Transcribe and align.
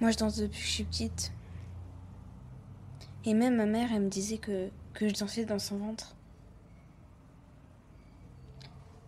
Moi, 0.00 0.10
je 0.10 0.18
danse 0.18 0.36
depuis 0.36 0.60
que 0.60 0.66
je 0.66 0.70
suis 0.72 0.84
petite. 0.84 1.32
Et 3.24 3.32
même 3.32 3.56
ma 3.56 3.66
mère, 3.66 3.90
elle 3.92 4.02
me 4.02 4.08
disait 4.08 4.38
que, 4.38 4.70
que 4.92 5.08
je 5.08 5.14
dansais 5.14 5.44
dans 5.44 5.58
son 5.58 5.78
ventre. 5.78 6.14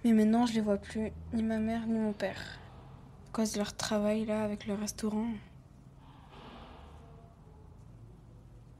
Mais 0.04 0.12
maintenant, 0.12 0.46
je 0.46 0.54
les 0.54 0.60
vois 0.60 0.78
plus, 0.78 1.12
ni 1.34 1.42
ma 1.42 1.58
mère, 1.58 1.86
ni 1.86 1.98
mon 1.98 2.12
père. 2.12 2.58
À 3.28 3.30
cause 3.32 3.52
de 3.52 3.58
leur 3.58 3.76
travail 3.76 4.24
là 4.24 4.42
avec 4.42 4.66
le 4.66 4.74
restaurant. 4.74 5.28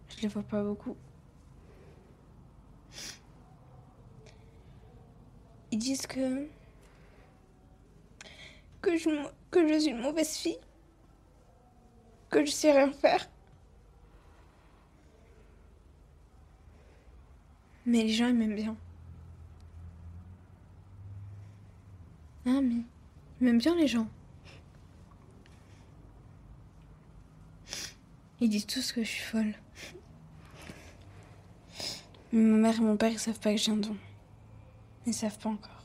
Je 0.09 0.23
les 0.23 0.29
vois 0.29 0.43
pas 0.43 0.63
beaucoup. 0.63 0.97
Ils 5.71 5.79
disent 5.79 6.07
que. 6.07 6.49
que 8.81 8.97
je, 8.97 9.11
que 9.51 9.69
je 9.69 9.79
suis 9.79 9.91
une 9.91 10.01
mauvaise 10.01 10.35
fille. 10.35 10.59
Que 12.31 12.45
je 12.45 12.51
sais 12.51 12.73
rien 12.73 12.93
faire. 12.93 13.29
Mais 17.87 18.03
les 18.03 18.13
gens, 18.13 18.29
ils 18.29 18.35
m'aiment 18.35 18.55
bien. 18.55 18.77
Ah, 22.45 22.61
mais 22.61 22.83
ils 23.41 23.45
m'aiment 23.45 23.59
bien 23.59 23.75
les 23.75 23.89
gens. 23.89 24.09
Ils 28.41 28.49
disent 28.51 28.67
tous 28.67 28.93
que 28.93 29.03
je 29.03 29.09
suis 29.09 29.25
folle. 29.25 29.55
Mais 32.33 32.41
ma 32.41 32.57
mère 32.59 32.77
et 32.77 32.83
mon 32.83 32.97
père, 32.97 33.11
ils 33.11 33.19
savent 33.19 33.41
pas 33.41 33.53
que 33.53 33.57
j'ai 33.57 33.73
un 33.73 33.77
don. 33.77 33.97
Ils 35.07 35.15
savent 35.15 35.39
pas 35.39 35.49
encore. 35.49 35.83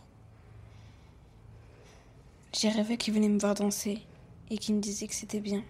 J'ai 2.52 2.70
rêvé 2.70 2.98
qu'ils 2.98 3.14
venaient 3.14 3.30
me 3.30 3.40
voir 3.40 3.56
danser 3.56 4.02
et 4.50 4.58
qu'ils 4.58 4.76
me 4.76 4.82
disaient 4.82 5.08
que 5.08 5.16
c'était 5.16 5.40
bien. 5.40 5.64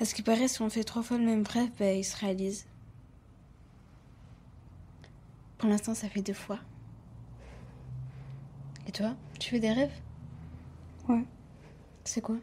À 0.00 0.04
ce 0.04 0.14
qui 0.14 0.22
paraît, 0.22 0.46
si 0.46 0.62
on 0.62 0.70
fait 0.70 0.84
trois 0.84 1.02
fois 1.02 1.18
le 1.18 1.24
même 1.24 1.44
rêve, 1.44 1.70
ben, 1.76 1.98
il 1.98 2.04
se 2.04 2.16
réalise? 2.16 2.66
Pour 5.58 5.68
l'instant, 5.68 5.92
ça 5.92 6.08
fait 6.08 6.22
deux 6.22 6.32
fois. 6.32 6.60
Et 8.86 8.92
toi, 8.92 9.16
tu 9.40 9.50
fais 9.50 9.58
des 9.58 9.72
rêves? 9.72 10.00
Ouais. 11.08 11.24
C'est 12.04 12.20
quoi? 12.20 12.36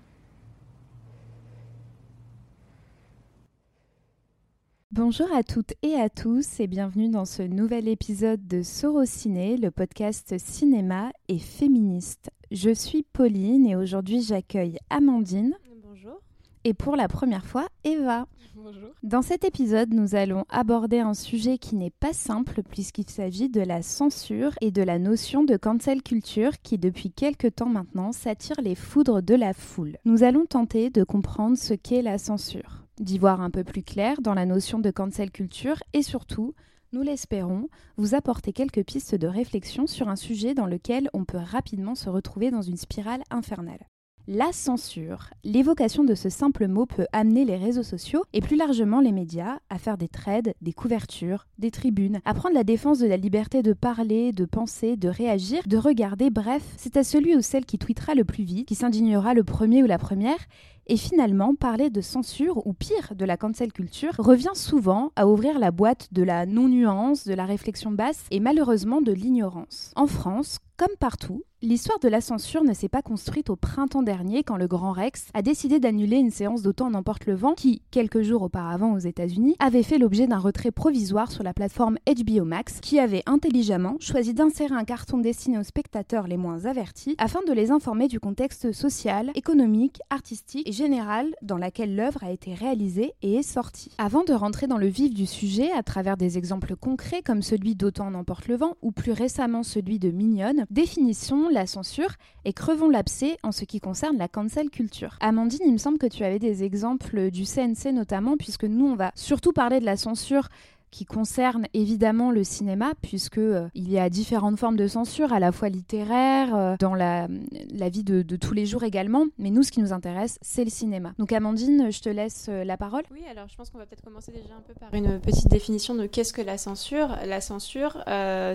Bonjour 4.91 5.31
à 5.33 5.44
toutes 5.44 5.73
et 5.81 5.95
à 5.95 6.09
tous 6.09 6.59
et 6.59 6.67
bienvenue 6.67 7.09
dans 7.09 7.25
ce 7.25 7.41
nouvel 7.41 7.88
épisode 7.88 8.45
de 8.47 8.63
Sorociné, 8.63 9.55
le 9.55 9.72
podcast 9.72 10.38
cinéma 10.38 11.11
et 11.29 11.39
féministe. 11.39 12.31
Je 12.51 12.73
suis 12.73 13.03
Pauline 13.03 13.66
et 13.66 13.77
aujourd'hui 13.77 14.22
j'accueille 14.22 14.77
Amandine. 14.89 15.53
Bonjour. 15.83 16.22
Et 16.67 16.73
pour 16.73 16.95
la 16.95 17.08
première 17.08 17.45
fois, 17.45 17.67
Eva. 17.83 18.27
Bonjour. 18.55 18.89
Dans 19.03 19.21
cet 19.21 19.45
épisode, 19.45 19.94
nous 19.94 20.16
allons 20.16 20.45
aborder 20.49 20.97
un 20.97 21.13
sujet 21.13 21.59
qui 21.59 21.75
n'est 21.75 21.91
pas 21.91 22.11
simple 22.11 22.63
puisqu'il 22.63 23.07
s'agit 23.07 23.49
de 23.49 23.61
la 23.61 23.83
censure 23.83 24.53
et 24.61 24.72
de 24.72 24.81
la 24.81 24.97
notion 24.97 25.44
de 25.44 25.57
cancel 25.57 26.02
culture 26.02 26.53
qui 26.63 26.80
depuis 26.80 27.11
quelque 27.11 27.47
temps 27.47 27.69
maintenant 27.69 28.11
s'attire 28.11 28.59
les 28.63 28.73
foudres 28.73 29.22
de 29.22 29.35
la 29.35 29.53
foule. 29.53 29.97
Nous 30.05 30.23
allons 30.23 30.47
tenter 30.47 30.89
de 30.89 31.03
comprendre 31.03 31.55
ce 31.55 31.75
qu'est 31.75 32.02
la 32.02 32.17
censure 32.17 32.81
d'y 33.00 33.19
voir 33.19 33.41
un 33.41 33.52
peu 33.52 33.63
plus 33.63 33.83
clair 33.83 34.22
dans 34.22 34.33
la 34.33 34.47
notion 34.47 34.79
de 34.79 34.89
cancel 34.89 35.29
culture 35.29 35.83
et 35.94 36.02
surtout, 36.02 36.55
nous 36.94 37.03
l'espérons, 37.03 37.67
vous 37.97 38.16
apporter 38.16 38.53
quelques 38.53 38.85
pistes 38.85 39.13
de 39.13 39.27
réflexion 39.27 39.85
sur 39.85 40.09
un 40.09 40.16
sujet 40.16 40.55
dans 40.55 40.66
lequel 40.66 41.09
on 41.13 41.25
peut 41.25 41.38
rapidement 41.38 41.94
se 41.94 42.09
retrouver 42.09 42.50
dans 42.50 42.63
une 42.63 42.77
spirale 42.77 43.22
infernale. 43.29 43.85
La 44.27 44.51
censure. 44.51 45.29
L'évocation 45.43 46.03
de 46.03 46.15
ce 46.15 46.29
simple 46.29 46.67
mot 46.67 46.87
peut 46.87 47.05
amener 47.13 47.45
les 47.45 47.57
réseaux 47.57 47.83
sociaux 47.83 48.23
et 48.33 48.41
plus 48.41 48.55
largement 48.55 48.99
les 48.99 49.11
médias 49.11 49.59
à 49.69 49.77
faire 49.77 49.99
des 49.99 50.07
trades, 50.07 50.55
des 50.61 50.73
couvertures, 50.73 51.45
des 51.59 51.69
tribunes, 51.69 52.21
à 52.25 52.33
prendre 52.33 52.55
la 52.55 52.63
défense 52.63 52.97
de 52.97 53.05
la 53.05 53.17
liberté 53.17 53.61
de 53.61 53.73
parler, 53.73 54.31
de 54.31 54.45
penser, 54.45 54.97
de 54.97 55.09
réagir, 55.09 55.61
de 55.67 55.77
regarder, 55.77 56.31
bref, 56.31 56.63
c'est 56.77 56.97
à 56.97 57.03
celui 57.03 57.35
ou 57.35 57.44
celle 57.44 57.66
qui 57.66 57.77
tweetera 57.77 58.16
le 58.16 58.25
plus 58.25 58.44
vite, 58.44 58.67
qui 58.67 58.73
s'indignera 58.73 59.35
le 59.35 59.44
premier 59.44 59.83
ou 59.83 59.85
la 59.85 60.00
première 60.00 60.39
et 60.88 60.97
finalement, 60.97 61.55
parler 61.55 61.89
de 61.89 62.01
censure, 62.01 62.66
ou 62.67 62.73
pire, 62.73 63.13
de 63.16 63.25
la 63.25 63.38
cancel 63.38 63.73
culture, 63.73 64.13
revient 64.19 64.53
souvent 64.53 65.11
à 65.16 65.27
ouvrir 65.27 65.57
la 65.57 65.71
boîte 65.71 66.09
de 66.11 66.21
la 66.21 66.45
non-nuance, 66.45 67.25
de 67.25 67.33
la 67.33 67.45
réflexion 67.45 67.91
basse 67.91 68.25
et 68.29 68.39
malheureusement 68.39 69.01
de 69.01 69.11
l'ignorance. 69.11 69.91
En 69.95 70.05
France, 70.05 70.59
comme 70.77 70.95
partout, 71.00 71.44
l'histoire 71.65 71.97
de 71.99 72.07
la 72.07 72.21
censure 72.21 72.63
ne 72.63 72.73
s'est 72.73 72.89
pas 72.89 73.01
construite 73.01 73.49
au 73.49 73.55
printemps 73.55 74.03
dernier 74.03 74.43
quand 74.43 74.55
le 74.55 74.67
Grand 74.67 74.91
Rex 74.91 75.29
a 75.33 75.41
décidé 75.41 75.79
d'annuler 75.79 76.17
une 76.17 76.29
séance 76.29 76.61
d'Autant 76.61 76.91
n'emporte 76.91 77.25
le 77.25 77.33
vent 77.33 77.55
qui, 77.55 77.81
quelques 77.89 78.21
jours 78.21 78.43
auparavant 78.43 78.93
aux 78.93 78.99
États-Unis, 78.99 79.55
avait 79.57 79.81
fait 79.81 79.97
l'objet 79.97 80.27
d'un 80.27 80.37
retrait 80.37 80.69
provisoire 80.69 81.31
sur 81.31 81.43
la 81.43 81.53
plateforme 81.53 81.97
HBO 82.05 82.45
Max 82.45 82.79
qui 82.81 82.99
avait 82.99 83.23
intelligemment 83.25 83.95
choisi 83.99 84.35
d'insérer 84.35 84.75
un 84.75 84.83
carton 84.83 85.17
destiné 85.17 85.57
aux 85.57 85.63
spectateurs 85.63 86.27
les 86.27 86.37
moins 86.37 86.65
avertis 86.65 87.15
afin 87.17 87.39
de 87.47 87.53
les 87.53 87.71
informer 87.71 88.07
du 88.07 88.19
contexte 88.19 88.71
social, 88.71 89.31
économique, 89.33 89.99
artistique 90.11 90.69
et 90.69 90.71
général 90.71 91.33
dans 91.41 91.57
lequel 91.57 91.95
l'œuvre 91.95 92.23
a 92.23 92.31
été 92.31 92.53
réalisée 92.53 93.13
et 93.23 93.37
est 93.37 93.43
sortie. 93.43 93.91
Avant 93.97 94.23
de 94.23 94.33
rentrer 94.33 94.67
dans 94.67 94.77
le 94.77 94.87
vif 94.87 95.13
du 95.15 95.25
sujet 95.25 95.71
à 95.71 95.81
travers 95.81 96.15
des 96.15 96.37
exemples 96.37 96.75
concrets 96.75 97.23
comme 97.23 97.41
celui 97.41 97.75
d'Autant 97.75 98.11
n'emporte 98.11 98.47
le 98.47 98.55
vent 98.55 98.75
ou 98.83 98.91
plus 98.91 99.13
récemment 99.13 99.63
celui 99.63 99.97
de 99.97 100.11
Mignonne, 100.11 100.65
définissons 100.69 101.49
la 101.55 101.66
censure 101.66 102.11
et 102.45 102.53
crevons 102.53 102.89
l'abcès 102.89 103.38
en 103.41 103.51
ce 103.51 103.66
qui 103.66 103.79
concerne 103.79 104.17
la 104.17 104.27
cancel 104.27 104.69
culture. 104.69 105.17
Amandine, 105.19 105.61
il 105.66 105.73
me 105.73 105.77
semble 105.77 105.97
que 105.97 106.05
tu 106.05 106.23
avais 106.23 106.39
des 106.39 106.63
exemples 106.63 107.31
du 107.31 107.45
CNC 107.45 107.91
notamment, 107.93 108.38
puisque 108.38 108.66
nous, 108.66 108.85
on 108.85 108.95
va 108.95 109.11
surtout 109.16 109.51
parler 109.51 109.79
de 109.79 109.85
la 109.85 109.97
censure 109.97 110.49
qui 110.95 111.03
concerne 111.03 111.66
évidemment 111.73 112.31
le 112.31 112.45
cinéma, 112.45 112.94
puisque 113.01 113.38
euh, 113.38 113.67
il 113.75 113.91
y 113.91 114.00
a 114.00 114.09
différentes 114.09 114.57
formes 114.57 114.78
de 114.78 114.88
censure, 114.88 115.33
à 115.33 115.41
la 115.41 115.51
fois 115.51 115.67
littéraire, 115.67 116.56
euh, 116.56 116.75
dans 116.79 116.95
la, 116.95 117.28
la 117.73 117.89
vie 117.89 118.06
de, 118.06 118.23
tous 118.38 118.53
les 118.53 118.66
jours 118.66 118.83
également. 118.83 119.25
Mais 119.38 119.50
nous, 119.50 119.63
ce 119.63 119.73
qui 119.73 119.81
nous 119.81 119.91
intéresse, 119.91 120.39
c'est 120.41 120.63
le 120.63 120.69
cinéma. 120.69 121.11
Donc 121.19 121.33
Amandine, 121.33 121.91
je 121.91 122.00
te 122.00 122.07
laisse 122.07 122.45
euh, 122.47 122.63
la 122.63 122.78
parole. 122.78 123.03
Oui, 123.11 123.23
alors 123.29 123.50
je 123.50 123.57
pense 123.57 123.69
qu'on 123.69 123.78
va 123.78 123.85
peut-être 123.85 124.06
commencer 124.06 124.31
déjà 124.31 124.53
un 124.57 124.61
peu 124.61 124.73
par 124.73 124.94
une 124.94 125.19
petite 125.19 125.50
définition 125.50 125.95
de 125.95 126.06
qu'est-ce 126.06 126.31
que 126.31 126.41
la 126.41 126.57
censure. 126.57 127.09
La 127.25 127.41
censure, 127.41 128.01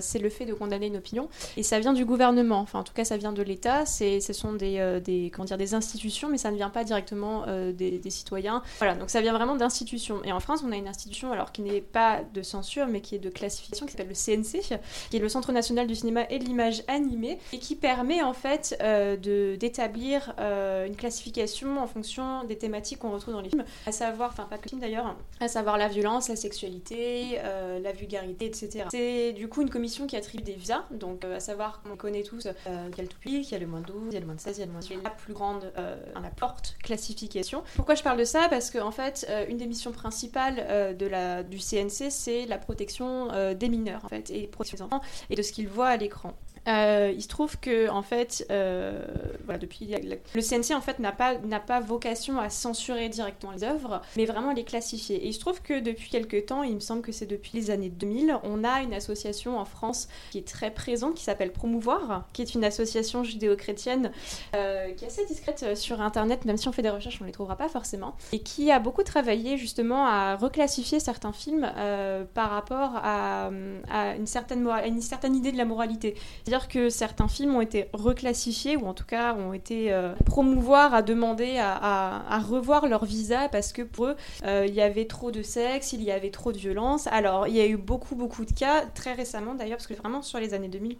c'est 0.00 0.18
le 0.18 0.30
fait 0.30 0.46
de 0.46 0.54
condamner 0.54 0.86
une 0.86 0.96
opinion, 0.96 1.28
et 1.58 1.62
ça 1.62 1.78
vient 1.78 1.92
du 1.92 2.06
gouvernement. 2.06 2.60
Enfin, 2.60 2.78
en 2.78 2.84
tout 2.84 2.94
cas, 2.94 3.04
ça 3.04 3.18
vient 3.18 3.34
de 3.34 3.42
l'État. 3.42 3.84
Ce 3.84 4.32
sont 4.32 4.54
des, 4.54 5.00
des, 5.04 5.30
comment 5.30 5.44
dire, 5.44 5.58
des 5.58 5.74
institutions, 5.74 6.30
mais 6.30 6.38
ça 6.38 6.50
ne 6.50 6.56
vient 6.56 6.70
pas 6.70 6.84
directement 6.84 7.44
des 7.72 8.00
citoyens. 8.08 8.62
Voilà, 8.78 8.94
donc 8.94 9.10
ça 9.10 9.20
vient 9.20 9.34
vraiment 9.34 9.56
d'institutions. 9.56 10.24
Et 10.24 10.32
en 10.32 10.40
France, 10.40 10.62
on 10.66 10.72
a 10.72 10.76
une 10.76 10.88
institution, 10.88 11.32
alors 11.32 11.52
qui 11.52 11.60
n'est 11.60 11.82
pas 11.82 12.22
de 12.32 12.42
censure, 12.42 12.86
mais 12.86 13.00
qui 13.00 13.14
est 13.14 13.18
de 13.18 13.30
classification, 13.30 13.86
qui 13.86 13.92
s'appelle 13.92 14.08
le 14.08 14.14
CNC, 14.14 14.78
qui 15.10 15.16
est 15.16 15.20
le 15.20 15.28
Centre 15.28 15.52
national 15.52 15.86
du 15.86 15.94
cinéma 15.94 16.24
et 16.30 16.38
de 16.38 16.44
l'image 16.44 16.82
animée, 16.88 17.38
et 17.52 17.58
qui 17.58 17.76
permet 17.76 18.22
en 18.22 18.32
fait 18.32 18.76
euh, 18.80 19.16
d'établir 19.56 20.34
euh, 20.38 20.86
une 20.86 20.96
classification 20.96 21.80
en 21.80 21.86
fonction 21.86 22.44
des 22.44 22.56
thématiques 22.56 22.98
qu'on 22.98 23.12
retrouve 23.12 23.34
dans 23.34 23.40
les 23.40 23.48
films, 23.48 23.64
à 23.86 23.92
savoir, 23.92 24.30
enfin 24.30 24.44
pas 24.44 24.58
que 24.58 24.64
les 24.64 24.68
films 24.70 24.80
d'ailleurs, 24.80 25.16
à 25.40 25.48
savoir 25.48 25.78
la 25.78 25.88
violence, 25.88 26.28
la 26.28 26.36
sexualité, 26.36 27.38
euh, 27.38 27.78
la 27.80 27.92
vulgarité, 27.92 28.46
etc. 28.46 28.84
C'est 28.90 29.32
du 29.32 29.48
coup 29.48 29.62
une 29.62 29.70
commission 29.70 30.06
qui 30.06 30.16
attribue 30.16 30.42
des 30.42 30.54
visas, 30.54 30.84
donc 30.90 31.24
à 31.24 31.40
savoir 31.40 31.82
qu'on 31.82 31.96
connaît 31.96 32.22
tous 32.22 32.42
qu'il 32.42 32.96
y 32.96 33.00
a 33.00 33.02
le 33.02 33.08
tout 33.08 33.18
public, 33.18 33.48
il 33.48 33.52
y 33.52 33.54
a 33.54 33.58
le 33.58 33.66
moins 33.66 33.80
de 33.80 33.86
12, 33.86 34.02
il 34.08 34.14
y 34.14 34.16
a 34.16 34.20
le 34.20 34.26
moins 34.26 34.34
de 34.34 34.40
16, 34.40 34.56
il 34.56 34.60
y 34.60 34.62
a 34.62 34.66
le 34.66 34.72
moins 34.72 34.80
de 34.80 34.86
18, 34.86 35.02
la 35.02 35.10
plus 35.10 35.34
grande, 35.34 35.72
la 35.76 36.30
porte 36.30 36.76
classification. 36.82 37.62
Pourquoi 37.76 37.94
je 37.94 38.02
parle 38.02 38.18
de 38.18 38.24
ça? 38.24 38.48
Parce 38.48 38.70
que 38.70 38.78
en 38.78 38.90
fait, 38.90 39.30
une 39.48 39.56
des 39.56 39.66
missions 39.66 39.92
principales 39.92 40.96
du 40.96 41.58
CNC, 41.58 42.10
c'est 42.20 42.46
la 42.46 42.58
protection 42.58 43.32
euh, 43.32 43.54
des 43.54 43.68
mineurs 43.68 44.04
en 44.04 44.08
fait 44.08 44.30
et 44.30 44.46
protection 44.46 44.76
des 44.76 44.82
enfants 44.82 45.00
et 45.30 45.36
de 45.36 45.42
ce 45.42 45.52
qu'ils 45.52 45.68
voient 45.68 45.88
à 45.88 45.96
l'écran. 45.96 46.34
Euh, 46.68 47.12
il 47.14 47.22
se 47.22 47.28
trouve 47.28 47.58
que 47.58 47.88
en 47.88 48.02
fait, 48.02 48.46
euh, 48.50 49.02
voilà, 49.44 49.58
depuis 49.58 49.94
le 50.34 50.42
CNC 50.42 50.74
en 50.74 50.80
fait 50.80 50.98
n'a 50.98 51.12
pas 51.12 51.38
n'a 51.38 51.60
pas 51.60 51.80
vocation 51.80 52.38
à 52.38 52.50
censurer 52.50 53.08
directement 53.08 53.52
les 53.52 53.64
œuvres, 53.64 54.02
mais 54.16 54.26
vraiment 54.26 54.52
les 54.52 54.64
classifier. 54.64 55.16
Et 55.16 55.28
il 55.28 55.32
se 55.32 55.40
trouve 55.40 55.62
que 55.62 55.80
depuis 55.80 56.10
quelques 56.10 56.46
temps, 56.46 56.62
il 56.62 56.74
me 56.74 56.80
semble 56.80 57.02
que 57.02 57.12
c'est 57.12 57.26
depuis 57.26 57.52
les 57.54 57.70
années 57.70 57.88
2000, 57.88 58.38
on 58.44 58.62
a 58.64 58.82
une 58.82 58.92
association 58.92 59.58
en 59.58 59.64
France 59.64 60.08
qui 60.30 60.38
est 60.38 60.46
très 60.46 60.70
présente, 60.70 61.14
qui 61.14 61.24
s'appelle 61.24 61.52
Promouvoir, 61.52 62.26
qui 62.32 62.42
est 62.42 62.54
une 62.54 62.64
association 62.64 63.24
judéo-chrétienne 63.24 64.12
euh, 64.54 64.92
qui 64.92 65.04
est 65.04 65.08
assez 65.08 65.24
discrète 65.26 65.76
sur 65.76 66.00
Internet, 66.00 66.44
même 66.44 66.56
si 66.56 66.68
on 66.68 66.72
fait 66.72 66.82
des 66.82 66.90
recherches, 66.90 67.20
on 67.22 67.24
les 67.24 67.32
trouvera 67.32 67.56
pas 67.56 67.68
forcément, 67.68 68.16
et 68.32 68.40
qui 68.40 68.70
a 68.70 68.78
beaucoup 68.78 69.02
travaillé 69.02 69.56
justement 69.56 70.06
à 70.06 70.36
reclassifier 70.36 71.00
certains 71.00 71.32
films 71.32 71.70
par 72.34 72.50
rapport 72.50 72.96
à, 72.96 73.50
à, 73.90 74.14
une 74.14 74.26
certaine 74.26 74.66
à 74.68 74.86
une 74.86 75.00
certaine 75.00 75.34
idée 75.34 75.52
de 75.52 75.56
la 75.56 75.64
moralité. 75.64 76.14
C'est-à-dire 76.44 76.59
Que 76.68 76.88
certains 76.88 77.28
films 77.28 77.56
ont 77.56 77.60
été 77.60 77.88
reclassifiés 77.92 78.76
ou 78.76 78.86
en 78.86 78.94
tout 78.94 79.04
cas 79.04 79.34
ont 79.34 79.52
été 79.52 79.92
promouvoir 80.24 80.94
à 80.94 81.02
demander 81.02 81.58
à, 81.58 82.40
revoir 82.48 82.86
leur 82.86 83.04
visa 83.04 83.48
parce 83.48 83.72
que 83.72 83.82
pour 83.82 84.06
eux, 84.06 84.16
il 84.44 84.74
y 84.74 84.80
avait 84.80 85.06
trop 85.06 85.30
de 85.30 85.42
sexe, 85.42 85.92
il 85.92 86.02
y 86.02 86.10
avait 86.10 86.30
trop 86.30 86.52
de 86.52 86.58
violence. 86.58 87.06
Alors, 87.08 87.48
il 87.48 87.56
y 87.56 87.60
a 87.60 87.66
eu 87.66 87.76
beaucoup, 87.76 88.14
beaucoup 88.14 88.44
de 88.44 88.52
cas, 88.52 88.84
très 88.94 89.12
récemment 89.12 89.54
d'ailleurs, 89.54 89.78
parce 89.78 89.86
que 89.86 89.94
vraiment 89.94 90.22
sur 90.22 90.38
les 90.38 90.54
années 90.54 90.68
2000, 90.68 90.96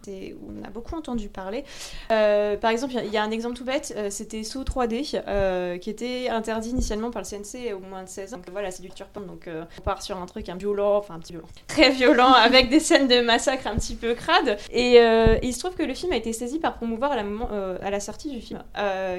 on 0.47 0.63
a 0.63 0.69
beaucoup 0.69 0.95
entendu 0.95 1.29
parler. 1.29 1.63
par 2.09 2.71
exemple, 2.71 2.93
il 3.03 3.11
y, 3.11 3.17
a 3.17 3.23
un 3.23 3.31
exemple 3.31 3.55
tout 3.55 3.65
bête, 3.65 3.95
c'était 4.09 4.43
Saut 4.43 4.63
3D, 4.63 5.79
qui 5.79 5.89
était 5.89 6.29
interdit 6.29 6.69
initialement 6.69 7.11
par 7.11 7.21
le 7.21 7.27
CNC 7.27 7.73
au 7.73 7.79
moins 7.79 8.03
de 8.03 8.09
16 8.09 8.33
ans. 8.33 8.37
Donc 8.37 8.49
voilà, 8.51 8.71
c'est 8.71 8.81
du 8.81 8.89
turpin, 8.89 9.21
donc 9.21 9.47
on 9.47 9.81
part 9.81 10.01
sur 10.01 10.17
un 10.17 10.25
truc 10.25 10.49
un 10.49 10.55
violent, 10.55 10.97
enfin 10.97 11.15
un 11.15 11.19
petit 11.19 11.33
violent, 11.33 11.47
très 11.67 11.89
violent, 11.91 12.31
avec 12.31 12.69
des 12.69 12.79
scènes 12.79 13.07
de 13.07 13.21
massacre 13.21 13.67
un 13.67 13.75
petit 13.75 13.95
peu 13.95 14.13
crades. 14.13 14.57
Et, 14.71 14.99
il 15.41 15.53
se 15.53 15.59
trouve 15.59 15.75
que 15.75 15.83
le 15.83 15.93
film 15.93 16.11
a 16.11 16.15
été 16.15 16.33
saisi 16.33 16.59
par 16.59 16.75
promouvoir 16.75 17.11
à 17.11 17.15
la, 17.15 17.89
la 17.89 17.99
sortie 17.99 18.29
du 18.29 18.41
film, 18.41 18.63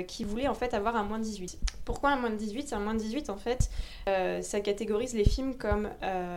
qui 0.06 0.24
voulait 0.24 0.48
en 0.48 0.54
fait 0.54 0.74
avoir 0.74 0.96
un 0.96 1.04
moins 1.04 1.18
de 1.18 1.24
18. 1.24 1.58
Pourquoi 1.84 2.10
un 2.10 2.16
moins 2.16 2.30
de 2.30 2.36
18 2.36 2.72
Un 2.72 2.78
moins 2.78 2.94
de 2.94 3.00
18, 3.00 3.30
en 3.30 3.36
fait, 3.36 3.70
ça 4.42 4.60
catégorise 4.60 5.14
les 5.14 5.24
films 5.24 5.56
comme, 5.56 5.88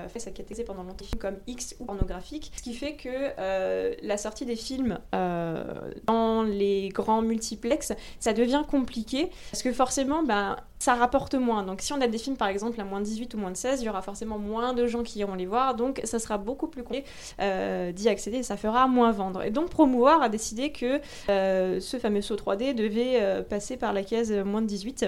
fait, 0.08 0.20
ça 0.20 0.32
catégorise 0.32 0.66
pendant 0.66 0.84
longtemps 0.84 0.96
les 1.02 1.08
films 1.08 1.22
comme 1.22 1.38
X 1.48 1.76
ou 1.80 1.86
pornographique, 1.86 2.52
ce 2.56 2.64
qui 2.64 2.74
fait 2.74 2.96
que 2.96 4.06
la 4.06 4.18
sortie 4.18 4.46
des 4.46 4.56
films 4.56 5.00
dans 5.12 6.44
les 6.44 6.90
grands 6.90 7.22
multiplex, 7.22 7.94
ça 8.20 8.34
devient 8.34 8.64
compliqué 8.70 9.30
parce 9.52 9.64
que 9.64 9.72
forcément, 9.72 10.24
ben, 10.24 10.58
ça 10.86 10.94
rapporte 10.94 11.34
moins. 11.34 11.64
Donc 11.64 11.82
si 11.82 11.94
on 11.94 12.02
a 12.02 12.08
des 12.08 12.20
films 12.20 12.38
par 12.38 12.48
exemple 12.48 12.80
à 12.80 12.84
moins 12.84 13.00
de 13.00 13.06
18 13.06 13.34
ou 13.34 13.38
moins 13.40 13.50
de 13.50 13.58
16, 13.58 13.82
il 13.82 13.86
y 13.86 13.90
aura 13.90 14.04
forcément 14.04 14.38
moins 14.38 14.76
de 14.76 14.86
gens 14.86 15.02
qui 15.02 15.18
iront 15.18 15.34
les 15.34 15.48
voir, 15.48 15.74
donc 15.74 16.00
ça 16.04 16.20
sera 16.20 16.38
beaucoup 16.38 16.68
plus 16.68 16.84
compliqué 16.84 17.08
euh, 17.42 17.92
d'y 17.92 18.08
accéder 18.08 18.44
ça 18.44 18.56
fera 18.56 18.88
moins 18.88 19.12
vendre. 19.12 19.42
Et 19.42 19.50
donc 19.50 19.70
Promouvoir 19.70 20.22
a 20.22 20.30
décidé 20.30 20.72
que 20.72 21.02
euh, 21.30 21.80
ce 21.80 21.98
fameux 21.98 22.22
saut 22.22 22.36
3D 22.36 22.76
devait 22.76 23.20
euh, 23.20 23.42
passer 23.42 23.78
par 23.78 23.94
la 23.94 24.04
case 24.04 24.32
moins 24.32 24.62
de 24.62 24.68
18 24.68 25.06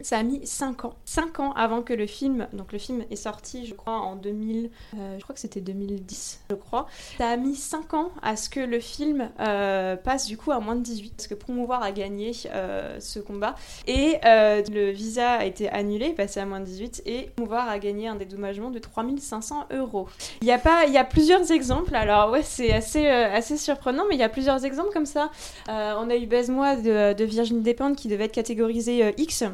ça 0.00 0.18
a 0.18 0.22
mis 0.22 0.46
5 0.46 0.84
ans. 0.84 0.94
5 1.04 1.40
ans 1.40 1.52
avant 1.52 1.82
que 1.82 1.92
le 1.92 2.06
film, 2.06 2.46
donc 2.52 2.72
le 2.72 2.78
film 2.78 3.04
est 3.10 3.16
sorti, 3.16 3.66
je 3.66 3.74
crois, 3.74 3.98
en 3.98 4.16
2000, 4.16 4.70
euh, 4.94 5.16
je 5.18 5.22
crois 5.22 5.34
que 5.34 5.40
c'était 5.40 5.60
2010, 5.60 6.40
je 6.50 6.54
crois. 6.54 6.86
Ça 7.18 7.28
a 7.28 7.36
mis 7.36 7.56
5 7.56 7.94
ans 7.94 8.10
à 8.22 8.36
ce 8.36 8.48
que 8.48 8.60
le 8.60 8.80
film 8.80 9.30
euh, 9.40 9.96
passe 9.96 10.26
du 10.26 10.36
coup 10.36 10.52
à 10.52 10.60
moins 10.60 10.76
de 10.76 10.82
18, 10.82 11.14
parce 11.16 11.26
que 11.26 11.34
Promouvoir 11.34 11.82
a 11.82 11.90
gagné 11.90 12.32
euh, 12.46 13.00
ce 13.00 13.18
combat. 13.18 13.54
Et 13.86 14.18
le 14.24 14.90
visa 14.90 15.32
a 15.32 15.44
été 15.44 15.68
annulé, 15.68 16.12
passé 16.12 16.40
à 16.40 16.46
moins 16.46 16.60
de 16.60 16.66
18, 16.66 17.02
et 17.06 17.30
Promouvoir 17.36 17.68
a 17.68 17.78
gagné 17.78 18.08
un 18.08 18.14
dédommagement 18.14 18.70
de 18.70 18.78
3500 18.78 19.66
euros. 19.72 20.08
Il 20.42 20.46
y 20.46 20.52
a, 20.52 20.58
pas, 20.58 20.84
il 20.86 20.92
y 20.92 20.98
a 20.98 21.04
plusieurs 21.04 21.50
exemples, 21.50 21.94
alors 21.96 22.30
ouais, 22.30 22.42
c'est 22.42 22.72
assez, 22.72 23.06
assez 23.08 23.56
surprenant, 23.56 24.04
mais 24.08 24.14
il 24.14 24.20
y 24.20 24.24
a 24.24 24.28
plusieurs 24.28 24.64
exemples 24.64 24.92
comme 24.92 25.06
ça. 25.06 25.30
on 25.68 26.10
a 26.10 26.16
eu 26.16 26.26
Baise-moi 26.26 26.76
de, 26.76 27.14
de 27.14 27.24
Virginie 27.24 27.62
Despentes 27.62 27.96
qui 27.96 28.08
devait 28.08 28.24
être 28.24 28.32
catégorisé 28.32 29.14
X 29.16 29.44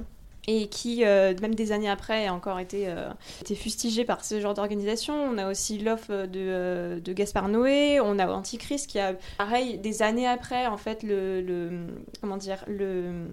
et 0.46 0.69
qui, 0.69 1.05
euh, 1.05 1.35
même 1.41 1.55
des 1.55 1.73
années 1.73 1.88
après, 1.88 2.26
a 2.26 2.35
encore 2.35 2.58
été, 2.61 2.88
euh, 2.88 3.11
été 3.41 3.55
fustigé 3.55 4.05
par 4.05 4.25
ce 4.25 4.41
genre 4.41 4.55
d'organisation. 4.55 5.14
On 5.14 5.38
a 5.38 5.50
aussi 5.50 5.79
l'offre 5.79 6.26
de, 6.26 6.41
euh, 6.41 7.00
de, 7.00 7.12
Gaspard 7.12 7.49
Noé, 7.49 8.00
on 8.00 8.19
a 8.19 8.26
Antichrist 8.26 8.88
qui 8.88 8.99
a, 8.99 9.14
pareil, 9.38 9.79
des 9.79 10.02
années 10.02 10.26
après, 10.26 10.67
en 10.67 10.76
fait, 10.76 11.02
le, 11.02 11.41
le 11.41 11.87
comment 12.20 12.37
dire, 12.37 12.64
le 12.67 13.29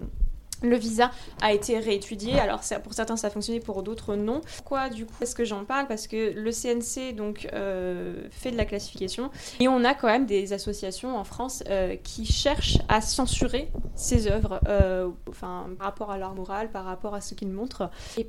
le 0.62 0.76
visa 0.76 1.12
a 1.42 1.54
été 1.54 1.80
réétudié. 1.80 2.40
Alors 2.40 2.62
pour 2.84 2.94
certains 2.94 3.18
ça 3.18 3.28
a 3.28 3.30
fonctionné, 3.30 3.60
pour 3.60 3.84
d'autres 3.84 4.16
non. 4.16 4.42
Pourquoi 4.58 4.90
du 4.90 5.06
coup 5.06 5.14
est-ce 5.22 5.36
que 5.36 5.46
j'en 5.46 5.66
parle? 5.66 5.88
Parce 5.88 6.08
que 6.08 6.34
le 6.34 6.52
CNC 6.52 7.16
donc 7.16 7.48
euh, 7.54 8.24
fait 8.30 8.52
de 8.52 8.58
la 8.58 8.66
classification 8.66 9.32
et 9.60 9.68
on 9.68 9.84
a 9.84 9.94
quand 9.94 10.08
même 10.08 10.26
des 10.26 10.54
associations 10.54 11.18
en 11.18 11.24
France 11.24 11.64
euh, 11.70 11.96
qui 11.96 12.26
cherchent 12.26 12.80
à 12.88 13.02
censurer 13.02 13.72
ces 13.96 14.28
œuvres, 14.28 14.60
euh, 14.68 15.10
enfin 15.30 15.68
par 15.78 15.88
rapport 15.88 16.12
à 16.12 16.18
leur 16.18 16.36
morale, 16.36 16.72
par 16.72 16.86
rapport 16.86 17.14
à 17.14 17.22
ce 17.22 17.34
qu'ils 17.34 17.50
montrent. 17.50 17.90
Et 18.18 18.26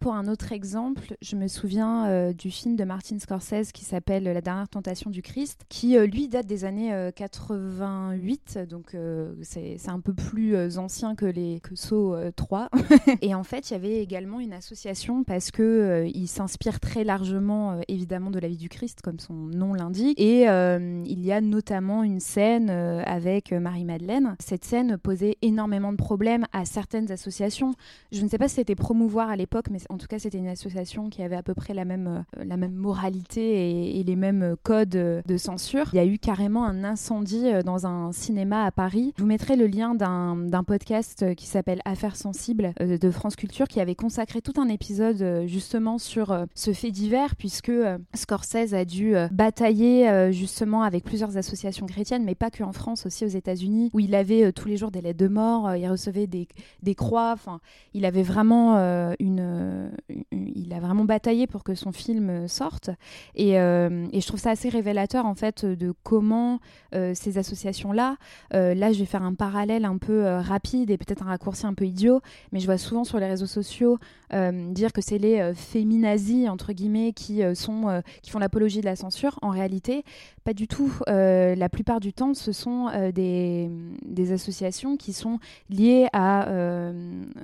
Pour 0.00 0.14
un 0.14 0.28
autre 0.28 0.52
exemple, 0.52 1.14
je 1.20 1.36
me 1.36 1.48
souviens 1.48 2.32
du 2.32 2.50
film 2.50 2.76
de 2.76 2.84
Martin 2.84 3.18
Scorsese 3.18 3.72
qui 3.72 3.84
s'appelle 3.84 4.24
La 4.24 4.40
dernière 4.40 4.68
tentation 4.68 5.10
du 5.10 5.22
Christ, 5.22 5.62
qui 5.68 5.98
lui 5.98 6.28
date 6.28 6.46
des 6.46 6.64
années 6.64 7.10
88, 7.14 8.58
donc 8.68 8.96
c'est 9.42 9.88
un 9.88 10.00
peu 10.00 10.14
plus 10.14 10.78
ancien 10.78 11.14
que 11.14 11.26
les 11.26 11.60
Saut 11.76 12.16
3. 12.36 12.68
et 13.22 13.34
en 13.34 13.44
fait, 13.44 13.70
il 13.70 13.74
y 13.74 13.76
avait 13.76 14.02
également 14.02 14.40
une 14.40 14.52
association 14.52 15.24
parce 15.24 15.50
que 15.50 15.62
euh, 15.62 16.10
il 16.14 16.28
s'inspire 16.28 16.80
très 16.80 17.04
largement, 17.04 17.72
euh, 17.72 17.80
évidemment, 17.88 18.30
de 18.30 18.38
la 18.38 18.48
vie 18.48 18.56
du 18.56 18.68
Christ, 18.68 19.00
comme 19.02 19.18
son 19.18 19.34
nom 19.34 19.74
l'indique. 19.74 20.18
Et 20.20 20.48
euh, 20.48 21.02
il 21.06 21.24
y 21.24 21.32
a 21.32 21.40
notamment 21.40 22.02
une 22.02 22.20
scène 22.20 22.70
avec 22.70 23.52
Marie-Madeleine. 23.52 24.36
Cette 24.38 24.64
scène 24.64 24.98
posait 24.98 25.36
énormément 25.42 25.92
de 25.92 25.96
problèmes 25.96 26.46
à 26.52 26.64
certaines 26.64 27.10
associations. 27.10 27.74
Je 28.10 28.22
ne 28.22 28.28
sais 28.28 28.38
pas 28.38 28.48
si 28.48 28.56
c'était 28.56 28.74
promouvoir 28.74 29.30
à 29.30 29.36
l'époque, 29.36 29.66
mais 29.70 29.78
en 29.88 29.98
tout 29.98 30.06
cas, 30.06 30.18
c'était 30.18 30.38
une 30.38 30.48
association 30.48 31.10
qui 31.10 31.22
avait 31.22 31.36
à 31.36 31.42
peu 31.42 31.54
près 31.54 31.74
la 31.74 31.84
même, 31.84 32.24
la 32.36 32.56
même 32.56 32.74
moralité 32.74 33.98
et, 33.98 34.02
les 34.02 34.16
mêmes 34.16 34.56
codes 34.62 34.88
de 34.90 35.36
censure. 35.36 35.88
Il 35.92 35.96
y 35.96 36.00
a 36.00 36.06
eu 36.06 36.18
carrément 36.18 36.64
un 36.64 36.84
incendie 36.84 37.50
dans 37.64 37.86
un 37.86 38.12
cinéma 38.12 38.64
à 38.64 38.70
Paris. 38.70 39.12
Je 39.16 39.22
vous 39.22 39.28
mettrai 39.28 39.56
le 39.56 39.66
lien 39.66 39.94
d'un 39.94 40.64
podcast 40.64 41.34
qui 41.34 41.46
s'appelle 41.46 41.61
s'appelle 41.62 41.80
Affaires 41.84 42.16
sensibles 42.16 42.72
euh, 42.80 42.98
de 42.98 43.10
France 43.12 43.36
Culture 43.36 43.68
qui 43.68 43.80
avait 43.80 43.94
consacré 43.94 44.42
tout 44.42 44.60
un 44.60 44.68
épisode 44.68 45.22
euh, 45.22 45.46
justement 45.46 45.96
sur 45.98 46.32
euh, 46.32 46.46
ce 46.56 46.72
fait 46.72 46.90
divers 46.90 47.36
puisque 47.36 47.70
Scorsese 48.14 48.74
a 48.74 48.84
dû 48.84 49.14
batailler 49.30 50.32
justement 50.32 50.82
avec 50.82 51.04
plusieurs 51.04 51.36
associations 51.36 51.86
chrétiennes 51.86 52.24
mais 52.24 52.34
pas 52.34 52.50
que 52.50 52.64
en 52.64 52.72
France 52.72 53.06
aussi 53.06 53.24
aux 53.24 53.28
États-Unis 53.28 53.90
où 53.92 54.00
il 54.00 54.14
avait 54.14 54.52
tous 54.52 54.66
les 54.66 54.76
jours 54.76 54.90
des 54.90 55.00
lettres 55.00 55.18
de 55.18 55.28
mort, 55.28 55.74
il 55.76 55.88
recevait 55.88 56.26
des, 56.26 56.94
croix, 56.94 57.32
enfin 57.32 57.60
il 57.94 58.04
avait 58.04 58.22
vraiment 58.22 58.76
une, 59.18 59.90
il 60.30 60.72
a 60.72 60.80
vraiment 60.80 61.04
bataillé 61.04 61.46
pour 61.46 61.64
que 61.64 61.74
son 61.74 61.92
film 61.92 62.48
sorte. 62.48 62.90
Et, 63.34 63.50
et, 63.52 64.20
je 64.20 64.26
trouve 64.26 64.40
ça 64.40 64.50
assez 64.50 64.68
révélateur 64.68 65.26
en 65.26 65.34
fait 65.34 65.64
de 65.64 65.92
comment 66.02 66.60
ces 66.92 67.38
associations 67.38 67.92
là 67.92 68.16
là 68.52 68.92
je 68.92 68.98
vais 68.98 69.06
faire 69.06 69.22
un 69.22 69.34
parallèle 69.34 69.84
un 69.84 69.98
peu 69.98 70.24
rapide 70.38 70.90
et 70.90 70.98
peut-être 70.98 71.22
un 71.22 71.26
raccourci 71.26 71.51
un 71.64 71.74
peu 71.74 71.86
idiot, 71.86 72.20
mais 72.52 72.60
je 72.60 72.66
vois 72.66 72.78
souvent 72.78 73.04
sur 73.04 73.18
les 73.18 73.26
réseaux 73.26 73.46
sociaux 73.46 73.98
euh, 74.32 74.72
dire 74.72 74.92
que 74.92 75.02
c'est 75.02 75.18
les 75.18 75.40
euh, 75.40 75.54
féminazis 75.54 76.48
entre 76.48 76.72
guillemets 76.72 77.12
qui 77.12 77.42
euh, 77.42 77.54
sont 77.54 78.02
qui 78.22 78.30
font 78.30 78.38
l'apologie 78.38 78.80
de 78.80 78.86
la 78.86 78.96
censure. 78.96 79.38
En 79.42 79.50
réalité, 79.50 80.04
pas 80.44 80.54
du 80.54 80.66
tout. 80.66 80.92
la 81.06 81.68
plupart 81.68 82.00
du 82.00 82.12
temps, 82.12 82.34
ce 82.34 82.52
sont 82.52 82.90
des, 83.14 83.70
des, 84.04 84.32
associations 84.32 84.96
qui 84.96 85.12
sont 85.12 85.38
liées 85.68 86.06
à 86.12 86.48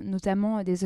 notamment 0.05 0.63
des 0.63 0.85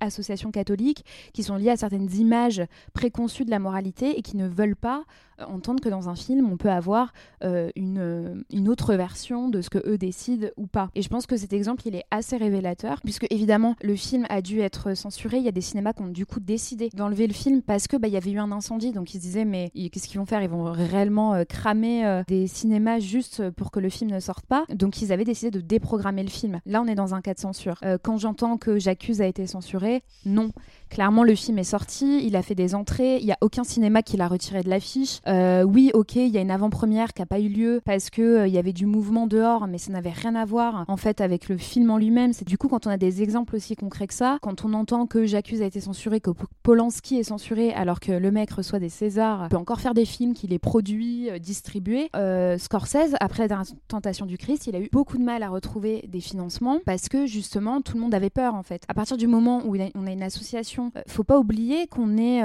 associations 0.00 0.50
catholiques 0.50 1.04
qui 1.32 1.42
sont 1.42 1.56
liées 1.56 1.70
à 1.70 1.76
certaines 1.76 2.12
images 2.14 2.62
préconçues 2.92 3.44
de 3.44 3.50
la 3.50 3.58
moralité 3.58 4.18
et 4.18 4.22
qui 4.22 4.36
ne 4.36 4.48
veulent 4.48 4.76
pas 4.76 5.04
entendre 5.46 5.82
que 5.82 5.88
dans 5.88 6.08
un 6.08 6.14
film, 6.14 6.50
on 6.50 6.56
peut 6.56 6.70
avoir 6.70 7.12
une, 7.42 8.44
une 8.50 8.68
autre 8.68 8.94
version 8.94 9.48
de 9.48 9.60
ce 9.62 9.70
que 9.70 9.78
eux 9.88 9.98
décident 9.98 10.48
ou 10.56 10.66
pas. 10.66 10.90
Et 10.94 11.02
je 11.02 11.08
pense 11.08 11.26
que 11.26 11.36
cet 11.36 11.52
exemple, 11.52 11.82
il 11.86 11.94
est 11.94 12.04
assez 12.10 12.36
révélateur, 12.36 12.63
puisque 13.02 13.26
évidemment, 13.30 13.76
le 13.82 13.96
film 13.96 14.26
a 14.28 14.42
dû 14.42 14.60
être 14.60 14.94
censuré 14.94 15.38
il 15.38 15.44
y 15.44 15.48
a 15.48 15.52
des 15.52 15.60
cinémas 15.60 15.92
qui 15.92 16.02
ont 16.02 16.08
du 16.08 16.26
coup 16.26 16.40
décidé 16.40 16.90
d'enlever 16.94 17.26
le 17.26 17.32
film 17.32 17.62
parce 17.62 17.86
que 17.86 17.96
bah, 17.96 18.08
il 18.08 18.14
y 18.14 18.16
avait 18.16 18.30
eu 18.30 18.38
un 18.38 18.52
incendie, 18.52 18.92
donc 18.92 19.14
ils 19.14 19.18
se 19.18 19.22
disaient 19.22 19.44
mais 19.44 19.70
qu'est-ce 19.74 20.08
qu'ils 20.08 20.18
vont 20.18 20.26
faire? 20.26 20.42
Ils 20.42 20.48
vont 20.48 20.64
réellement 20.72 21.34
euh, 21.34 21.44
cramer 21.44 22.06
euh, 22.06 22.22
des 22.26 22.46
cinémas 22.46 22.98
juste 22.98 23.50
pour 23.50 23.70
que 23.70 23.80
le 23.80 23.88
film 23.88 24.10
ne 24.10 24.20
sorte 24.20 24.46
pas? 24.46 24.64
Donc 24.72 25.02
ils 25.02 25.12
avaient 25.12 25.24
décidé 25.24 25.50
de 25.50 25.60
déprogrammer 25.60 26.22
le 26.22 26.30
film. 26.30 26.60
Là, 26.66 26.82
on 26.82 26.86
est 26.86 26.94
dans 26.94 27.14
un 27.14 27.20
cas 27.20 27.34
de 27.34 27.38
censure. 27.38 27.78
Euh, 27.84 27.98
quand 28.02 28.18
j'entends 28.18 28.56
que 28.56 28.78
J'accuse 28.78 29.20
a 29.20 29.26
été 29.26 29.46
censuré, 29.46 30.02
non. 30.26 30.50
Clairement, 30.90 31.24
le 31.24 31.34
film 31.34 31.58
est 31.58 31.64
sorti, 31.64 32.24
il 32.24 32.36
a 32.36 32.42
fait 32.42 32.54
des 32.54 32.74
entrées, 32.74 33.18
il 33.18 33.26
y 33.26 33.32
a 33.32 33.38
aucun 33.40 33.64
cinéma 33.64 34.02
qui 34.02 34.16
l'a 34.16 34.28
retiré 34.28 34.62
de 34.62 34.70
l'affiche. 34.70 35.20
oui, 35.26 35.90
ok, 35.94 36.16
il 36.16 36.28
y 36.28 36.38
a 36.38 36.40
une 36.40 36.50
avant-première 36.50 37.12
qui 37.12 37.22
n'a 37.22 37.26
pas 37.26 37.40
eu 37.40 37.48
lieu 37.48 37.80
parce 37.84 38.10
que 38.10 38.46
il 38.46 38.52
y 38.52 38.58
avait 38.58 38.72
du 38.72 38.86
mouvement 38.86 39.26
dehors, 39.26 39.66
mais 39.66 39.78
ça 39.78 39.92
n'avait 39.92 40.10
rien 40.10 40.34
à 40.34 40.44
voir 40.44 40.84
en 40.88 40.96
fait 40.96 41.20
avec 41.20 41.48
le 41.48 41.56
film 41.56 41.90
en 41.90 41.98
lui-même. 41.98 42.32
C'est 42.32 42.46
du 42.46 42.58
coup 42.58 42.68
quand 42.68 42.86
on 42.86 42.90
a 42.90 42.96
des 42.96 43.22
exemples 43.22 43.56
aussi 43.56 43.76
concrets 43.76 44.06
que 44.06 44.14
ça, 44.14 44.38
quand 44.40 44.64
on 44.64 44.72
entend 44.74 45.06
que 45.06 45.24
J'accuse 45.26 45.62
a 45.62 45.66
été 45.66 45.80
censuré, 45.80 46.20
que 46.20 46.30
Polanski 46.62 47.16
est 47.16 47.24
censuré, 47.24 47.72
alors 47.72 47.98
que 47.98 48.12
le 48.12 48.30
mec 48.30 48.50
reçoit 48.52 48.78
des 48.78 48.88
Césars, 48.88 49.48
peut 49.48 49.56
encore 49.56 49.80
faire 49.80 49.94
des 49.94 50.04
films, 50.04 50.34
qu'il 50.34 50.52
est 50.52 50.58
produit, 50.58 51.28
euh, 51.30 51.38
distribué. 51.38 52.08
Euh, 52.14 52.58
Scorsese, 52.58 53.14
après 53.20 53.48
la 53.48 53.62
tentation 53.88 54.26
du 54.26 54.38
Christ, 54.38 54.66
il 54.66 54.76
a 54.76 54.80
eu 54.80 54.88
beaucoup 54.92 55.18
de 55.18 55.22
mal 55.22 55.42
à 55.42 55.48
retrouver 55.48 56.04
des 56.08 56.20
financements 56.20 56.78
parce 56.84 57.08
que 57.08 57.26
justement 57.26 57.80
tout 57.80 57.96
le 57.96 58.00
monde 58.00 58.14
avait 58.14 58.30
peur 58.30 58.54
en 58.54 58.62
fait. 58.62 58.84
À 58.88 58.94
partir 58.94 59.16
du 59.16 59.26
moment 59.26 59.62
où 59.66 59.76
on 59.94 60.06
a 60.06 60.12
une 60.12 60.22
association, 60.22 60.83
euh, 60.96 61.02
faut 61.06 61.24
pas 61.24 61.38
oublier 61.38 61.86
qu'on 61.86 62.16
est 62.16 62.42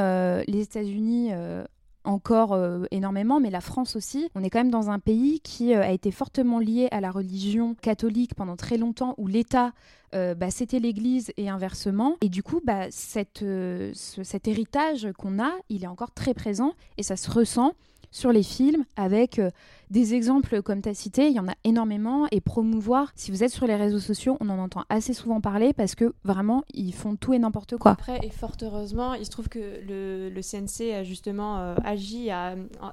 les 0.47 0.61
États-Unis 0.61 1.31
encore 2.05 2.57
énormément, 2.91 3.39
mais 3.39 3.49
la 3.49 3.61
France 3.61 3.95
aussi. 3.95 4.29
On 4.35 4.43
est 4.43 4.49
quand 4.49 4.59
même 4.59 4.71
dans 4.71 4.89
un 4.89 4.99
pays 4.99 5.41
qui 5.41 5.73
a 5.73 5.91
été 5.91 6.11
fortement 6.11 6.59
lié 6.59 6.87
à 6.91 7.01
la 7.01 7.11
religion 7.11 7.75
catholique 7.75 8.35
pendant 8.35 8.55
très 8.55 8.77
longtemps, 8.77 9.15
où 9.17 9.27
l'État 9.27 9.73
euh, 10.15 10.33
bah, 10.33 10.49
c'était 10.49 10.79
l'Église 10.79 11.31
et 11.37 11.49
inversement. 11.49 12.17
Et 12.21 12.29
du 12.29 12.41
coup, 12.43 12.61
bah, 12.63 12.87
cette, 12.89 13.43
euh, 13.43 13.91
cet 13.93 14.47
héritage 14.47 15.09
qu'on 15.17 15.39
a, 15.39 15.51
il 15.69 15.83
est 15.83 15.87
encore 15.87 16.11
très 16.11 16.33
présent 16.33 16.73
et 16.97 17.03
ça 17.03 17.15
se 17.15 17.29
ressent 17.29 17.73
sur 18.11 18.31
les 18.31 18.43
films 18.43 18.85
avec 18.95 19.37
euh, 19.37 19.51
des 19.89 20.13
exemples 20.13 20.61
comme 20.61 20.81
tu 20.81 20.89
as 20.89 20.93
cité, 20.93 21.27
il 21.27 21.33
y 21.33 21.39
en 21.39 21.47
a 21.47 21.55
énormément 21.63 22.27
et 22.31 22.41
promouvoir, 22.41 23.11
si 23.15 23.31
vous 23.31 23.43
êtes 23.43 23.51
sur 23.51 23.67
les 23.67 23.75
réseaux 23.75 23.99
sociaux, 23.99 24.37
on 24.39 24.49
en 24.49 24.59
entend 24.59 24.83
assez 24.89 25.13
souvent 25.13 25.41
parler 25.41 25.73
parce 25.73 25.95
que 25.95 26.13
vraiment, 26.23 26.63
ils 26.73 26.93
font 26.93 27.15
tout 27.15 27.33
et 27.33 27.39
n'importe 27.39 27.77
quoi. 27.77 27.91
Après, 27.91 28.19
et 28.23 28.29
fort 28.29 28.55
heureusement, 28.61 29.13
il 29.13 29.25
se 29.25 29.31
trouve 29.31 29.49
que 29.49 29.59
le, 29.59 30.41
CNC 30.41 30.93
a 30.93 31.03
justement 31.03 31.59
euh, 31.59 31.75
agi 31.83 32.29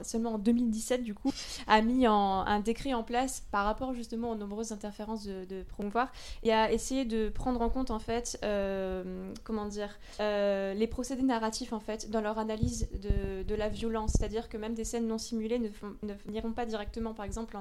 seulement 0.02 0.34
en 0.34 0.38
2017, 0.38 1.02
du 1.02 1.14
coup, 1.14 1.30
a 1.66 1.80
mis 1.82 2.06
un 2.06 2.60
décret 2.60 2.94
en 2.94 3.02
place 3.02 3.44
par 3.50 3.64
rapport 3.64 3.94
justement 3.94 4.30
aux 4.30 4.34
nombreuses 4.34 4.72
interférences 4.72 5.26
de, 5.26 5.62
promouvoir 5.68 6.12
et 6.42 6.52
a 6.52 6.72
essayé 6.72 7.04
de 7.04 7.28
prendre 7.28 7.60
en 7.60 7.68
compte, 7.68 7.90
en 7.90 7.98
fait, 7.98 8.38
euh, 8.44 9.32
comment 9.44 9.66
dire, 9.66 9.98
euh, 10.20 10.74
les 10.74 10.86
procédés 10.86 11.22
narratifs, 11.22 11.72
en 11.72 11.80
fait, 11.80 12.10
dans 12.10 12.20
leur 12.20 12.38
analyse 12.38 12.88
de, 13.02 13.42
de 13.42 13.54
la 13.54 13.68
violence. 13.68 14.12
C'est-à-dire 14.16 14.48
que 14.48 14.56
même 14.56 14.74
des 14.74 14.84
scènes 14.84 15.06
non 15.06 15.18
simulées 15.18 15.58
ne, 15.58 15.68
ne 16.02 16.14
n'iront 16.30 16.52
pas 16.52 16.66
directement, 16.66 16.85
par 17.16 17.24
exemple, 17.24 17.56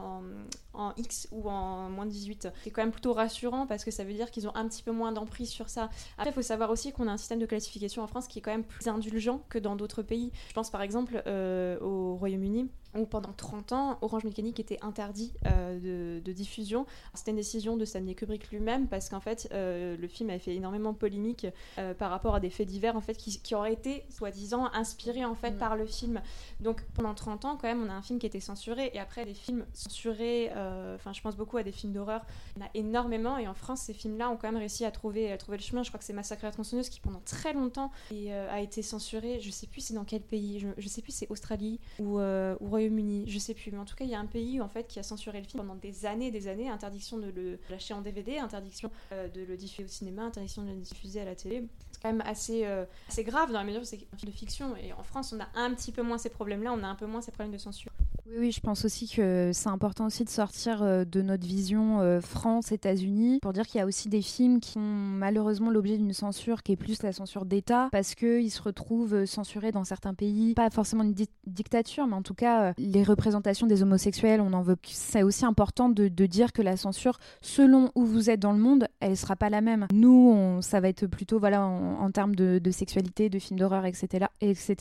en, 0.74 0.94
X 0.98 1.28
ou 1.32 1.50
en 1.50 1.90
moins 1.90 2.06
de 2.06 2.12
18. 2.12 2.50
C'est 2.64 2.72
quand 2.72 2.82
même 2.82 2.92
plutôt 2.92 3.14
rassurant 3.14 3.68
parce 3.68 3.84
que 3.84 3.92
ça 3.92 4.04
veut 4.04 4.14
dire 4.14 4.32
qu'ils 4.32 4.48
ont 4.48 4.56
un 4.56 4.68
petit 4.68 4.84
peu 4.84 4.92
moins 4.92 5.12
d'emprise 5.12 5.50
sur 5.50 5.70
ça. 5.70 5.90
Après, 6.18 6.32
il 6.32 6.34
faut 6.34 6.42
savoir 6.42 6.70
aussi 6.70 6.92
qu'on 6.92 7.08
a 7.08 7.12
un 7.12 7.18
système 7.18 7.40
de 7.40 7.46
classification 7.46 8.04
en 8.04 8.08
France 8.08 8.28
qui 8.28 8.40
est 8.40 8.42
quand 8.42 8.52
même 8.52 8.64
plus 8.64 8.88
indulgent 8.88 9.42
que 9.50 9.60
dans 9.60 9.76
d'autres 9.76 10.04
pays. 10.04 10.32
Je 10.50 10.54
pense 10.54 10.70
par 10.70 10.82
exemple 10.82 11.22
euh, 11.28 11.80
au 11.80 12.16
Royaume-Uni 12.16 12.70
où 12.96 13.06
pendant 13.06 13.34
30 13.34 13.72
ans, 13.74 13.98
Orange 14.02 14.24
Mécanique 14.24 14.60
était 14.60 14.80
interdit 14.82 15.34
euh, 15.46 16.20
de, 16.20 16.32
diffusion. 16.32 16.86
C'était 17.14 17.32
une 17.32 17.38
décision 17.38 17.78
de 17.78 17.86
Stanley 17.86 18.14
Kubrick 18.14 18.52
lui-même 18.52 18.88
parce 18.88 19.08
qu'en 19.10 19.22
fait, 19.22 19.48
euh, 19.54 19.96
le 19.96 20.08
film 20.08 20.30
avait 20.30 20.40
fait 20.40 20.56
énormément 20.56 20.94
polémique 20.94 21.48
euh, 21.78 21.94
par 21.94 22.10
rapport 22.10 22.36
à 22.36 22.40
des 22.42 22.50
faits 22.50 22.68
divers 22.68 22.98
en 22.98 23.02
fait, 23.02 23.16
qui, 23.16 23.40
qui 23.40 23.56
auraient 23.56 23.72
été, 23.72 24.04
soi-disant, 24.10 24.70
inspirés 24.74 25.24
en 25.24 25.36
fait, 25.36 25.52
mm. 25.52 25.58
par 25.58 25.76
le 25.78 25.86
film. 25.86 26.22
Donc 26.60 26.84
pendant 26.94 27.14
30 27.14 27.46
ans, 27.46 27.58
quand 27.60 27.68
même, 27.68 27.84
on 27.84 27.90
a 27.90 27.94
un 27.94 28.02
film 28.02 28.20
qui 28.20 28.26
était 28.26 28.40
censuré 28.40 28.92
et 28.94 29.00
après, 29.00 29.26
des 29.26 29.34
films 29.34 29.66
censurés, 29.74 30.52
enfin, 30.96 31.14
je 31.14 31.22
pense 31.22 31.36
beaucoup 31.36 31.58
à 31.58 31.64
des 31.64 31.72
films 31.72 31.94
d'horreur, 31.94 32.26
il 32.56 32.62
y 32.62 32.64
en 32.64 32.68
a 32.68 32.70
énormément 32.74 33.38
et 33.38 33.48
en 33.48 33.54
France, 33.54 33.82
ces 33.82 33.94
films-là 33.94 34.30
ont 34.30 34.38
quand 34.38 34.52
même 34.52 34.60
réussi 34.60 34.84
à 34.84 34.92
trouver, 34.92 35.32
à 35.32 35.38
trouver 35.38 35.58
le 35.58 35.64
chemin. 35.64 35.84
Je 35.84 35.90
crois 35.90 36.00
que 36.00 36.06
c'est 36.06 36.14
Massacre 36.14 36.44
à 36.44 36.48
la 36.48 36.52
tronçonneuse 36.52 36.90
qui, 36.90 37.00
pendant 37.00 37.22
très 37.24 37.54
longtemps, 37.54 37.92
et, 38.12 38.34
a 38.34 38.60
été 38.60 38.82
censuré. 38.82 39.40
Je 39.40 39.50
sais 39.52 39.68
plus 39.68 39.82
c'est 39.82 39.94
dans 39.94 40.06
quel 40.06 40.22
pays, 40.22 40.60
je, 40.60 40.68
je 40.78 40.88
sais 40.88 41.02
plus 41.02 41.14
c'est 41.14 41.30
Australie 41.30 41.80
ou, 42.00 42.20
ou 42.20 42.70
Royaume 42.70 42.85
je 43.28 43.40
sais 43.40 43.54
plus, 43.54 43.72
mais 43.72 43.78
en 43.78 43.86
tout 43.86 43.96
cas, 43.96 44.06
il 44.06 44.12
y 44.12 44.16
a 44.16 44.20
un 44.20 44.26
pays 44.26 44.62
en 44.62 44.68
fait 44.68 44.88
qui 44.88 45.00
a 45.00 45.04
censuré 45.04 45.40
le 45.40 45.48
film 45.48 45.62
pendant 45.62 45.76
des 45.76 46.06
années, 46.06 46.32
des 46.32 46.48
années, 46.48 46.70
interdiction 46.70 47.18
de 47.18 47.28
le 47.28 47.60
lâcher 47.70 47.94
en 47.94 48.02
DVD, 48.02 48.38
interdiction 48.38 48.92
euh, 49.12 49.28
de 49.28 49.42
le 49.42 49.58
diffuser 49.58 49.86
au 49.86 49.88
cinéma, 49.88 50.24
interdiction 50.24 50.64
de 50.64 50.70
le 50.70 50.78
diffuser 50.78 51.22
à 51.22 51.26
la 51.26 51.36
télé. 51.36 51.68
Quand 52.06 52.12
même 52.12 52.24
assez, 52.28 52.66
euh, 52.66 52.86
assez 53.10 53.24
grave 53.24 53.52
dans 53.52 53.58
la 53.58 53.64
mesure 53.64 53.82
où 53.82 53.84
c'est 53.84 53.98
un 54.14 54.18
film 54.18 54.32
de 54.32 54.38
fiction. 54.38 54.76
Et 54.78 54.94
en 54.94 55.02
France, 55.02 55.34
on 55.36 55.40
a 55.40 55.48
un 55.60 55.74
petit 55.74 55.92
peu 55.92 56.04
moins 56.04 56.20
ces 56.20 56.30
problèmes-là, 56.30 56.72
on 56.72 56.84
a 56.84 56.88
un 56.88 56.94
peu 56.94 57.08
moins 57.08 57.20
ces 57.20 57.32
problèmes 57.32 57.52
de 57.52 57.58
censure. 57.58 57.92
Oui, 58.28 58.36
oui, 58.40 58.52
je 58.52 58.60
pense 58.60 58.86
aussi 58.86 59.10
que 59.10 59.50
c'est 59.54 59.70
important 59.70 60.06
aussi 60.06 60.24
de 60.24 60.30
sortir 60.30 60.84
euh, 60.84 61.04
de 61.04 61.24
notre 61.24 61.46
vision 61.48 62.02
euh, 62.02 62.22
France-États-Unis 62.22 63.40
pour 63.42 63.54
dire 63.54 63.66
qu'il 63.66 63.80
y 63.80 63.82
a 63.82 63.88
aussi 63.88 64.08
des 64.08 64.22
films 64.22 64.60
qui 64.60 64.78
ont 64.78 64.82
malheureusement 64.82 65.72
l'objet 65.72 65.98
d'une 65.98 66.14
censure 66.14 66.62
qui 66.62 66.74
est 66.74 66.76
plus 66.76 67.02
la 67.02 67.12
censure 67.12 67.46
d'État 67.46 67.90
parce 67.92 68.14
qu'ils 68.14 68.52
se 68.52 68.62
retrouvent 68.62 69.26
censurés 69.26 69.72
dans 69.72 69.84
certains 69.84 70.14
pays. 70.14 70.54
Pas 70.54 70.70
forcément 70.70 71.04
une 71.04 71.16
dictature, 71.48 72.06
mais 72.06 72.16
en 72.16 72.22
tout 72.22 72.34
cas, 72.36 72.74
les 72.78 73.04
représentations 73.04 73.66
des 73.66 73.82
homosexuels, 73.82 74.42
on 74.42 74.54
en 74.54 74.62
veut. 74.62 74.78
C'est 74.84 75.24
aussi 75.24 75.46
important 75.46 75.90
de, 75.90 76.08
dire 76.08 76.54
que 76.54 76.62
la 76.62 76.78
censure, 76.78 77.18
selon 77.42 77.92
où 77.96 78.06
vous 78.06 78.30
êtes 78.30 78.40
dans 78.40 78.52
le 78.52 78.60
monde, 78.60 78.88
elle 79.00 79.18
sera 79.18 79.36
pas 79.36 79.50
la 79.50 79.62
même. 79.62 79.88
Nous, 79.94 80.32
on, 80.36 80.62
ça 80.62 80.80
va 80.80 80.90
être 80.90 81.08
plutôt 81.08 81.40
voilà, 81.40 81.66
en, 82.00 82.12
termes 82.12 82.36
de, 82.36 82.72
sexualité, 82.72 83.30
de 83.30 83.40
films 83.40 83.60
d'horreur, 83.60 83.86
etc., 83.86 84.26
etc. 84.42 84.76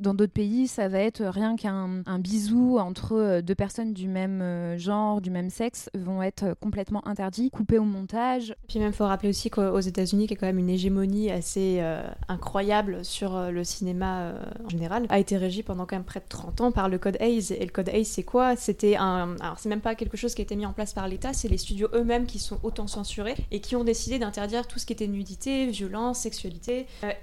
Dans 0.00 0.14
d'autres 0.14 0.32
pays, 0.32 0.68
ça 0.68 0.88
va 0.88 1.00
être 1.00 1.24
rien 1.24 1.56
qu'un 1.56 2.02
bisou 2.18 2.78
entre 2.78 3.12
euh, 3.12 3.42
deux 3.42 3.54
personnes 3.54 3.92
du 3.92 4.08
même 4.08 4.40
euh, 4.42 4.78
genre, 4.78 5.20
du 5.20 5.30
même 5.30 5.50
sexe, 5.50 5.90
vont 5.94 6.22
être 6.22 6.44
euh, 6.44 6.54
complètement 6.60 7.06
interdits, 7.06 7.50
coupés 7.50 7.78
au 7.78 7.84
montage. 7.84 8.54
Puis 8.68 8.78
même, 8.78 8.88
il 8.88 8.94
faut 8.94 9.06
rappeler 9.06 9.28
aussi 9.28 9.50
qu'aux 9.50 9.80
États-Unis, 9.80 10.26
qui 10.26 10.34
a 10.34 10.36
quand 10.36 10.46
même 10.46 10.58
une 10.58 10.70
hégémonie 10.70 11.30
assez 11.30 11.82
incroyable 12.28 13.04
sur 13.04 13.50
le 13.50 13.64
cinéma 13.64 14.34
en 14.64 14.68
général, 14.68 15.06
a 15.08 15.18
été 15.18 15.36
régi 15.36 15.62
pendant 15.62 15.86
quand 15.86 15.96
même 15.96 16.04
près 16.04 16.20
de 16.20 16.26
30 16.28 16.60
ans 16.60 16.72
par 16.72 16.88
le 16.88 16.98
code 16.98 17.16
Hayes. 17.20 17.52
Et 17.52 17.64
le 17.64 17.70
code 17.70 17.88
Hayes, 17.88 18.04
c'est 18.04 18.22
quoi? 18.22 18.56
C'était 18.56 18.96
un. 18.96 19.36
Alors, 19.40 19.58
c'est 19.58 19.68
même 19.68 19.80
pas 19.80 19.94
quelque 19.94 20.16
chose 20.16 20.34
qui 20.34 20.42
a 20.42 20.44
été 20.44 20.56
mis 20.56 20.66
en 20.66 20.72
place 20.72 20.92
par 20.92 21.08
l'État, 21.08 21.32
c'est 21.32 21.48
les 21.48 21.58
studios 21.58 21.88
eux-mêmes 21.94 22.26
qui 22.26 22.38
sont 22.38 22.58
autant 22.62 22.86
censurés 22.86 23.34
et 23.50 23.60
qui 23.60 23.76
ont 23.76 23.84
décidé 23.84 24.18
d'interdire 24.18 24.66
tout 24.66 24.78
ce 24.78 24.86
qui 24.86 24.92
était 24.92 25.06
nudité, 25.06 25.66
violence, 25.66 26.20
sexualité. 26.20 26.37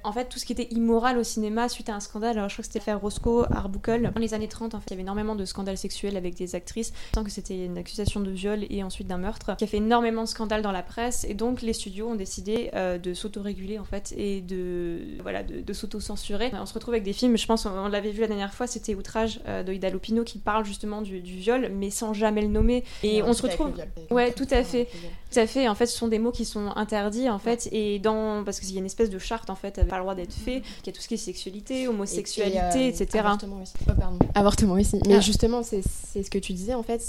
En 0.04 0.12
fait, 0.12 0.26
tout 0.26 0.40
ce 0.40 0.46
qui 0.46 0.54
était 0.54 0.68
immoral 0.72 1.18
au 1.18 1.24
cinéma 1.24 1.70
suite 1.70 1.90
à 1.90 1.96
un 1.96 2.00
scandale. 2.00 2.38
Alors, 2.38 2.50
je 2.50 2.56
crois 2.56 2.64
que 2.64 2.68
c'était 2.68 2.80
l'affaire 2.80 3.00
Roscoe 3.00 3.46
Arbuckle. 3.52 4.12
Dans 4.14 4.22
les 4.22 4.34
années 4.34 4.48
30, 4.48 4.76
en 4.76 4.80
fait, 4.80 4.86
il 4.88 4.92
y 4.92 4.94
avait 4.94 5.04
énormément 5.04 5.36
de 5.36 5.46
scandales 5.46 5.78
sexuels 5.78 6.18
avec 6.18 6.36
des 6.36 6.56
actrices, 6.56 6.94
tant 7.12 7.24
que 7.24 7.32
c'était 7.32 7.66
une 7.66 7.78
accusation 7.78 8.20
de 8.20 8.32
viol 8.32 8.66
et 8.70 8.84
ensuite 8.84 9.08
d'un 9.08 9.18
meurtre, 9.18 9.56
qui 9.56 9.64
a 9.64 9.68
fait 9.68 9.78
énormément 9.78 10.24
de 10.24 10.28
scandales 10.28 10.62
dans 10.62 10.72
la 10.72 10.84
presse. 10.84 11.26
Et 11.28 11.34
donc 11.34 11.62
les 11.62 11.74
studios 11.74 12.10
ont 12.10 12.16
décidé 12.16 12.70
euh, 12.74 12.98
de 12.98 13.14
s'autoréguler 13.14 13.80
en 13.80 13.84
fait 13.84 14.14
et 14.18 14.42
de 14.42 15.00
voilà 15.22 15.44
de, 15.44 15.74
s'auto-censurer. 15.74 16.52
On 16.54 16.66
se 16.66 16.74
retrouve 16.74 16.94
avec 16.94 17.04
des 17.04 17.14
films, 17.14 17.38
je 17.38 17.46
pense 17.46 17.66
on, 17.66 17.88
l'avait 17.88 18.12
vu 18.12 18.22
la 18.22 18.28
dernière 18.28 18.54
fois, 18.54 18.68
c'était 18.68 18.96
Outrage 18.96 19.40
euh, 19.48 19.64
de 19.64 19.74
Ida 19.74 19.90
Lupino 19.90 20.24
qui 20.24 20.38
parle 20.38 20.66
justement 20.66 21.02
du, 21.02 21.20
viol, 21.20 21.70
mais 21.74 21.90
sans 21.90 22.14
jamais 22.14 22.42
le 22.42 22.48
nommer. 22.48 22.84
Et, 23.04 23.22
on 23.22 23.34
se 23.34 23.44
retrouve, 23.44 23.74
ouais, 24.12 24.32
tout 24.32 24.48
à 24.52 24.64
fait, 24.64 24.88
tout 25.32 25.40
à 25.40 25.48
fait. 25.48 25.68
En 25.68 25.76
fait, 25.76 25.86
ce 25.86 25.98
sont 25.98 26.08
des 26.08 26.20
mots 26.20 26.32
qui 26.32 26.46
sont 26.46 26.72
interdits 26.76 27.30
en 27.30 27.40
fait, 27.40 27.68
et 27.72 28.00
dans 28.00 28.44
parce 28.44 28.60
qu'il 28.60 28.72
y 28.74 28.78
a 28.78 28.80
une 28.80 28.86
espèce 28.96 29.10
de 29.10 29.20
charte 29.20 29.50
en 29.50 29.56
fait, 29.56 29.86
pas 29.88 29.98
le 29.98 30.02
droit 30.02 30.16
d'être 30.16 30.34
fait, 30.34 30.62
qui 30.82 30.90
a 30.90 30.94
tout 30.94 31.02
ce 31.02 31.08
qui 31.08 31.16
est 31.16 31.18
sexualité, 31.18 31.88
homosexualité, 31.88 32.60
euh, 32.86 32.90
etc. 32.90 33.20
Avortement 33.20 33.62
aussi. 33.62 33.74
Oh, 33.90 33.92
pardon. 33.98 34.20
Avortement 34.34 34.74
aussi. 34.74 35.00
Mais 35.08 35.22
justement, 35.22 35.64
c'est 35.64 35.82
ce 35.82 36.30
que 36.30 36.40
tu 36.40 36.54
disais, 36.54 36.74
en 36.74 36.84
fait, 36.84 37.02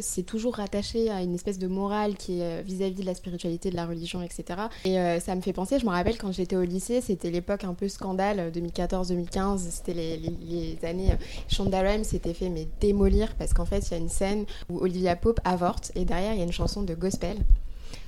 c'est 0.00 0.22
toujours 0.22 0.56
rattaché 0.56 1.10
à 1.10 1.22
une 1.22 1.34
espèce 1.34 1.58
de 1.58 1.66
morale 1.66 2.16
qui 2.16 2.40
est 2.40 2.62
vis-à-vis 2.62 3.00
de 3.00 3.06
la 3.06 3.14
spiritualité, 3.14 3.70
de 3.70 3.76
la 3.76 3.86
religion, 3.86 4.22
etc. 4.22 4.44
Et 4.84 4.98
euh, 4.98 5.20
ça 5.20 5.34
me 5.34 5.40
fait 5.40 5.52
penser, 5.52 5.78
je 5.78 5.84
me 5.84 5.90
rappelle 5.90 6.18
quand 6.18 6.32
j'étais 6.32 6.56
au 6.56 6.62
lycée, 6.62 7.00
c'était 7.00 7.30
l'époque 7.30 7.64
un 7.64 7.74
peu 7.74 7.88
scandale, 7.88 8.52
2014-2015, 8.54 9.58
c'était 9.58 9.94
les, 9.94 10.16
les, 10.18 10.78
années. 10.84 11.16
Shonda 11.48 11.80
Rhimes 11.80 12.04
s'était 12.04 12.34
fait 12.34 12.48
mais 12.48 12.68
démolir 12.80 13.34
parce 13.36 13.52
qu'en 13.52 13.64
fait, 13.64 13.80
il 13.88 13.90
y 13.92 13.94
a 13.94 13.98
une 13.98 14.08
scène 14.08 14.44
où 14.68 14.78
Olivia 14.78 15.16
Pope 15.16 15.40
avorte 15.44 15.92
et 15.94 16.04
derrière, 16.04 16.32
il 16.32 16.38
y 16.38 16.42
a 16.42 16.44
une 16.44 16.52
chanson 16.52 16.82
de 16.82 16.94
gospel. 16.94 17.38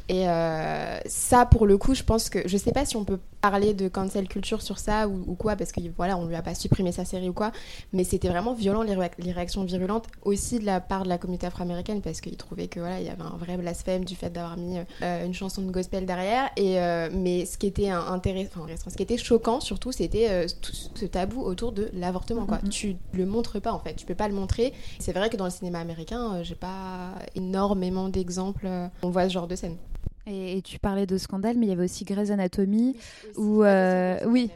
Et 0.09 0.29
euh, 0.29 0.99
ça, 1.07 1.45
pour 1.45 1.67
le 1.67 1.77
coup, 1.77 1.95
je 1.95 2.03
pense 2.03 2.31
que 2.31 2.47
je 2.47 2.57
sais 2.57 2.73
pas 2.73 2.87
si 2.87 2.97
on 2.97 3.05
peut 3.05 3.19
parler 3.41 3.75
de 3.75 3.89
cancel 3.89 4.27
culture 4.27 4.63
sur 4.63 4.79
ça 4.79 5.07
ou, 5.07 5.35
quoi, 5.35 5.55
parce 5.55 5.71
que 5.71 5.81
voilà, 5.97 6.17
on 6.17 6.27
lui 6.27 6.35
a 6.35 6.43
pas 6.43 6.55
supprimé 6.55 6.93
sa 6.93 7.05
série 7.05 7.29
ou 7.29 7.33
quoi, 7.33 7.53
mais 7.93 8.05
c'était 8.05 8.29
vraiment 8.29 8.55
violent 8.55 8.83
les, 8.83 8.95
réactions 9.33 9.65
virulentes 9.65 10.07
aussi 10.25 10.59
de 10.59 10.65
la 10.65 10.81
part 10.81 11.05
de 11.05 11.09
la 11.09 11.19
communauté 11.19 11.47
afro-américaine 11.47 12.01
parce 12.01 12.21
qu'ils 12.21 12.37
trouvaient 12.37 12.69
que 12.69 12.81
voilà, 12.81 13.01
il 13.01 13.07
y 13.07 13.11
avait 13.11 13.23
un 13.23 13.37
vrai 13.37 13.57
blasphème 13.57 14.05
du 14.05 14.17
fait 14.17 14.31
d'avoir 14.31 14.57
mis 14.57 14.79
euh, 15.03 15.25
une 15.25 15.35
chanson 15.35 15.63
de 15.63 15.71
gospel 15.71 16.07
derrière. 16.07 16.51
Et 16.57 16.81
euh, 16.81 17.11
mais 17.13 17.45
ce 17.45 17.59
qui 17.59 17.67
était 17.67 17.91
intéressant, 17.91 18.67
ce 18.67 18.97
qui 18.97 19.03
était 19.03 19.19
choquant 19.19 19.61
surtout, 19.61 19.93
c'était 19.93 20.47
ce 20.49 21.05
tabou 21.05 21.43
autour 21.43 21.73
de 21.73 21.91
l'avortement. 21.93 22.47
Quoi, 22.47 22.59
mm-hmm. 22.59 22.69
tu 22.71 22.97
le 23.13 23.27
montres 23.27 23.61
pas 23.61 23.73
en 23.73 23.79
fait, 23.79 23.95
tu 23.95 24.07
peux 24.07 24.15
pas 24.15 24.29
le 24.29 24.35
montrer. 24.35 24.73
C'est 24.99 25.13
vrai 25.13 25.29
que 25.29 25.37
dans 25.37 25.45
le 25.45 25.51
cinéma 25.51 25.79
américain, 25.79 26.43
j'ai 26.43 26.55
pas 26.55 27.13
énormément 27.35 28.09
d'exemples. 28.09 28.69
on 29.03 29.11
voit 29.11 29.29
ce 29.29 29.35
genre 29.35 29.47
de 29.47 29.55
scène. 29.55 29.77
Et, 30.29 30.61
tu 30.63 30.79
parlais 30.79 31.07
de 31.07 31.17
scandale, 31.17 31.57
mais 31.57 31.67
il 31.67 31.69
y 31.71 31.73
avait 31.73 31.85
aussi 31.85 32.05
Grey's 32.05 32.31
Anatomy, 32.31 32.97
où, 33.37 33.63
euh, 33.63 34.19
oui, 34.27 34.51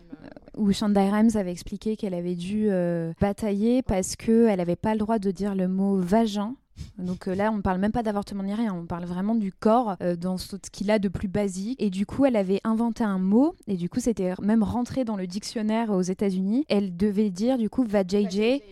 où 0.56 0.72
Shonda 0.72 1.10
Rhimes 1.10 1.30
avait 1.34 1.50
expliqué 1.50 1.96
qu'elle 1.96 2.14
avait 2.14 2.34
dû 2.34 2.66
euh, 2.68 3.12
batailler 3.20 3.82
parce 3.82 4.16
qu'elle 4.16 4.58
n'avait 4.58 4.76
pas 4.76 4.92
le 4.92 4.98
droit 4.98 5.18
de 5.18 5.30
dire 5.30 5.54
le 5.54 5.68
mot 5.68 5.96
vagin. 5.96 6.54
Donc 6.98 7.28
euh, 7.28 7.34
là, 7.34 7.50
on 7.52 7.56
ne 7.56 7.62
parle 7.62 7.78
même 7.78 7.92
pas 7.92 8.02
d'avortement 8.02 8.42
ni 8.42 8.54
rien, 8.54 8.74
on 8.74 8.86
parle 8.86 9.04
vraiment 9.04 9.34
du 9.34 9.52
corps 9.52 9.96
dans 10.18 10.36
ce 10.36 10.56
qu'il 10.70 10.90
a 10.90 10.98
de 10.98 11.08
plus 11.08 11.28
basique. 11.28 11.80
Et 11.80 11.90
du 11.90 12.04
coup, 12.04 12.26
elle 12.26 12.36
avait 12.36 12.60
inventé 12.64 13.04
un 13.04 13.18
mot, 13.18 13.54
et 13.66 13.76
du 13.76 13.88
coup, 13.88 14.00
c'était 14.00 14.34
même 14.42 14.62
rentré 14.62 15.04
dans 15.04 15.16
le 15.16 15.26
dictionnaire 15.26 15.90
aux 15.90 16.02
États-Unis. 16.02 16.66
Elle 16.68 16.96
devait 16.96 17.30
dire 17.30 17.56
du 17.56 17.70
coup 17.70 17.84
vajayjay 17.84 18.62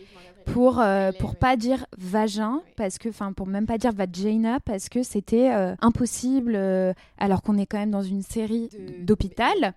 pour 0.47 0.80
euh, 0.80 1.12
pour 1.18 1.37
pas 1.37 1.56
dire 1.56 1.87
vagin 1.99 2.61
parce 2.76 2.99
que 2.99 3.09
enfin 3.09 3.32
pour 3.32 3.47
même 3.47 3.66
pas 3.66 3.78
dire 3.78 3.92
vagina 3.92 4.59
parce 4.61 4.88
que 4.88 5.02
c'était 5.02 5.52
euh, 5.52 5.75
impossible 5.80 6.52
euh, 6.56 6.92
alors 7.18 7.42
qu'on 7.42 7.59
est 7.59 7.66
quand 7.66 7.78
même 7.78 7.90
dans 7.90 8.02
une 8.02 8.23
série 8.23 8.68
d'hôpital. 9.00 9.75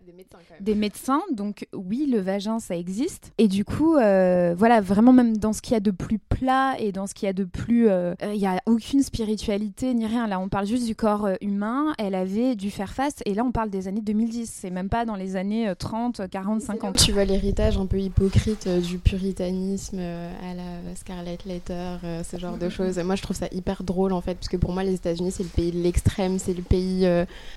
des, 0.60 0.76
médecins, 0.76 1.22
donc 1.32 1.68
oui 1.74 2.08
le 2.12 2.20
vagin 2.20 2.60
ça 2.60 2.76
existe. 2.76 3.32
Et 3.38 3.48
du 3.48 3.66
coup 3.66 3.94
voilà 3.94 4.82
vraiment 4.82 5.14
même 5.14 5.38
dans 5.38 5.54
ce 5.54 5.62
qu'il 5.62 5.74
y 5.74 5.78
a 5.78 5.82
de 5.82 5.92
plus 5.92 6.20
plat 6.20 6.76
et 6.80 6.92
dans 6.92 7.08
ce 7.08 7.14
qu'il 7.14 7.26
y 7.26 7.30
a 7.30 7.34
de 7.34 7.44
plus 7.44 7.88
il 8.24 8.40
y 8.40 8.46
a 8.46 8.62
aucune 8.66 9.02
spiritualité 9.02 9.94
ni 9.94 10.06
rien. 10.06 10.28
Là 10.28 10.40
on 10.40 10.50
parle 10.50 10.66
juste 10.66 10.86
du 10.86 10.96
corps 10.96 11.30
humain. 11.42 11.94
Elle 11.98 12.16
avait 12.16 12.56
dû 12.56 12.72
faire 12.72 12.94
face 12.94 13.16
et 13.26 13.34
là 13.34 13.44
on 13.44 13.52
parle 13.52 13.70
des 13.70 13.88
années 13.88 14.02
2010 14.02 14.50
c'est 14.50 14.70
même 14.70 14.90
pas 14.90 15.06
dans 15.06 15.16
les 15.16 15.36
années 15.36 15.72
30 15.78 16.30
40 16.30 16.62
50 16.62 16.98
tu 16.98 17.12
vois 17.12 17.26
l'héritage 17.26 17.78
un 17.78 17.86
peu 17.86 18.00
hypocrite 18.00 18.68
du 18.68 18.98
puritanisme 18.98 20.00
à 20.00 20.53
la 20.54 20.96
Scarlet 20.96 21.38
Letter, 21.46 21.98
ce 22.24 22.38
genre 22.38 22.58
de 22.58 22.70
choses. 22.70 22.98
Moi, 23.00 23.16
je 23.16 23.22
trouve 23.22 23.36
ça 23.36 23.48
hyper 23.52 23.84
drôle 23.84 24.14
en 24.14 24.22
fait, 24.22 24.36
parce 24.36 24.50
que 24.50 24.58
pour 24.58 24.72
moi, 24.72 24.84
les 24.84 24.94
États-Unis, 24.94 25.32
c'est 25.32 25.44
le 25.44 25.50
pays 25.50 25.72
de 25.72 25.80
l'extrême, 25.80 26.40
c'est 26.40 26.54
le 26.54 26.62
pays. 26.64 27.08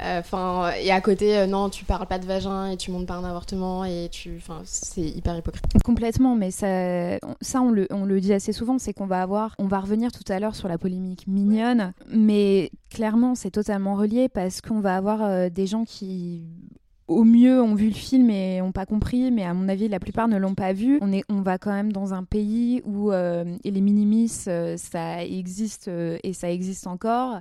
Enfin, 0.01 0.73
et 0.81 0.91
à 0.91 1.01
côté, 1.01 1.47
non, 1.47 1.69
tu 1.69 1.85
parles 1.85 2.07
pas 2.07 2.19
de 2.19 2.27
vagin 2.27 2.71
et 2.71 2.77
tu 2.77 2.91
montes 2.91 3.07
pas 3.07 3.15
un 3.15 3.25
avortement 3.25 3.85
et 3.85 4.09
tu. 4.11 4.37
Enfin, 4.37 4.63
c'est 4.65 5.03
hyper 5.03 5.37
hypocrite. 5.37 5.65
Complètement, 5.85 6.35
mais 6.35 6.51
ça, 6.51 7.19
ça 7.41 7.61
on, 7.61 7.71
le, 7.71 7.87
on 7.91 8.05
le 8.05 8.21
dit 8.21 8.33
assez 8.33 8.53
souvent, 8.53 8.79
c'est 8.79 8.93
qu'on 8.93 9.07
va 9.07 9.23
avoir. 9.23 9.55
On 9.59 9.67
va 9.67 9.81
revenir 9.81 10.13
tout 10.13 10.31
à 10.33 10.39
l'heure 10.41 10.55
sur 10.55 10.69
la 10.69 10.79
polémique 10.79 11.27
mignonne, 11.27 11.93
mais 12.09 12.71
clairement, 12.91 13.35
c'est 13.35 13.51
totalement 13.51 13.95
relié 13.95 14.29
parce 14.29 14.61
qu'on 14.61 14.81
va 14.81 14.97
avoir 14.97 15.51
des 15.51 15.67
gens 15.67 15.85
qui 15.85 16.45
au 17.09 17.25
mieux 17.25 17.63
ont 17.63 17.75
vu 17.75 17.89
le 17.89 17.95
film 17.95 18.31
et 18.31 18.61
n'ont 18.61 18.73
pas 18.73 18.87
compris, 18.87 19.31
mais 19.31 19.45
à 19.45 19.55
mon 19.55 19.69
avis, 19.69 19.89
la 19.89 20.01
plupart 20.01 20.29
ne 20.29 20.37
l'ont 20.37 20.55
pas 20.55 20.73
vu. 20.73 20.99
On, 21.01 21.13
est, 21.13 21.25
on 21.29 21.41
va 21.41 21.59
quand 21.59 21.73
même 21.73 21.93
dans 21.93 22.15
un 22.15 22.25
pays 22.25 22.83
où 22.85 23.13
euh, 23.13 23.45
les 23.65 23.81
minimis, 23.81 24.45
euh, 24.49 24.77
ça 24.77 25.25
existe 25.25 25.89
euh, 25.89 26.19
et 26.25 26.33
ça 26.33 26.51
existe 26.51 26.87
encore, 26.87 27.41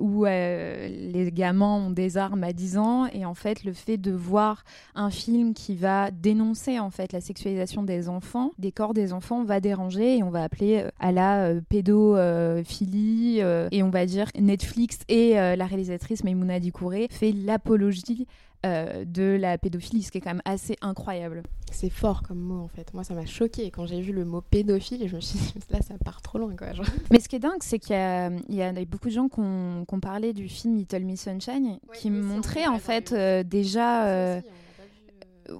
où 0.00 0.24
les 0.24 1.30
gamins 1.32 1.86
ont 1.86 1.90
des 1.90 2.16
armes 2.16 2.44
à 2.44 2.52
10 2.52 2.78
ans, 2.78 3.06
et 3.12 3.24
en 3.24 3.34
fait, 3.34 3.64
le 3.64 3.72
fait 3.72 3.96
de 3.98 4.12
voir 4.12 4.64
un 4.94 5.10
film 5.10 5.52
qui 5.54 5.74
va 5.76 6.10
dénoncer 6.10 6.78
en 6.78 6.90
fait 6.90 7.12
la 7.12 7.20
sexualisation 7.20 7.82
des 7.82 8.08
enfants, 8.08 8.52
des 8.58 8.72
corps 8.72 8.94
des 8.94 9.12
enfants, 9.12 9.44
va 9.44 9.60
déranger 9.60 10.18
et 10.18 10.22
on 10.22 10.30
va 10.30 10.42
appeler 10.42 10.84
à 11.00 11.12
la 11.12 11.52
pédophilie, 11.68 13.40
et 13.40 13.82
on 13.82 13.90
va 13.90 14.06
dire 14.06 14.28
Netflix 14.38 14.98
et 15.08 15.34
la 15.34 15.66
réalisatrice 15.66 16.24
Maimouna 16.24 16.60
Dikouré 16.60 17.08
fait 17.10 17.32
l'apologie 17.32 18.26
euh, 18.66 19.04
de 19.04 19.36
la 19.40 19.58
pédophilie, 19.58 20.02
ce 20.02 20.10
qui 20.10 20.18
est 20.18 20.20
quand 20.20 20.30
même 20.30 20.42
assez 20.44 20.76
incroyable. 20.80 21.42
C'est 21.70 21.90
fort 21.90 22.22
comme 22.22 22.38
mot 22.38 22.62
en 22.62 22.68
fait. 22.68 22.92
Moi, 22.94 23.04
ça 23.04 23.14
m'a 23.14 23.26
choqué 23.26 23.70
quand 23.70 23.86
j'ai 23.86 24.00
vu 24.00 24.12
le 24.12 24.24
mot 24.24 24.40
pédophile. 24.40 25.08
Je 25.08 25.16
me 25.16 25.20
suis 25.20 25.38
dit, 25.38 25.54
là, 25.70 25.80
ça 25.82 25.94
part 26.04 26.22
trop 26.22 26.38
loin 26.38 26.54
quoi. 26.56 26.68
Mais 27.10 27.20
ce 27.20 27.28
qui 27.28 27.36
est 27.36 27.40
dingue, 27.40 27.60
c'est 27.60 27.78
qu'il 27.78 27.96
y, 27.96 28.62
a 28.62 28.84
beaucoup 28.84 29.08
de 29.08 29.12
gens 29.14 29.28
qui 29.28 29.40
ont, 29.40 30.00
parlé 30.00 30.32
du 30.32 30.48
film 30.48 30.76
Little 30.76 31.04
Miss 31.04 31.22
Sunshine, 31.22 31.78
qui 31.94 32.10
me 32.10 32.22
montraient 32.22 32.66
en 32.66 32.78
fait 32.78 33.12
euh, 33.12 33.42
déjà. 33.42 34.06
Euh, 34.06 34.40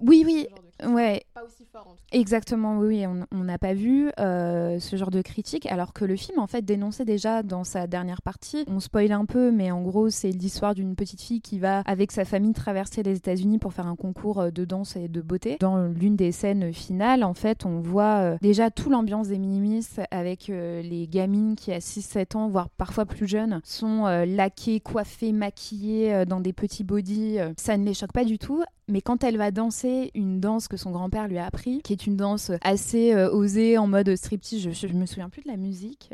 oui, 0.03 0.23
oui. 0.27 0.47
Ouais. 0.87 1.26
Aussi 1.45 1.65
fort 1.65 1.87
en 1.87 1.91
tout 1.91 1.97
cas. 2.11 2.19
Exactement, 2.19 2.79
oui, 2.79 3.05
on 3.07 3.45
n'a 3.45 3.59
pas 3.59 3.75
vu 3.75 4.11
euh, 4.19 4.81
ce 4.81 4.97
genre 4.97 5.11
de 5.11 5.21
critique, 5.21 5.67
alors 5.67 5.93
que 5.93 6.05
le 6.05 6.17
film 6.17 6.39
en 6.39 6.47
fait 6.47 6.63
dénonçait 6.63 7.05
déjà 7.05 7.43
dans 7.43 7.65
sa 7.65 7.87
dernière 7.87 8.23
partie. 8.23 8.65
On 8.69 8.81
spoil 8.81 9.13
un 9.13 9.27
peu, 9.27 9.51
mais 9.51 9.71
en 9.71 9.83
gros, 9.83 10.09
c'est 10.09 10.31
l'histoire 10.31 10.75
d'une 10.75 10.97
petite 10.97 11.21
fille 11.21 11.41
qui 11.41 11.59
va 11.59 11.81
avec 11.81 12.13
sa 12.13 12.25
famille 12.25 12.53
traverser 12.53 13.03
les 13.03 13.17
États-Unis 13.17 13.59
pour 13.59 13.75
faire 13.75 13.87
un 13.87 13.97
concours 13.97 14.41
euh, 14.41 14.51
de 14.51 14.65
danse 14.65 14.97
et 14.97 15.09
de 15.09 15.21
beauté. 15.21 15.57
Dans 15.61 15.87
l'une 15.87 16.17
des 16.17 16.33
scènes 16.33 16.73
finales, 16.73 17.23
en 17.23 17.35
fait, 17.35 17.67
on 17.67 17.81
voit 17.81 18.19
euh, 18.19 18.37
déjà 18.41 18.71
toute 18.71 18.91
l'ambiance 18.91 19.29
des 19.29 19.39
minimis 19.39 19.87
avec 20.11 20.49
les 20.49 21.09
gamines 21.11 21.55
qui 21.57 21.73
à 21.73 21.79
6-7 21.79 22.37
ans, 22.37 22.49
voire 22.49 22.71
parfois 22.71 23.05
plus 23.05 23.27
jeunes, 23.27 23.61
sont 23.65 24.07
laquées, 24.27 24.81
coiffées, 24.81 25.33
maquillées 25.33 26.25
dans 26.27 26.41
des 26.41 26.53
petits 26.53 26.85
bodys. 26.85 27.39
ça 27.57 27.77
ne 27.77 27.85
les 27.85 27.95
choque 27.95 28.13
pas 28.13 28.25
du 28.25 28.39
tout, 28.39 28.63
mais 28.89 29.01
quand 29.01 29.25
elle 29.25 29.37
va 29.37 29.51
danser 29.51 30.11
une 30.15 30.41
danse 30.41 30.69
que 30.69 30.77
son 30.77 30.91
grand-père 30.91 31.26
lui 31.27 31.39
a 31.39 31.47
appris, 31.47 31.81
qui 31.83 31.93
est 31.93 32.07
une 32.07 32.17
danse 32.17 32.51
assez 32.63 33.13
euh, 33.15 33.31
osée 33.31 33.79
en 33.79 33.87
mode 33.87 34.15
striptease, 34.17 34.63
je, 34.63 34.71
je, 34.71 34.93
me 34.93 35.07
souviens 35.07 35.29
plus 35.29 35.43
de 35.43 35.49
la 35.49 35.57
musique. 35.57 36.11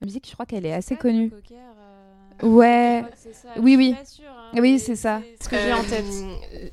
La 0.00 0.06
musique, 0.06 0.26
je 0.28 0.32
crois 0.32 0.46
qu'elle 0.46 0.66
est 0.66 0.72
assez 0.72 0.96
connue. 0.96 1.32
Euh, 2.42 2.46
ouais. 2.46 3.04
Oui, 3.58 3.76
oui. 3.76 3.94
Hein, 3.96 4.58
oui, 4.60 4.78
c'est 4.78 4.96
ça. 4.96 5.20
Ce 5.40 5.48
que 5.48 5.56
j'ai 5.56 5.72
en 5.72 5.82
tête. 5.84 6.04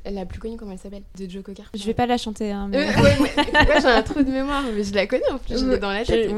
Euh, 0.05 0.11
la 0.11 0.25
plus 0.25 0.39
connue, 0.39 0.57
comment 0.57 0.71
elle 0.71 0.79
s'appelle? 0.79 1.03
De 1.17 1.29
Joe 1.29 1.43
Cocker. 1.43 1.63
Je 1.73 1.85
vais 1.85 1.93
pas 1.93 2.05
la 2.05 2.17
chanter. 2.17 2.51
Hein, 2.51 2.67
mais... 2.69 2.87
j'ai 3.81 3.87
un 3.87 4.01
trou 4.01 4.23
de 4.23 4.31
mémoire, 4.31 4.63
mais 4.75 4.83
je 4.83 4.93
la 4.93 5.07
connais 5.07 5.29
en 5.31 5.37
plus. 5.37 5.59
Je 5.59 5.65
l'ai 5.65 5.77
dans 5.77 5.91
la 5.91 6.03
tête. 6.03 6.31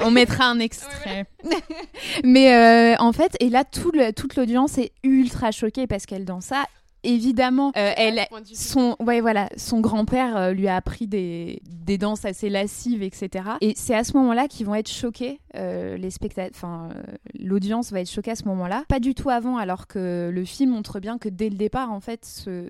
On 0.00 0.10
mettra 0.10 0.46
un 0.46 0.58
extrait. 0.58 1.26
mais 2.24 2.96
en 2.98 3.12
fait, 3.12 3.36
et 3.40 3.50
là, 3.50 3.64
tout 3.64 3.92
le, 3.92 4.12
toute 4.12 4.36
l'audience 4.36 4.78
est 4.78 4.92
ultra 5.04 5.52
choquée 5.52 5.86
parce 5.86 6.06
qu'elle 6.06 6.24
danse 6.24 6.46
ça 6.46 6.64
évidemment, 7.02 7.72
euh, 7.76 7.92
elle, 7.96 8.26
son, 8.44 8.96
ouais, 9.00 9.20
voilà, 9.20 9.48
son 9.56 9.80
grand-père 9.80 10.36
euh, 10.36 10.52
lui 10.52 10.68
a 10.68 10.76
appris 10.76 11.06
des, 11.06 11.62
des, 11.68 11.98
danses 11.98 12.24
assez 12.24 12.48
lascives, 12.48 13.02
etc. 13.02 13.50
Et 13.60 13.72
c'est 13.76 13.94
à 13.94 14.04
ce 14.04 14.16
moment-là 14.16 14.48
qu'ils 14.48 14.66
vont 14.66 14.74
être 14.74 14.90
choqués, 14.90 15.40
euh, 15.56 15.96
les 15.96 16.10
spectateurs, 16.10 16.50
enfin, 16.54 16.90
l'audience 17.38 17.92
va 17.92 18.00
être 18.00 18.10
choquée 18.10 18.32
à 18.32 18.36
ce 18.36 18.44
moment-là. 18.44 18.84
Pas 18.88 19.00
du 19.00 19.14
tout 19.14 19.30
avant, 19.30 19.56
alors 19.56 19.86
que 19.86 20.30
le 20.32 20.44
film 20.44 20.70
montre 20.70 21.00
bien 21.00 21.18
que 21.18 21.28
dès 21.28 21.48
le 21.48 21.56
départ, 21.56 21.92
en 21.92 22.00
fait, 22.00 22.24
ce, 22.24 22.68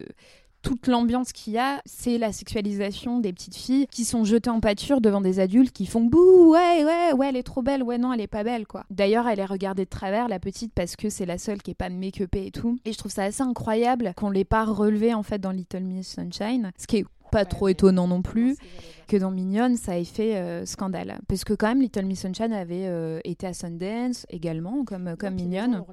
toute 0.62 0.86
l'ambiance 0.86 1.32
qu'il 1.32 1.54
y 1.54 1.58
a, 1.58 1.80
c'est 1.84 2.18
la 2.18 2.32
sexualisation 2.32 3.18
des 3.18 3.32
petites 3.32 3.56
filles 3.56 3.86
qui 3.90 4.04
sont 4.04 4.24
jetées 4.24 4.50
en 4.50 4.60
pâture 4.60 5.00
devant 5.00 5.20
des 5.20 5.40
adultes 5.40 5.72
qui 5.72 5.86
font 5.86 6.02
bouh, 6.02 6.52
ouais, 6.52 6.84
ouais, 6.84 7.12
ouais, 7.12 7.28
elle 7.28 7.36
est 7.36 7.42
trop 7.42 7.62
belle, 7.62 7.82
ouais, 7.82 7.98
non, 7.98 8.12
elle 8.12 8.20
est 8.20 8.26
pas 8.26 8.44
belle, 8.44 8.66
quoi. 8.66 8.84
D'ailleurs, 8.90 9.26
elle 9.28 9.40
est 9.40 9.44
regardée 9.44 9.84
de 9.84 9.90
travers, 9.90 10.28
la 10.28 10.38
petite, 10.38 10.72
parce 10.74 10.96
que 10.96 11.08
c'est 11.08 11.26
la 11.26 11.38
seule 11.38 11.62
qui 11.62 11.72
est 11.72 11.74
pas 11.74 11.88
make-upée 11.88 12.46
et 12.46 12.50
tout. 12.50 12.78
Et 12.84 12.92
je 12.92 12.98
trouve 12.98 13.12
ça 13.12 13.24
assez 13.24 13.42
incroyable 13.42 14.12
qu'on 14.16 14.30
l'ait 14.30 14.44
pas 14.44 14.64
relevée, 14.64 15.14
en 15.14 15.22
fait, 15.22 15.38
dans 15.38 15.50
Little 15.50 15.82
Miss 15.82 16.14
Sunshine, 16.14 16.72
ce 16.78 16.86
qui 16.86 16.98
est 16.98 17.04
pas 17.30 17.44
trop 17.44 17.68
étonnant 17.68 18.08
non 18.08 18.22
plus 18.22 18.56
que 19.06 19.16
dans 19.16 19.30
Mignonne 19.30 19.76
ça 19.76 19.99
ait 19.99 20.04
fait 20.04 20.36
euh, 20.36 20.66
scandale 20.66 21.20
parce 21.28 21.44
que 21.44 21.52
quand 21.52 21.68
même 21.68 21.80
Little 21.80 22.04
Miss 22.04 22.23
Sunshine 22.23 22.52
avait 22.52 22.86
euh, 22.86 23.20
été 23.25 23.46
à 23.46 23.52
Sundance 23.52 24.26
également 24.30 24.84
comme 24.84 25.14
comme 25.16 25.34
Mignonne 25.34 25.84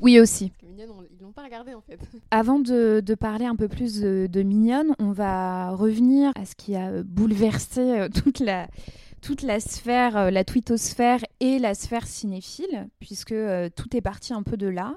oui 0.00 0.20
aussi. 0.20 0.52
ils 0.62 0.86
l'ont 1.20 1.32
pas 1.32 1.42
regardé 1.42 1.74
en 1.74 1.80
fait. 1.80 1.98
Avant 2.30 2.58
de, 2.58 3.02
parler 3.18 3.46
un 3.46 3.56
peu 3.56 3.68
plus 3.68 4.00
de, 4.00 4.42
Mignonne, 4.42 4.94
on 4.98 5.12
va 5.12 5.70
revenir 5.70 6.32
à 6.36 6.44
ce 6.44 6.54
qui 6.54 6.76
a 6.76 7.02
bouleversé 7.02 7.80
euh, 7.80 8.08
toute 8.08 8.40
la 8.40 8.68
toute 9.26 9.42
la 9.42 9.58
sphère, 9.58 10.16
euh, 10.16 10.30
la 10.30 10.44
twittosphère 10.44 11.20
et 11.40 11.58
la 11.58 11.74
sphère 11.74 12.06
cinéphile, 12.06 12.88
puisque 13.00 13.32
euh, 13.32 13.68
tout 13.74 13.96
est 13.96 14.00
parti 14.00 14.32
un 14.32 14.42
peu 14.42 14.56
de 14.56 14.68
là. 14.68 14.96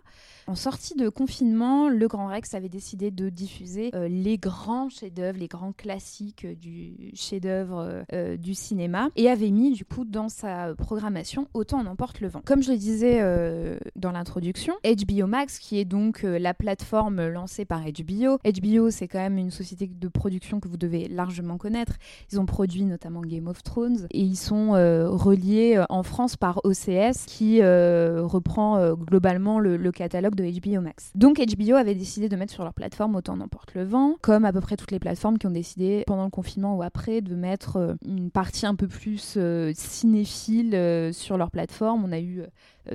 En 0.49 0.55
sortie 0.55 0.95
de 0.95 1.09
confinement, 1.09 1.89
le 1.89 2.07
Grand 2.07 2.25
Rex 2.25 2.55
avait 2.55 2.69
décidé 2.69 3.11
de 3.11 3.29
diffuser 3.29 3.91
euh, 3.93 4.07
les 4.07 4.39
grands 4.39 4.89
chefs-d'œuvre, 4.89 5.37
les 5.37 5.47
grands 5.47 5.73
classiques 5.73 6.47
du 6.59 7.11
chef-d'œuvre 7.13 8.03
euh, 8.13 8.35
du 8.35 8.55
cinéma 8.55 9.09
et 9.15 9.29
avait 9.29 9.51
mis 9.51 9.73
du 9.73 9.85
coup 9.85 10.05
dans 10.05 10.27
sa 10.27 10.73
programmation 10.73 11.47
Autant 11.53 11.77
en 11.77 11.85
emporte 11.85 12.19
le 12.19 12.29
vent. 12.29 12.41
Comme 12.43 12.63
je 12.63 12.71
le 12.71 12.77
disais 12.77 13.19
euh, 13.21 13.77
dans 13.95 14.11
l'introduction, 14.11 14.73
HBO 14.83 15.27
Max, 15.27 15.59
qui 15.59 15.77
est 15.77 15.85
donc 15.85 16.23
la 16.23 16.55
plateforme 16.55 17.27
lancée 17.27 17.65
par 17.65 17.81
HBO. 17.81 18.39
HBO, 18.43 18.89
c'est 18.89 19.07
quand 19.07 19.19
même 19.19 19.37
une 19.37 19.51
société 19.51 19.85
de 19.85 20.07
production 20.07 20.59
que 20.59 20.67
vous 20.67 20.77
devez 20.77 21.07
largement 21.09 21.59
connaître. 21.59 21.93
Ils 22.31 22.39
ont 22.39 22.47
produit 22.47 22.85
notamment 22.85 23.21
Game 23.21 23.47
of 23.47 23.61
Thrones 23.61 24.07
et 24.09 24.21
ils 24.21 24.35
sont 24.35 24.71
reliés 24.71 25.83
en 25.89 26.01
France 26.01 26.37
par 26.37 26.61
OCS 26.63 27.27
qui 27.27 27.61
reprend 27.61 28.95
globalement 28.95 29.59
le 29.59 29.91
catalogue 29.91 30.38
HBO 30.43 30.81
Max. 30.81 31.11
Donc 31.15 31.39
HBO 31.39 31.75
avait 31.75 31.95
décidé 31.95 32.29
de 32.29 32.35
mettre 32.35 32.53
sur 32.53 32.63
leur 32.63 32.73
plateforme 32.73 33.15
Autant 33.15 33.37
n'emporte 33.37 33.73
le 33.73 33.83
vent, 33.83 34.15
comme 34.21 34.45
à 34.45 34.53
peu 34.53 34.61
près 34.61 34.77
toutes 34.77 34.91
les 34.91 34.99
plateformes 34.99 35.37
qui 35.37 35.47
ont 35.47 35.51
décidé 35.51 36.03
pendant 36.07 36.25
le 36.25 36.29
confinement 36.29 36.75
ou 36.75 36.83
après 36.83 37.21
de 37.21 37.35
mettre 37.35 37.77
euh, 37.77 37.93
une 38.05 38.31
partie 38.31 38.65
un 38.65 38.75
peu 38.75 38.87
plus 38.87 39.35
euh, 39.37 39.71
cinéphile 39.75 40.75
euh, 40.75 41.11
sur 41.11 41.37
leur 41.37 41.51
plateforme. 41.51 42.03
On 42.05 42.11
a 42.11 42.19
eu 42.19 42.43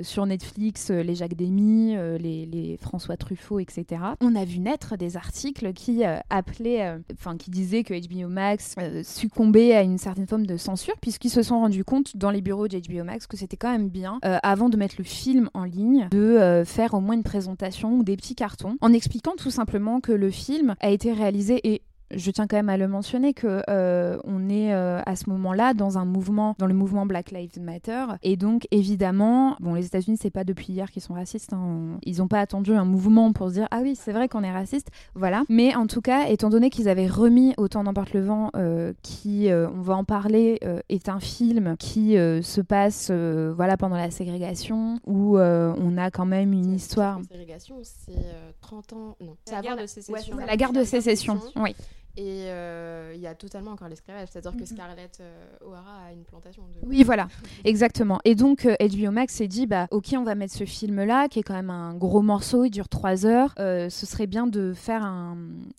sur 0.03 0.27
Netflix 0.27 0.91
euh, 0.91 1.03
les 1.03 1.15
Jacques 1.15 1.37
Demy, 1.37 1.97
euh, 1.97 2.19
les, 2.19 2.79
François 2.81 3.17
Truffaut, 3.17 3.61
etc. 3.61 4.01
On 4.21 4.35
a 4.35 4.45
vu 4.45 4.59
naître 4.59 4.97
des 4.97 5.17
articles 5.17 5.73
qui 5.73 6.03
appelaient, 6.05 6.99
qui 7.39 7.51
disaient 7.51 7.83
que 7.83 7.95
HBO 7.95 8.29
Max 8.29 8.75
succombait 9.03 9.75
à 9.75 9.83
une 9.83 9.99
certaine 9.99 10.27
forme 10.27 10.47
de 10.47 10.57
censure, 10.57 10.95
puisqu'ils 11.01 11.31
se 11.31 11.43
sont 11.43 11.61
rendus 11.61 11.85
compte 11.85 12.17
dans 12.17 12.31
les 12.31 12.41
bureaux 12.41 12.69
de 12.69 12.79
HBO 12.79 13.05
Max 13.05 13.27
que 13.27 13.37
c'était 13.37 13.57
quand 13.57 13.71
même 13.71 13.89
bien, 13.89 14.19
avant 14.23 14.69
de 14.69 14.77
mettre 14.77 14.97
le 14.99 15.05
film 15.05 15.51
en 15.55 15.65
ligne, 15.65 16.09
de 16.11 16.63
faire 16.65 16.95
au 16.95 17.01
moins 17.01 17.15
une 17.15 17.23
présentation 17.23 17.95
ou 17.95 18.05
des 18.05 18.17
petits 18.17 18.35
cartons, 18.35 18.77
en 18.81 18.93
expliquant 18.93 19.35
tout 19.37 19.51
simplement 19.51 20.01
que 20.01 20.13
le 20.13 20.31
film 20.31 20.75
a 20.81 20.91
été 20.91 21.13
réalisé 21.13 21.61
et 21.65 21.83
je 22.17 22.31
tiens 22.31 22.47
quand 22.47 22.57
même 22.57 22.69
à 22.69 22.77
le 22.77 22.89
mentionner 22.89 23.35
que 23.35 23.63
euh, 23.69 24.19
on 24.25 24.49
est 24.49 24.75
euh, 24.75 25.01
à 25.07 25.17
ce 25.17 25.29
moment-là 25.31 25.75
dans 25.75 25.99
un 25.99 26.05
mouvement, 26.05 26.55
dans 26.59 26.67
le 26.67 26.75
mouvement 26.75 27.07
Black 27.07 27.31
Lives 27.31 27.61
Matter, 27.61 28.07
et 28.23 28.37
donc 28.37 28.67
évidemment, 28.71 29.57
bon, 29.61 29.75
les 29.75 29.87
États-Unis 29.87 30.19
c'est 30.21 30.31
pas 30.31 30.45
depuis 30.45 30.73
hier 30.73 30.91
qu'ils 30.91 31.03
sont 31.03 31.15
racistes, 31.15 31.53
hein. 31.53 31.99
ils 32.03 32.19
n'ont 32.19 32.29
pas 32.29 32.41
attendu 32.41 32.73
un 32.73 32.85
mouvement 32.85 33.33
pour 33.33 33.49
se 33.49 33.55
dire 33.55 33.69
ah 33.71 33.81
oui 33.83 33.97
c'est 33.97 34.13
vrai 34.13 34.29
qu'on 34.29 34.43
est 34.43 34.53
raciste, 34.53 34.89
voilà. 35.15 35.45
Mais 35.49 35.75
en 35.75 35.87
tout 35.87 36.01
cas, 36.01 36.29
étant 36.29 36.51
donné 36.51 36.71
qu'ils 36.71 36.89
avaient 36.89 37.07
remis 37.07 37.55
Autant 37.57 37.85
d'emporte 37.85 38.13
le 38.13 38.21
vent, 38.21 38.51
euh, 38.57 38.93
qui, 39.03 39.49
on 39.51 39.81
va 39.81 39.95
en 39.97 40.05
parler, 40.05 40.61
est 40.89 41.09
un 41.09 41.21
film 41.21 41.77
qui 41.77 42.15
se 42.15 42.61
passe, 42.61 43.11
voilà, 43.11 43.77
pendant 43.77 43.97
la 43.97 44.11
ségrégation, 44.11 44.99
où 45.07 45.39
on 45.39 45.97
a 45.97 46.11
quand 46.11 46.27
même 46.27 46.53
une 46.53 46.73
histoire. 46.73 47.19
La 47.19 47.25
ségrégation, 47.25 47.77
c'est 47.83 48.13
30 48.61 48.93
ans, 48.93 49.17
non. 49.21 49.37
La 49.51 49.61
guerre 49.61 49.77
de 49.77 49.87
sécession. 49.87 50.37
la 50.37 50.57
guerre 50.57 50.73
de 50.73 50.85
sécession, 50.85 51.41
oui. 51.57 51.75
Et 52.17 52.45
euh, 52.47 53.13
il 53.17 53.21
y 53.21 53.27
a 53.27 53.35
totalement 53.35 53.73
encore 53.73 53.89
l'esclavage, 53.89 54.29
c'est-à-dire 54.31 54.53
que 54.53 54.61
Mhm. 54.61 54.67
Scarlett 54.67 55.19
euh, 55.21 55.47
O'Hara 55.67 56.07
a 56.09 56.13
une 56.13 56.23
plantation. 56.23 56.63
De... 56.63 56.87
Oui, 56.89 57.03
voilà, 57.03 57.27
exactement. 57.65 58.21
Et 58.25 58.37
donc, 58.37 58.67
euh, 58.67 58.77
HBO 58.81 59.11
Max 59.11 59.35
s'est 59.35 59.49
dit, 59.49 59.67
bah, 59.67 59.89
ok, 59.91 60.15
on 60.17 60.23
va 60.23 60.37
mettre 60.37 60.55
ce 60.55 60.65
film-là, 60.65 61.29
qui 61.29 61.41
est 61.41 61.43
quand 61.43 61.55
même 61.55 61.71
un 61.71 61.95
gros 61.95 62.23
morceau, 62.23 62.65
il 62.65 62.71
dure 62.71 62.89
trois 62.89 63.27
heures. 63.27 63.53
Euh, 63.59 63.91
ce 63.91 64.07
serait 64.07 64.29
bien 64.29 64.47
de 64.47 64.73
faire 64.75 65.03
un, 65.03 65.37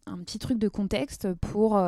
un 0.08 0.17
petit 0.17 0.38
truc 0.38 0.60
de 0.60 0.67
contexte 0.67 1.32
pour, 1.36 1.80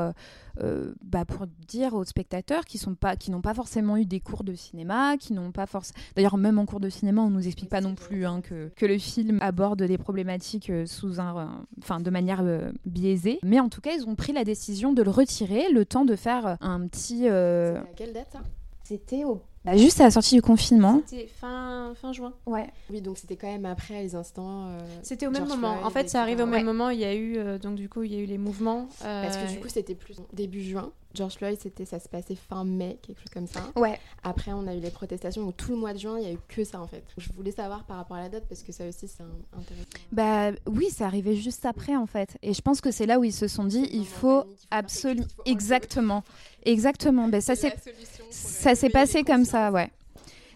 bah, 1.04 1.26
pour 1.26 1.46
dire 1.68 1.94
aux 1.94 2.06
spectateurs 2.06 2.66
qui 2.66 2.78
sont 2.78 2.96
pas, 2.96 3.16
qui 3.16 3.32
n'ont 3.32 3.42
pas 3.42 3.54
forcément 3.54 3.98
eu 3.98 4.06
des 4.06 4.20
cours 4.20 4.44
de 4.44 4.56
cinéma, 4.56 5.18
qui 5.18 5.34
n'ont 5.34 5.52
pas 5.52 5.66
forcément. 5.68 6.00
D'ailleurs, 6.16 6.38
même 6.38 6.58
en 6.58 6.66
cours 6.66 6.80
de 6.80 6.90
cinéma, 6.90 7.22
on 7.22 7.30
nous 7.30 7.46
explique 7.46 7.70
pas 7.70 7.82
non 7.82 7.96
plus 7.96 8.26
hein, 8.26 8.42
que, 8.42 8.72
que 8.76 8.86
le 8.86 8.98
film 8.98 9.40
aborde 9.42 9.84
des 9.84 9.98
problématiques 9.98 10.72
sous 10.86 11.20
un, 11.20 11.66
enfin, 11.80 12.00
de 12.00 12.10
manière 12.10 12.44
biaisée. 12.86 13.40
Mais 13.44 13.60
en 13.60 13.70
tout 13.70 13.82
cas, 13.82 13.92
ils 13.94 14.08
ont 14.08 14.16
pris 14.16 14.34
la 14.38 14.44
décision 14.46 14.94
de 14.94 15.02
le 15.04 15.12
retirer, 15.12 15.70
le 15.72 15.86
temps 15.86 16.06
de 16.06 16.16
faire 16.16 16.58
un 16.62 16.88
petit. 16.88 17.28
euh, 17.28 17.80
à 17.82 17.86
quelle 17.96 18.14
date 18.14 18.36
c'était 18.84 19.26
au... 19.26 19.42
bah, 19.66 19.76
juste 19.76 20.00
à 20.00 20.06
la 20.06 20.12
sortie 20.12 20.36
du 20.36 20.42
confinement. 20.42 21.02
C'était 21.06 21.28
fin, 21.28 21.92
fin 22.02 22.14
juin. 22.14 22.32
Ouais. 22.46 22.68
Oui, 22.90 23.02
donc 23.02 23.18
c'était 23.18 23.36
quand 23.36 23.48
même 23.52 23.66
après 23.66 24.02
les 24.02 24.16
instants. 24.16 24.68
euh, 24.68 24.80
C'était 25.04 25.28
au 25.28 25.30
même 25.30 25.46
George 25.46 25.60
moment. 25.60 25.74
Floyd, 25.74 25.86
En 25.88 25.90
fait, 25.90 26.10
ça 26.10 26.22
arrive 26.22 26.40
au 26.40 26.46
même 26.46 26.66
moment. 26.66 26.90
Il 26.90 27.00
y 27.00 27.04
a 27.04 27.14
eu 27.14 27.38
euh, 27.38 27.58
donc 27.58 27.76
du 27.76 27.90
coup 27.90 28.04
il 28.04 28.14
y 28.14 28.16
a 28.16 28.20
eu 28.20 28.26
les 28.26 28.38
mouvements. 28.38 28.88
euh, 29.04 29.24
Parce 29.24 29.36
que 29.36 29.52
du 29.52 29.60
coup, 29.60 29.68
c'était 29.68 29.94
plus 29.96 30.16
début 30.32 30.62
juin. 30.64 30.92
George 31.18 31.36
Floyd, 31.36 31.58
c'était, 31.62 31.86
ça 31.86 32.00
se 32.00 32.08
passait 32.08 32.36
fin 32.36 32.64
mai, 32.64 33.00
quelque 33.02 33.18
chose 33.18 33.32
comme 33.34 33.48
ça. 33.48 33.60
Ouais. 33.76 34.00
Après, 34.24 34.54
on 34.54 34.68
a 34.68 34.76
eu 34.76 34.80
les 34.80 34.92
protestations. 34.92 35.44
Donc 35.44 35.58
tout 35.58 35.72
le 35.72 35.78
mois 35.78 35.94
de 35.94 36.00
juin, 36.00 36.18
il 36.20 36.24
y 36.24 36.30
a 36.30 36.34
eu 36.34 36.38
que 36.48 36.64
ça 36.64 36.80
en 36.80 36.88
fait. 36.88 37.04
Je 37.18 37.30
voulais 37.34 37.52
savoir 37.52 37.84
par 37.84 37.98
rapport 37.98 38.18
à 38.18 38.22
la 38.22 38.30
date 38.30 38.46
parce 38.48 38.64
que 38.64 38.72
ça 38.72 38.88
aussi, 38.88 39.08
c'est 39.08 39.24
intéressant. 39.54 39.86
Bah 40.12 40.52
oui, 40.68 40.88
c'est 40.92 41.04
arrivé 41.04 41.36
juste 41.36 41.66
après 41.66 41.96
en 41.96 42.06
fait. 42.06 42.38
Et 42.42 42.54
je 42.54 42.62
pense 42.62 42.80
que 42.82 42.92
c'est 42.92 43.06
là 43.06 43.20
où 43.20 43.24
ils 43.24 43.34
se 43.34 43.48
sont 43.48 43.66
dit, 43.66 43.88
il 43.92 44.06
faut 44.06 44.44
absolument, 44.72 45.28
exactement, 45.46 46.24
exactement. 46.64 47.28
Ben 47.28 47.42
ça 47.42 47.54
ça 48.30 48.76
s'est 48.76 48.90
passé 48.90 49.24
comme 49.24 49.46
ça, 49.46 49.72
ouais. 49.72 49.90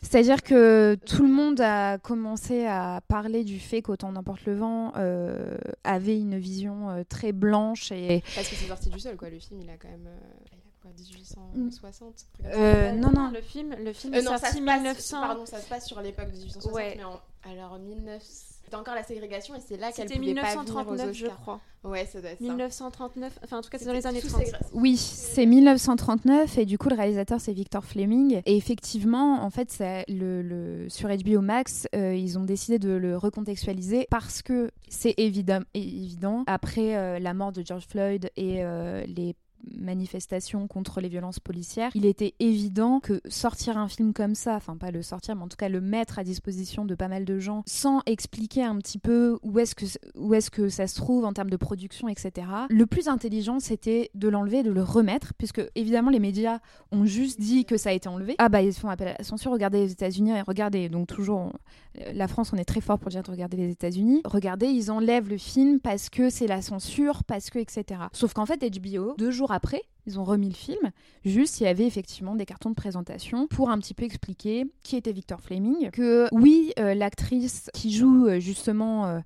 C'est-à-dire 0.01 0.41
que 0.41 0.95
tout 1.05 1.21
le 1.23 1.31
monde 1.31 1.61
a 1.61 1.97
commencé 1.99 2.65
à 2.65 3.01
parler 3.07 3.43
du 3.43 3.59
fait 3.59 3.81
qu'Autant 3.81 4.11
n'importe 4.11 4.45
le 4.45 4.55
vent 4.55 4.93
euh, 4.97 5.57
avait 5.83 6.17
une 6.19 6.37
vision 6.39 6.89
euh, 6.89 7.03
très 7.07 7.31
blanche 7.31 7.91
et 7.91 8.23
Parce 8.35 8.49
que 8.49 8.55
c'est 8.55 8.65
sorti 8.67 8.89
du 8.89 8.99
sol, 8.99 9.15
quoi. 9.15 9.29
Le 9.29 9.39
film, 9.39 9.61
il 9.61 9.69
a 9.69 9.77
quand 9.77 9.89
même. 9.89 10.07
euh, 10.07 10.45
il 10.45 10.57
a 10.57 10.61
quoi, 10.81 10.91
1860 10.97 12.15
truc 12.15 12.27
comme 12.41 12.51
ça. 12.51 12.57
Euh, 12.57 12.91
non, 12.93 13.11
non. 13.11 13.31
Le 13.31 13.41
film, 13.41 13.75
le 13.77 13.93
film 13.93 14.13
Euh, 14.15 14.17
est 14.17 14.21
non, 14.23 14.31
ça 14.31 14.39
sorti 14.39 14.57
se 14.57 14.63
passe, 14.65 14.79
1900. 14.81 15.21
pardon, 15.21 15.45
ça 15.45 15.59
se 15.59 15.69
passe 15.69 15.85
sur 15.87 16.01
l'époque 16.01 16.27
de 16.31 16.37
1860, 16.37 16.73
Ouais. 16.73 16.95
mais 16.97 17.03
en, 17.03 17.19
alors 17.49 17.77
1900. 17.80 18.25
C'était 18.63 18.75
encore 18.75 18.95
la 18.95 19.04
ségrégation 19.04 19.56
et 19.56 19.60
c'est 19.60 19.75
là 19.75 19.91
qu'elle 19.91 20.06
pouvait 20.08 20.34
pas 20.36 20.41
venir 20.56 20.60
aux 20.60 20.60
1939, 20.93 21.13
je 21.13 21.27
crois. 21.27 21.60
Ouais, 21.84 22.06
ça 22.06 22.21
doit 22.21 22.30
être 22.30 22.38
ça. 22.39 22.43
1939. 22.45 23.39
Enfin, 23.43 23.58
en 23.58 23.62
tout 23.62 23.69
cas, 23.69 23.77
c'est 23.80 23.86
dans 23.86 23.91
les 23.93 24.06
années 24.08 24.21
sous 24.21 24.27
30. 24.30 24.39
ségrégation. 24.45 24.69
Oui, 24.73 24.95
c'est 24.97 25.45
1939 25.47 26.58
et 26.60 26.65
du 26.65 26.77
coup 26.77 26.88
le 26.89 26.95
réalisateur 26.95 27.41
c'est 27.41 27.54
Victor 27.54 27.84
Fleming 27.84 28.41
et 28.45 28.56
effectivement 28.56 29.43
en 29.43 29.49
fait 29.49 29.71
c'est 29.71 30.06
le, 30.08 30.41
le- 30.41 30.88
sur 30.89 31.10
HBO 31.10 31.41
Max 31.41 31.88
euh, 31.95 32.15
ils 32.15 32.38
ont 32.38 32.43
décidé 32.43 32.77
de 32.80 32.91
le 32.91 33.17
recontextualiser 33.17 34.08
parce 34.10 34.41
que 34.41 34.71
c'est 34.89 35.15
évident, 35.17 35.62
évident 35.73 36.43
après 36.47 36.95
euh, 36.95 37.19
la 37.19 37.34
mort 37.34 37.51
de 37.51 37.63
George 37.65 37.88
Floyd 37.88 38.30
et 38.38 38.63
euh, 38.63 39.04
les 39.08 39.36
manifestations 39.76 40.67
contre 40.67 41.02
les 41.02 41.10
violences 41.10 41.39
policières, 41.39 41.91
il 41.95 42.06
était 42.06 42.34
évident 42.39 43.00
que 43.00 43.21
sortir 43.28 43.78
un 43.78 43.88
film 43.88 44.13
comme 44.13 44.36
ça, 44.36 44.56
enfin 44.56 44.78
pas 44.78 44.91
le 44.91 45.02
sortir, 45.02 45.36
mais 45.36 45.43
en 45.43 45.47
tout 45.47 45.58
cas 45.58 45.69
le 45.69 45.82
mettre 45.82 46.19
à 46.19 46.24
disposition 46.24 46.86
de 46.86 46.95
pas 46.95 47.08
mal 47.08 47.26
de 47.26 47.39
gens, 47.39 47.63
sans 47.65 48.02
expliquer 48.06 48.63
un 48.63 48.78
petit 48.78 48.97
peu 48.97 49.39
où 49.43 49.60
est-ce 49.60 50.52
que 50.52 50.69
ça 50.69 50.88
se 50.88 50.95
trouve 50.95 51.26
en 51.26 51.34
termes 51.34 51.50
de 51.50 51.58
production, 51.58 52.08
etc. 52.08 52.47
Le 52.69 52.86
plus 52.86 53.08
intelligent, 53.08 53.60
c'était 53.60 54.12
de 54.15 54.28
l'enlever 54.30 54.63
de 54.63 54.71
le 54.71 54.84
remettre, 54.84 55.34
puisque 55.38 55.62
évidemment 55.76 56.10
les 56.10 56.19
médias 56.19 56.60
ont 56.91 57.06
juste 57.06 57.39
dit 57.39 57.65
que 57.65 57.78
ça 57.78 57.89
a 57.89 57.93
été 57.93 58.10
enlevé. 58.10 58.36
Ah 58.38 58.50
bah 58.50 58.62
ils 58.62 58.74
font 58.74 58.89
appel 58.89 59.10
à 59.10 59.15
la 59.17 59.24
censure. 59.24 59.52
Regardez 59.52 59.80
les 59.80 59.91
États-Unis, 59.91 60.32
et 60.32 60.41
regardez 60.41 60.89
donc 60.89 61.08
toujours 61.08 61.54
la 62.13 62.27
France, 62.27 62.51
on 62.54 62.58
est 62.58 62.65
très 62.65 62.82
fort 62.82 62.99
pour 62.99 63.10
dire 63.10 63.23
de 63.23 63.32
regarder 63.32 63.58
les 63.58 63.71
États-Unis. 63.71 64.21
Regardez, 64.25 64.67
ils 64.67 64.91
enlèvent 64.91 65.30
le 65.30 65.38
film 65.38 65.80
parce 65.80 66.10
que 66.10 66.30
c'est 66.30 66.47
la 66.47 66.62
censure, 66.62 67.23
parce 67.23 67.49
que 67.49 67.60
etc. 67.60 68.01
Sauf 68.13 68.34
qu'en 68.34 68.45
fait 68.45 68.62
HBO, 68.62 69.15
deux 69.17 69.32
jours 69.32 69.51
après, 69.51 69.84
ils 70.08 70.19
ont 70.19 70.23
remis 70.23 70.49
le 70.49 70.56
film. 70.56 70.91
Juste, 71.25 71.62
il 71.62 71.65
y 71.65 71.67
avait 71.67 71.86
effectivement 71.86 72.36
des 72.36 72.45
cartons 72.45 72.69
de 72.69 72.75
présentation 72.75 73.47
pour 73.47 73.69
un 73.69 73.77
petit 73.77 73.93
peu 73.93 74.04
expliquer 74.04 74.65
qui 74.84 74.95
était 74.95 75.12
Victor 75.12 75.39
Fleming. 75.41 75.91
Que 75.91 76.27
oui, 76.32 76.73
euh, 76.80 76.93
l'actrice 76.93 77.69
qui 77.73 77.91
joue 77.91 78.27
euh, 78.27 78.39
justement. 78.39 79.06
euh, 79.06 79.19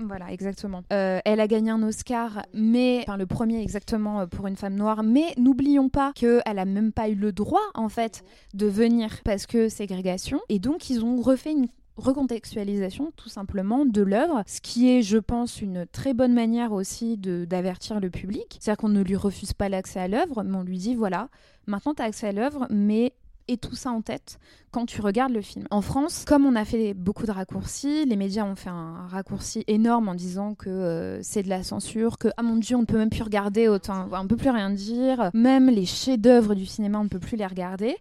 voilà, 0.00 0.32
exactement. 0.32 0.82
Elle 0.90 1.40
a 1.40 1.46
gagné 1.46 1.70
un 1.70 1.82
Oscar, 1.82 2.46
mais 2.54 3.00
enfin 3.02 3.16
le 3.16 3.26
premier 3.26 3.60
exactement 3.60 4.26
pour 4.26 4.46
une 4.46 4.56
femme 4.56 4.74
noire. 4.74 5.02
Mais 5.02 5.34
n'oublions 5.36 5.88
pas 5.88 6.12
qu'elle 6.14 6.42
a 6.44 6.64
même 6.64 6.92
pas 6.92 7.08
eu 7.08 7.14
le 7.14 7.32
droit 7.32 7.60
en 7.74 7.88
fait 7.88 8.24
de 8.54 8.66
venir 8.66 9.20
parce 9.24 9.46
que 9.46 9.68
ségrégation. 9.68 10.40
Et 10.48 10.58
donc 10.58 10.88
ils 10.88 11.04
ont 11.04 11.20
refait 11.20 11.52
une 11.52 11.68
recontextualisation 11.96 13.12
tout 13.16 13.28
simplement 13.28 13.84
de 13.84 14.02
l'œuvre, 14.02 14.42
ce 14.46 14.60
qui 14.60 14.90
est, 14.90 15.02
je 15.02 15.18
pense, 15.18 15.60
une 15.60 15.86
très 15.86 16.14
bonne 16.14 16.34
manière 16.34 16.72
aussi 16.72 17.16
d'avertir 17.16 18.00
le 18.00 18.10
public. 18.10 18.58
C'est-à-dire 18.60 18.78
qu'on 18.78 18.88
ne 18.88 19.02
lui 19.02 19.16
refuse 19.16 19.52
pas 19.52 19.68
l'accès 19.68 20.00
à 20.00 20.08
l'œuvre, 20.08 20.42
mais 20.42 20.56
on 20.56 20.62
lui 20.62 20.78
dit 20.78 20.94
voilà, 20.94 21.28
maintenant 21.66 21.94
tu 21.94 22.02
as 22.02 22.06
accès 22.06 22.28
à 22.28 22.32
l'œuvre, 22.32 22.66
mais 22.70 23.12
et 23.48 23.56
tout 23.56 23.76
ça 23.76 23.90
en 23.90 24.02
tête 24.02 24.38
quand 24.72 24.86
tu 24.86 25.00
regardes 25.00 25.32
le 25.32 25.40
film. 25.40 25.66
En 25.70 25.80
France, 25.80 26.24
comme 26.26 26.44
on 26.46 26.56
a 26.56 26.64
fait 26.64 26.94
beaucoup 26.94 27.26
de 27.26 27.30
raccourcis, 27.30 28.04
les 28.04 28.16
médias 28.16 28.44
ont 28.44 28.56
fait 28.56 28.70
un 28.70 29.06
raccourci 29.08 29.64
énorme 29.68 30.08
en 30.08 30.14
disant 30.14 30.54
que 30.54 30.68
euh, 30.68 31.22
c'est 31.22 31.42
de 31.42 31.48
la 31.48 31.62
censure, 31.62 32.18
que 32.18 32.28
ah 32.36 32.42
mon 32.42 32.56
dieu, 32.56 32.76
on 32.76 32.80
ne 32.80 32.86
peut 32.86 32.98
même 32.98 33.10
plus 33.10 33.22
regarder 33.22 33.68
autant, 33.68 34.08
on 34.12 34.26
peut 34.26 34.36
plus 34.36 34.50
rien 34.50 34.70
dire, 34.70 35.30
même 35.32 35.70
les 35.70 35.86
chefs-d'œuvre 35.86 36.54
du 36.54 36.66
cinéma, 36.66 36.98
on 36.98 37.04
ne 37.04 37.08
peut 37.08 37.20
plus 37.20 37.36
les 37.36 37.46
regarder. 37.46 37.96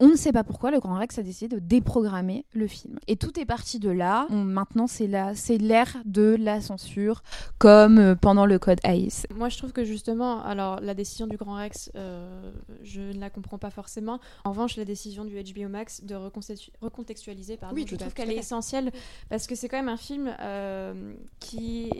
On 0.00 0.08
ne 0.08 0.16
sait 0.16 0.30
pas 0.32 0.44
pourquoi 0.44 0.70
le 0.70 0.78
Grand 0.78 0.96
Rex 0.98 1.18
a 1.18 1.22
décidé 1.22 1.56
de 1.56 1.60
déprogrammer 1.60 2.44
le 2.52 2.66
film. 2.68 2.98
Et 3.08 3.16
tout 3.16 3.38
est 3.40 3.44
parti 3.44 3.78
de 3.80 3.90
là. 3.90 4.26
On- 4.30 4.44
maintenant, 4.44 4.86
c'est 4.86 5.08
là, 5.08 5.32
c'est 5.34 5.58
l'ère 5.58 5.96
de 6.04 6.36
la 6.38 6.60
censure, 6.60 7.22
comme 7.58 7.98
euh, 7.98 8.14
pendant 8.14 8.46
le 8.46 8.58
Code 8.60 8.78
AIS. 8.84 9.26
Moi, 9.34 9.48
je 9.48 9.58
trouve 9.58 9.72
que 9.72 9.84
justement, 9.84 10.42
alors 10.44 10.80
la 10.80 10.94
décision 10.94 11.26
du 11.26 11.36
Grand 11.36 11.54
Rex, 11.56 11.90
euh, 11.96 12.52
je 12.82 13.00
ne 13.00 13.18
la 13.18 13.28
comprends 13.30 13.58
pas 13.58 13.70
forcément. 13.70 14.20
En 14.44 14.50
revanche, 14.50 14.76
la 14.76 14.84
décision 14.84 15.24
du 15.24 15.34
HBO 15.42 15.68
Max 15.68 16.04
de 16.04 16.14
recontextualiser, 16.80 17.56
pardon, 17.56 17.74
Oui, 17.74 17.84
je 17.88 17.96
trouve 17.96 18.14
qu'elle 18.14 18.30
est 18.30 18.36
essentielle 18.36 18.92
parce 19.28 19.46
que 19.46 19.54
c'est 19.54 19.68
quand 19.68 19.78
même 19.78 19.88
un 19.88 19.96
film 19.96 20.32
euh, 20.40 21.12
qui 21.40 21.90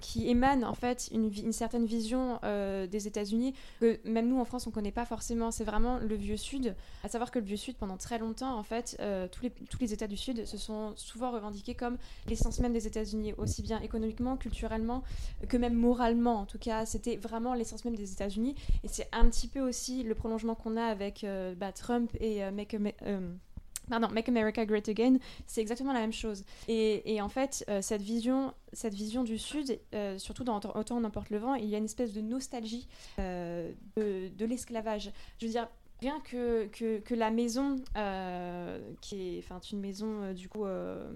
qui 0.00 0.28
émane 0.28 0.64
en 0.64 0.74
fait 0.74 1.08
une, 1.12 1.52
certaine 1.52 1.86
vision 1.86 2.38
euh, 2.44 2.86
des 2.86 3.06
États-Unis 3.06 3.54
que 3.80 3.98
même 4.04 4.28
nous 4.28 4.40
en 4.40 4.44
France 4.44 4.66
on 4.66 4.70
connaît 4.70 4.92
pas 4.92 5.04
forcément. 5.04 5.50
C'est 5.50 5.64
vraiment 5.64 5.98
le 5.98 6.14
vieux 6.14 6.36
Sud. 6.36 6.74
À 7.04 7.08
savoir 7.08 7.30
que 7.30 7.38
le 7.38 7.44
vieux 7.44 7.56
Sud 7.56 7.76
pendant 7.76 7.96
très 7.96 8.18
longtemps 8.18 8.56
en 8.56 8.62
fait 8.62 8.96
euh, 9.00 9.28
tous 9.28 9.42
les 9.42 9.50
tous 9.50 9.78
les 9.80 9.92
États 9.92 10.06
du 10.06 10.16
Sud 10.16 10.46
se 10.46 10.56
sont 10.56 10.92
souvent 10.96 11.30
revendiqués 11.30 11.74
comme 11.74 11.98
l'essence 12.26 12.60
même 12.60 12.72
des 12.72 12.86
États-Unis, 12.86 13.34
aussi 13.36 13.62
bien 13.62 13.80
économiquement, 13.80 14.36
culturellement 14.36 15.02
que 15.48 15.56
même 15.56 15.74
moralement 15.74 16.36
en 16.36 16.46
tout 16.46 16.58
cas. 16.58 16.86
C'était 16.86 17.16
vraiment 17.16 17.54
l'essence 17.54 17.84
même 17.84 17.96
des 17.96 18.12
États-Unis 18.12 18.54
et 18.84 18.88
c'est 18.88 19.08
un 19.12 19.28
petit 19.28 19.48
peu 19.48 19.60
aussi 19.60 20.02
le 20.02 20.14
prolongement 20.14 20.54
qu'on 20.54 20.76
a 20.76 20.84
avec 20.84 21.24
euh, 21.24 21.54
bah, 21.54 21.72
Trump 21.72 22.10
et 22.20 22.50
Make 22.50 22.76
Pardon, 23.88 24.08
Make 24.08 24.28
America 24.28 24.64
Great 24.64 24.88
Again, 24.88 25.16
c'est 25.46 25.60
exactement 25.60 25.92
la 25.92 26.00
même 26.00 26.12
chose. 26.12 26.44
Et, 26.68 27.20
en 27.20 27.28
fait, 27.28 27.64
euh, 27.68 27.82
cette, 27.82 28.02
vision, 28.02 28.52
cette 28.72 28.94
vision 28.94 29.24
du 29.24 29.38
Sud, 29.38 29.78
euh, 29.94 30.18
surtout 30.18 30.44
dans 30.44 30.56
Autant 30.56 30.76
Autant 30.76 31.00
n'importe 31.00 31.30
le 31.30 31.38
vent, 31.38 31.54
il 31.54 31.66
y 31.66 31.74
a 31.74 31.78
une 31.78 31.84
espèce 31.84 32.12
de 32.12 32.20
nostalgie 32.20 32.88
euh, 33.18 33.72
de, 33.96 34.28
de 34.28 34.44
l'esclavage. 34.44 35.10
Je 35.40 35.46
veux 35.46 35.52
dire, 35.52 35.68
rien 36.00 36.20
que, 36.20 36.66
que, 36.66 36.98
que 37.00 37.14
la 37.14 37.30
maison, 37.30 37.76
euh, 37.96 38.78
qui 39.00 39.36
est 39.36 39.38
enfin, 39.38 39.60
une 39.72 39.80
maison, 39.80 40.22
euh, 40.22 40.32
du 40.32 40.48
coup, 40.48 40.64
euh, 40.64 41.10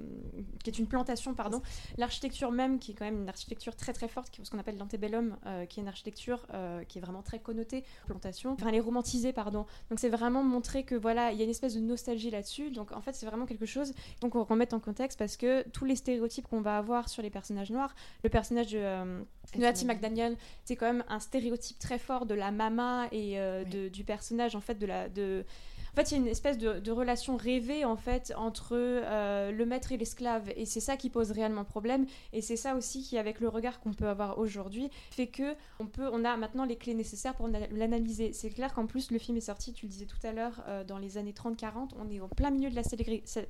qui 0.65 0.71
est 0.71 0.79
une 0.79 0.87
plantation, 0.87 1.35
pardon, 1.35 1.63
l'architecture 1.99 2.51
même, 2.51 2.79
qui 2.79 2.93
est 2.93 2.95
quand 2.95 3.05
même 3.05 3.23
une 3.23 3.29
architecture 3.29 3.77
très 3.77 3.93
très 3.93 4.09
forte, 4.09 4.31
qui 4.31 4.41
est 4.41 4.45
ce 4.45 4.51
qu'on 4.51 4.59
appelle 4.59 4.79
l'antebellum, 4.79 5.37
qui 5.69 5.81
est 5.81 5.83
une 5.83 5.89
architecture 5.89 6.47
qui 6.89 6.99
est 6.99 7.01
vraiment 7.01 7.23
très 7.23 7.39
connotée, 7.39 7.85
plantation, 8.07 8.53
enfin 8.53 8.69
elle 8.69 8.77
est 8.77 8.81
romantisée, 8.81 9.33
pardon. 9.33 9.67
Donc 9.91 9.99
c'est 10.01 10.09
vraiment 10.09 10.43
montrer 10.43 10.85
que 10.85 10.95
voilà, 10.95 11.33
il 11.33 11.39
y 11.39 11.41
a 11.41 11.45
une 11.45 11.51
espèce 11.51 11.75
de 11.75 11.81
nostalgie 11.81 12.31
là-dessus. 12.31 12.71
Donc 12.71 12.93
en 12.93 13.01
fait 13.01 13.15
c'est 13.15 13.27
vraiment 13.27 13.47
quelque 13.47 13.67
chose 13.67 13.93
donc 14.21 14.35
on 14.35 14.45
remet 14.45 14.73
en 14.75 14.81
contexte 14.81 15.19
parce 15.19 15.37
que 15.37 15.69
tous 15.71 15.85
les 15.85 15.97
stéréotypes 15.97 16.47
qu'on 16.49 16.61
va 16.61 16.79
avoir 16.79 17.09
sur 17.09 17.23
les 17.23 17.31
personnages 17.31 17.71
noirs, 17.71 17.95
le 18.25 18.31
personnage 18.31 18.73
de, 18.73 19.65
Hattie 19.65 19.87
McDaniel, 19.87 20.37
c'est 20.65 20.77
quand 20.77 20.87
même 20.87 21.05
un 21.09 21.21
stéréotype 21.21 21.79
très 21.79 21.99
fort 21.99 22.27
de 22.27 22.35
la 22.35 22.51
mama 22.51 23.07
et 23.13 23.39
Oui. 23.39 23.71
de- 23.71 23.89
du 23.89 24.05
personnage 24.05 24.55
en 24.57 24.61
fait 24.61 24.72
de 24.79 24.87
la 24.87 25.09
de 25.09 25.45
En 25.93 25.97
fait, 25.97 26.11
il 26.11 26.15
y 26.15 26.17
a 26.17 26.21
une 26.21 26.29
espèce 26.29 26.59
de, 26.59 26.91
relation 26.91 27.37
rêvée 27.37 27.85
en 27.85 27.97
fait 27.97 28.33
entre 28.37 28.77
le 28.77 29.65
maître 29.65 29.93
et 29.93 29.97
l'esclave, 29.97 30.51
et 30.57 30.67
c'est 30.67 30.81
ça 30.81 30.97
qui 30.97 31.11
pose 31.11 31.31
réellement 31.31 31.65
problème. 31.65 32.07
Et 32.33 32.41
c'est 32.41 32.57
ça 32.57 32.75
aussi 32.75 33.03
qui, 33.03 33.19
avec 33.19 33.41
le 33.41 33.49
regard 33.49 33.81
qu'on 33.81 33.93
peut 33.93 34.09
avoir 34.09 34.39
aujourd'hui, 34.39 34.91
fait 35.11 35.27
que 35.27 35.55
on 35.79 35.87
peut, 35.87 36.09
on 36.13 36.25
a 36.25 36.37
maintenant 36.37 36.65
les 36.65 36.77
clés 36.77 36.95
nécessaires 36.95 37.35
pour 37.35 37.49
l'analyser. 37.49 38.33
C'est 38.33 38.51
clair 38.51 38.73
qu'en 38.73 38.87
plus 38.87 39.11
le 39.11 39.19
film 39.19 39.37
est 39.37 39.43
sorti, 39.43 39.73
tu 39.73 39.87
le 39.87 39.91
disais 39.91 40.07
tout 40.07 40.27
à 40.27 40.33
l'heure, 40.33 40.63
dans 40.87 40.99
les 40.99 41.19
années 41.19 41.33
30-40, 41.33 41.91
on 41.99 42.11
est 42.11 42.21
en 42.21 42.29
plein 42.29 42.51
milieu 42.51 42.71
de 42.71 42.75
la 42.75 42.83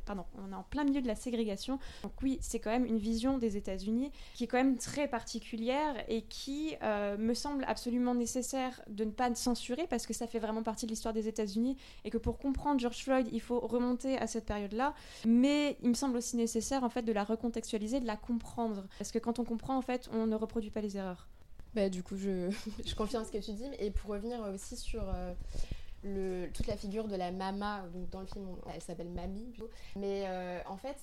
pardon, 0.04 0.24
on 0.38 0.52
est 0.52 0.54
en 0.54 0.62
plein 0.64 0.84
milieu 0.84 1.00
de 1.00 1.06
la 1.06 1.14
ségrégation. 1.14 1.78
Donc 2.02 2.12
oui, 2.22 2.38
c'est 2.40 2.58
quand 2.58 2.70
même 2.70 2.86
une 2.86 2.98
vision 2.98 3.38
des 3.38 3.56
États-Unis 3.56 4.10
qui 4.34 4.44
est 4.44 4.46
quand 4.46 4.58
même 4.58 4.76
très 4.76 5.08
particulière 5.08 5.94
et 6.08 6.22
qui 6.22 6.76
euh, 6.82 7.16
me 7.16 7.34
semble 7.34 7.64
absolument 7.66 8.14
nécessaire 8.14 8.80
de 8.88 9.04
ne 9.04 9.10
pas 9.10 9.32
censurer 9.34 9.86
parce 9.88 10.06
que 10.06 10.12
ça 10.12 10.26
fait 10.26 10.38
vraiment 10.38 10.62
partie 10.62 10.86
de 10.86 10.90
l'histoire 10.90 11.14
des 11.14 11.28
États-Unis 11.28 11.76
et 12.04 12.10
que 12.10 12.18
pour 12.18 12.31
comprendre 12.32 12.80
George 12.80 13.04
Floyd, 13.04 13.28
il 13.32 13.40
faut 13.40 13.60
remonter 13.60 14.18
à 14.18 14.26
cette 14.26 14.46
période-là. 14.46 14.94
Mais 15.26 15.76
il 15.82 15.88
me 15.88 15.94
semble 15.94 16.16
aussi 16.16 16.36
nécessaire 16.36 16.84
en 16.84 16.88
fait 16.88 17.02
de 17.02 17.12
la 17.12 17.24
recontextualiser, 17.24 18.00
de 18.00 18.06
la 18.06 18.16
comprendre 18.16 18.84
parce 18.98 19.12
que 19.12 19.18
quand 19.18 19.38
on 19.38 19.44
comprend 19.44 19.76
en 19.76 19.82
fait, 19.82 20.08
on 20.12 20.26
ne 20.26 20.34
reproduit 20.36 20.70
pas 20.70 20.80
les 20.80 20.96
erreurs. 20.96 21.28
Bah, 21.74 21.88
du 21.88 22.02
coup, 22.02 22.16
je, 22.16 22.50
je 22.84 22.94
confirme 22.94 23.24
ce 23.24 23.32
que 23.32 23.38
tu 23.38 23.52
dis. 23.52 23.64
Et 23.78 23.90
pour 23.90 24.10
revenir 24.10 24.40
aussi 24.54 24.76
sur 24.76 25.02
euh, 25.02 25.32
toute 26.02 26.66
la 26.66 26.76
figure 26.76 27.06
de 27.06 27.16
la 27.16 27.30
mama, 27.30 27.84
donc 27.92 28.10
dans 28.10 28.20
le 28.20 28.26
film, 28.26 28.56
elle 28.74 28.82
s'appelle 28.82 29.08
Mamie, 29.08 29.52
mais 29.96 30.24
euh, 30.26 30.60
en 30.66 30.76
fait, 30.76 30.96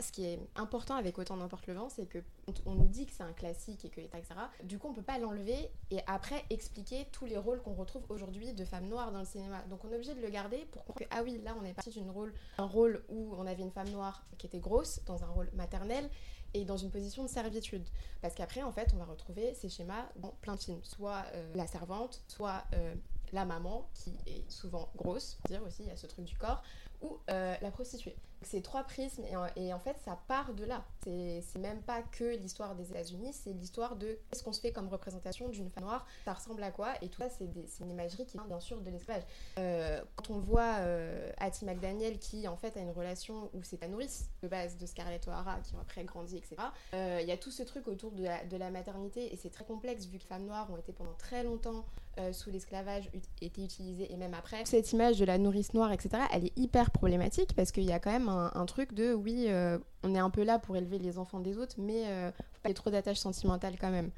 ce 0.00 0.12
qui, 0.12 0.24
est 0.24 0.40
important 0.56 0.96
avec 0.96 1.18
Autant 1.18 1.36
n'importe 1.36 1.66
le 1.66 1.74
vent, 1.74 1.88
c'est 1.88 2.06
que 2.06 2.18
on, 2.66 2.74
nous 2.74 2.88
dit 2.88 3.06
que 3.06 3.12
c'est 3.12 3.22
un 3.22 3.32
classique 3.32 3.84
et 3.84 3.90
que 3.90 4.00
etc. 4.00 4.24
Du 4.64 4.78
coup, 4.78 4.88
on 4.88 4.94
peut 4.94 5.02
pas 5.02 5.18
l'enlever 5.18 5.70
et 5.90 6.00
après 6.06 6.44
expliquer 6.50 7.06
tous 7.12 7.26
les 7.26 7.36
rôles 7.36 7.62
qu'on 7.62 7.74
retrouve 7.74 8.02
aujourd'hui 8.08 8.52
de 8.52 8.64
femmes 8.64 8.88
noires 8.88 9.12
dans 9.12 9.20
le 9.20 9.24
cinéma. 9.24 9.62
Donc, 9.68 9.84
on 9.84 9.92
est 9.92 9.94
obligé 9.94 10.14
de 10.14 10.20
le 10.20 10.30
garder 10.30 10.66
pour 10.72 10.94
que 10.94 11.04
ah 11.10 11.22
oui, 11.22 11.40
là, 11.44 11.54
on 11.60 11.64
est 11.64 11.74
parti 11.74 11.90
d'une 11.90 12.10
rôle, 12.10 12.32
un 12.58 12.64
rôle 12.64 13.04
où 13.08 13.34
on 13.36 13.46
avait 13.46 13.62
une 13.62 13.70
femme 13.70 13.90
noire 13.90 14.24
qui 14.38 14.46
était 14.46 14.58
grosse 14.58 15.00
dans 15.04 15.22
un 15.22 15.28
rôle 15.28 15.50
maternel 15.54 16.08
et 16.54 16.64
dans 16.64 16.76
une 16.76 16.90
position 16.90 17.22
de 17.22 17.28
servitude. 17.28 17.86
Parce 18.20 18.34
qu'après, 18.34 18.62
en 18.62 18.72
fait, 18.72 18.90
on 18.94 18.96
va 18.96 19.04
retrouver 19.04 19.54
ces 19.54 19.68
schémas 19.68 20.08
dans 20.16 20.34
plein 20.40 20.56
de 20.56 20.60
films. 20.60 20.80
Soit 20.82 21.24
euh, 21.34 21.52
la 21.54 21.66
servante, 21.66 22.22
soit 22.26 22.64
euh, 22.74 22.94
la 23.32 23.44
maman, 23.44 23.88
qui 23.94 24.16
est 24.26 24.50
souvent 24.50 24.90
grosse, 24.96 25.38
dire 25.48 25.62
aussi, 25.62 25.82
il 25.82 25.88
y 25.88 25.92
a 25.92 25.96
ce 25.96 26.06
truc 26.06 26.24
du 26.24 26.36
corps, 26.36 26.62
ou 27.02 27.18
euh, 27.30 27.54
la 27.60 27.70
prostituée. 27.70 28.16
C'est 28.42 28.62
trois 28.62 28.84
prismes 28.84 29.22
et, 29.56 29.74
en 29.74 29.78
fait 29.78 29.98
ça 30.02 30.18
part 30.26 30.54
de 30.54 30.64
là. 30.64 30.82
C'est 31.04 31.58
même 31.58 31.82
pas 31.82 32.00
que 32.00 32.24
l'histoire 32.36 32.74
des 32.74 32.90
États-Unis, 32.90 33.34
c'est 33.34 33.52
l'histoire 33.52 33.96
de 33.96 34.18
qu'est-ce 34.30 34.42
qu'on 34.42 34.54
se 34.54 34.62
fait 34.62 34.72
comme 34.72 34.88
représentation 34.88 35.50
d'une 35.50 35.68
femme 35.68 35.84
noire, 35.84 36.06
ça 36.24 36.32
ressemble 36.32 36.62
à 36.62 36.70
quoi 36.70 36.94
et 37.02 37.10
tout 37.10 37.18
ça 37.18 37.28
c'est 37.28 37.44
une 37.80 37.90
imagerie 37.90 38.24
qui 38.24 38.38
vient 38.38 38.46
bien 38.46 38.60
sûr 38.60 38.80
de 38.80 38.88
l'esclavage. 38.88 39.24
Euh, 39.58 40.02
quand 40.16 40.30
on 40.30 40.38
voit 40.38 40.76
euh, 40.78 41.30
Hattie 41.36 41.66
McDaniel 41.66 42.18
qui 42.18 42.48
en 42.48 42.56
fait 42.56 42.78
a 42.78 42.80
une 42.80 42.92
relation 42.92 43.50
où 43.52 43.62
c'est 43.62 43.80
la 43.82 43.88
nourrice 43.88 44.30
de 44.42 44.48
base 44.48 44.78
de 44.78 44.86
Scarlett 44.86 45.28
O'Hara 45.28 45.60
qui 45.60 45.74
après 45.78 46.04
grandi 46.04 46.38
etc. 46.38 46.56
Il 46.94 47.26
y 47.26 47.32
a 47.32 47.36
tout 47.36 47.50
ce 47.50 47.62
truc 47.62 47.88
autour 47.88 48.12
de 48.12 48.24
la, 48.24 48.42
de 48.46 48.56
la 48.56 48.70
maternité 48.70 49.34
et 49.34 49.36
c'est 49.36 49.50
très 49.50 49.66
complexe 49.66 50.06
vu 50.06 50.16
que 50.18 50.24
femmes 50.24 50.46
noires 50.46 50.70
ont 50.70 50.78
été 50.78 50.94
pendant 50.94 51.14
très 51.18 51.44
longtemps 51.44 51.84
sous 52.32 52.50
l'esclavage, 52.50 53.10
étaient 53.40 53.64
utilisées 53.64 54.12
et 54.12 54.16
même 54.16 54.34
après. 54.34 54.64
Cette 54.64 54.92
image 54.92 55.18
de 55.18 55.24
la 55.24 55.38
nourrice 55.38 55.74
noire 55.74 55.90
etc. 55.92 56.24
Elle 56.32 56.46
est 56.46 56.58
hyper 56.58 56.90
problématique 56.90 57.54
parce 57.54 57.72
qu'il 57.72 57.84
y 57.84 57.92
a 57.92 57.98
quand 57.98 58.12
même 58.12 58.28
un, 58.28 58.66
truc 58.66 58.94
de 58.94 59.12
oui, 59.12 59.46
euh, 59.48 59.78
on 60.02 60.14
est 60.14 60.18
un 60.18 60.30
peu 60.30 60.42
là 60.42 60.58
pour 60.58 60.76
élever 60.76 60.98
les 60.98 61.18
enfants 61.18 61.40
des 61.40 61.58
autres, 61.58 61.76
mais 61.78 62.04
euh, 62.06 62.30
faut 62.30 62.60
pas 62.62 62.74
trop 62.74 62.90
d'attaches 62.90 63.18
sentimentales 63.18 63.76
quand 63.80 63.90
même. 63.90 64.10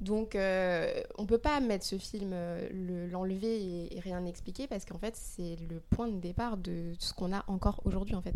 Donc 0.00 0.34
euh, 0.34 1.02
on 1.18 1.26
peut 1.26 1.38
pas 1.38 1.60
mettre 1.60 1.84
ce 1.84 1.96
film, 1.96 2.34
l'enlever 3.10 3.94
et, 3.94 4.00
rien 4.00 4.24
expliquer 4.26 4.66
parce 4.66 4.84
qu'en 4.84 4.98
fait 4.98 5.14
c'est 5.16 5.56
le 5.70 5.80
point 5.80 6.08
de 6.08 6.18
départ 6.18 6.56
de 6.56 6.92
ce 6.98 7.14
qu'on 7.14 7.32
a 7.32 7.44
encore 7.46 7.80
aujourd'hui 7.84 8.14
en 8.14 8.22
fait. 8.22 8.34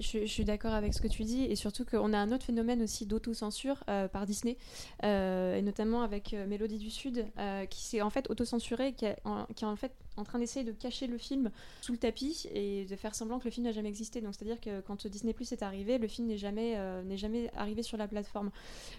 Je, 0.00 0.26
suis 0.26 0.44
d'accord 0.44 0.72
avec 0.72 0.94
ce 0.94 1.00
que 1.00 1.08
tu 1.08 1.24
dis, 1.24 1.44
et 1.44 1.56
surtout 1.56 1.84
qu'on 1.84 2.12
a 2.12 2.18
un 2.18 2.32
autre 2.32 2.44
phénomène 2.44 2.82
aussi 2.82 3.06
d'autocensure 3.06 3.84
euh, 3.88 4.08
par 4.08 4.26
Disney, 4.26 4.56
euh, 5.04 5.56
et 5.56 5.62
notamment 5.62 6.02
avec 6.02 6.34
euh, 6.34 6.46
Mélodie 6.46 6.78
du 6.78 6.90
Sud, 6.90 7.26
qui 7.70 7.82
s'est 7.82 8.02
en 8.02 8.10
fait 8.10 8.30
autocensurée, 8.30 8.92
qui, 8.92 9.06
qui 9.54 9.64
est 9.64 9.68
en 9.68 9.76
fait 9.76 9.92
en 10.16 10.24
train 10.24 10.38
d'essayer 10.38 10.64
de 10.64 10.72
cacher 10.72 11.06
le 11.06 11.18
film 11.18 11.50
sous 11.80 11.92
le 11.92 11.98
tapis 11.98 12.48
et 12.54 12.84
de 12.84 12.96
faire 12.96 13.14
semblant 13.14 13.38
que 13.38 13.44
le 13.44 13.50
film 13.50 13.66
n'a 13.66 13.72
jamais 13.72 13.88
existé. 13.88 14.20
Donc 14.20 14.34
c'est-à-dire 14.34 14.60
que 14.60 14.80
quand 14.80 15.06
Disney 15.06 15.32
Plus 15.32 15.52
est 15.52 15.62
arrivé, 15.62 15.98
le 15.98 16.08
film 16.08 16.28
n'est 16.28 16.38
jamais, 16.38 16.78
n'est 17.04 17.16
jamais 17.16 17.50
arrivé 17.56 17.82
sur 17.82 17.96
la 17.96 18.08
plateforme. 18.08 18.50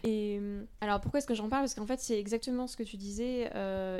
Et 0.04 0.40
alors 0.82 1.02
pourquoi 1.02 1.20
est-ce 1.20 1.28
que 1.28 1.36
j'en 1.36 1.50
parle? 1.50 1.64
Parce 1.64 1.76
qu'en 1.76 1.86
fait 1.86 2.00
c'est 2.00 2.20
exactement 2.20 2.68
ce 2.68 2.76
que 2.78 2.84
tu 2.84 2.98
disais, 2.98 3.50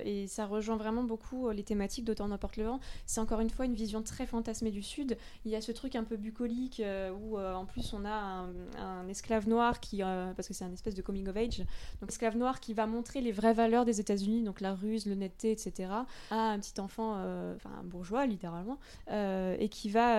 et 0.06 0.28
ça 0.28 0.46
rejoint 0.46 0.78
vraiment 0.78 1.04
beaucoup 1.04 1.50
les 1.50 1.64
thématiques 1.64 2.06
d'Autant 2.06 2.28
n'importe 2.28 2.58
le 2.58 2.66
vent. 2.66 2.80
C'est 3.06 3.20
encore 3.20 3.40
une 3.40 3.50
fois 3.50 3.66
une 3.66 3.76
vision 3.76 4.02
très 4.02 4.26
fantasmée 4.26 4.72
du 4.72 4.84
Sud. 4.84 5.18
Il 5.46 5.52
y 5.52 5.56
a 5.56 5.62
ce 5.62 5.72
truc 5.72 5.96
un 5.96 6.04
peu 6.04 6.18
bucolique 6.18 6.80
euh, 6.80 7.12
où 7.12 7.38
euh, 7.38 7.54
en 7.54 7.66
plus 7.66 7.94
on 7.94 8.06
a 8.06 8.46
un, 8.80 9.08
esclave 9.08 9.48
noir 9.48 9.80
qui, 9.80 10.02
euh, 10.02 10.34
parce 10.34 10.48
que 10.48 10.54
c'est 10.54 10.64
un 10.64 10.74
espèce 10.74 10.96
de 10.96 11.02
coming 11.02 11.28
of 11.28 11.38
age, 11.38 11.60
donc 12.02 12.10
esclave 12.10 12.38
noir 12.38 12.60
qui 12.60 12.74
va 12.74 12.88
montrer 12.88 13.22
les 13.22 13.32
vraies 13.32 13.54
valeurs 13.54 13.86
des 13.86 14.00
États-Unis, 14.00 14.44
donc 14.44 14.62
la 14.62 14.74
ruse, 14.74 15.06
l'honnêteté, 15.06 15.52
etc., 15.52 15.90
à 16.32 16.36
un 16.36 16.60
petit 16.60 16.80
enfant, 16.80 17.03
enfin 17.12 17.70
un 17.80 17.84
bourgeois 17.84 18.26
littéralement, 18.26 18.78
et 19.12 19.70
qui 19.70 19.90
va, 19.90 20.18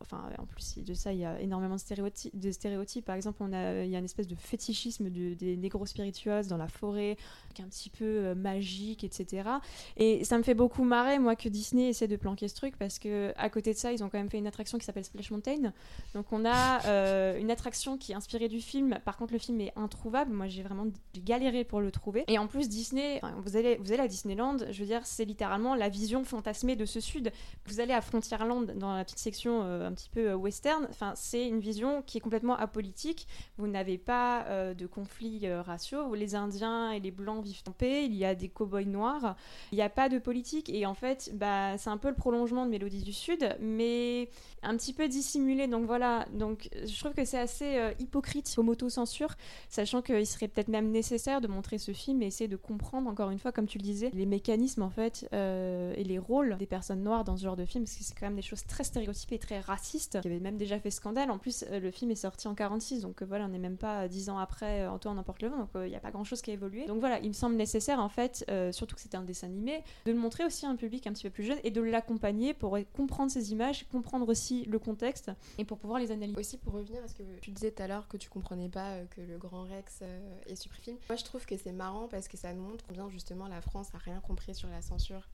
enfin 0.00 0.22
en 0.38 0.46
plus 0.46 0.78
de 0.78 0.94
ça 0.94 1.12
il 1.12 1.18
y 1.18 1.24
a 1.24 1.40
énormément 1.40 1.74
de 1.74 1.80
stéréotypes, 1.80 2.38
de 2.38 2.50
stéréotypes. 2.50 3.04
par 3.04 3.16
exemple 3.16 3.38
on 3.40 3.52
a, 3.52 3.84
il 3.84 3.90
y 3.90 3.96
a 3.96 3.98
une 3.98 4.04
espèce 4.04 4.28
de 4.28 4.34
fétichisme 4.34 5.10
des 5.10 5.56
négros 5.56 5.86
spiritueuses 5.86 6.48
dans 6.48 6.56
la 6.56 6.68
forêt, 6.68 7.16
qui 7.54 7.62
est 7.62 7.64
un 7.64 7.68
petit 7.68 7.90
peu 7.90 8.34
magique, 8.34 9.04
etc. 9.04 9.48
Et 9.96 10.24
ça 10.24 10.38
me 10.38 10.42
fait 10.42 10.54
beaucoup 10.54 10.84
marrer 10.84 11.18
moi 11.18 11.36
que 11.36 11.48
Disney 11.48 11.88
essaie 11.88 12.08
de 12.08 12.16
planquer 12.16 12.48
ce 12.48 12.54
truc 12.54 12.76
parce 12.76 12.98
que 12.98 13.32
à 13.36 13.50
côté 13.50 13.72
de 13.72 13.78
ça 13.78 13.92
ils 13.92 14.02
ont 14.02 14.08
quand 14.08 14.18
même 14.18 14.30
fait 14.30 14.38
une 14.38 14.46
attraction 14.46 14.78
qui 14.78 14.84
s'appelle 14.84 15.04
Splash 15.04 15.30
Mountain 15.30 15.72
donc 16.14 16.32
on 16.32 16.44
a 16.44 16.84
euh, 16.86 17.38
une 17.38 17.50
attraction 17.50 17.96
qui 17.96 18.12
est 18.12 18.14
inspirée 18.14 18.48
du 18.48 18.60
film. 18.60 18.98
Par 19.04 19.16
contre, 19.16 19.32
le 19.32 19.38
film 19.38 19.60
est 19.60 19.72
introuvable. 19.76 20.32
Moi, 20.32 20.46
j'ai 20.46 20.62
vraiment 20.62 20.86
galéré 21.24 21.64
pour 21.64 21.80
le 21.80 21.90
trouver. 21.90 22.24
Et 22.28 22.38
en 22.38 22.46
plus, 22.46 22.68
Disney, 22.68 23.20
vous 23.38 23.56
allez, 23.56 23.76
vous 23.76 23.92
allez 23.92 24.02
à 24.02 24.08
Disneyland, 24.08 24.58
je 24.70 24.80
veux 24.80 24.86
dire, 24.86 25.00
c'est 25.04 25.24
littéralement 25.24 25.63
la 25.72 25.88
vision 25.88 26.24
fantasmée 26.24 26.76
de 26.76 26.84
ce 26.84 27.00
sud. 27.00 27.32
Vous 27.64 27.80
allez 27.80 27.94
à 27.94 28.02
Frontierland 28.02 28.66
dans 28.76 28.94
la 28.94 29.04
petite 29.04 29.20
section 29.20 29.62
euh, 29.62 29.88
un 29.88 29.92
petit 29.92 30.10
peu 30.10 30.30
euh, 30.30 30.34
western. 30.34 30.86
Enfin, 30.90 31.14
c'est 31.16 31.48
une 31.48 31.60
vision 31.60 32.02
qui 32.02 32.18
est 32.18 32.20
complètement 32.20 32.56
apolitique. 32.56 33.26
Vous 33.56 33.68
n'avez 33.68 33.96
pas 33.96 34.44
de 34.74 34.86
conflits 34.86 35.48
raciaux 35.48 36.14
les 36.14 36.34
Indiens 36.34 36.90
et 36.90 37.00
les 37.00 37.10
Blancs 37.10 37.42
vivent 37.42 37.62
en 37.68 37.72
paix. 37.72 38.04
Il 38.04 38.14
y 38.14 38.24
a 38.24 38.34
des 38.34 38.48
cow-boys 38.48 38.84
noirs. 38.84 39.36
Il 39.72 39.76
n'y 39.76 39.82
a 39.82 39.88
pas 39.88 40.08
de 40.08 40.18
politique. 40.18 40.68
Et 40.68 40.86
en 40.86 40.94
fait, 40.94 41.30
bah, 41.34 41.78
c'est 41.78 41.90
un 41.90 41.96
peu 41.96 42.08
le 42.08 42.14
prolongement 42.14 42.66
de 42.66 42.70
Mélodie 42.70 43.02
du 43.02 43.12
Sud, 43.12 43.56
mais 43.60 44.28
un 44.62 44.76
petit 44.76 44.92
peu 44.92 45.08
d'ici 45.08 45.38
donc 45.68 45.86
voilà, 45.86 46.26
donc 46.32 46.68
je 46.84 46.98
trouve 46.98 47.12
que 47.12 47.24
c'est 47.24 47.38
assez 47.38 47.76
euh, 47.76 47.92
hypocrite 47.98 48.52
comme 48.56 48.68
auto-censure, 48.68 49.34
sachant 49.68 50.02
qu'il 50.02 50.26
serait 50.26 50.48
peut-être 50.48 50.68
même 50.68 50.90
nécessaire 50.90 51.40
de 51.40 51.48
montrer 51.48 51.78
ce 51.78 51.92
film 51.92 52.22
et 52.22 52.26
essayer 52.26 52.48
de 52.48 52.56
comprendre, 52.56 53.08
encore 53.08 53.30
une 53.30 53.38
fois, 53.38 53.52
comme 53.52 53.66
tu 53.66 53.78
le 53.78 53.84
disais, 53.84 54.10
les 54.14 54.26
mécanismes 54.26 54.82
en 54.82 54.90
fait 54.90 55.28
euh, 55.32 55.53
et 55.96 56.04
les 56.04 56.18
rôles 56.18 56.56
des 56.56 56.66
personnes 56.66 57.02
noires 57.02 57.24
dans 57.24 57.36
ce 57.36 57.44
genre 57.44 57.56
de 57.56 57.64
film, 57.64 57.84
parce 57.84 57.96
que 57.96 58.04
c'est 58.04 58.14
quand 58.14 58.26
même 58.26 58.36
des 58.36 58.42
choses 58.42 58.64
très 58.66 58.84
stéréotypées 58.84 59.38
très 59.38 59.60
racistes, 59.60 60.20
qui 60.20 60.28
avaient 60.28 60.40
même 60.40 60.56
déjà 60.56 60.78
fait 60.78 60.90
scandale. 60.90 61.30
En 61.30 61.38
plus, 61.38 61.64
euh, 61.70 61.80
le 61.80 61.90
film 61.90 62.10
est 62.10 62.16
sorti 62.16 62.48
en 62.48 62.54
46, 62.54 63.02
donc 63.02 63.22
voilà, 63.22 63.46
on 63.46 63.48
n'est 63.48 63.58
même 63.58 63.76
pas 63.76 64.08
dix 64.08 64.30
ans 64.30 64.38
après 64.38 64.86
Antoine 64.86 65.16
n'importe 65.16 65.42
le 65.42 65.48
vent, 65.48 65.58
donc 65.58 65.70
il 65.74 65.88
n'y 65.88 65.96
a 65.96 66.00
pas 66.00 66.10
grand-chose 66.10 66.42
qui 66.42 66.50
a 66.50 66.54
évolué. 66.54 66.86
Donc 66.86 67.00
voilà, 67.00 67.18
il 67.20 67.28
me 67.28 67.34
semble 67.34 67.56
nécessaire 67.56 68.00
en 68.00 68.08
fait, 68.08 68.44
surtout 68.72 68.94
que 68.94 69.00
c'était 69.00 69.16
un 69.16 69.22
dessin 69.22 69.46
animé, 69.46 69.82
de 70.06 70.12
le 70.12 70.18
montrer 70.18 70.44
aussi 70.44 70.66
à 70.66 70.68
un 70.68 70.76
public 70.76 71.06
un 71.06 71.12
petit 71.12 71.24
peu 71.24 71.30
plus 71.30 71.44
jeune 71.44 71.58
et 71.64 71.70
de 71.70 71.80
l'accompagner 71.80 72.54
pour 72.54 72.78
comprendre 72.92 73.30
ces 73.30 73.52
images, 73.52 73.86
comprendre 73.90 74.28
aussi 74.28 74.64
le 74.64 74.78
contexte 74.78 75.30
et 75.58 75.64
pour 75.64 75.78
pouvoir 75.78 75.98
les 75.98 76.10
analyser. 76.10 76.38
Aussi 76.38 76.58
pour 76.58 76.74
revenir 76.74 77.02
à 77.02 77.08
ce 77.08 77.14
que 77.14 77.22
tu 77.40 77.50
disais 77.50 77.70
tout 77.70 77.82
à 77.82 77.86
l'heure 77.86 78.08
que 78.08 78.16
tu 78.16 78.28
comprenais 78.28 78.68
pas 78.68 78.92
euh, 78.92 79.04
que 79.06 79.20
le 79.20 79.38
grand 79.38 79.62
Rex 79.62 80.00
euh, 80.02 80.40
est 80.46 80.56
supprimé. 80.56 80.98
Moi 81.08 81.16
je 81.16 81.24
trouve 81.24 81.44
que 81.46 81.56
c'est 81.56 81.72
marrant 81.72 82.08
parce 82.08 82.28
que 82.28 82.36
ça 82.36 82.52
nous 82.52 82.62
montre 82.62 82.84
combien 82.86 83.08
justement 83.08 83.48
la 83.48 83.60
France 83.60 83.88
a 83.94 83.98
rien 83.98 84.20
compris 84.20 84.54
sur 84.54 84.68
la 84.68 84.82
censure 84.82 85.28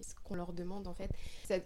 ce 0.00 0.14
qu'on 0.22 0.34
leur 0.34 0.52
demande 0.52 0.86
en 0.86 0.94
fait. 0.94 1.10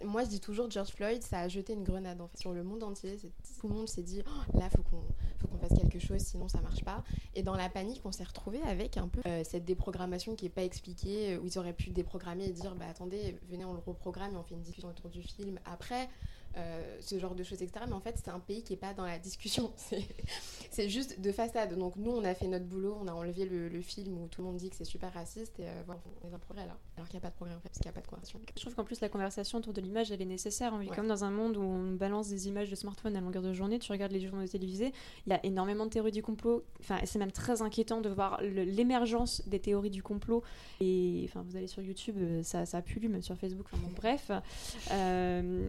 moi 0.03 0.23
je 0.23 0.29
dis 0.29 0.39
toujours 0.39 0.69
George 0.69 0.89
Floyd 0.89 1.21
ça 1.21 1.39
a 1.39 1.47
jeté 1.47 1.73
une 1.73 1.83
grenade 1.83 2.21
en 2.21 2.27
fait 2.27 2.37
sur 2.37 2.53
le 2.53 2.63
monde 2.63 2.83
entier. 2.83 3.17
Tout 3.59 3.67
le 3.67 3.75
monde 3.75 3.89
s'est 3.89 4.03
dit 4.03 4.23
oh, 4.25 4.57
là 4.57 4.69
faut 4.69 4.83
qu'on 4.83 5.03
faut 5.39 5.47
qu'on 5.47 5.57
fasse 5.57 5.77
quelque 5.77 5.99
chose 5.99 6.21
sinon 6.21 6.47
ça 6.47 6.61
marche 6.61 6.83
pas. 6.83 7.03
Et 7.35 7.43
dans 7.43 7.55
la 7.55 7.69
panique 7.69 8.01
on 8.05 8.11
s'est 8.11 8.23
retrouvé 8.23 8.61
avec 8.63 8.97
un 8.97 9.07
peu 9.07 9.21
euh, 9.25 9.43
cette 9.43 9.65
déprogrammation 9.65 10.35
qui 10.35 10.45
est 10.45 10.49
pas 10.49 10.63
expliquée 10.63 11.37
où 11.37 11.45
ils 11.45 11.59
auraient 11.59 11.73
pu 11.73 11.89
déprogrammer 11.89 12.45
et 12.45 12.51
dire 12.51 12.75
bah 12.75 12.85
attendez 12.89 13.37
venez 13.49 13.65
on 13.65 13.73
le 13.73 13.79
reprogramme 13.79 14.33
et 14.33 14.37
on 14.37 14.43
fait 14.43 14.55
une 14.55 14.61
discussion 14.61 14.89
autour 14.89 15.09
du 15.09 15.21
film 15.21 15.59
après. 15.65 16.09
Euh, 16.57 16.97
ce 16.99 17.19
genre 17.19 17.35
de 17.35 17.43
choses, 17.43 17.61
etc. 17.61 17.85
Mais 17.87 17.93
en 17.93 17.99
fait, 17.99 18.15
c'est 18.17 18.31
un 18.31 18.39
pays 18.39 18.63
qui 18.63 18.73
n'est 18.73 18.79
pas 18.79 18.93
dans 18.93 19.05
la 19.05 19.19
discussion. 19.19 19.71
C'est 20.71 20.89
juste 20.89 21.19
de 21.19 21.31
façade. 21.31 21.77
Donc 21.77 21.95
nous, 21.95 22.11
on 22.11 22.23
a 22.23 22.33
fait 22.33 22.47
notre 22.47 22.65
boulot, 22.65 22.97
on 23.01 23.07
a 23.07 23.11
enlevé 23.11 23.45
le, 23.45 23.81
film 23.81 24.17
où 24.17 24.27
tout 24.27 24.41
le 24.41 24.47
monde 24.47 24.57
dit 24.57 24.69
que 24.69 24.75
c'est 24.75 24.85
super 24.85 25.11
raciste 25.13 25.57
et 25.59 25.67
euh, 25.67 25.81
voilà, 25.85 26.01
on 26.23 26.29
est 26.29 26.33
un 26.33 26.37
progrès 26.37 26.65
là. 26.65 26.77
Alors 26.97 27.07
qu'il 27.07 27.17
n'y 27.17 27.25
a 27.25 27.27
pas 27.27 27.29
de 27.29 27.35
progrès 27.35 27.55
en 27.55 27.59
fait, 27.59 27.69
parce 27.69 27.79
qu'il 27.79 27.85
n'y 27.85 27.91
a 27.91 27.93
pas 27.93 28.01
de 28.01 28.07
conversation. 28.07 28.39
Je 28.55 28.61
trouve 28.61 28.75
qu'en 28.75 28.83
plus, 28.83 28.99
la 28.99 29.09
conversation 29.09 29.57
autour 29.57 29.73
de 29.73 29.81
l'image, 29.81 30.11
elle 30.11 30.21
est 30.21 30.25
nécessaire. 30.25 30.73
On 30.73 30.79
vit 30.79 30.89
comme 30.89 31.07
dans 31.07 31.23
un 31.23 31.31
monde 31.31 31.57
où 31.57 31.61
on 31.61 31.93
balance 31.93 32.29
des 32.29 32.47
images 32.47 32.69
de 32.69 32.75
smartphone 32.75 33.15
à 33.15 33.21
longueur 33.21 33.41
de 33.41 33.53
journée. 33.53 33.79
Tu 33.79 33.91
regardes 33.91 34.11
les 34.11 34.19
journaux 34.19 34.45
télévisés, 34.47 34.91
il 35.25 35.29
y 35.31 35.33
a 35.33 35.45
énormément 35.45 35.85
de 35.85 35.91
théories 35.91 36.11
du 36.11 36.21
complot. 36.21 36.63
Enfin, 36.81 36.99
c'est 37.05 37.19
même 37.19 37.31
très 37.31 37.61
inquiétant 37.61 38.01
de 38.01 38.09
voir 38.09 38.41
l'émergence 38.41 39.47
des 39.47 39.59
théories 39.59 39.89
du 39.89 40.03
complot. 40.03 40.43
Et 40.81 41.25
enfin, 41.29 41.43
vous 41.47 41.55
allez 41.55 41.67
sur 41.67 41.81
YouTube, 41.81 42.15
euh, 42.19 42.43
ça, 42.43 42.65
ça 42.65 42.81
lu 42.99 43.07
même 43.07 43.21
sur 43.21 43.37
Facebook. 43.37 43.67
Enfin, 43.71 43.81
bon, 43.81 43.93
bref. 43.95 44.31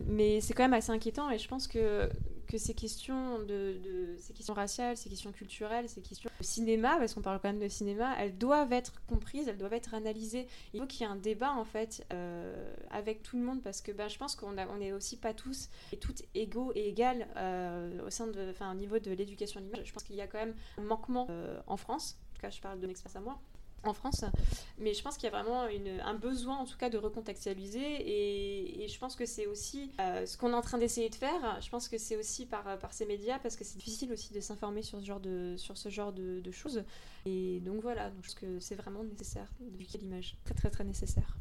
mais 0.09 0.41
c'est 0.41 0.53
quand 0.53 0.65
même 0.65 0.70
assez 0.77 0.91
inquiétant 0.91 1.31
et 1.31 1.39
je 1.39 1.49
pense 1.49 1.67
que, 1.67 2.09
que 2.47 2.59
ces 2.59 2.75
questions 2.75 3.39
de, 3.41 4.17
ces 4.19 4.33
questions 4.33 4.55
raciales, 4.55 4.97
ces 4.97 5.09
questions 5.09 5.33
culturelles, 5.33 5.89
ces 5.89 6.03
questions 6.03 6.31
de 6.39 6.45
cinéma, 6.45 6.97
parce 6.99 7.15
qu'on 7.15 7.23
parle 7.23 7.41
quand 7.41 7.49
même 7.49 7.61
de 7.61 7.69
cinéma, 7.69 8.15
elles 8.19 8.37
doivent 8.37 8.73
être 8.73 9.05
comprises, 9.07 9.49
elles 9.49 9.59
doivent 9.59 9.73
être 9.73 9.95
analysées. 9.95 10.47
Il 10.75 10.81
faut 10.81 10.87
qu'il 10.87 11.03
y 11.03 11.05
ait 11.05 11.13
un 11.13 11.17
débat 11.17 11.53
en 11.53 11.65
fait 11.65 12.05
euh, 12.13 12.75
avec 12.91 13.23
tout 13.23 13.37
le 13.37 13.45
monde 13.45 13.63
parce 13.63 13.81
que 13.81 13.93
ben, 13.93 14.09
je 14.09 14.19
pense 14.19 14.35
qu'on 14.35 14.57
on 14.59 14.81
est 14.81 14.93
aussi 14.93 15.17
pas 15.17 15.35
tous 15.35 15.69
et 15.93 15.99
toutes 15.99 16.23
égaux 16.35 16.73
et 16.75 16.89
égales 16.89 17.29
euh, 17.37 18.07
au 18.07 18.11
sein 18.11 18.27
de, 18.27 18.51
enfin 18.51 18.73
au 18.73 18.77
niveau 18.77 18.99
de 18.99 19.11
l'éducation 19.13 19.61
à 19.61 19.63
l'image. 19.63 19.87
Je 19.87 19.93
pense 19.93 20.03
qu'il 20.03 20.17
y 20.17 20.21
a 20.21 20.27
quand 20.27 20.39
même 20.39 20.55
un 20.79 20.83
manquement 20.83 21.27
euh, 21.31 21.61
en 21.67 21.77
France. 21.77 22.19
En 22.31 22.35
tout 22.35 22.41
cas, 22.43 22.51
je 22.51 22.61
parle 22.61 22.81
de 22.81 22.87
l'expérience 22.87 23.17
à 23.17 23.21
moi 23.21 23.41
en 23.85 23.93
France. 23.93 24.25
Mais 24.79 24.95
je 24.95 25.03
pense 25.03 25.17
qu'il 25.17 25.25
y 25.25 25.33
a 25.35 25.43
vraiment 25.43 25.63
un 25.63 26.15
besoin, 26.15 26.57
en 26.57 26.65
tout 26.65 26.77
cas, 26.77 26.91
de 26.91 26.99
recontextualiser. 26.99 28.83
Et, 28.83 28.89
je 28.89 28.99
pense 28.99 29.15
que 29.15 29.25
c'est 29.25 29.47
aussi 29.47 29.91
euh, 30.01 30.27
ce 30.27 30.37
qu'on 30.37 30.51
est 30.51 30.57
en 30.57 30.63
train 30.63 30.79
d'essayer 30.79 31.09
de 31.09 31.15
faire. 31.15 31.59
Je 31.61 31.69
pense 31.71 31.89
que 31.89 31.97
c'est 31.97 32.17
aussi 32.17 32.47
par, 32.47 32.65
ces 32.91 33.07
médias, 33.07 33.39
parce 33.39 33.57
que 33.57 33.65
c'est 33.65 33.79
difficile 33.79 34.13
aussi 34.13 34.33
de 34.33 34.41
s'informer 34.41 34.83
sur 34.83 35.01
ce 35.01 35.05
genre 35.05 35.21
de, 35.21 35.55
sur 35.57 35.77
ce 35.77 35.89
genre 35.89 36.13
de, 36.13 36.51
choses. 36.51 36.83
Et 37.27 37.61
donc 37.61 37.83
voilà, 37.83 38.11
donc 38.11 38.19
je 38.23 38.29
pense 38.29 38.35
que 38.35 38.61
c'est 38.61 38.75
vraiment 38.75 39.05
nécessaire 39.05 39.53
d'éduquer 39.61 39.99
l'image. 39.99 40.37
Très, 40.45 40.55
très, 40.55 40.71
très 40.71 40.85
nécessaire. 40.85 41.37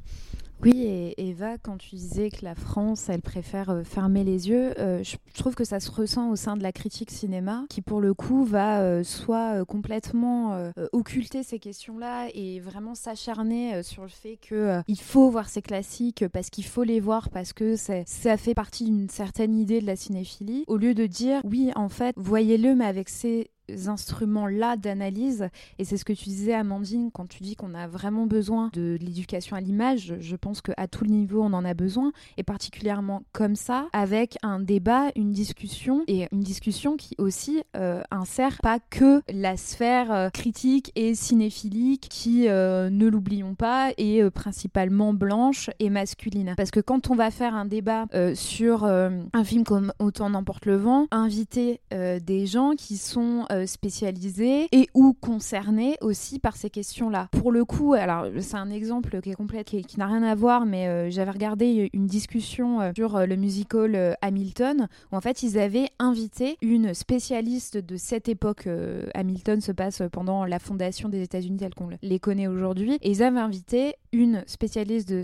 Oui, 0.62 0.84
et 0.84 1.30
Eva, 1.30 1.58
quand 1.58 1.78
tu 1.78 1.96
disais 1.96 2.30
que 2.30 2.44
la 2.44 2.54
France, 2.54 3.08
elle 3.08 3.22
préfère 3.22 3.70
euh, 3.70 3.84
fermer 3.86 4.26
les 4.26 4.50
yeux, 4.50 4.78
euh, 4.78 5.02
je 5.04 5.16
trouve 5.34 5.56
que 5.56 5.64
ça 5.64 5.80
se 5.80 5.90
ressent 5.90 6.30
au 6.30 6.36
sein 6.36 6.58
de 6.58 6.64
la 6.64 6.74
critique 6.74 7.12
cinéma, 7.12 7.66
qui 7.70 7.82
pour 7.82 8.02
le 8.02 8.14
coup 8.14 8.44
va 8.44 8.82
euh, 8.82 9.04
soit 9.06 9.64
complètement 9.66 10.72
occulter 10.92 11.44
ces 11.44 11.60
questions-là 11.60 12.28
et 12.34 12.60
vraiment 12.60 12.96
s'acharner 12.96 13.82
sur 13.84 14.04
le 14.04 14.10
fait 14.10 14.38
qu'il 14.38 15.00
faut 15.02 15.30
voir 15.30 15.48
ces 15.48 15.62
classiques 15.62 16.28
parce 16.28 16.50
qu'il 16.50 16.66
faut 16.66 16.84
les 16.84 17.00
voir 17.00 17.30
parce 17.30 17.54
que 17.54 17.76
ça 17.76 18.38
fait 18.38 18.54
partie 18.54 18.86
d'une 18.86 19.10
certaine 19.10 19.56
idée 19.56 19.80
de 19.80 19.86
la 19.86 19.96
cinéphilie, 19.96 20.64
au 20.68 20.78
lieu 20.78 20.94
de 20.94 21.06
dire 21.06 21.42
oui, 21.44 21.72
en 21.76 21.90
fait, 21.90 22.14
voyez-le, 22.18 22.76
mais 22.76 22.86
avec 22.86 23.10
ces 23.10 23.52
instruments-là 23.88 24.78
d'analyse. 24.78 25.50
Et 25.78 25.86
c'est 25.86 25.98
ce 25.98 26.06
que 26.06 26.14
tu 26.14 26.26
disais, 26.26 26.54
Amandine, 26.54 27.10
quand 27.12 27.28
tu 27.28 27.44
dis 27.44 27.56
qu'on 27.56 27.74
a 27.74 27.88
vraiment 27.88 28.26
besoin 28.26 28.70
de, 28.74 28.98
l'éducation 29.00 29.56
à 29.56 29.62
l'image. 29.62 30.16
Je 30.20 30.36
pense 30.36 30.62
qu'à 30.62 30.88
tout 30.88 31.04
le 31.04 31.12
niveau, 31.12 31.42
on 31.42 31.54
en 31.54 31.66
a 31.66 31.74
besoin. 31.74 32.12
Et 32.38 32.44
particulièrement 32.44 33.24
comme 33.32 33.56
ça, 33.56 33.88
avec 33.94 34.38
un 34.44 34.60
débat, 34.60 35.12
une 35.16 35.32
discussion, 35.32 36.04
et 36.08 36.28
une 36.32 36.42
discussion 36.42 36.98
qui 36.98 37.16
aussi 37.18 37.64
euh, 37.76 38.02
insère 38.12 38.58
pas 38.62 38.80
que 38.80 39.22
la 39.32 39.58
sphère 39.58 40.12
euh, 40.12 40.30
critique 40.30 40.92
et 40.96 41.16
cinéphilique, 41.16 42.08
qui, 42.10 42.48
euh, 42.48 42.90
ne 42.90 43.08
l'oublions 43.08 43.56
pas, 43.56 43.92
est 43.98 44.30
principalement 44.32 45.14
blanche 45.14 45.70
et 45.80 45.90
masculine. 45.90 46.54
Parce 46.58 46.72
que 46.72 46.80
quand 46.80 47.10
on 47.10 47.16
va 47.16 47.32
faire 47.32 47.56
un 47.56 47.66
débat 47.66 48.06
sur 48.34 48.86
un 48.86 49.44
film 49.44 49.64
comme 49.64 49.94
Autant 50.00 50.30
n'emporte 50.30 50.66
le 50.66 50.78
vent, 50.78 51.08
inviter 51.12 51.82
des 51.92 52.46
gens 52.46 52.74
qui 52.78 52.98
sont 52.98 53.46
euh, 53.60 53.66
spécialisés 53.66 54.68
et 54.72 54.90
ou 54.94 55.14
concernés 55.14 55.96
aussi 56.02 56.40
par 56.40 56.56
ces 56.56 56.70
questions-là. 56.70 57.30
Pour 57.32 57.52
le 57.52 57.66
coup, 57.66 57.94
alors 57.94 58.26
c'est 58.40 58.56
un 58.56 58.72
exemple 58.72 59.22
qui 59.22 59.32
est 59.32 59.36
complet, 59.36 59.64
qui, 59.64 59.86
n'a 59.98 60.08
rien 60.08 60.24
à 60.24 60.36
voir, 60.36 60.66
mais 60.66 60.88
euh, 60.88 61.10
j'avais 61.10 61.32
regardé 61.32 61.90
une 61.94 62.08
discussion 62.08 62.82
euh, 62.82 62.92
sur 62.96 63.26
le 63.26 63.36
musical 63.36 64.18
Hamilton, 64.22 64.88
où 65.12 65.16
en 65.16 65.22
fait 65.22 65.44
ils 65.44 65.58
avaient 65.58 65.90
invité 66.00 66.58
une 66.62 66.94
spécialiste 66.94 67.78
de 67.78 67.98
cette 67.98 68.30
époque. 68.30 68.68
Hamilton 69.14 69.62
se 69.62 69.72
passe 69.72 70.02
pendant 70.12 70.46
la 70.46 70.60
fondation 70.60 71.10
des 71.10 71.22
États-Unis 71.22 71.58
telle 71.58 71.76
qu'on 71.76 71.90
les 72.02 72.20
connaît 72.20 72.48
aujourd'hui, 72.48 72.98
et 73.02 73.12
ils 73.12 73.24
avaient 73.24 73.40
invité 73.40 73.96
une 74.12 74.44
spécialiste 74.48 75.10
de, 75.10 75.24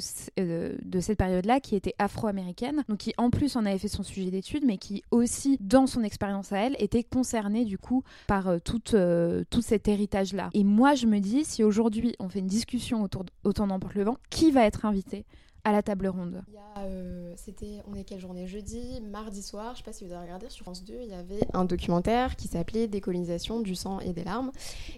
de 0.84 1.00
cette 1.00 1.18
période-là 1.18 1.60
qui 1.60 1.76
était 1.76 1.96
afro-américaine, 2.00 2.84
donc 2.88 3.00
qui 3.00 3.14
en 3.18 3.30
plus 3.30 3.56
en 3.56 3.66
avait 3.66 3.78
fait 3.80 3.88
son 3.88 4.04
sujet 4.04 4.32
d'étude, 4.32 4.64
mais 4.66 4.78
qui 4.78 5.04
aussi, 5.12 5.58
dans 5.60 5.88
son 5.88 6.04
expérience 6.04 6.52
à 6.52 6.58
elle, 6.60 6.76
était 6.80 7.04
concernée 7.04 7.66
du 7.66 7.78
coup 7.78 8.04
par 8.28 8.48
euh, 8.48 8.60
tout, 8.60 8.82
euh, 8.94 9.44
tout 9.50 9.62
cet 9.62 9.88
héritage-là. 9.88 10.50
Et 10.54 10.64
moi, 10.64 10.96
je 10.96 11.08
me 11.08 11.20
dis, 11.20 11.44
si 11.46 11.64
aujourd'hui 11.64 12.16
on 12.20 12.30
fait 12.30 12.40
une 12.40 12.48
discussion 12.48 13.04
autour 13.04 13.26
d'Autant 13.44 13.68
d'emporte 13.68 13.96
le 13.96 14.04
vent, 14.04 14.18
qui 14.30 14.52
va 14.52 14.66
être 14.66 14.86
invité 14.86 15.26
à 15.64 15.72
la 15.72 15.82
table 15.82 16.08
ronde? 16.08 16.44
Euh, 16.78 17.25
C'était, 17.38 17.82
on 17.88 17.96
est 17.96 18.04
quelle 18.04 18.20
journée 18.20 18.48
Jeudi, 18.48 19.02
mardi 19.02 19.42
soir, 19.42 19.74
je 19.74 19.80
sais 19.80 19.84
pas 19.84 19.94
si 19.94 20.06
vous 20.06 20.12
avez 20.12 20.24
regardé, 20.24 20.50
sur 20.50 20.64
France 20.64 20.84
2, 20.84 20.94
il 21.02 21.10
y 21.10 21.14
avait 21.14 21.42
un 21.54 21.66
documentaire 21.66 22.36
qui 22.36 22.48
s'appelait 22.48 22.88
Décolonisation 22.88 23.60
du 23.60 23.76
sang 23.76 24.00
et 24.00 24.14
des 24.14 24.24
larmes. 24.24 24.52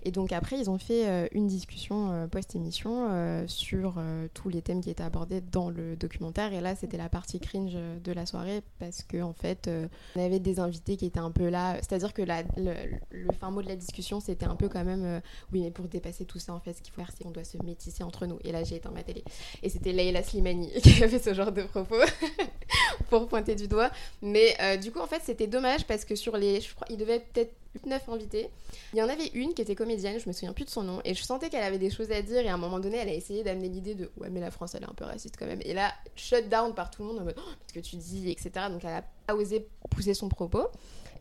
Et 0.04 0.12
donc 0.12 0.32
après, 0.32 0.60
ils 0.60 0.70
ont 0.70 0.78
fait 0.78 1.08
euh, 1.08 1.28
une 1.32 1.48
discussion 1.48 2.12
euh, 2.12 2.28
post-émission 2.28 3.48
sur 3.48 4.02
tous 4.34 4.50
les 4.50 4.62
thèmes 4.62 4.82
qui 4.82 4.90
étaient 4.90 5.04
abordés 5.04 5.42
dans 5.42 5.70
le 5.70 5.96
documentaire. 5.96 6.54
Et 6.54 6.62
là, 6.62 6.76
c'était 6.76 6.98
la 6.98 7.10
partie 7.10 7.40
cringe 7.40 7.74
de 7.74 8.12
la 8.12 8.26
soirée 8.26 8.62
parce 8.80 9.04
qu'en 9.04 9.30
en 9.30 9.34
fait, 9.34 9.70
on 10.16 10.24
avait 10.24 10.40
des 10.40 10.60
invités 10.60 10.98
qui 10.98 11.06
étaient 11.06 11.20
un 11.20 11.32
peu 11.32 11.50
là. 11.50 11.76
C'est-à-dire 11.76 12.14
que 12.14 12.22
la, 12.22 12.44
le, 12.58 13.32
fin 13.40 13.52
mot 13.52 13.62
de 13.62 13.68
la 13.68 13.76
discussion, 13.76 14.20
c'était 14.20 14.46
un 14.46 14.56
peu 14.56 14.70
quand 14.70 14.84
même, 14.84 15.22
oui, 15.54 15.62
mais 15.62 15.72
pour 15.72 15.88
dépasser 15.88 16.26
tout 16.26 16.40
ça, 16.40 16.54
en 16.54 16.60
fait, 16.60 16.74
ce 16.74 16.82
qu'il 16.82 16.94
faut 16.94 17.02
faire, 17.02 17.12
c'est 17.16 17.24
qu'on 17.24 17.32
doit 17.32 17.44
se 17.44 17.58
métisser 17.64 18.04
entre 18.04 18.26
nous. 18.26 18.40
Et 18.44 18.52
là, 18.52 18.64
j'ai 18.64 18.76
éteint 18.76 18.92
ma 18.92 19.04
télé. 19.04 19.24
Et 19.64 19.70
c'était 19.70 19.94
Leila 19.94 20.24
Slimani 20.24 20.72
qui 20.82 21.04
a 21.04 21.08
fait 21.08 21.20
ce 21.20 21.34
genre 21.34 21.52
de 21.52 21.64
propos 21.64 21.96
pour 23.10 23.28
pointer 23.28 23.56
du 23.56 23.68
doigt. 23.68 23.92
Mais 24.22 24.56
euh, 24.62 24.78
du 24.78 24.92
coup, 24.92 25.00
en 25.00 25.08
fait, 25.08 25.22
c'était 25.24 25.48
dommage 25.48 25.86
parce 25.86 26.06
que 26.06 26.16
sur 26.16 26.38
les. 26.38 26.62
Je 26.62 26.74
crois, 26.74 26.88
il 26.90 26.98
devait 26.98 27.20
peut-être 27.20 27.54
9 27.86 28.10
invités. 28.10 28.50
Il 28.94 29.00
y 29.00 29.04
en 29.04 29.10
avait 29.10 29.28
une 29.34 29.54
qui 29.54 29.62
était 29.62 29.76
comédienne, 29.76 30.20
je 30.20 30.28
me 30.28 30.34
souviens 30.34 30.54
plus 30.54 30.66
de 30.66 30.70
son 30.70 30.84
nom, 30.84 31.02
et 31.06 31.14
je 31.14 31.24
sentais 31.24 31.50
qu'elle 31.50 31.64
avait 31.64 31.78
des 31.78 31.90
choses 31.90 32.12
à 32.12 32.22
dire, 32.22 32.40
et 32.40 32.50
à 32.50 32.54
un 32.54 32.58
moment 32.58 32.80
donné, 32.80 32.98
elle 32.98 33.10
a 33.10 33.14
essayé 33.14 33.44
d'amener 33.44 33.70
l'idée 33.70 33.96
de 33.96 34.10
ouais, 34.18 34.30
mais 34.30 34.40
la 34.40 34.52
France, 34.52 34.76
elle 34.76 34.84
est 34.84 34.90
un 34.90 34.94
peu 34.94 35.06
raciste 35.06 35.36
quand 35.38 35.46
même. 35.46 35.62
Et 35.64 35.74
là, 35.74 35.94
shut 36.16 36.50
down 36.50 36.74
par 36.74 36.90
tout 36.90 37.04
le 37.04 37.10
monde 37.10 37.20
en 37.20 37.26
mode 37.26 37.36
oh, 37.40 37.52
ce 37.68 37.74
que 37.74 37.80
tu 37.80 37.98
dis, 37.98 38.30
etc. 38.32 38.52
Donc 38.70 38.84
elle 38.84 38.90
a 38.96 39.04
pas 39.26 39.36
osé 39.36 39.68
pousser 39.90 40.14
son 40.14 40.30
propos. 40.30 40.68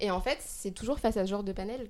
Et 0.00 0.10
en 0.10 0.20
fait, 0.20 0.38
c'est 0.40 0.72
toujours 0.72 0.98
face 0.98 1.16
à 1.16 1.24
ce 1.24 1.30
genre 1.30 1.42
de 1.42 1.52
panel, 1.52 1.88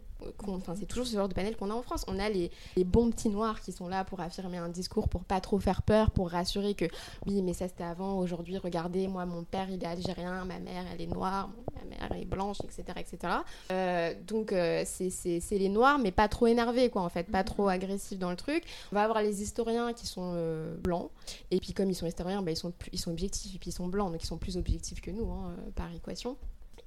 enfin 0.49 0.75
c'est 0.75 0.87
toujours 0.87 1.07
ce 1.07 1.15
genre 1.15 1.29
de 1.29 1.35
panel 1.35 1.57
qu'on 1.57 1.71
a 1.71 1.75
en 1.75 1.83
France. 1.83 2.05
On 2.09 2.19
a 2.19 2.29
les, 2.29 2.51
les, 2.77 2.85
bons 2.85 3.11
petits 3.11 3.29
noirs 3.29 3.61
qui 3.61 3.73
sont 3.73 3.89
là 3.89 4.05
pour 4.05 4.21
affirmer 4.21 4.59
un 4.59 4.69
discours, 4.69 5.09
pour 5.09 5.25
pas 5.25 5.41
trop 5.41 5.59
faire 5.59 5.83
peur, 5.83 6.11
pour 6.11 6.31
rassurer 6.31 6.75
que 6.75 6.87
oui, 7.27 7.43
mais 7.43 7.53
ça 7.53 7.69
c'était 7.69 7.85
avant, 7.85 8.19
aujourd'hui, 8.19 8.59
regardez, 8.59 9.09
moi 9.09 9.27
mon 9.27 9.45
père 9.45 9.69
il 9.71 9.83
est 9.83 9.87
algérien, 9.87 10.45
ma 10.45 10.59
mère 10.59 10.85
elle 10.93 11.01
est 11.01 11.07
noire, 11.07 11.51
ma 11.75 11.85
mère 11.85 12.13
est 12.21 12.25
blanche, 12.25 12.59
etc. 12.65 12.85
etc. 12.99 13.35
Euh, 13.73 14.15
donc 14.27 14.53
euh, 14.53 14.85
c'est 14.87 15.41
les 15.59 15.69
noirs, 15.69 15.99
mais 15.99 16.13
pas 16.13 16.29
trop 16.29 16.47
énervés, 16.47 16.91
quoi, 16.91 17.03
en 17.03 17.09
fait, 17.09 17.25
pas 17.25 17.45
trop 17.45 17.69
agressifs 17.69 18.19
dans 18.19 18.31
le 18.31 18.37
truc. 18.37 18.65
On 18.93 18.97
va 18.97 19.03
avoir 19.03 19.23
les 19.23 19.43
historiens 19.43 19.93
qui 19.93 20.07
sont 20.07 20.33
euh, 20.35 20.77
blancs, 20.77 21.11
et 21.51 21.59
puis 21.61 21.73
comme 21.73 21.91
ils 21.91 21.95
sont 21.95 22.07
historiens, 22.07 22.43
bah, 22.43 22.53
ils, 22.53 22.57
sont, 22.57 22.73
ils 22.93 22.99
sont 22.99 23.11
objectifs, 23.11 23.55
et 23.55 23.59
puis 23.59 23.71
ils 23.71 23.75
sont 23.75 23.89
blancs, 23.89 24.13
donc 24.13 24.23
ils 24.23 24.27
sont 24.27 24.39
plus 24.39 24.57
objectifs 24.57 25.01
que 25.01 25.11
nous, 25.11 25.31
hein, 25.31 25.55
par 25.75 25.93
équation. 25.93 26.37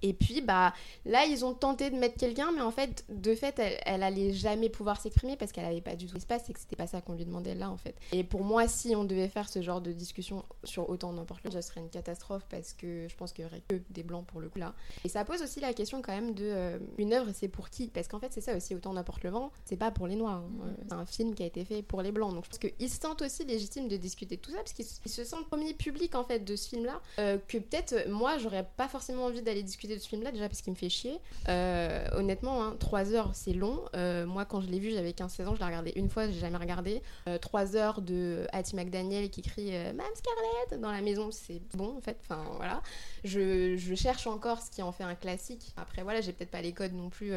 Et 0.01 0.13
puis, 0.13 0.41
bah, 0.41 0.73
là, 1.05 1.25
ils 1.25 1.45
ont 1.45 1.53
tenté 1.53 1.89
de 1.89 1.95
mettre 1.95 2.17
quelqu'un, 2.17 2.51
mais 2.51 2.62
en 2.62 2.71
fait, 2.71 3.05
de 3.09 3.35
fait, 3.35 3.59
elle, 3.85 4.03
allait 4.03 4.33
jamais 4.33 4.69
pouvoir 4.69 5.01
s'exprimer 5.01 5.35
parce 5.35 5.51
qu'elle 5.51 5.65
avait 5.65 5.81
pas 5.81 5.95
du 5.95 6.07
tout 6.07 6.15
l'espace 6.15 6.49
et 6.49 6.53
que 6.53 6.59
c'était 6.59 6.75
pas 6.75 6.88
ça 6.88 7.01
qu'on 7.01 7.13
lui 7.13 7.25
demandait 7.25 7.55
là, 7.55 7.69
en 7.69 7.77
fait. 7.77 7.95
Et 8.12 8.23
pour 8.23 8.43
moi, 8.43 8.67
si 8.67 8.95
on 8.95 9.03
devait 9.03 9.27
faire 9.27 9.49
ce 9.49 9.62
genre 9.62 9.81
de 9.81 9.91
discussion 9.91 10.43
sur 10.63 10.89
autant 10.89 11.12
n'importe 11.13 11.41
quoi, 11.41 11.51
ce 11.51 11.62
serait 11.62 11.81
une 11.81 11.89
catastrophe 11.89 12.45
parce 12.49 12.73
que 12.73 13.07
je 13.07 13.15
pense 13.15 13.33
qu'il 13.33 13.43
y 13.43 13.47
aurait 13.47 13.63
que 13.67 13.75
des 13.89 14.03
blancs 14.03 14.25
pour 14.25 14.41
le 14.41 14.49
coup 14.49 14.59
là. 14.59 14.73
Et 15.03 15.09
ça 15.09 15.25
pose 15.25 15.41
aussi 15.41 15.59
la 15.59 15.73
question 15.73 16.01
quand 16.01 16.13
même 16.13 16.33
de 16.33 16.45
euh, 16.45 16.79
une 16.97 17.13
œuvre, 17.13 17.31
c'est 17.33 17.47
pour 17.47 17.69
qui? 17.69 17.88
Parce 17.88 18.07
qu'en 18.07 18.19
fait, 18.19 18.31
c'est 18.31 18.41
ça 18.41 18.55
aussi, 18.55 18.75
autant 18.75 18.93
n'importe 18.93 19.23
le 19.23 19.29
vent, 19.29 19.51
c'est 19.65 19.77
pas 19.77 19.91
pour 19.91 20.07
les 20.07 20.15
noirs. 20.15 20.43
Hein. 20.43 20.65
Euh, 20.65 20.83
c'est 20.88 20.93
un 20.93 21.05
film 21.05 21.35
qui 21.35 21.43
a 21.43 21.45
été 21.45 21.65
fait 21.65 21.81
pour 21.81 22.01
les 22.01 22.12
blancs. 22.12 22.33
Donc 22.33 22.45
je 22.45 22.49
pense 22.49 22.59
qu'ils 22.59 22.89
se 22.89 22.99
sentent 22.99 23.21
aussi 23.21 23.43
légitimes 23.45 23.88
de 23.88 23.97
discuter 23.97 24.35
de 24.35 24.41
tout 24.41 24.51
ça 24.51 24.57
parce 24.57 24.73
qu'ils 24.73 24.85
se 24.85 25.23
sentent 25.23 25.47
premier 25.47 25.73
public 25.73 26.15
en 26.15 26.23
fait 26.23 26.39
de 26.39 26.55
ce 26.55 26.69
film 26.69 26.85
là. 26.85 27.01
Euh, 27.19 27.38
que 27.47 27.57
peut-être 27.57 28.07
moi, 28.09 28.38
j'aurais 28.38 28.67
pas 28.77 28.88
forcément 28.88 29.25
envie 29.25 29.41
d'aller 29.41 29.63
discuter 29.63 29.88
de 29.95 29.99
ce 29.99 30.08
film-là, 30.08 30.32
déjà 30.32 30.47
parce 30.47 30.62
qu'il 30.62 30.71
me 30.73 30.78
fait 30.78 30.89
chier. 30.89 31.19
Euh, 31.47 32.08
honnêtement, 32.13 32.63
hein, 32.63 32.75
3 32.80 33.13
heures, 33.13 33.32
c'est 33.34 33.54
long. 33.54 33.82
Euh, 33.95 34.25
moi, 34.25 34.45
quand 34.45 34.62
je 34.62 34.67
l'ai 34.67 34.80
vu, 34.80 34.91
j'avais 34.91 35.12
15-16 35.12 35.47
ans, 35.47 35.56
je 35.56 35.60
l'ai 35.60 35.65
regardé 35.65 35.93
une 35.95 36.10
fois, 36.10 36.28
j'ai 36.28 36.39
jamais 36.39 36.58
regardé. 36.58 37.02
3 37.41 37.75
euh, 37.75 37.80
heures 37.80 38.02
de 38.02 38.47
Hattie 38.52 38.75
McDaniel 38.75 39.30
qui 39.30 39.41
crie 39.41 39.71
Mme 39.71 40.02
Scarlett 40.15 40.82
dans 40.82 40.91
la 40.91 41.02
maison, 41.02 41.30
c'est 41.32 41.62
bon 41.75 41.97
en 41.97 42.02
fait. 42.02 42.17
Enfin 42.21 42.43
voilà. 42.58 42.82
Je, 43.23 43.75
je, 43.78 43.95
cherche 43.95 44.28
encore 44.28 44.62
ce 44.62 44.71
qui 44.71 44.82
en 44.82 44.91
fait 44.91 45.04
un 45.04 45.15
classique. 45.15 45.73
Après, 45.78 46.04
voilà, 46.04 46.21
j'ai 46.21 46.32
peut-être 46.32 46.52
pas 46.52 46.62
les 46.62 46.73
codes 46.73 46.93
non 46.93 47.10
plus 47.10 47.34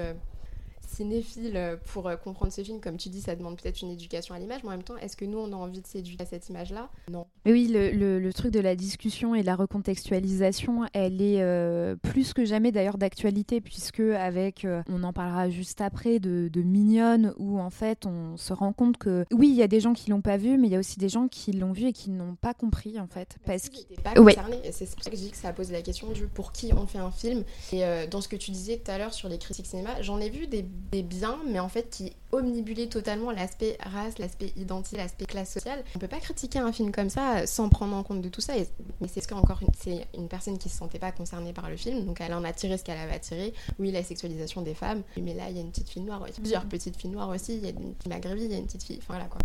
cinéphile 0.93 1.57
euh, 1.57 1.77
pour 1.93 2.09
euh, 2.09 2.17
comprendre 2.17 2.53
ce 2.53 2.63
film. 2.63 2.81
Comme 2.81 2.97
tu 2.97 3.09
dis, 3.09 3.21
ça 3.21 3.35
demande 3.35 3.61
peut-être 3.61 3.83
une 3.83 3.91
éducation 3.91 4.35
à 4.35 4.39
l'image, 4.39 4.63
mais 4.63 4.69
en 4.69 4.73
même 4.73 4.83
temps, 4.83 4.97
est-ce 4.99 5.17
que 5.17 5.25
nous, 5.25 5.39
on 5.39 5.53
a 5.53 5.57
envie 5.57 5.81
de 5.81 5.87
s'éduquer 5.87 6.23
à 6.23 6.27
cette 6.27 6.49
image-là? 6.49 6.91
Non. 7.11 7.27
Mais 7.45 7.53
oui, 7.53 7.69
le, 7.69 8.19
le, 8.19 8.33
truc 8.33 8.53
de 8.53 8.61
la 8.61 8.77
discussion 8.77 9.35
et 9.35 9.43
de 9.43 9.47
la 9.47 9.57
recontextualisation, 9.57 10.85
elle 10.93 11.21
est 11.21 11.43
euh, 11.43 11.97
plus 11.97 12.33
que 12.33 12.45
jamais 12.45 12.73
d'ailleurs 12.73 12.99
d'actualité, 12.99 13.61
puisque 13.61 14.01
avec, 14.01 14.67
on 14.89 15.03
en 15.03 15.13
parlera 15.13 15.51
juste 15.51 15.81
après, 15.81 16.19
de, 16.19 16.49
de 16.49 16.63
Mignonne, 16.63 17.35
où 17.39 17.59
en 17.59 17.71
fait, 17.71 18.07
on 18.07 18.37
se 18.37 18.53
rend 18.53 18.73
compte 18.73 18.97
que 18.97 19.25
oui, 19.33 19.49
il 19.49 19.57
y 19.57 19.63
a 19.63 19.69
des 19.69 19.81
gens 19.81 19.93
qui 19.93 20.11
l'ont 20.11 20.23
pas 20.23 20.37
vu, 20.37 20.57
mais 20.57 20.69
il 20.69 20.73
y 20.73 20.77
a 20.77 20.79
aussi 20.79 20.99
des 20.99 21.09
gens 21.09 21.29
qui 21.29 21.53
l'ont 21.53 21.73
vu 21.73 21.87
et 21.87 21.93
qui 21.93 22.11
n'ont 22.11 22.37
pas 22.37 22.55
compris 22.55 22.99
en 22.99 23.07
fait. 23.07 23.37
Parce 23.45 23.69
qu'ils 23.69 23.85
pas 23.97 24.15
concernés. 24.15 24.61
C'est 24.71 24.91
pour 24.95 25.05
ça 25.05 25.11
que 25.11 25.17
je 25.17 25.23
dis 25.23 25.31
que 25.31 25.37
ça 25.37 25.49
a 25.49 25.53
posé 25.53 25.73
la 25.73 25.83
question 25.83 26.11
du 26.13 26.27
pour 26.27 26.53
qui 26.53 26.73
on 26.73 26.87
fait 26.87 26.99
un 26.99 27.11
film. 27.11 27.45
Et 27.73 27.83
dans 28.11 28.21
ce 28.21 28.29
que 28.29 28.37
tu 28.37 28.51
disais 28.51 28.79
tout 28.79 28.91
à 28.91 28.99
l'heure 28.99 29.13
sur 29.13 29.29
les 29.29 29.39
critiques 29.39 29.67
cinéma, 29.67 30.01
j'en 30.03 30.21
ai 30.21 30.31
vu 30.31 30.47
des, 30.47 30.65
biens, 31.03 31.39
mais 31.47 31.59
en 31.59 31.69
fait 31.69 31.89
qui 31.91 32.13
omnibulaient 32.33 32.89
totalement 32.89 33.31
l'aspect 33.31 33.77
race, 33.81 34.19
l'aspect 34.19 34.53
identité, 34.57 34.97
l'aspect 34.97 35.27
classe 35.27 35.53
sociale. 35.53 35.85
On 35.95 35.99
peut 35.99 36.09
pas 36.09 36.21
critiquer 36.21 36.59
un 36.59 36.73
film 36.73 36.93
comme 36.93 37.11
ça 37.11 37.47
sans 37.47 37.69
prendre 37.69 37.95
en 37.95 38.03
compte 38.03 38.21
de 38.21 38.29
tout 38.29 38.41
ça. 38.41 38.55
mais 39.01 39.09
c'est 39.09 39.21
ce 39.21 39.29
qu'encore 39.29 39.61
une, 39.63 39.69
c'est 39.79 40.07
une 40.17 40.29
personne 40.29 40.59
qui 40.59 40.69
se 40.69 40.77
sentait 40.77 40.99
pas 40.99 41.13
concernée 41.13 41.53
par 41.53 41.71
le 41.71 41.77
film, 41.77 42.05
donc 42.05 42.21
elle 42.21 42.35
en 42.35 42.45
a 42.45 42.53
tiré 42.53 42.77
ce 42.79 42.85
qu'elle 42.85 42.99
avait 42.99 43.19
tirer. 43.21 43.55
Oui, 43.79 43.93
la 43.93 44.03
sexualisation 44.03 44.63
des 44.63 44.75
femmes, 44.75 45.03
mais 45.21 45.35
là 45.35 45.49
il 45.51 45.57
y 45.57 45.59
a 45.59 45.63
une 45.63 45.71
petite 45.71 45.89
fille 45.89 46.03
noire, 46.03 46.23
il 46.27 46.31
y 46.31 46.37
a 46.37 46.41
plusieurs 46.41 46.65
petites 46.67 46.97
filles 46.97 47.11
noires 47.11 47.29
aussi, 47.29 47.57
il 47.57 47.65
y 47.65 47.67
a 47.67 47.71
une 47.71 47.95
fille 48.01 48.09
maghrébine, 48.09 48.45
il 48.45 48.53
y 48.53 48.55
a 48.55 48.59
une 48.59 48.67
petite 48.67 48.83
fille, 48.83 49.01
voilà 49.09 49.25
quoi. 49.25 49.39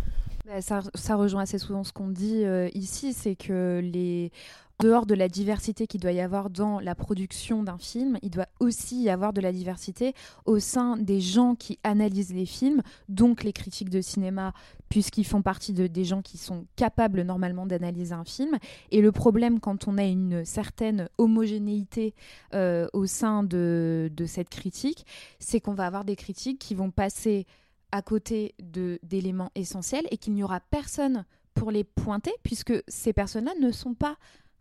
Bah, 0.46 0.62
ça, 0.62 0.80
ça, 0.96 1.16
rejoint 1.18 1.42
assez 1.42 1.58
souvent 1.58 1.84
ce 1.84 1.92
qu'on 1.92 2.08
dit 2.08 2.46
euh, 2.46 2.70
ici, 2.74 3.12
c'est 3.12 3.36
que 3.36 3.82
les 3.84 4.32
dehors 4.80 5.06
de 5.06 5.16
la 5.16 5.28
diversité 5.28 5.88
qu'il 5.88 6.02
doit 6.02 6.12
y 6.12 6.20
avoir 6.20 6.50
dans 6.50 6.80
la 6.80 6.94
production 6.94 7.64
d'un 7.64 7.78
film, 7.78 8.18
il 8.22 8.30
doit 8.30 8.48
aussi 8.60 9.02
y 9.02 9.10
avoir 9.10 9.34
de 9.34 9.42
la 9.42 9.52
diversité 9.52 10.14
au 10.46 10.60
sein 10.60 10.98
des 10.98 11.20
gens 11.20 11.56
qui 11.56 11.80
analysent 11.84 12.34
les 12.34 12.46
films, 12.46 12.82
donc 13.10 13.44
les 13.44 13.54
critiques 13.54 13.90
de 13.90 14.02
cinéma, 14.02 14.54
puisqu'ils 14.90 15.26
font 15.26 15.42
partie 15.42 15.74
de, 15.74 15.88
des 15.88 16.06
gens 16.06 16.22
qui 16.22 16.38
sont 16.38 16.68
capables 16.76 17.24
normalement 17.24 17.66
d'analyser 17.66 18.14
un 18.14 18.24
film. 18.24 18.58
Et 18.92 19.02
le 19.02 19.12
problème 19.12 19.60
quand 19.60 19.88
on 19.88 19.98
a 19.98 20.04
une 20.04 20.46
certaine 20.46 21.10
homogénéité 21.18 22.14
euh, 22.54 22.88
au 22.94 23.08
sein 23.08 23.44
de, 23.44 24.12
de 24.16 24.26
cette 24.26 24.50
critique, 24.50 25.06
c'est 25.40 25.60
qu'on 25.60 25.74
va 25.74 25.88
avoir 25.88 26.06
des 26.06 26.16
critiques 26.16 26.60
qui 26.60 26.76
vont 26.76 26.92
passer 26.92 27.48
à 27.92 28.02
côté 28.02 28.54
d'éléments 29.02 29.52
essentiels 29.56 30.06
et 30.12 30.18
qu'il 30.18 30.34
n'y 30.34 30.44
aura 30.44 30.60
personne 30.60 31.26
pour 31.54 31.72
les 31.72 31.84
pointer, 31.84 32.34
puisque 32.44 32.74
ces 32.88 33.14
personnes-là 33.14 33.54
ne 33.60 33.72
sont 33.72 33.96
pas 33.96 34.18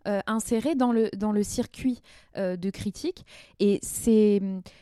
euh, 0.06 0.20
inséré 0.26 0.74
dans 0.74 0.92
le, 0.92 1.10
dans 1.16 1.32
le 1.32 1.42
circuit 1.42 2.00
euh, 2.36 2.56
de 2.56 2.70
critique. 2.70 3.24
Et 3.60 3.78
c'est 3.82 4.40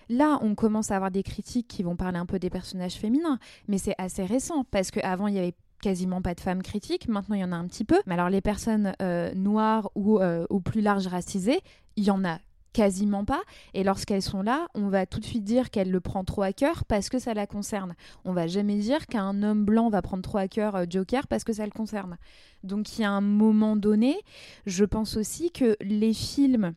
là, 0.09 0.39
on 0.43 0.55
commence 0.55 0.91
à 0.91 0.97
avoir 0.97 1.11
des 1.11 1.23
critiques 1.23 1.69
qui 1.69 1.83
vont 1.83 1.97
parler 1.97 2.19
un 2.19 2.27
peu 2.27 2.39
des 2.39 2.51
personnages 2.51 2.95
féminins, 2.95 3.39
mais 3.69 3.79
c'est 3.79 3.95
assez 3.99 4.25
récent 4.25 4.65
parce 4.71 4.91
qu'avant, 4.91 5.27
il 5.27 5.35
y 5.35 5.39
avait 5.39 5.55
quasiment 5.83 6.23
pas 6.23 6.35
de 6.35 6.41
femmes 6.41 6.63
critiques. 6.63 7.09
Maintenant, 7.09 7.37
il 7.37 7.41
y 7.41 7.45
en 7.45 7.53
a 7.53 7.57
un 7.57 7.67
petit 7.67 7.85
peu. 7.85 8.01
Mais 8.07 8.15
alors, 8.15 8.31
les 8.31 8.41
personnes 8.41 8.95
euh, 9.03 9.35
noires 9.35 9.91
ou, 9.95 10.21
ou 10.51 10.61
plus 10.61 10.81
larges 10.81 11.07
racisées, 11.07 11.61
il 11.97 12.05
y 12.05 12.11
en 12.11 12.25
a 12.25 12.39
quasiment 12.75 13.25
pas. 13.25 13.41
Et 13.73 13.85
lorsqu'elles 13.85 14.21
sont 14.21 14.43
là, 14.43 14.69
on 14.75 14.89
va 14.89 15.07
tout 15.07 15.21
de 15.21 15.25
suite 15.25 15.45
dire 15.45 15.71
qu'elle 15.71 15.91
le 15.91 16.01
prend 16.01 16.25
trop 16.25 16.43
à 16.43 16.53
cœur 16.53 16.85
parce 16.85 17.09
que 17.09 17.19
ça 17.19 17.33
la 17.33 17.47
concerne. 17.47 17.95
On 18.27 18.35
va 18.35 18.47
jamais 18.47 18.77
dire 18.77 19.07
qu'un 19.07 19.43
homme 19.43 19.65
blanc 19.65 19.89
va 19.89 20.03
prendre 20.03 20.23
trop 20.23 20.39
à 20.39 20.49
cœur 20.49 20.77
euh, 20.77 20.85
Joker 20.91 21.27
parce 21.27 21.45
que 21.45 21.55
ça 21.55 21.65
le 21.65 21.71
concerne. 21.71 22.19
Donc 22.63 22.99
il 22.99 23.03
y 23.03 23.05
a 23.05 23.11
un 23.11 23.23
moment 23.23 23.77
donné, 23.77 24.19
je 24.67 24.85
pense 24.85 25.17
aussi 25.17 25.51
que 25.51 25.77
les 25.81 26.13
films, 26.13 26.75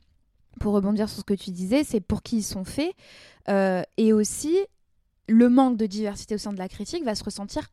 pour 0.62 0.74
rebondir 0.74 1.10
sur 1.10 1.20
ce 1.20 1.26
que 1.26 1.34
tu 1.34 1.52
disais, 1.52 1.84
c'est 1.84 2.00
pour 2.00 2.24
qui 2.24 2.38
ils 2.38 2.44
sont 2.44 2.64
faits. 2.64 2.94
Euh, 3.50 3.82
et 3.98 4.14
aussi, 4.14 4.56
le 5.28 5.50
manque 5.50 5.78
de 5.78 5.88
diversité 5.88 6.36
au 6.36 6.38
sein 6.38 6.54
de 6.54 6.60
la 6.60 6.70
critique 6.70 7.04
va 7.04 7.16
se 7.16 7.24
ressentir 7.24 7.68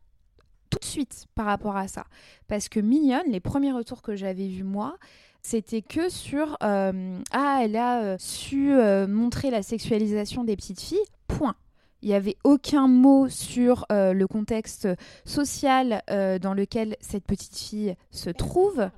tout 0.71 0.79
de 0.79 0.85
suite 0.85 1.27
par 1.35 1.47
rapport 1.47 1.77
à 1.77 1.89
ça. 1.89 2.05
Parce 2.49 2.69
que 2.69 2.81
Mignonne, 2.81 3.31
les 3.31 3.41
premiers 3.41 3.73
retours 3.73 4.03
que 4.03 4.17
j'avais 4.17 4.49
vus 4.49 4.65
moi, 4.65 4.97
c'était 5.45 5.83
que 5.83 6.09
sur 6.09 6.57
euh, 6.63 7.21
ah 7.31 7.61
elle 7.63 7.77
a 7.77 8.03
euh, 8.03 8.17
su 8.19 8.73
euh, 8.73 9.07
montrer 9.07 9.51
la 9.51 9.63
sexualisation 9.63 10.43
des 10.43 10.57
petites 10.57 10.81
filles 10.81 10.99
point. 11.29 11.55
Il 12.03 12.09
n'y 12.09 12.15
avait 12.15 12.37
aucun 12.45 12.87
mot 12.87 13.29
sur 13.31 13.87
le 13.89 14.27
contexte 14.27 14.87
social 15.25 16.03
dans 16.07 16.53
lequel 16.53 16.97
cette 17.01 17.25
petite 17.25 17.57
fille 17.57 17.97
se 18.11 18.29
trouve 18.29 18.91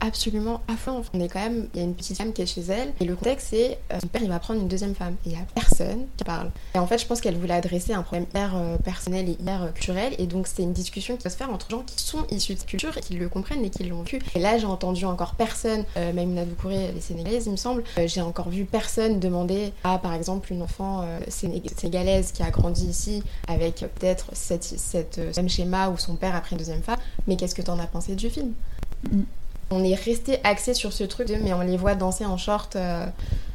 absolument 0.00 0.60
fond. 0.76 1.02
On 1.14 1.20
est 1.20 1.28
quand 1.28 1.40
même, 1.40 1.68
il 1.74 1.80
y 1.80 1.82
a 1.82 1.86
une 1.86 1.94
petite 1.94 2.16
femme 2.16 2.32
qui 2.32 2.42
est 2.42 2.46
chez 2.46 2.62
elle, 2.62 2.92
et 3.00 3.04
le 3.04 3.14
contexte 3.14 3.48
c'est 3.50 3.78
euh, 3.92 3.98
son 4.00 4.08
père 4.08 4.22
il 4.22 4.28
va 4.28 4.38
prendre 4.38 4.60
une 4.60 4.68
deuxième 4.68 4.94
femme, 4.94 5.16
et 5.24 5.30
il 5.30 5.32
n'y 5.32 5.38
a 5.38 5.44
personne 5.54 6.06
qui 6.16 6.24
parle. 6.24 6.50
Et 6.74 6.78
en 6.78 6.86
fait, 6.86 6.98
je 6.98 7.06
pense 7.06 7.20
qu'elle 7.20 7.36
voulait 7.36 7.54
adresser 7.54 7.92
un 7.92 8.02
problème 8.02 8.24
hyper 8.24 8.56
euh, 8.56 8.76
personnel 8.78 9.28
et 9.28 9.32
hyper 9.32 9.62
euh, 9.62 9.68
culturel, 9.68 10.14
et 10.18 10.26
donc 10.26 10.46
c'est 10.46 10.62
une 10.62 10.72
discussion 10.72 11.16
qui 11.16 11.24
va 11.24 11.30
se 11.30 11.36
faire 11.36 11.50
entre 11.50 11.70
gens 11.70 11.82
qui 11.82 12.02
sont 12.02 12.26
issus 12.30 12.54
de 12.54 12.62
culture 12.62 12.96
et 12.96 13.00
qui 13.00 13.14
le 13.14 13.28
comprennent 13.28 13.64
et 13.64 13.70
qui 13.70 13.84
l'ont 13.84 14.02
vu. 14.02 14.18
Et 14.34 14.40
là, 14.40 14.58
j'ai 14.58 14.66
entendu 14.66 15.04
encore 15.04 15.34
personne, 15.34 15.84
même 15.96 16.32
Doucouré, 16.44 16.92
les 16.92 17.00
Sénégalaises, 17.00 17.46
il 17.46 17.52
me 17.52 17.56
semble, 17.56 17.84
j'ai 18.06 18.20
encore 18.20 18.48
vu 18.48 18.64
personne 18.64 19.20
demander 19.20 19.72
à, 19.84 19.98
par 19.98 20.14
exemple, 20.14 20.52
une 20.52 20.62
enfant 20.62 21.06
sénégalaise 21.28 22.32
qui 22.32 22.42
a 22.42 22.50
grandi 22.50 22.86
ici 22.86 23.22
avec 23.48 23.84
peut-être 23.94 24.26
cette, 24.32 24.64
cette, 24.64 25.18
même 25.36 25.48
schéma 25.48 25.88
où 25.88 25.98
son 25.98 26.16
père 26.16 26.34
a 26.34 26.40
pris 26.40 26.52
une 26.52 26.58
deuxième 26.58 26.82
femme, 26.82 26.98
mais 27.26 27.36
qu'est-ce 27.36 27.54
que 27.54 27.62
t'en 27.62 27.78
as 27.78 27.86
pensé 27.86 28.14
du 28.14 28.30
film? 28.30 28.52
Mm 29.10 29.22
on 29.72 29.82
est 29.82 29.94
resté 29.94 30.38
axé 30.44 30.74
sur 30.74 30.92
ce 30.92 31.04
truc 31.04 31.28
de 31.28 31.36
mais 31.36 31.52
on 31.52 31.60
les 31.60 31.76
voit 31.76 31.94
danser 31.94 32.26
en 32.26 32.36
short, 32.36 32.76
euh, 32.76 33.06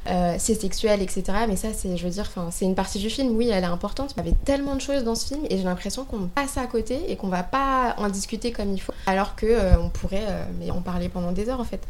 euh, 0.07 0.36
c'est 0.39 0.55
sexuel, 0.55 1.01
etc. 1.01 1.24
Mais 1.47 1.55
ça, 1.55 1.70
c'est, 1.74 1.95
je 1.95 2.03
veux 2.03 2.09
dire, 2.09 2.30
c'est 2.51 2.65
une 2.65 2.76
partie 2.76 2.99
du 2.99 3.09
film, 3.09 3.36
oui, 3.36 3.49
elle 3.49 3.63
est 3.63 3.68
importante. 3.68 4.13
Il 4.15 4.18
y 4.18 4.28
avait 4.28 4.38
tellement 4.45 4.76
de 4.76 4.82
choses 4.82 5.03
dans 5.03 5.15
ce 5.15 5.28
film 5.28 5.41
et 5.49 5.57
j'ai 5.57 5.63
l'impression 5.63 6.05
qu'on 6.05 6.28
passe 6.28 6.57
à 6.57 6.65
côté 6.65 7.11
et 7.11 7.15
qu'on 7.15 7.28
va 7.28 7.43
pas 7.43 7.95
en 7.97 8.09
discuter 8.09 8.51
comme 8.51 8.74
il 8.74 8.80
faut, 8.80 8.93
alors 9.05 9.36
que 9.36 9.45
euh, 9.45 9.80
on 9.80 9.89
pourrait 9.89 10.26
mais 10.59 10.72
en 10.72 10.82
parler 10.82 11.09
pendant 11.09 11.32
des 11.32 11.49
heures 11.49 11.61
en 11.61 11.65
fait. 11.65 11.82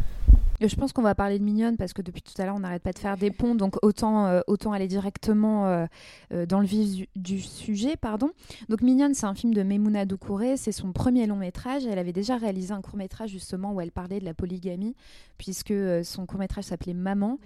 Je 0.60 0.76
pense 0.76 0.92
qu'on 0.92 1.04
va 1.04 1.14
parler 1.14 1.38
de 1.38 1.44
Mignonne 1.44 1.78
parce 1.78 1.94
que 1.94 2.02
depuis 2.02 2.24
tout 2.24 2.34
à 2.42 2.46
l'heure, 2.46 2.56
on 2.56 2.62
n'arrête 2.62 2.82
pas 2.82 2.92
de 2.92 2.98
faire 2.98 3.16
des 3.16 3.30
ponts, 3.30 3.54
donc 3.54 3.76
autant, 3.84 4.26
euh, 4.26 4.42
aller 4.74 4.88
directement 4.88 5.68
euh, 5.68 5.86
euh, 6.34 6.46
dans 6.48 6.60
le 6.60 6.66
vif 6.66 7.08
du, 7.16 7.40
sujet. 7.40 7.96
pardon. 7.96 8.32
Donc 8.68 8.82
Mignonne, 8.82 9.14
c'est 9.14 9.28
un 9.28 9.36
film 9.36 9.54
de 9.54 9.62
Memouna 9.62 10.06
Doucouré, 10.06 10.58
c'est 10.58 10.72
son 10.72 10.94
premier 10.94 11.28
long 11.28 11.36
métrage. 11.36 11.86
Elle 11.86 12.00
avait 12.00 12.12
déjà 12.12 12.38
réalisé 12.38 12.74
un 12.74 12.82
court 12.82 12.98
métrage 12.98 13.30
justement 13.30 13.72
où 13.72 13.82
elle 13.82 13.92
parlait 13.92 14.20
de 14.20 14.26
la 14.26 14.34
polygamie, 14.34 14.96
puisque 15.38 15.74
son 16.04 16.26
court 16.26 16.40
métrage 16.40 16.66
s'appelait 16.66 16.96
Maman. 16.96 17.38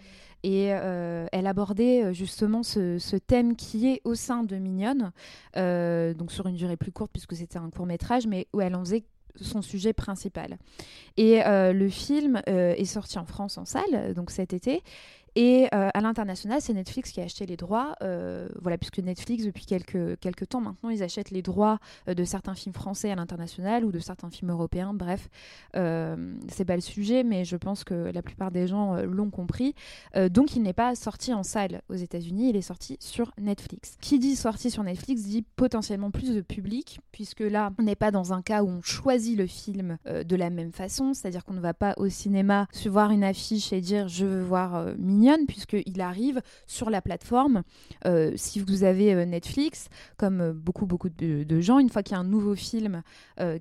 Et 0.43 0.65
elle 0.65 1.47
abordait 1.47 2.13
justement 2.13 2.63
ce, 2.63 3.17
thème 3.17 3.55
qui 3.55 3.87
est 3.87 4.01
au 4.05 4.15
sein 4.15 4.43
de 4.43 4.55
Mignonne, 4.55 5.11
donc 5.55 6.31
sur 6.31 6.47
une 6.47 6.55
durée 6.55 6.77
plus 6.77 6.91
courte 6.91 7.11
puisque 7.11 7.35
c'était 7.35 7.59
un 7.59 7.69
court 7.69 7.85
métrage, 7.85 8.25
mais 8.25 8.47
où 8.53 8.61
elle 8.61 8.73
en 8.73 8.79
faisait 8.79 9.03
son 9.39 9.61
sujet 9.61 9.93
principal. 9.93 10.57
Et 11.17 11.43
euh, 11.45 11.73
le 11.73 11.89
film 11.89 12.41
euh, 12.49 12.73
est 12.75 12.85
sorti 12.85 13.19
en 13.19 13.25
France 13.25 13.57
en 13.57 13.65
salle, 13.65 14.13
donc 14.15 14.31
cet 14.31 14.53
été, 14.53 14.81
et 15.35 15.67
euh, 15.73 15.89
à 15.93 16.01
l'international, 16.01 16.61
c'est 16.61 16.73
Netflix 16.73 17.11
qui 17.11 17.21
a 17.21 17.23
acheté 17.23 17.45
les 17.45 17.55
droits. 17.55 17.95
Euh, 18.01 18.49
voilà, 18.61 18.77
puisque 18.77 18.99
Netflix, 18.99 19.45
depuis 19.45 19.65
quelques, 19.65 20.19
quelques 20.19 20.49
temps 20.49 20.59
maintenant, 20.59 20.89
ils 20.89 21.03
achètent 21.03 21.31
les 21.31 21.41
droits 21.41 21.79
euh, 22.09 22.13
de 22.13 22.23
certains 22.25 22.53
films 22.53 22.73
français 22.73 23.11
à 23.11 23.15
l'international 23.15 23.85
ou 23.85 23.91
de 23.91 23.99
certains 23.99 24.29
films 24.29 24.51
européens. 24.51 24.93
Bref, 24.93 25.29
c'est 25.73 26.65
pas 26.65 26.75
le 26.75 26.81
sujet, 26.81 27.23
mais 27.23 27.45
je 27.45 27.55
pense 27.55 27.83
que 27.83 28.11
la 28.13 28.21
plupart 28.21 28.51
des 28.51 28.67
gens 28.67 28.95
l'ont 29.03 29.29
compris. 29.29 29.73
donc, 30.29 30.55
il 30.55 30.63
n'est 30.63 30.73
pas 30.73 30.95
sorti 30.95 31.33
en 31.33 31.43
salle 31.43 31.81
aux 31.89 31.95
États-Unis, 31.95 32.49
il 32.49 32.55
est 32.55 32.61
sorti 32.61 32.97
sur 32.99 33.31
Netflix. 33.39 33.97
Qui 34.01 34.19
dit 34.19 34.35
sorti 34.35 34.69
sur 34.69 34.83
Netflix 34.83 35.23
dit 35.23 35.43
potentiellement 35.55 36.11
plus 36.11 36.33
de 36.33 36.41
public, 36.41 36.99
puisque 37.11 37.39
là, 37.39 37.71
on 37.79 37.83
n'est 37.83 37.95
pas 37.95 38.11
dans 38.11 38.33
un 38.33 38.41
cas 38.41 38.63
où 38.63 38.67
on 38.67 38.81
choisit 38.81 39.37
le 39.37 39.47
film 39.47 39.97
de 40.05 40.35
la 40.35 40.49
même 40.49 40.71
façon, 40.71 41.13
c'est-à-dire 41.13 41.45
qu'on 41.45 41.53
ne 41.53 41.61
va 41.61 41.73
pas 41.73 41.93
au 41.97 42.09
cinéma 42.09 42.67
voir 42.85 43.11
une 43.11 43.23
affiche 43.23 43.71
et 43.73 43.81
dire 43.81 44.07
je 44.07 44.25
veux 44.25 44.41
voir 44.41 44.87
puisqu'il 45.47 46.01
arrive 46.01 46.41
sur 46.67 46.89
la 46.89 47.01
plateforme. 47.01 47.63
Euh, 48.05 48.31
si 48.35 48.59
vous 48.59 48.83
avez 48.83 49.13
euh, 49.13 49.25
Netflix, 49.25 49.87
comme 50.17 50.41
euh, 50.41 50.53
beaucoup, 50.53 50.85
beaucoup 50.85 51.09
de, 51.09 51.61
gens, 51.61 51.79
une 51.79 51.89
fois 51.89 52.03
qu'il 52.03 52.13
y 52.13 52.17
a 52.17 52.19
un 52.19 52.25
nouveau 52.25 52.55
film 52.55 53.03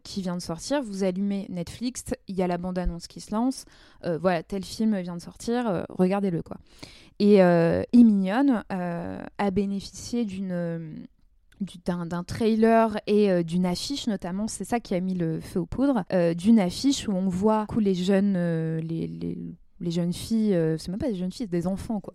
qui 0.04 0.22
vient 0.22 0.36
de 0.36 0.42
sortir, 0.42 0.82
vous 0.82 1.04
allumez 1.04 1.46
Netflix, 1.48 2.04
il 2.28 2.36
y 2.36 2.42
a 2.42 2.46
la 2.46 2.58
bande-annonce 2.58 3.06
qui 3.06 3.20
se 3.20 3.32
lance. 3.32 3.64
voilà, 4.20 4.42
tel 4.42 4.64
film 4.64 4.98
vient 5.00 5.16
de 5.16 5.20
sortir, 5.20 5.84
regardez-le. 5.88 6.42
quoi. 6.42 6.56
Et 7.18 7.42
Mignonne 7.94 8.64
a 8.68 9.50
bénéficié 9.50 10.24
d'une 10.24 11.06
d'un 11.84 12.24
trailer 12.24 12.98
et 13.06 13.44
d'une 13.44 13.66
affiche 13.66 14.06
notamment, 14.06 14.48
c'est 14.48 14.64
ça 14.64 14.80
qui 14.80 14.94
a 14.94 15.00
mis 15.00 15.14
le 15.14 15.40
feu 15.40 15.60
aux 15.60 15.66
poudres, 15.66 16.04
d'une 16.34 16.58
affiche 16.58 17.06
où 17.08 17.12
on 17.12 17.28
voit 17.28 17.66
les 17.78 17.94
jeunes, 17.94 18.78
les, 18.78 19.36
les 19.80 19.90
jeunes 19.90 20.12
filles, 20.12 20.54
euh, 20.54 20.76
c'est 20.78 20.88
même 20.90 20.98
pas 20.98 21.08
des 21.08 21.16
jeunes 21.16 21.32
filles, 21.32 21.46
c'est 21.50 21.56
des 21.56 21.66
enfants 21.66 22.00
quoi. 22.00 22.14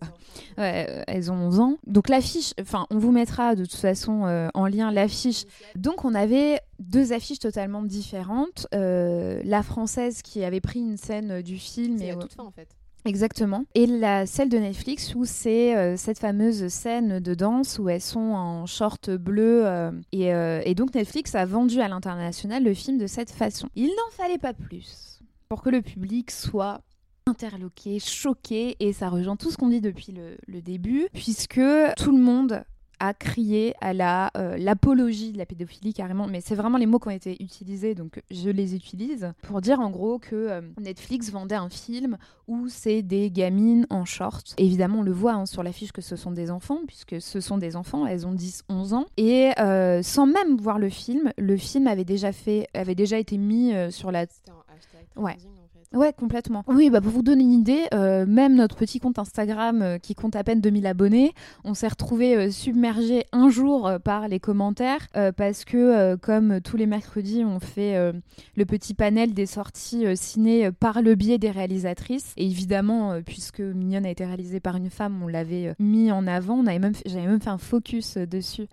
Ouais, 0.58 0.86
euh, 0.88 1.02
elles 1.06 1.30
ont 1.30 1.36
11 1.36 1.60
ans. 1.60 1.78
Donc 1.86 2.08
l'affiche, 2.08 2.52
enfin 2.60 2.86
on 2.90 2.98
vous 2.98 3.12
mettra 3.12 3.54
de 3.54 3.64
toute 3.64 3.74
façon 3.74 4.26
euh, 4.26 4.48
en 4.54 4.66
lien 4.66 4.90
l'affiche. 4.90 5.44
Donc 5.74 6.04
on 6.04 6.14
avait 6.14 6.60
deux 6.78 7.12
affiches 7.12 7.38
totalement 7.40 7.82
différentes. 7.82 8.66
la 8.72 9.62
française 9.62 10.22
qui 10.22 10.44
avait 10.44 10.60
pris 10.60 10.80
une 10.80 10.96
scène 10.96 11.42
du 11.42 11.56
film. 11.56 12.00
et 12.00 12.14
toute 12.16 12.34
fin 12.34 12.44
en 12.44 12.50
fait. 12.50 12.68
Exactement. 13.06 13.64
Et 13.74 13.86
la 13.86 14.26
celle 14.26 14.48
de 14.48 14.58
Netflix 14.58 15.14
où 15.14 15.24
c'est 15.24 15.76
euh, 15.76 15.96
cette 15.96 16.18
fameuse 16.18 16.66
scène 16.68 17.20
de 17.20 17.34
danse 17.34 17.78
où 17.78 17.88
elles 17.88 18.00
sont 18.00 18.18
en 18.18 18.66
short 18.66 19.10
bleu. 19.10 19.64
euh, 19.64 19.92
et, 20.12 20.34
euh, 20.34 20.60
et 20.64 20.74
donc 20.74 20.92
Netflix 20.94 21.34
a 21.36 21.46
vendu 21.46 21.80
à 21.80 21.88
l'international 21.88 22.64
le 22.64 22.74
film 22.74 22.98
de 22.98 23.06
cette 23.06 23.30
façon. 23.30 23.68
Il 23.76 23.88
n'en 23.88 24.10
fallait 24.10 24.38
pas 24.38 24.52
plus 24.52 25.20
pour 25.48 25.62
que 25.62 25.70
le 25.70 25.82
public 25.82 26.32
soit 26.32 26.80
interloqué, 27.28 27.98
choqué. 27.98 28.76
Et 28.80 28.92
ça 28.92 29.08
rejoint 29.08 29.36
tout 29.36 29.50
ce 29.50 29.56
qu'on 29.56 29.68
dit 29.68 29.80
depuis 29.80 30.12
le, 30.12 30.36
le 30.46 30.62
début, 30.62 31.08
puisque 31.12 31.60
tout 31.96 32.12
le 32.16 32.22
monde 32.22 32.62
a 32.98 33.12
crié 33.12 33.74
à 33.82 33.92
la 33.92 34.30
euh, 34.38 34.56
l'apologie 34.56 35.30
de 35.32 35.36
la 35.36 35.44
pédophilie 35.44 35.92
carrément 35.92 36.26
mais 36.26 36.40
c'est 36.40 36.54
vraiment 36.54 36.78
les 36.78 36.86
mots 36.86 36.98
qui 36.98 37.08
ont 37.08 37.10
été 37.10 37.36
utilisés 37.42 37.94
donc 37.94 38.22
je 38.30 38.48
les 38.48 38.74
utilise 38.74 39.34
pour 39.42 39.60
dire 39.60 39.80
en 39.80 39.90
gros 39.90 40.18
que 40.18 40.34
euh, 40.34 40.62
Netflix 40.80 41.30
vendait 41.30 41.56
un 41.56 41.68
film 41.68 42.16
où 42.48 42.68
c'est 42.68 43.02
des 43.02 43.30
gamines 43.30 43.86
en 43.90 44.06
short 44.06 44.54
évidemment 44.56 45.00
on 45.00 45.02
le 45.02 45.12
voit 45.12 45.34
hein, 45.34 45.44
sur 45.44 45.62
l'affiche 45.62 45.92
que 45.92 46.00
ce 46.00 46.16
sont 46.16 46.30
des 46.30 46.50
enfants 46.50 46.80
puisque 46.86 47.20
ce 47.20 47.38
sont 47.42 47.58
des 47.58 47.76
enfants 47.76 48.06
elles 48.06 48.26
ont 48.26 48.32
10 48.32 48.62
11 48.70 48.94
ans 48.94 49.04
et 49.18 49.50
euh, 49.60 50.02
sans 50.02 50.24
même 50.24 50.56
voir 50.56 50.78
le 50.78 50.88
film 50.88 51.30
le 51.36 51.58
film 51.58 51.88
avait 51.88 52.06
déjà 52.06 52.32
fait 52.32 52.66
avait 52.72 52.94
déjà 52.94 53.18
été 53.18 53.36
mis 53.36 53.74
sur 53.90 54.10
la 54.10 54.24
C'était 54.24 54.52
un 54.52 54.74
hashtag 54.74 55.06
Ouais. 55.22 55.36
trending, 55.36 55.55
fait. 55.90 55.96
Ouais, 55.96 56.12
complètement. 56.12 56.64
Oui, 56.66 56.90
bah 56.90 57.00
pour 57.00 57.12
vous 57.12 57.22
donner 57.22 57.44
une 57.44 57.52
idée, 57.52 57.84
euh, 57.94 58.26
même 58.26 58.54
notre 58.54 58.76
petit 58.76 59.00
compte 59.00 59.18
Instagram 59.18 59.82
euh, 59.82 59.98
qui 59.98 60.14
compte 60.14 60.36
à 60.36 60.44
peine 60.44 60.60
2000 60.60 60.86
abonnés, 60.86 61.32
on 61.64 61.74
s'est 61.74 61.88
retrouvé 61.88 62.36
euh, 62.36 62.50
submergé 62.50 63.24
un 63.32 63.48
jour 63.48 63.90
par 64.04 64.28
les 64.28 64.40
commentaires 64.40 65.06
parce 65.36 65.64
que, 65.64 66.14
comme 66.16 66.60
tous 66.60 66.76
les 66.76 66.86
mercredis, 66.86 67.44
on 67.44 67.60
fait 67.60 68.12
le 68.56 68.64
petit 68.64 68.94
panel 68.94 69.34
des 69.34 69.46
sorties 69.46 70.04
ciné 70.16 70.70
par 70.70 71.02
le 71.02 71.14
biais 71.14 71.38
des 71.38 71.50
réalisatrices. 71.50 72.32
Et 72.36 72.46
évidemment, 72.46 73.20
puisque 73.24 73.60
Mignonne 73.60 74.06
a 74.06 74.10
été 74.10 74.24
réalisée 74.24 74.60
par 74.60 74.76
une 74.76 74.90
femme, 74.90 75.22
on 75.22 75.28
l'avait 75.28 75.74
mis 75.78 76.12
en 76.12 76.26
avant. 76.26 76.54
On 76.54 76.66
avait 76.66 76.78
même, 76.78 76.94
j'avais 77.04 77.26
même 77.26 77.40
fait 77.40 77.50
un 77.50 77.58
focus 77.58 78.16
dessus 78.16 78.66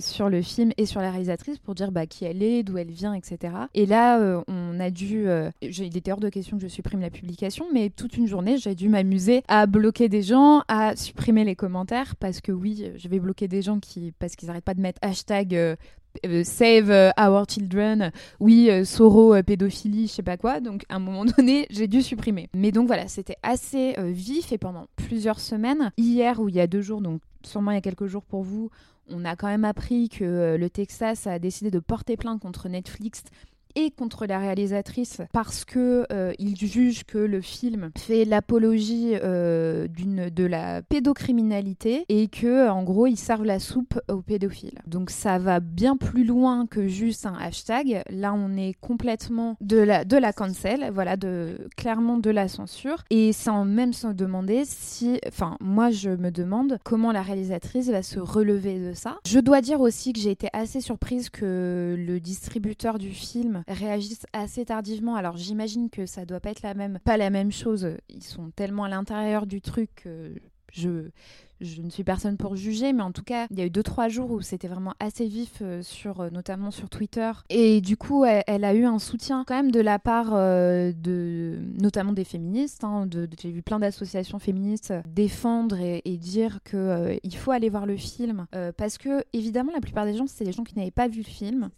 sur 0.00 0.28
le 0.28 0.42
film 0.42 0.72
et 0.76 0.86
sur 0.86 1.00
la 1.00 1.10
réalisatrice 1.10 1.58
pour 1.58 1.74
dire 1.74 1.92
bah, 1.92 2.06
qui 2.06 2.24
elle 2.24 2.42
est, 2.42 2.62
d'où 2.62 2.78
elle 2.78 2.90
vient, 2.90 3.14
etc. 3.14 3.54
Et 3.74 3.86
là, 3.86 4.42
on 4.48 4.80
a 4.80 4.90
dû. 4.90 5.26
il 5.62 5.96
était 5.96 6.12
hors 6.12 6.20
de 6.20 6.28
question 6.28 6.55
je 6.60 6.68
supprime 6.68 7.00
la 7.00 7.10
publication, 7.10 7.66
mais 7.72 7.90
toute 7.90 8.16
une 8.16 8.26
journée, 8.26 8.58
j'ai 8.58 8.74
dû 8.74 8.88
m'amuser 8.88 9.42
à 9.48 9.66
bloquer 9.66 10.08
des 10.08 10.22
gens, 10.22 10.62
à 10.68 10.96
supprimer 10.96 11.44
les 11.44 11.56
commentaires, 11.56 12.16
parce 12.16 12.40
que 12.40 12.52
oui, 12.52 12.90
je 12.96 13.08
vais 13.08 13.18
bloquer 13.20 13.48
des 13.48 13.62
gens 13.62 13.78
qui, 13.80 14.12
parce 14.18 14.36
qu'ils 14.36 14.48
n'arrêtent 14.48 14.64
pas 14.64 14.74
de 14.74 14.80
mettre 14.80 14.98
hashtag. 15.02 15.54
euh, 15.54 15.76
euh, 16.24 16.44
Save 16.44 16.90
euh, 16.90 17.10
Our 17.18 17.44
Children, 17.46 18.10
oui, 18.40 18.70
euh, 18.70 18.84
Soro, 18.86 19.34
euh, 19.34 19.42
pédophilie, 19.42 20.06
je 20.06 20.12
sais 20.12 20.22
pas 20.22 20.38
quoi. 20.38 20.60
Donc, 20.60 20.84
à 20.88 20.96
un 20.96 20.98
moment 20.98 21.24
donné, 21.36 21.66
j'ai 21.68 21.88
dû 21.88 22.00
supprimer. 22.00 22.48
Mais 22.54 22.72
donc 22.72 22.86
voilà, 22.86 23.06
c'était 23.06 23.36
assez 23.42 23.94
euh, 23.98 24.10
vif 24.12 24.50
et 24.50 24.56
pendant 24.56 24.86
plusieurs 24.96 25.40
semaines. 25.40 25.92
Hier 25.98 26.40
ou 26.40 26.48
il 26.48 26.54
y 26.54 26.60
a 26.60 26.66
deux 26.66 26.80
jours, 26.80 27.02
donc 27.02 27.20
sûrement 27.44 27.70
il 27.72 27.74
y 27.74 27.78
a 27.78 27.82
quelques 27.82 28.06
jours 28.06 28.24
pour 28.24 28.42
vous, 28.42 28.70
on 29.10 29.26
a 29.26 29.36
quand 29.36 29.46
même 29.48 29.66
appris 29.66 30.08
que 30.08 30.24
euh, 30.24 30.56
le 30.58 30.70
Texas 30.70 31.26
a 31.26 31.38
décidé 31.38 31.70
de 31.70 31.78
porter 31.80 32.16
plainte 32.16 32.40
contre 32.40 32.70
Netflix 32.70 33.22
et 33.76 33.90
contre 33.90 34.26
la 34.26 34.38
réalisatrice 34.38 35.20
parce 35.32 35.64
que 35.64 36.06
euh, 36.10 36.32
il 36.38 36.56
juge 36.56 37.04
que 37.04 37.18
le 37.18 37.40
film 37.40 37.90
fait 37.96 38.24
l'apologie 38.24 39.12
euh, 39.22 39.86
de 39.86 40.44
la 40.44 40.82
pédocriminalité 40.82 42.04
et 42.08 42.28
que 42.28 42.68
en 42.68 42.82
gros 42.82 43.06
ils 43.06 43.18
servent 43.18 43.44
la 43.44 43.58
soupe 43.58 44.00
aux 44.10 44.22
pédophiles. 44.22 44.80
Donc 44.86 45.10
ça 45.10 45.38
va 45.38 45.60
bien 45.60 45.96
plus 45.96 46.24
loin 46.24 46.66
que 46.66 46.88
juste 46.88 47.26
un 47.26 47.34
hashtag. 47.34 48.02
Là 48.08 48.32
on 48.34 48.56
est 48.56 48.74
complètement 48.80 49.56
de 49.60 49.78
la 49.78 50.04
de 50.04 50.16
la 50.16 50.32
cancel, 50.32 50.90
voilà 50.92 51.16
de 51.16 51.68
clairement 51.76 52.16
de 52.16 52.30
la 52.30 52.48
censure 52.48 53.04
et 53.10 53.32
sans 53.32 53.64
même 53.64 53.92
se 53.92 54.06
demander 54.08 54.62
si 54.64 55.20
enfin 55.28 55.56
moi 55.60 55.90
je 55.90 56.10
me 56.10 56.30
demande 56.30 56.78
comment 56.84 57.12
la 57.12 57.22
réalisatrice 57.22 57.90
va 57.90 58.02
se 58.02 58.18
relever 58.18 58.80
de 58.80 58.94
ça. 58.94 59.18
Je 59.26 59.38
dois 59.38 59.60
dire 59.60 59.80
aussi 59.80 60.14
que 60.14 60.20
j'ai 60.20 60.30
été 60.30 60.48
assez 60.54 60.80
surprise 60.80 61.28
que 61.28 61.94
le 61.98 62.20
distributeur 62.20 62.98
du 62.98 63.10
film 63.10 63.62
réagisse 63.68 64.26
assez 64.32 64.64
tardivement. 64.64 65.16
Alors 65.16 65.36
j'imagine 65.36 65.90
que 65.90 66.06
ça 66.06 66.24
doit 66.24 66.40
pas 66.40 66.50
être 66.50 66.62
la 66.62 66.74
même, 66.74 66.98
pas 67.04 67.16
la 67.16 67.30
même 67.30 67.52
chose. 67.52 67.88
Ils 68.08 68.24
sont 68.24 68.50
tellement 68.50 68.84
à 68.84 68.88
l'intérieur 68.88 69.46
du 69.46 69.60
truc 69.60 69.90
que 69.96 70.34
je 70.72 71.10
je 71.60 71.80
ne 71.80 71.88
suis 71.88 72.04
personne 72.04 72.36
pour 72.36 72.56
juger, 72.56 72.92
mais 72.92 73.02
en 73.02 73.12
tout 73.12 73.22
cas, 73.22 73.46
il 73.50 73.58
y 73.58 73.62
a 73.62 73.66
eu 73.66 73.70
deux 73.70 73.82
trois 73.82 74.08
jours 74.08 74.30
où 74.30 74.40
c'était 74.40 74.68
vraiment 74.68 74.94
assez 75.00 75.26
vif 75.26 75.58
euh, 75.62 75.82
sur, 75.82 76.20
euh, 76.20 76.30
notamment 76.30 76.70
sur 76.70 76.90
Twitter. 76.90 77.30
Et 77.48 77.80
du 77.80 77.96
coup, 77.96 78.24
elle, 78.24 78.64
a 78.64 78.74
eu 78.74 78.84
un 78.84 78.98
soutien 78.98 79.44
quand 79.46 79.54
même 79.54 79.70
de 79.70 79.80
la 79.80 79.98
part 79.98 80.34
euh, 80.34 80.92
de, 80.92 81.58
notamment 81.80 82.12
des 82.12 82.24
féministes. 82.24 82.84
hein, 82.84 83.06
de, 83.06 83.28
J'ai 83.40 83.50
vu 83.50 83.62
plein 83.62 83.78
d'associations 83.78 84.38
féministes 84.38 84.92
défendre 85.06 85.78
et, 85.80 86.02
dire 86.16 86.60
que 86.64 87.18
il 87.22 87.36
faut 87.36 87.50
aller 87.50 87.68
voir 87.68 87.84
le 87.84 87.96
film 87.96 88.46
parce 88.78 88.96
que 88.96 89.22
évidemment, 89.34 89.70
la 89.72 89.80
plupart 89.80 90.06
des 90.06 90.14
gens, 90.14 90.26
c'est 90.26 90.44
des 90.44 90.52
gens 90.52 90.64
qui 90.64 90.76
n'avaient 90.76 90.90
pas 90.90 91.08
vu 91.08 91.18
le 91.18 91.24
film 91.24 91.68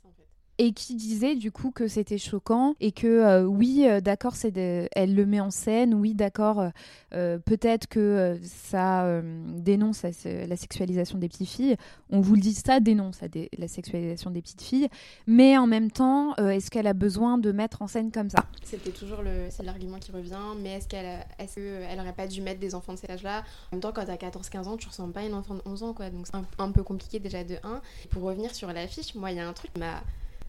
et 0.59 0.73
qui 0.73 0.95
disait 0.95 1.37
du 1.37 1.53
coup 1.53 1.71
que 1.71 1.89
c'était 1.89 2.19
choquant 2.19 2.75
et 2.81 2.93
que 2.93 3.07
euh, 3.07 3.45
oui 3.45 3.85
euh, 3.87 4.01
d'accord 4.01 4.35
c'est 4.35 4.57
elle 4.57 5.15
le 5.15 5.27
met 5.27 5.41
en 5.41 5.51
scène 5.51 5.95
oui 5.95 6.15
d'accord 6.15 6.71
euh, 7.15 7.39
peut-être 7.39 7.87
que 7.87 8.39
ça 8.43 9.23
dénonce 9.55 10.03
la, 10.03 10.57
sexualisation 10.57 11.19
des 11.19 11.29
petites 11.29 11.49
filles 11.49 11.77
on 12.11 12.21
vous 12.21 12.35
le 12.35 12.41
dit 12.41 12.55
ça 12.55 12.81
dénonce 12.81 13.21
la, 13.59 13.69
sexualisation 13.69 14.31
des 14.31 14.43
petites 14.43 14.63
filles 14.63 14.89
mais 15.27 15.57
en 15.57 15.67
même 15.67 15.91
temps 15.91 16.35
est-ce 16.37 16.71
qu'elle 16.71 16.87
a 16.87 16.95
besoin 16.95 17.39
de 17.39 17.53
mettre 17.53 17.83
en 17.83 17.87
scène 17.87 18.11
comme 18.11 18.31
ça? 18.31 18.45
C'était 18.65 18.91
toujours 18.91 19.23
le, 19.23 19.47
c'est 19.51 19.63
l'argument 19.63 19.99
qui 19.99 20.13
revient, 20.13 20.37
mais 20.61 20.71
est-ce 20.75 20.89
qu'elle 20.89 21.07
a- 21.07 21.27
est-ce 21.39 21.57
qu'elle 21.57 22.01
aurait 22.01 22.13
pas 22.13 22.27
dû 22.27 22.41
mettre 22.43 22.61
des 22.61 22.75
enfants 22.75 22.93
de 22.95 22.99
cet 22.99 23.11
âge-là? 23.11 23.41
En 23.71 23.77
même 23.77 23.81
temps, 23.81 23.93
quand 23.93 24.05
t'as 24.05 24.17
14-15 24.17 24.67
ans, 24.69 24.77
tu 24.77 24.89
ressembles 24.89 25.13
pas 25.13 25.21
à 25.21 25.25
une 25.25 25.35
enfant 25.35 25.55
de 25.55 25.63
11 25.65 25.83
ans, 25.83 25.93
quoi. 25.95 26.11
Donc 26.11 26.27
c'est 26.27 26.37
un, 26.37 26.45
un 26.59 26.71
peu 26.73 26.83
compliqué 26.83 27.19
déjà 27.19 27.45
de 27.45 27.57
1. 27.63 27.81
Pour 28.11 28.23
revenir 28.23 28.55
sur 28.55 28.73
l'affiche, 28.73 29.15
moi, 29.15 29.31
il 29.31 29.37
y 29.37 29.41
a 29.41 29.49
un 29.49 29.53
truc 29.53 29.73
qui 29.73 29.81
m'a- 29.81 30.03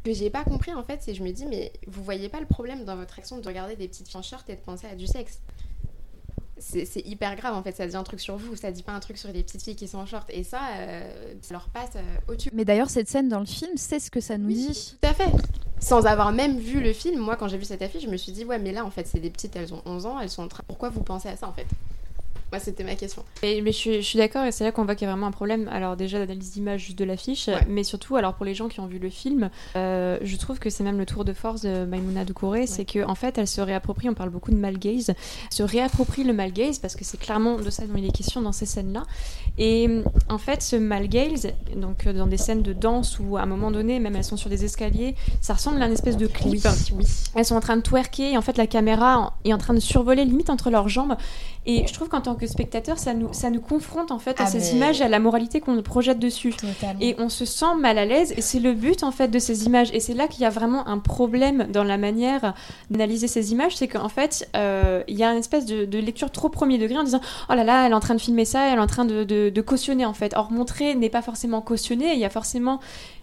que 0.03 0.13
j'ai 0.13 0.29
pas 0.29 0.43
compris 0.43 0.73
en 0.73 0.83
fait, 0.83 0.99
c'est 1.01 1.13
je 1.13 1.23
me 1.23 1.31
dis, 1.31 1.45
mais 1.45 1.73
vous 1.87 2.03
voyez 2.03 2.29
pas 2.29 2.39
le 2.39 2.45
problème 2.45 2.85
dans 2.85 2.95
votre 2.95 3.17
action 3.19 3.37
de 3.37 3.47
regarder 3.47 3.75
des 3.75 3.87
petites 3.87 4.07
filles 4.07 4.19
en 4.19 4.23
short 4.23 4.49
et 4.49 4.55
de 4.55 4.61
penser 4.61 4.87
à 4.87 4.95
du 4.95 5.07
sexe 5.07 5.39
c'est 6.59 7.05
hyper 7.05 7.35
grave 7.35 7.55
en 7.55 7.63
fait, 7.63 7.75
ça 7.75 7.87
dit 7.87 7.95
un 7.95 8.03
truc 8.03 8.19
sur 8.19 8.37
vous, 8.37 8.55
ça 8.55 8.71
dit 8.71 8.83
pas 8.83 8.91
un 8.91 8.99
truc 8.99 9.17
sur 9.17 9.31
les 9.31 9.43
petites 9.43 9.63
filles 9.63 9.75
qui 9.75 9.87
sont 9.87 9.97
en 9.97 10.05
short. 10.05 10.29
Et 10.29 10.43
ça, 10.43 10.59
euh, 10.77 11.33
ça 11.41 11.53
leur 11.53 11.69
passe 11.69 11.91
euh, 11.95 12.01
au-dessus. 12.27 12.49
mais 12.53 12.65
d'ailleurs 12.65 12.89
cette 12.89 13.07
scène 13.07 13.29
dans 13.29 13.39
le 13.39 13.45
film 13.45 13.71
c'est 13.75 13.99
ce 13.99 14.11
que 14.11 14.19
ça 14.19 14.37
nous 14.37 14.47
Oui, 14.47 14.67
dit 14.67 14.97
Tout 15.01 15.07
à 15.07 15.13
fait. 15.13 15.31
Sans 15.79 16.05
avoir 16.05 16.33
même 16.33 16.59
vu 16.59 16.81
le 16.81 16.91
film, 16.91 17.19
moi 17.19 17.35
quand 17.37 17.47
j'ai 17.47 17.57
vu 17.57 17.65
cette 17.65 17.81
affiche, 17.81 18.03
je 18.03 18.09
me 18.09 18.17
suis 18.17 18.31
dit 18.31 18.43
ouais 18.45 18.59
mais 18.59 18.71
là 18.71 18.85
en 18.85 18.91
fait 18.91 19.07
c'est 19.07 19.19
des 19.19 19.29
petites, 19.29 19.55
elles 19.55 19.73
ont 19.73 19.81
11 19.85 20.05
ans, 20.05 20.19
elles 20.19 20.29
sont 20.29 20.43
en 20.43 20.47
train... 20.47 20.63
Pourquoi 20.67 20.89
vous 20.89 21.01
pensez 21.01 21.29
à 21.29 21.37
ça 21.37 21.47
en 21.47 21.53
fait? 21.53 21.67
C'était 22.57 22.83
ma 22.83 22.95
question. 22.95 23.23
Mais, 23.43 23.61
mais 23.63 23.71
je, 23.71 23.77
suis, 23.77 23.93
je 23.95 24.01
suis 24.07 24.17
d'accord 24.17 24.43
et 24.45 24.51
c'est 24.51 24.63
là 24.63 24.71
qu'on 24.71 24.83
voit 24.83 24.95
qu'il 24.95 25.05
y 25.05 25.09
a 25.09 25.13
vraiment 25.13 25.27
un 25.27 25.31
problème. 25.31 25.69
Alors 25.71 25.95
déjà 25.95 26.17
d'analyse 26.19 26.51
d'image 26.51 26.81
juste 26.85 26.97
de 26.99 27.05
l'affiche, 27.05 27.47
Ouais. 27.47 27.59
mais 27.69 27.83
surtout 27.83 28.15
alors 28.15 28.33
pour 28.33 28.45
les 28.45 28.53
gens 28.55 28.67
qui 28.67 28.79
ont 28.79 28.87
vu 28.87 28.99
le 28.99 29.09
film, 29.09 29.49
euh, 29.75 30.17
je 30.21 30.35
trouve 30.35 30.59
que 30.59 30.69
c'est 30.69 30.83
même 30.83 30.97
le 30.97 31.05
tour 31.05 31.23
de 31.25 31.33
force 31.33 31.61
de 31.61 31.85
Maimouna 31.85 32.25
Doucouré, 32.25 32.67
c'est 32.67 32.85
que 32.85 33.05
en 33.05 33.15
fait 33.15 33.37
elle 33.37 33.47
se 33.47 33.61
réapproprie, 33.61 34.09
on 34.09 34.13
parle 34.13 34.29
beaucoup 34.29 34.51
de 34.51 34.55
malgaze, 34.57 35.13
se 35.51 35.63
réapproprie 35.63 36.23
le 36.23 36.33
malgaze 36.33 36.79
parce 36.79 36.95
que 36.95 37.03
c'est 37.05 37.19
clairement 37.19 37.57
de 37.57 37.69
ça 37.69 37.85
dont 37.85 37.95
il 37.97 38.05
est 38.05 38.11
question 38.11 38.41
dans 38.41 38.51
ces 38.51 38.65
scènes-là. 38.65 39.03
Et 39.57 39.87
en 40.29 40.37
fait 40.37 40.61
ce 40.61 40.75
malgaze, 40.75 41.47
donc 41.75 42.07
euh, 42.07 42.13
dans 42.13 42.27
des 42.27 42.37
scènes 42.37 42.61
de 42.63 42.73
danse 42.73 43.19
où 43.19 43.37
à 43.37 43.41
un 43.41 43.45
moment 43.45 43.71
donné 43.71 43.99
même 43.99 44.15
elles 44.15 44.23
sont 44.23 44.37
sur 44.37 44.49
des 44.49 44.65
escaliers, 44.65 45.15
ça 45.41 45.53
ressemble 45.53 45.81
à 45.81 45.85
une 45.85 45.93
espèce 45.93 46.17
de 46.17 46.27
clip. 46.27 46.65
oui. 46.95 47.05
Elles 47.35 47.45
sont 47.45 47.55
en 47.55 47.59
train 47.61 47.77
de 47.77 47.81
twerker 47.81 48.31
et 48.33 48.37
en 48.37 48.41
fait 48.41 48.57
la 48.57 48.67
caméra 48.67 49.37
est 49.45 49.53
en 49.53 49.57
train 49.57 49.73
de 49.73 49.79
survoler 49.79 50.25
limite 50.25 50.49
entre 50.49 50.69
leurs 50.69 50.89
jambes. 50.89 51.15
Et 51.71 51.85
je 51.87 51.93
trouve 51.93 52.09
qu'en 52.09 52.21
tant 52.21 52.35
que 52.35 52.47
spectateur, 52.47 52.97
ça 52.97 53.13
nous, 53.13 53.31
ça 53.31 53.49
nous 53.51 53.61
confronte 53.61 54.09
en 54.11 54.17
fait 54.19 54.39
à 54.41 54.45
Ah, 54.45 54.47
ces 54.47 54.75
images 54.75 55.01
et 55.01 55.03
à 55.03 55.07
la 55.07 55.19
moralité 55.19 55.59
qu'on 55.61 55.79
projette 55.83 56.17
dessus. 56.19 56.49
Totalement. 56.51 56.99
Et 56.99 57.15
on 57.19 57.29
se 57.29 57.45
sent 57.45 57.75
mal 57.79 57.97
à 57.99 58.05
l'aise 58.05 58.33
et 58.35 58.41
c'est 58.41 58.59
le 58.59 58.73
but 58.73 59.03
en 59.03 59.11
fait 59.11 59.27
de 59.27 59.37
ces 59.39 59.65
images. 59.65 59.89
Et 59.93 59.99
c'est 59.99 60.15
là 60.15 60.27
qu'il 60.27 60.41
y 60.41 60.45
a 60.45 60.49
vraiment 60.49 60.87
un 60.87 60.97
problème 60.97 61.67
dans 61.71 61.83
la 61.83 61.97
manière 61.97 62.53
d'analyser 62.89 63.27
ces 63.27 63.51
images, 63.51 63.75
c'est 63.75 63.87
qu'en 63.87 64.09
fait 64.09 64.49
euh, 64.55 65.03
il 65.07 65.17
y 65.17 65.23
a 65.23 65.31
une 65.31 65.37
espèce 65.37 65.65
de, 65.67 65.85
de 65.85 65.99
lecture 65.99 66.31
trop 66.31 66.49
premier 66.49 66.77
degré 66.79 66.97
en 66.97 67.03
disant 67.03 67.21
oh 67.49 67.53
là 67.53 67.63
là 67.63 67.85
elle 67.85 67.91
est 67.91 67.95
en 67.95 67.99
train 67.99 68.15
de 68.15 68.21
filmer 68.21 68.45
ça, 68.45 68.67
elle 68.67 68.79
est 68.79 68.81
en 68.81 68.87
train 68.87 69.05
de, 69.05 69.23
de- 69.23 69.49
de 69.49 69.61
cautionner 69.61 70.05
en 70.05 70.13
fait. 70.13 70.33
Or 70.35 70.51
montrer 70.51 70.95
n'est 70.95 71.09
pas 71.09 71.21
forcément 71.21 71.61
cautionner, 71.61 72.13
il 72.13 72.19
y 72.19 72.25
a 72.25 72.29
forcément 72.31 72.79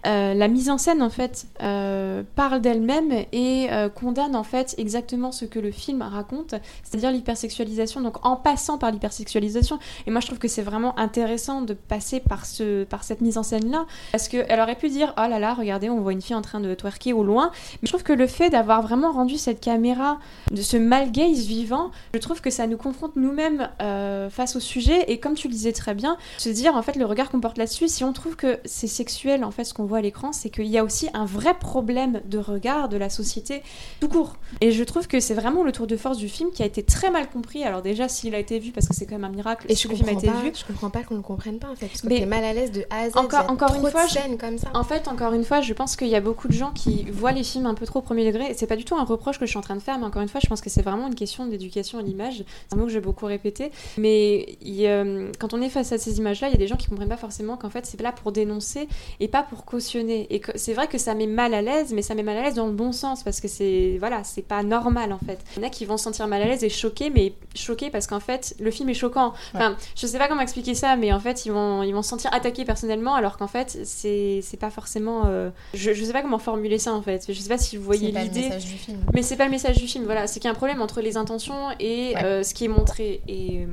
euh, 0.06 0.34
la 0.34 0.46
mise 0.46 0.70
en 0.70 0.78
scène 0.78 1.02
en 1.02 1.10
fait 1.10 1.46
euh, 1.62 2.22
parle 2.36 2.60
d'elle-même 2.60 3.10
et 3.32 3.66
condamne 3.94 4.36
en 4.36 4.44
fait 4.44 4.74
exactement 4.78 5.32
ce 5.32 5.44
que 5.46 5.58
le 5.58 5.70
film 5.72 6.02
raconte, 6.02 6.54
c'est-à-dire 6.84 7.10
l'hypersexualisation. 7.10 8.00
Donc 8.02 8.24
en 8.24 8.35
en 8.36 8.38
passant 8.38 8.76
par 8.76 8.90
l'hypersexualisation. 8.90 9.78
Et 10.06 10.10
moi, 10.10 10.20
je 10.20 10.26
trouve 10.26 10.38
que 10.38 10.48
c'est 10.48 10.62
vraiment 10.62 10.98
intéressant 10.98 11.62
de 11.62 11.74
passer 11.74 12.20
par, 12.20 12.44
ce, 12.44 12.84
par 12.84 13.02
cette 13.02 13.20
mise 13.20 13.38
en 13.38 13.42
scène-là. 13.42 13.86
Parce 14.12 14.28
qu'elle 14.28 14.60
aurait 14.60 14.76
pu 14.76 14.88
dire 14.88 15.14
Oh 15.16 15.28
là 15.28 15.38
là, 15.38 15.54
regardez, 15.54 15.88
on 15.88 16.00
voit 16.00 16.12
une 16.12 16.22
fille 16.22 16.36
en 16.36 16.42
train 16.42 16.60
de 16.60 16.74
twerker 16.74 17.12
au 17.12 17.24
loin. 17.24 17.50
Mais 17.74 17.86
je 17.86 17.88
trouve 17.88 18.02
que 18.02 18.12
le 18.12 18.26
fait 18.26 18.50
d'avoir 18.50 18.82
vraiment 18.82 19.12
rendu 19.12 19.38
cette 19.38 19.60
caméra, 19.60 20.18
de 20.50 20.62
ce 20.62 20.76
mal 20.76 21.12
gaze 21.12 21.46
vivant, 21.46 21.90
je 22.14 22.18
trouve 22.18 22.40
que 22.40 22.50
ça 22.50 22.66
nous 22.66 22.76
confronte 22.76 23.16
nous-mêmes 23.16 23.70
euh, 23.80 24.28
face 24.28 24.56
au 24.56 24.60
sujet. 24.60 25.04
Et 25.08 25.18
comme 25.18 25.34
tu 25.34 25.48
le 25.48 25.52
disais 25.52 25.72
très 25.72 25.94
bien, 25.94 26.16
se 26.38 26.48
dire 26.48 26.74
en 26.74 26.82
fait 26.82 26.96
le 26.96 27.06
regard 27.06 27.30
qu'on 27.30 27.40
porte 27.40 27.58
là-dessus, 27.58 27.88
si 27.88 28.04
on 28.04 28.12
trouve 28.12 28.36
que 28.36 28.58
c'est 28.64 28.86
sexuel, 28.86 29.44
en 29.44 29.50
fait, 29.50 29.64
ce 29.64 29.72
qu'on 29.72 29.84
voit 29.84 29.98
à 29.98 30.02
l'écran, 30.02 30.32
c'est 30.32 30.50
qu'il 30.50 30.66
y 30.66 30.78
a 30.78 30.84
aussi 30.84 31.08
un 31.14 31.24
vrai 31.24 31.54
problème 31.54 32.20
de 32.26 32.38
regard 32.38 32.88
de 32.88 32.96
la 32.96 33.08
société 33.08 33.62
tout 34.00 34.08
court. 34.08 34.36
Et 34.60 34.72
je 34.72 34.84
trouve 34.84 35.06
que 35.06 35.20
c'est 35.20 35.34
vraiment 35.34 35.62
le 35.62 35.72
tour 35.72 35.86
de 35.86 35.96
force 35.96 36.18
du 36.18 36.28
film 36.28 36.50
qui 36.50 36.62
a 36.62 36.66
été 36.66 36.82
très 36.82 37.10
mal 37.10 37.28
compris. 37.28 37.64
Alors 37.64 37.82
déjà, 37.82 38.08
s'il 38.26 38.34
a 38.34 38.38
été 38.38 38.58
vu, 38.58 38.72
parce 38.72 38.88
que 38.88 38.94
c'est 38.94 39.06
quand 39.06 39.14
même 39.14 39.24
un 39.24 39.34
miracle, 39.34 39.66
et 39.68 39.74
si 39.74 39.84
je 39.84 39.88
le 39.88 39.94
film 39.96 40.08
a 40.08 40.12
été 40.12 40.26
pas, 40.26 40.40
vu. 40.40 40.52
Je 40.52 40.64
comprends 40.64 40.90
pas 40.90 41.02
qu'on 41.02 41.14
le 41.14 41.22
comprenne 41.22 41.58
pas 41.58 41.68
en 41.68 41.76
fait, 41.76 41.86
parce 41.86 42.02
que 42.02 42.08
t'es 42.08 42.26
mal 42.26 42.42
à 42.42 42.52
l'aise 42.52 42.72
de 42.72 42.84
A 42.90 43.02
à 43.02 43.10
Z. 43.10 43.16
Encore, 43.16 43.48
encore 43.48 43.74
une 43.74 43.88
fois, 43.88 44.06
je... 44.06 44.36
comme 44.36 44.58
ça. 44.58 44.68
En 44.74 44.82
fait, 44.82 45.06
encore 45.06 45.32
une 45.32 45.44
fois, 45.44 45.60
je 45.60 45.72
pense 45.72 45.96
qu'il 45.96 46.08
y 46.08 46.16
a 46.16 46.20
beaucoup 46.20 46.48
de 46.48 46.52
gens 46.52 46.72
qui 46.72 47.04
voient 47.04 47.32
les 47.32 47.44
films 47.44 47.66
un 47.66 47.74
peu 47.74 47.86
trop 47.86 48.00
au 48.00 48.02
premier 48.02 48.26
degré. 48.26 48.50
Et 48.50 48.54
c'est 48.54 48.66
pas 48.66 48.76
du 48.76 48.84
tout 48.84 48.96
un 48.96 49.04
reproche 49.04 49.38
que 49.38 49.46
je 49.46 49.50
suis 49.50 49.58
en 49.58 49.62
train 49.62 49.76
de 49.76 49.80
faire, 49.80 49.98
mais 49.98 50.06
encore 50.06 50.22
une 50.22 50.28
fois, 50.28 50.40
je 50.42 50.48
pense 50.48 50.60
que 50.60 50.70
c'est 50.70 50.82
vraiment 50.82 51.06
une 51.06 51.14
question 51.14 51.46
d'éducation 51.46 51.98
à 51.98 52.02
l'image. 52.02 52.44
C'est 52.68 52.74
un 52.74 52.78
mot 52.78 52.86
que 52.86 52.92
j'ai 52.92 53.00
beaucoup 53.00 53.26
répété. 53.26 53.70
Mais 53.96 54.56
il, 54.60 55.30
quand 55.38 55.54
on 55.54 55.62
est 55.62 55.68
face 55.68 55.92
à 55.92 55.98
ces 55.98 56.18
images-là, 56.18 56.48
il 56.48 56.52
y 56.52 56.56
a 56.56 56.58
des 56.58 56.66
gens 56.66 56.76
qui 56.76 56.88
comprennent 56.88 57.08
pas 57.08 57.16
forcément 57.16 57.56
qu'en 57.56 57.70
fait, 57.70 57.86
c'est 57.86 58.00
là 58.00 58.12
pour 58.12 58.32
dénoncer 58.32 58.88
et 59.20 59.28
pas 59.28 59.42
pour 59.44 59.64
cautionner. 59.64 60.26
Et 60.30 60.42
c'est 60.56 60.74
vrai 60.74 60.88
que 60.88 60.98
ça 60.98 61.14
met 61.14 61.26
mal 61.26 61.54
à 61.54 61.62
l'aise, 61.62 61.92
mais 61.92 62.02
ça 62.02 62.14
met 62.14 62.22
mal 62.22 62.36
à 62.38 62.42
l'aise 62.42 62.54
dans 62.54 62.66
le 62.66 62.72
bon 62.72 62.92
sens 62.92 63.22
parce 63.22 63.40
que 63.40 63.48
c'est 63.48 63.96
voilà, 64.00 64.24
c'est 64.24 64.42
pas 64.42 64.62
normal 64.64 65.12
en 65.12 65.18
fait. 65.18 65.38
Il 65.56 65.62
y 65.62 65.64
en 65.64 65.68
a 65.68 65.70
qui 65.70 65.84
vont 65.84 65.96
se 65.96 66.04
sentir 66.04 66.26
mal 66.26 66.42
à 66.42 66.46
l'aise 66.46 66.64
et 66.64 66.68
choqués, 66.68 67.10
mais 67.10 67.34
choqués 67.54 67.90
parce 67.90 68.05
qu'en 68.06 68.20
fait, 68.20 68.54
le 68.60 68.70
film 68.70 68.88
est 68.88 68.94
choquant. 68.94 69.32
Enfin, 69.54 69.76
je 69.96 70.06
sais 70.06 70.18
pas 70.18 70.28
comment 70.28 70.40
expliquer 70.40 70.74
ça, 70.74 70.96
mais 70.96 71.12
en 71.12 71.20
fait, 71.20 71.46
ils 71.46 71.52
vont 71.52 71.82
ils 71.82 71.92
vont 71.92 72.02
se 72.02 72.08
sentir 72.08 72.32
attaqués 72.32 72.64
personnellement, 72.64 73.14
alors 73.14 73.36
qu'en 73.36 73.48
fait, 73.48 73.78
c'est 73.84 74.40
c'est 74.42 74.56
pas 74.56 74.70
forcément. 74.70 75.24
Euh, 75.26 75.50
je 75.74 75.92
je 75.92 76.04
sais 76.04 76.12
pas 76.12 76.22
comment 76.22 76.38
formuler 76.38 76.78
ça 76.78 76.92
en 76.92 77.02
fait. 77.02 77.24
Je 77.28 77.38
sais 77.38 77.48
pas 77.48 77.58
si 77.58 77.76
vous 77.76 77.84
voyez 77.84 78.12
l'idée. 78.12 78.50
Mais 79.14 79.22
c'est 79.22 79.36
pas 79.36 79.44
le 79.44 79.50
message 79.50 79.76
du 79.76 79.86
film. 79.86 80.04
Voilà, 80.04 80.26
c'est 80.26 80.40
qu'il 80.40 80.48
y 80.48 80.50
a 80.50 80.52
un 80.52 80.56
problème 80.56 80.82
entre 80.82 81.00
les 81.00 81.16
intentions 81.16 81.70
et 81.80 82.16
euh, 82.18 82.42
ce 82.42 82.54
qui 82.54 82.64
est 82.64 82.68
montré 82.68 83.22
et 83.28 83.64
euh, 83.64 83.66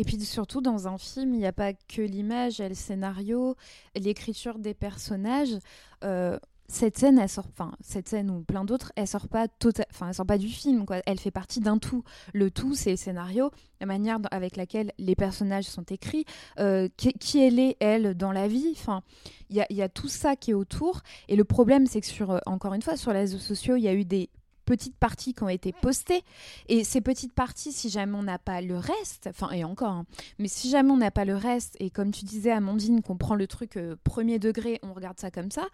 et 0.00 0.04
puis 0.04 0.18
surtout, 0.20 0.62
dans 0.62 0.88
un 0.88 0.96
film, 0.96 1.34
il 1.34 1.40
n'y 1.40 1.46
a 1.46 1.52
pas 1.52 1.74
que 1.74 2.00
l'image, 2.00 2.58
il 2.58 2.62
y 2.62 2.64
a 2.64 2.70
le 2.70 2.74
scénario, 2.74 3.54
l'écriture 3.94 4.58
des 4.58 4.72
personnages. 4.72 5.58
Euh, 6.04 6.38
cette 6.70 6.98
scène, 6.98 7.18
elle 7.18 7.28
sort, 7.28 7.46
enfin 7.48 7.72
cette 7.80 8.08
scène 8.08 8.30
ou 8.30 8.42
plein 8.42 8.64
d'autres, 8.64 8.92
elle 8.94 9.06
sort 9.06 9.28
pas 9.28 9.48
tota-, 9.48 9.86
enfin 9.90 10.08
elle 10.08 10.14
sort 10.14 10.26
pas 10.26 10.38
du 10.38 10.48
film, 10.48 10.86
quoi. 10.86 11.00
Elle 11.04 11.18
fait 11.18 11.30
partie 11.30 11.60
d'un 11.60 11.78
tout. 11.78 12.04
Le 12.32 12.50
tout, 12.50 12.74
c'est 12.74 12.90
le 12.90 12.96
scénario, 12.96 13.50
la 13.80 13.86
manière 13.86 14.18
avec 14.30 14.56
laquelle 14.56 14.92
les 14.98 15.14
personnages 15.14 15.64
sont 15.64 15.82
écrits, 15.82 16.24
euh, 16.58 16.88
qui, 16.96 17.40
elle 17.40 17.58
est 17.58 17.76
elle 17.80 18.14
dans 18.14 18.32
la 18.32 18.46
vie. 18.46 18.68
Enfin, 18.72 19.02
il 19.50 19.56
y 19.56 19.60
a, 19.60 19.66
y 19.70 19.82
a, 19.82 19.88
tout 19.88 20.08
ça 20.08 20.36
qui 20.36 20.52
est 20.52 20.54
autour. 20.54 21.00
Et 21.28 21.36
le 21.36 21.44
problème, 21.44 21.86
c'est 21.86 22.00
que 22.00 22.06
sur, 22.06 22.30
euh, 22.30 22.38
encore 22.46 22.74
une 22.74 22.82
fois, 22.82 22.96
sur 22.96 23.12
les 23.12 23.20
réseaux 23.20 23.38
sociaux, 23.38 23.76
il 23.76 23.82
y 23.82 23.88
a 23.88 23.94
eu 23.94 24.04
des 24.04 24.30
petites 24.70 24.94
parties 24.94 25.34
qui 25.34 25.42
ont 25.42 25.48
été 25.48 25.72
postées. 25.72 26.22
Et 26.68 26.84
ces 26.84 27.00
petites 27.00 27.32
parties, 27.32 27.72
si 27.72 27.90
jamais 27.90 28.16
on 28.16 28.22
n'a 28.22 28.38
pas 28.38 28.60
le 28.60 28.78
reste, 28.78 29.26
enfin, 29.28 29.50
et 29.50 29.64
encore, 29.64 29.90
hein, 29.90 30.04
mais 30.38 30.46
si 30.46 30.70
jamais 30.70 30.92
on 30.92 30.96
n'a 30.96 31.10
pas 31.10 31.24
le 31.24 31.34
reste, 31.34 31.76
et 31.80 31.90
comme 31.90 32.12
tu 32.12 32.24
disais, 32.24 32.52
Amandine, 32.52 33.02
qu'on 33.02 33.16
prend 33.16 33.34
le 33.34 33.48
truc 33.48 33.76
euh, 33.76 33.96
premier 34.04 34.38
degré, 34.38 34.78
on 34.84 34.92
regarde 34.92 35.18
ça 35.18 35.32
comme 35.32 35.50
ça, 35.50 35.66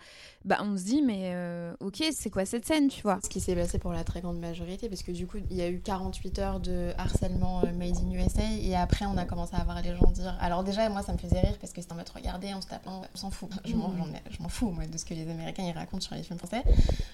bah 0.46 0.60
on 0.62 0.78
se 0.78 0.84
dit, 0.84 1.02
mais 1.02 1.32
euh, 1.34 1.74
ok, 1.80 2.04
c'est 2.10 2.30
quoi 2.30 2.46
cette 2.46 2.64
scène, 2.64 2.88
tu 2.88 3.02
vois? 3.02 3.18
Ce 3.22 3.28
qui 3.28 3.40
s'est 3.40 3.54
passé 3.54 3.78
pour 3.78 3.92
la 3.92 4.02
très 4.02 4.22
grande 4.22 4.38
majorité, 4.38 4.88
parce 4.88 5.02
que 5.02 5.12
du 5.12 5.26
coup, 5.26 5.36
il 5.50 5.56
y 5.56 5.60
a 5.60 5.68
eu 5.68 5.80
48 5.80 6.38
heures 6.38 6.60
de 6.60 6.92
harcèlement 6.96 7.64
euh, 7.64 7.72
made 7.74 7.98
in 7.98 8.10
USA, 8.12 8.50
et 8.62 8.74
après, 8.76 9.04
on 9.04 9.18
a 9.18 9.26
commencé 9.26 9.54
à 9.56 9.64
voir 9.64 9.82
les 9.82 9.94
gens 9.94 10.10
dire. 10.10 10.38
Alors, 10.40 10.64
déjà, 10.64 10.88
moi, 10.88 11.02
ça 11.02 11.12
me 11.12 11.18
faisait 11.18 11.40
rire, 11.40 11.58
parce 11.60 11.74
que 11.74 11.82
c'était 11.82 11.92
en 11.92 11.96
mode 11.96 12.08
regarder, 12.08 12.54
on 12.54 12.62
se 12.62 12.66
tapant, 12.66 13.02
on 13.14 13.18
s'en 13.18 13.30
fout. 13.30 13.50
Je 13.66 13.74
m'en 13.76 14.48
fous, 14.48 14.70
moi, 14.70 14.86
de 14.86 14.96
ce 14.96 15.04
que 15.04 15.12
les 15.12 15.28
Américains 15.28 15.64
ils 15.64 15.72
racontent 15.72 16.00
sur 16.00 16.14
les 16.14 16.22
films 16.22 16.38
français. 16.38 16.62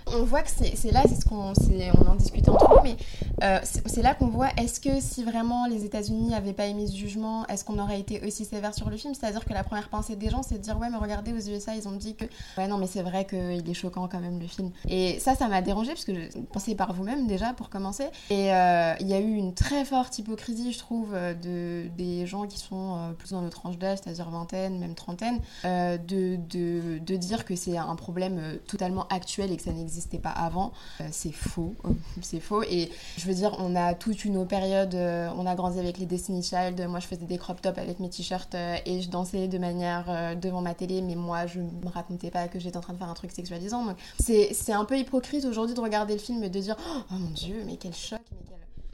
On 0.07 0.23
voit 0.23 0.43
que 0.43 0.51
c'est 0.51 0.93
là, 0.93 1.03
c'est 1.09 1.21
ce 1.21 1.25
qu'on 1.25 1.55
on 1.95 2.09
en 2.09 2.15
discutait 2.15 2.51
entre 2.51 2.69
nous, 2.69 2.83
mais 2.83 2.97
euh, 3.43 3.59
c'est 3.63 4.03
là 4.03 4.15
qu'on 4.15 4.29
voit 4.29 4.49
est-ce 4.57 4.81
que 4.81 5.01
si 5.01 5.25
vraiment 5.25 5.67
les 5.67 5.85
États-Unis 5.85 6.29
n'avaient 6.29 6.53
pas 6.53 6.67
émis 6.67 6.89
ce 6.89 6.97
jugement, 6.97 7.47
est-ce 7.47 7.65
qu'on 7.65 7.79
aurait 7.79 8.01
été 8.01 8.25
aussi 8.25 8.45
sévère 8.45 8.75
sur 8.75 8.91
le 8.91 8.97
film? 8.97 9.15
C'est-à-dire 9.15 9.45
que 9.45 9.53
la 9.53 9.65
première 9.65 9.89
pensée 9.89 10.17
des 10.17 10.31
gens, 10.31 10.43
c'est 10.43 10.57
de 10.59 10.63
dire 10.63 10.79
ouais, 10.79 10.89
mais 10.91 10.97
regardez 10.97 11.33
aux 11.33 11.51
USA, 11.51 11.75
ils 11.75 11.89
ont 11.89 11.93
dit 11.93 12.15
que 12.15 12.25
ouais, 12.57 12.69
non, 12.69 12.79
mais 12.79 12.87
c'est 12.87 13.03
vrai 13.03 13.27
qu'il 13.27 13.69
est 13.69 13.75
choquant 13.75 14.09
quand 14.09 14.21
même 14.21 14.39
le 14.39 14.47
film. 14.47 14.71
Et 14.89 15.19
ça, 15.19 15.35
ça 15.35 15.49
m'a 15.49 15.63
dérangé 15.63 15.93
parce 15.93 16.05
que 16.05 16.13
pensez 16.53 16.75
par 16.75 16.93
vous-même 16.93 17.27
déjà 17.27 17.53
pour 17.53 17.71
commencer. 17.71 18.07
Et 18.31 18.53
euh, 18.53 18.95
il 19.01 19.09
y 19.09 19.15
a 19.15 19.21
eu 19.21 19.35
une 19.35 19.55
très 19.55 19.85
forte 19.85 20.19
hypocrisie, 20.19 20.73
je 20.73 20.79
trouve, 20.79 21.13
euh, 21.15 21.35
de 21.35 21.89
des 21.97 22.27
gens 22.27 22.47
qui 22.47 22.59
sont 22.59 23.15
plus 23.19 23.31
dans 23.31 23.43
notre 23.43 23.61
tranche 23.61 23.79
d'âge, 23.79 23.99
c'est-à-dire 24.03 24.31
vingtaine, 24.31 24.79
même 24.79 24.95
trentaine, 24.95 25.41
de, 25.65 26.37
de, 26.37 26.99
de, 26.99 27.17
dire 27.17 27.45
que 27.45 27.57
c'est 27.57 27.77
un 27.77 27.97
problème 27.97 28.41
totalement 28.67 29.07
actuel 29.09 29.53
et 29.53 29.57
que 29.57 29.63
ça 29.63 29.73
n'existait 29.73 30.19
pas 30.19 30.31
avant. 30.31 30.73
c'est 31.11 31.33
faux 31.53 31.75
c'est 32.21 32.41
faux. 32.41 32.63
Et 32.63 32.91
je 33.17 33.27
veux 33.27 33.35
dire, 33.35 33.55
on 33.59 33.75
a 33.77 33.95
toute 33.95 34.25
une 34.25 34.47
période, 34.47 34.95
euh, 34.95 35.29
on 35.37 35.47
a 35.47 35.55
grandi 35.55 35.79
avec 35.79 35.99
les 35.99 36.07
Destiny 36.07 36.43
Child. 36.43 36.87
Moi, 36.89 37.01
je 37.01 37.07
faisais 37.07 37.27
des 37.27 37.39
crop 37.39 37.61
tops 37.61 37.79
avec 37.79 38.01
mes 38.01 38.09
t-shirts 38.09 38.55
euh, 38.55 38.77
et 38.87 39.03
je 39.03 39.11
dansais 39.11 39.49
de 39.49 39.59
manière 39.59 40.07
euh, 40.09 40.35
devant 40.35 40.61
ma 40.61 40.75
télé, 40.75 41.03
mais 41.03 41.15
moi, 41.15 41.47
je 41.47 41.61
me 41.61 41.89
racontais 41.93 42.31
pas 42.31 42.49
que 42.49 42.59
j'étais 42.59 42.77
en 42.77 42.81
train 42.81 42.93
de 42.93 42.99
faire 42.99 43.11
un 43.11 43.15
truc 43.15 43.33
sexualisant. 43.33 43.85
Donc, 43.85 43.97
c'est 44.19 44.73
un 44.73 44.85
peu 44.85 44.99
hypocrite 44.99 45.45
aujourd'hui 45.45 45.75
de 45.75 45.81
regarder 45.81 46.15
le 46.15 46.21
film 46.21 46.43
et 46.43 46.51
de 46.51 46.61
dire 46.61 46.77
Oh 46.91 47.15
mon 47.15 47.31
dieu, 47.31 47.63
mais 47.67 47.77
quel 47.77 47.95
choc, 47.95 48.21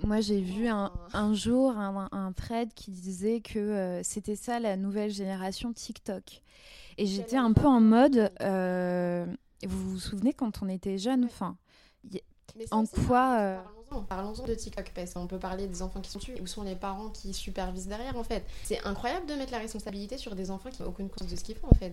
Moi, 0.02 0.20
j'ai 0.20 0.40
vu 0.40 0.68
un, 0.68 0.92
un 1.12 1.34
jour 1.34 1.72
un, 1.76 2.08
un, 2.12 2.32
thread 2.32 2.72
qui 2.74 2.90
disait 2.90 3.40
que 3.40 4.00
c'était 4.02 4.36
ça 4.36 4.58
la 4.58 4.76
nouvelle 4.76 5.10
génération 5.10 5.72
TikTok. 5.72 6.42
Et 7.00 7.06
j'étais 7.06 7.36
un 7.36 7.52
peu 7.52 7.66
en 7.66 7.80
mode. 7.80 8.30
vous 8.40 9.90
vous 9.90 9.98
souvenez 10.00 10.32
quand 10.32 10.62
on 10.62 10.68
était 10.68 10.98
jeune 10.98 11.24
enfin, 11.24 11.56
en 12.70 12.84
quoi 12.86 13.38
euh, 13.40 13.58
Parlons-en 14.08 14.44
de 14.44 14.54
TikTok, 14.54 14.92
parce 14.94 15.14
qu'on 15.14 15.26
peut 15.26 15.38
parler 15.38 15.66
des 15.66 15.80
enfants 15.82 16.00
qui 16.00 16.10
sont 16.10 16.18
tués, 16.18 16.38
où 16.42 16.46
sont 16.46 16.62
les 16.62 16.74
parents 16.74 17.08
qui 17.08 17.32
supervisent 17.32 17.86
derrière, 17.86 18.16
en 18.16 18.22
fait. 18.22 18.44
C'est 18.64 18.84
incroyable 18.84 19.26
de 19.26 19.34
mettre 19.34 19.52
la 19.52 19.58
responsabilité 19.58 20.18
sur 20.18 20.34
des 20.34 20.50
enfants 20.50 20.68
qui 20.70 20.82
n'ont 20.82 20.88
aucune 20.88 21.08
conscience 21.08 21.30
de 21.30 21.36
ce 21.36 21.44
qu'ils 21.44 21.56
font, 21.56 21.68
en 21.70 21.74
fait. 21.74 21.92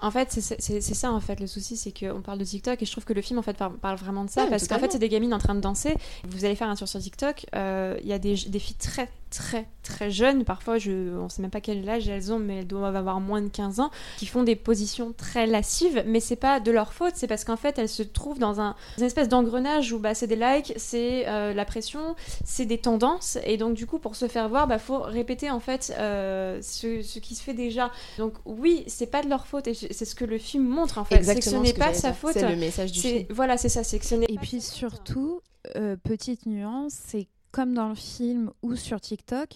En 0.00 0.10
fait, 0.10 0.30
c'est 0.30 0.80
ça, 0.80 1.12
en 1.12 1.20
fait, 1.20 1.38
le 1.38 1.46
souci, 1.46 1.76
c'est 1.76 1.92
qu'on 1.92 2.22
parle 2.22 2.38
de 2.38 2.44
TikTok, 2.44 2.80
et 2.80 2.86
je 2.86 2.90
trouve 2.90 3.04
que 3.04 3.12
le 3.12 3.22
film, 3.22 3.38
en 3.38 3.42
fait, 3.42 3.56
parle 3.56 3.96
vraiment 3.96 4.24
de 4.24 4.30
ça, 4.30 4.46
parce 4.46 4.66
qu'en 4.66 4.78
fait, 4.78 4.92
c'est 4.92 4.98
des 4.98 5.08
gamines 5.08 5.34
en 5.34 5.38
train 5.38 5.54
de 5.54 5.60
danser. 5.60 5.94
Vous 6.24 6.44
allez 6.44 6.56
faire 6.56 6.68
un 6.68 6.76
tour 6.76 6.88
sur 6.88 7.00
TikTok, 7.00 7.46
euh, 7.54 7.98
il 8.00 8.08
y 8.08 8.12
a 8.12 8.18
des, 8.18 8.34
des 8.34 8.58
filles 8.58 8.76
très, 8.76 9.10
très 9.30 9.66
très 9.82 10.10
jeunes, 10.10 10.44
parfois 10.44 10.78
je, 10.78 11.16
on 11.16 11.28
sait 11.28 11.42
même 11.42 11.50
pas 11.50 11.60
quel 11.60 11.88
âge 11.88 12.08
elles 12.08 12.32
ont, 12.32 12.38
mais 12.38 12.58
elles 12.58 12.66
doivent 12.66 12.96
avoir 12.96 13.20
moins 13.20 13.40
de 13.40 13.48
15 13.48 13.80
ans, 13.80 13.90
qui 14.18 14.26
font 14.26 14.42
des 14.42 14.56
positions 14.56 15.12
très 15.16 15.46
lascives, 15.46 16.02
mais 16.06 16.20
c'est 16.20 16.36
pas 16.36 16.60
de 16.60 16.70
leur 16.70 16.92
faute, 16.92 17.12
c'est 17.14 17.26
parce 17.26 17.44
qu'en 17.44 17.56
fait 17.56 17.78
elles 17.78 17.88
se 17.88 18.02
trouvent 18.02 18.38
dans 18.38 18.60
un, 18.60 18.74
une 18.98 19.04
espèce 19.04 19.28
d'engrenage 19.28 19.92
où 19.92 19.98
bah, 19.98 20.14
c'est 20.14 20.26
des 20.26 20.36
likes, 20.36 20.72
c'est 20.76 21.28
euh, 21.28 21.54
la 21.54 21.64
pression, 21.64 22.16
c'est 22.44 22.66
des 22.66 22.78
tendances, 22.78 23.38
et 23.44 23.56
donc 23.56 23.74
du 23.74 23.86
coup 23.86 23.98
pour 23.98 24.16
se 24.16 24.26
faire 24.28 24.48
voir, 24.48 24.66
bah 24.66 24.78
faut 24.78 24.98
répéter 24.98 25.50
en 25.50 25.60
fait 25.60 25.94
euh, 25.98 26.60
ce, 26.62 27.02
ce, 27.02 27.18
qui 27.18 27.34
se 27.34 27.42
fait 27.42 27.54
déjà. 27.54 27.90
Donc 28.18 28.34
oui, 28.44 28.84
c'est 28.86 29.06
pas 29.06 29.22
de 29.22 29.28
leur 29.28 29.46
faute, 29.46 29.68
et 29.68 29.74
c'est 29.74 30.04
ce 30.04 30.14
que 30.14 30.24
le 30.24 30.38
film 30.38 30.64
montre 30.64 30.98
en 30.98 31.04
fait, 31.04 31.22
c'est 31.22 31.38
que 31.38 31.44
ce 31.44 31.56
n'est 31.56 31.72
pas 31.72 31.94
sa 31.94 32.12
faute. 32.12 32.32
C'est 32.32 32.48
le 32.48 32.56
message 32.56 32.92
du 32.92 33.00
film. 33.00 33.24
Voilà, 33.30 33.56
c'est 33.56 33.68
ça, 33.68 33.84
c'est 33.84 33.98
que 33.98 34.06
ce 34.06 34.14
n'est 34.14 34.26
Et 34.28 34.38
puis 34.38 34.60
surtout, 34.60 35.40
euh, 35.74 35.96
petite 35.96 36.46
nuance, 36.46 36.94
c'est 37.06 37.28
comme 37.56 37.72
dans 37.72 37.88
le 37.88 37.94
film 37.94 38.50
ou 38.60 38.76
sur 38.76 39.00
TikTok, 39.00 39.48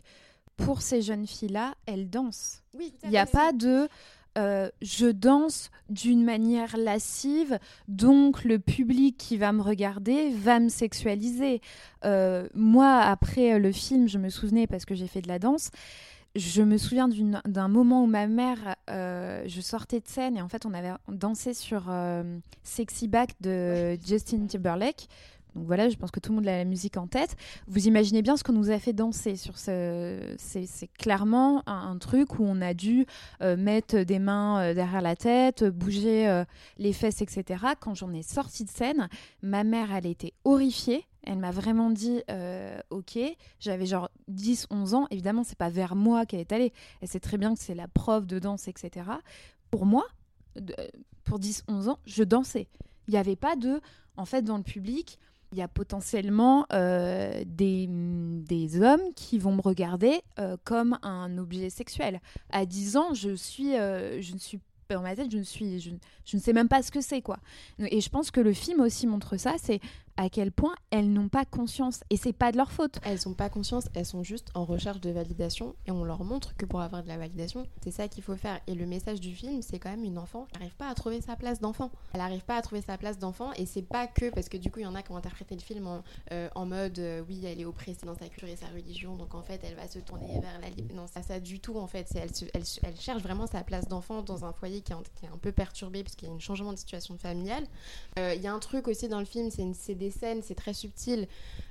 pour 0.57 0.81
ces 0.81 1.03
jeunes 1.03 1.27
filles-là, 1.27 1.75
elles 1.85 2.09
dansent. 2.09 2.63
Oui, 2.73 2.95
Il 3.05 3.11
n'y 3.11 3.19
a 3.19 3.27
pas 3.27 3.53
de 3.53 3.91
euh, 4.39 4.71
je 4.81 5.07
danse 5.07 5.71
d'une 5.91 6.25
manière 6.25 6.79
lascive, 6.79 7.59
donc 7.89 8.43
le 8.45 8.59
public 8.59 9.19
qui 9.19 9.37
va 9.37 9.53
me 9.53 9.61
regarder 9.61 10.31
va 10.31 10.61
me 10.61 10.71
sexualiser. 10.71 11.61
Euh, 12.07 12.49
moi, 12.55 13.01
après 13.01 13.59
le 13.59 13.71
film, 13.71 14.09
je 14.09 14.17
me 14.17 14.31
souvenais, 14.31 14.67
parce 14.67 14.87
que 14.87 14.95
j'ai 14.95 15.07
fait 15.07 15.21
de 15.21 15.29
la 15.29 15.39
danse, 15.39 15.71
je 16.35 16.63
me 16.63 16.79
souviens 16.79 17.07
d'un 17.45 17.69
moment 17.69 18.05
où 18.05 18.07
ma 18.07 18.27
mère, 18.29 18.77
euh, 18.89 19.43
je 19.47 19.61
sortais 19.61 20.01
de 20.01 20.09
scène 20.09 20.39
et 20.39 20.41
en 20.41 20.49
fait 20.49 20.65
on 20.65 20.73
avait 20.73 20.93
dansé 21.09 21.53
sur 21.53 21.93
Sexy 22.63 23.09
Back 23.09 23.33
de 23.43 23.99
Justin 24.07 24.47
Timberlake. 24.47 25.07
Donc 25.55 25.67
voilà, 25.67 25.89
je 25.89 25.97
pense 25.97 26.11
que 26.11 26.21
tout 26.21 26.31
le 26.31 26.37
monde 26.37 26.49
a 26.49 26.57
la 26.57 26.65
musique 26.65 26.97
en 26.97 27.07
tête. 27.07 27.37
Vous 27.67 27.87
imaginez 27.87 28.23
bien 28.23 28.37
ce 28.37 28.45
qu'on 28.45 28.53
nous 28.53 28.71
a 28.71 28.79
fait 28.79 28.93
danser. 28.93 29.35
C'est 29.37 30.89
clairement 30.99 31.63
un, 31.67 31.97
truc 31.99 32.39
où 32.39 32.45
on 32.45 32.61
a 32.61 32.73
dû 32.73 33.05
euh, 33.43 33.57
mettre 33.57 33.99
des 33.99 34.19
mains 34.19 34.61
euh, 34.61 34.75
derrière 34.75 35.03
la 35.03 35.17
tête, 35.17 35.65
bouger 35.65 36.29
euh, 36.29 36.45
les 36.79 36.93
fesses, 36.93 37.21
etc. 37.21 37.65
Quand 37.79 37.95
j'en 37.95 38.13
ai 38.13 38.23
sorti 38.23 38.65
de 38.65 38.71
scène, 38.71 39.09
ma 39.43 39.65
mère, 39.65 39.93
elle 39.93 40.07
était 40.07 40.33
horrifiée. 40.45 41.05
Elle 41.25 41.39
m'a 41.39 41.51
vraiment 41.51 41.91
dit 41.91 42.23
OK. 42.89 43.19
J'avais 43.59 43.87
genre 43.87 44.11
10, 44.29 44.69
11 44.71 44.95
ans. 44.95 45.07
Évidemment, 45.11 45.45
c'est 45.45 45.59
pas 45.59 45.69
vers 45.69 45.95
moi 45.95 46.25
qu'elle 46.25 46.41
est 46.41 46.53
allée. 46.53 46.73
Elle 47.03 47.09
sait 47.09 47.21
très 47.21 47.37
bien 47.37 47.55
que 47.55 47.61
c'est 47.61 47.75
la 47.75 47.89
prof 47.89 48.27
de 48.27 48.39
danse, 48.39 48.69
etc. 48.69 49.11
Pour 49.71 49.85
moi, 49.85 50.07
pour 51.25 51.39
10, 51.39 51.65
11 51.69 51.89
ans, 51.89 51.99
je 52.07 52.25
dansais. 52.25 52.69
Il 53.09 53.13
n'y 53.13 53.19
avait 53.19 53.37
pas 53.37 53.57
de. 53.57 53.81
En 54.17 54.25
fait, 54.25 54.43
dans 54.43 54.57
le 54.57 54.63
public, 54.63 55.19
il 55.53 55.59
y 55.59 55.63
a 55.63 55.69
potentiellement 55.69 56.67
euh, 56.73 57.43
des, 57.47 57.89
des, 57.89 58.81
hommes 58.83 59.13
qui 59.17 59.39
vont 59.39 59.55
me 59.55 59.61
regarder 59.61 60.21
euh, 60.39 60.57
comme 60.65 60.99
un 61.03 61.39
objet 61.39 61.71
sexuel. 61.71 62.21
À 62.51 62.67
10 62.67 62.97
ans, 62.97 63.15
je 63.15 63.35
suis, 63.35 63.77
euh, 63.77 64.21
je 64.21 64.35
ne 64.35 64.39
suis 64.39 64.61
dans 64.89 65.03
ma 65.03 65.15
tête, 65.15 65.31
je 65.31 65.39
ne 65.39 65.43
suis, 65.43 65.81
je 65.81 66.37
ne 66.37 66.41
sais 66.41 66.53
même 66.53 66.69
pas 66.69 66.83
ce 66.83 66.91
que 66.91 67.01
c'est 67.01 67.23
quoi. 67.23 67.39
Et 67.79 68.01
je 68.01 68.09
pense 68.09 68.31
que 68.31 68.41
le 68.41 68.53
film 68.53 68.81
aussi 68.81 69.07
montre 69.07 69.37
ça, 69.37 69.55
c'est 69.61 69.81
à 70.21 70.29
quel 70.29 70.53
point 70.53 70.75
elles 70.91 71.11
n'ont 71.11 71.31
pas 71.31 71.47
conscience 71.47 72.05
et 72.11 72.19
c'est 72.19 72.35
pas 72.35 72.53
de 72.53 72.59
leur 72.59 72.71
faute. 72.71 72.99
Elles 73.05 73.21
n'ont 73.25 73.33
pas 73.33 73.49
conscience, 73.49 73.89
elles 73.95 74.05
sont 74.05 74.23
juste 74.23 74.49
en 74.53 74.67
recherche 74.67 75.01
de 75.01 75.09
validation 75.09 75.75
et 75.87 75.91
on 75.91 76.05
leur 76.05 76.25
montre 76.25 76.55
que 76.57 76.67
pour 76.67 76.83
avoir 76.83 77.03
de 77.03 77.09
la 77.09 77.17
validation, 77.17 77.67
c'est 77.83 77.91
ça 77.91 78.07
qu'il 78.07 78.23
faut 78.23 78.37
faire. 78.37 78.61
Et 78.67 78.75
le 78.75 78.85
message 78.85 79.19
du 79.19 79.35
film, 79.35 79.63
c'est 79.63 79.79
quand 79.79 79.89
même 79.89 80.05
une 80.05 80.19
enfant 80.19 80.47
qui 80.53 80.59
n'arrive 80.59 80.77
pas 80.77 80.91
à 80.91 80.95
trouver 80.95 81.23
sa 81.23 81.37
place 81.37 81.61
d'enfant. 81.61 81.91
Elle 82.13 82.21
n'arrive 82.21 82.45
pas 82.45 82.57
à 82.57 82.61
trouver 82.61 82.83
sa 82.83 82.99
place 82.99 83.19
d'enfant 83.19 83.55
et 83.55 83.65
c'est 83.65 83.81
pas 83.81 84.07
que 84.07 84.29
parce 84.29 84.51
que 84.51 84.59
du 84.59 84.71
coup 84.71 84.81
il 84.81 84.83
y 84.83 84.87
en 84.87 84.95
a 84.95 85.03
qui 85.03 85.11
ont 85.11 85.17
interprété 85.17 85.55
le 85.55 85.63
film 85.63 85.87
en, 85.87 86.03
euh, 86.33 86.51
mode 86.67 86.99
euh, 86.99 87.23
oui 87.27 87.41
elle 87.47 87.59
est 87.59 87.65
oppressée 87.65 88.05
dans 88.05 88.15
sa 88.15 88.29
culture 88.29 88.49
et 88.49 88.57
sa 88.57 88.67
religion 88.67 89.17
donc 89.17 89.35
en 89.35 89.43
fait 89.43 89.63
elle 89.65 89.75
va 89.75 89.89
se 89.89 90.01
tourner 90.01 90.39
vers 90.39 90.61
la 90.61 90.69
liberté. 90.69 90.95
Non, 90.95 91.07
ça 91.07 91.23
ça 91.23 91.41
du 91.41 91.61
tout 91.61 91.79
en 91.79 91.87
fait. 91.87 92.07
Elle, 92.15 92.29
elle, 92.53 92.63
elle, 92.83 92.97
cherche 93.01 93.23
vraiment 93.23 93.47
sa 93.47 93.63
place 93.63 93.89
d'enfant 93.89 94.21
dans 94.21 94.45
un 94.45 94.53
foyer 94.53 94.83
qui 94.83 94.93
est, 94.93 94.97
un 94.97 95.39
peu 95.41 95.51
perturbé 95.51 96.03
parce 96.03 96.15
qu'il 96.15 96.29
y 96.29 96.31
a 96.31 96.35
un 96.35 96.39
changement 96.39 96.75
de 96.75 96.79
situation 96.79 97.17
familiale. 97.17 97.65
Euh, 98.19 98.35
il 98.35 98.43
y 98.43 98.47
a 98.47 98.53
un 98.53 98.59
truc 98.59 98.87
aussi 98.87 99.09
dans 99.09 99.19
le 99.19 99.25
film, 99.25 99.49
c'est 99.51 99.95
des 99.95 100.10
c'est 100.11 100.55
très 100.55 100.75
subtil. 100.75 101.29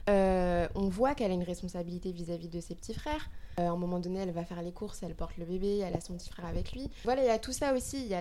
Euh, 0.10 0.68
on 0.76 0.90
voit 0.90 1.16
qu'elle 1.16 1.32
a 1.32 1.34
une 1.34 1.44
responsabilité 1.44 2.12
vis-à-vis 2.12 2.50
de 2.50 2.60
ses 2.60 2.76
petits 2.76 2.94
frères. 2.94 3.30
Euh, 3.60 3.68
à 3.68 3.72
un 3.72 3.78
moment 3.78 3.99
donné, 3.99 4.20
elle 4.20 4.32
va 4.32 4.45
faire 4.45 4.62
les 4.62 4.72
courses, 4.72 5.03
elle 5.03 5.16
porte 5.16 5.38
le 5.38 5.45
bébé, 5.45 5.80
elle 5.80 5.95
a 5.95 6.01
son 6.01 6.16
petit 6.16 6.30
frère 6.30 6.45
avec 6.45 6.72
lui. 6.72 6.89
Voilà, 7.03 7.24
il 7.24 7.28
y 7.28 7.32
a 7.32 7.39
tout 7.39 7.51
ça 7.51 7.74
aussi. 7.74 8.12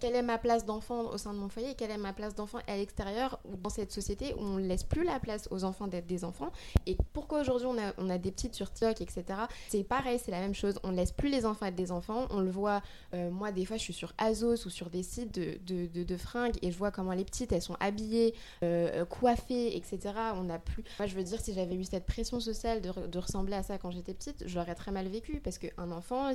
Quelle 0.00 0.14
est 0.14 0.22
ma 0.22 0.38
place 0.38 0.64
d'enfant 0.64 1.10
au 1.10 1.18
sein 1.18 1.32
de 1.32 1.38
mon 1.38 1.48
foyer, 1.48 1.74
quelle 1.74 1.90
est 1.90 1.98
ma 1.98 2.12
place 2.12 2.34
d'enfant 2.34 2.58
à 2.66 2.76
l'extérieur 2.76 3.40
dans 3.62 3.70
cette 3.70 3.92
société 3.92 4.34
où 4.34 4.40
on 4.40 4.56
ne 4.58 4.66
laisse 4.66 4.84
plus 4.84 5.04
la 5.04 5.18
place 5.18 5.48
aux 5.50 5.64
enfants 5.64 5.88
d'être 5.88 6.06
des 6.06 6.24
enfants. 6.24 6.52
Et 6.86 6.96
pourquoi 7.12 7.40
aujourd'hui 7.40 7.68
on 7.98 8.10
a, 8.10 8.18
des 8.18 8.30
petites 8.30 8.54
sur 8.54 8.70
TikTok, 8.70 9.00
etc. 9.00 9.24
C'est 9.68 9.84
pareil, 9.84 10.20
c'est 10.22 10.30
la 10.30 10.40
même 10.40 10.54
chose. 10.54 10.78
On 10.84 10.88
ne 10.92 10.96
laisse 10.96 11.12
plus 11.12 11.28
les 11.28 11.44
enfants 11.44 11.66
être 11.66 11.74
des 11.74 11.92
enfants. 11.92 12.26
On 12.30 12.40
le 12.40 12.50
voit, 12.50 12.82
euh, 13.14 13.30
moi 13.30 13.52
des 13.52 13.64
fois 13.64 13.76
je 13.76 13.82
suis 13.82 13.92
sur 13.92 14.12
Azos 14.18 14.66
ou 14.66 14.70
sur 14.70 14.90
des 14.90 15.02
sites 15.02 15.34
de, 15.34 15.58
de, 16.04 16.16
fringues 16.16 16.56
et 16.62 16.70
je 16.70 16.78
vois 16.78 16.90
comment 16.90 17.12
les 17.12 17.24
petites 17.24 17.52
elles 17.52 17.62
sont 17.62 17.76
habillées, 17.80 18.34
euh, 18.62 19.04
coiffées, 19.04 19.76
etc. 19.76 19.98
On 20.34 20.44
n'a 20.44 20.58
plus. 20.58 20.84
Moi 20.98 21.06
je 21.06 21.14
veux 21.14 21.24
dire, 21.24 21.40
si 21.40 21.52
j'avais 21.52 21.74
eu 21.74 21.84
cette 21.84 22.06
pression 22.06 22.40
sociale 22.40 22.80
de 22.80 23.18
ressembler 23.18 23.54
à 23.54 23.62
ça 23.62 23.78
quand 23.78 23.90
j'étais 23.90 24.14
petite, 24.14 24.35
j'aurais 24.44 24.74
très 24.74 24.90
mal 24.90 25.08
vécu 25.08 25.40
parce 25.42 25.58
qu'un 25.58 25.90
enfant, 25.90 26.30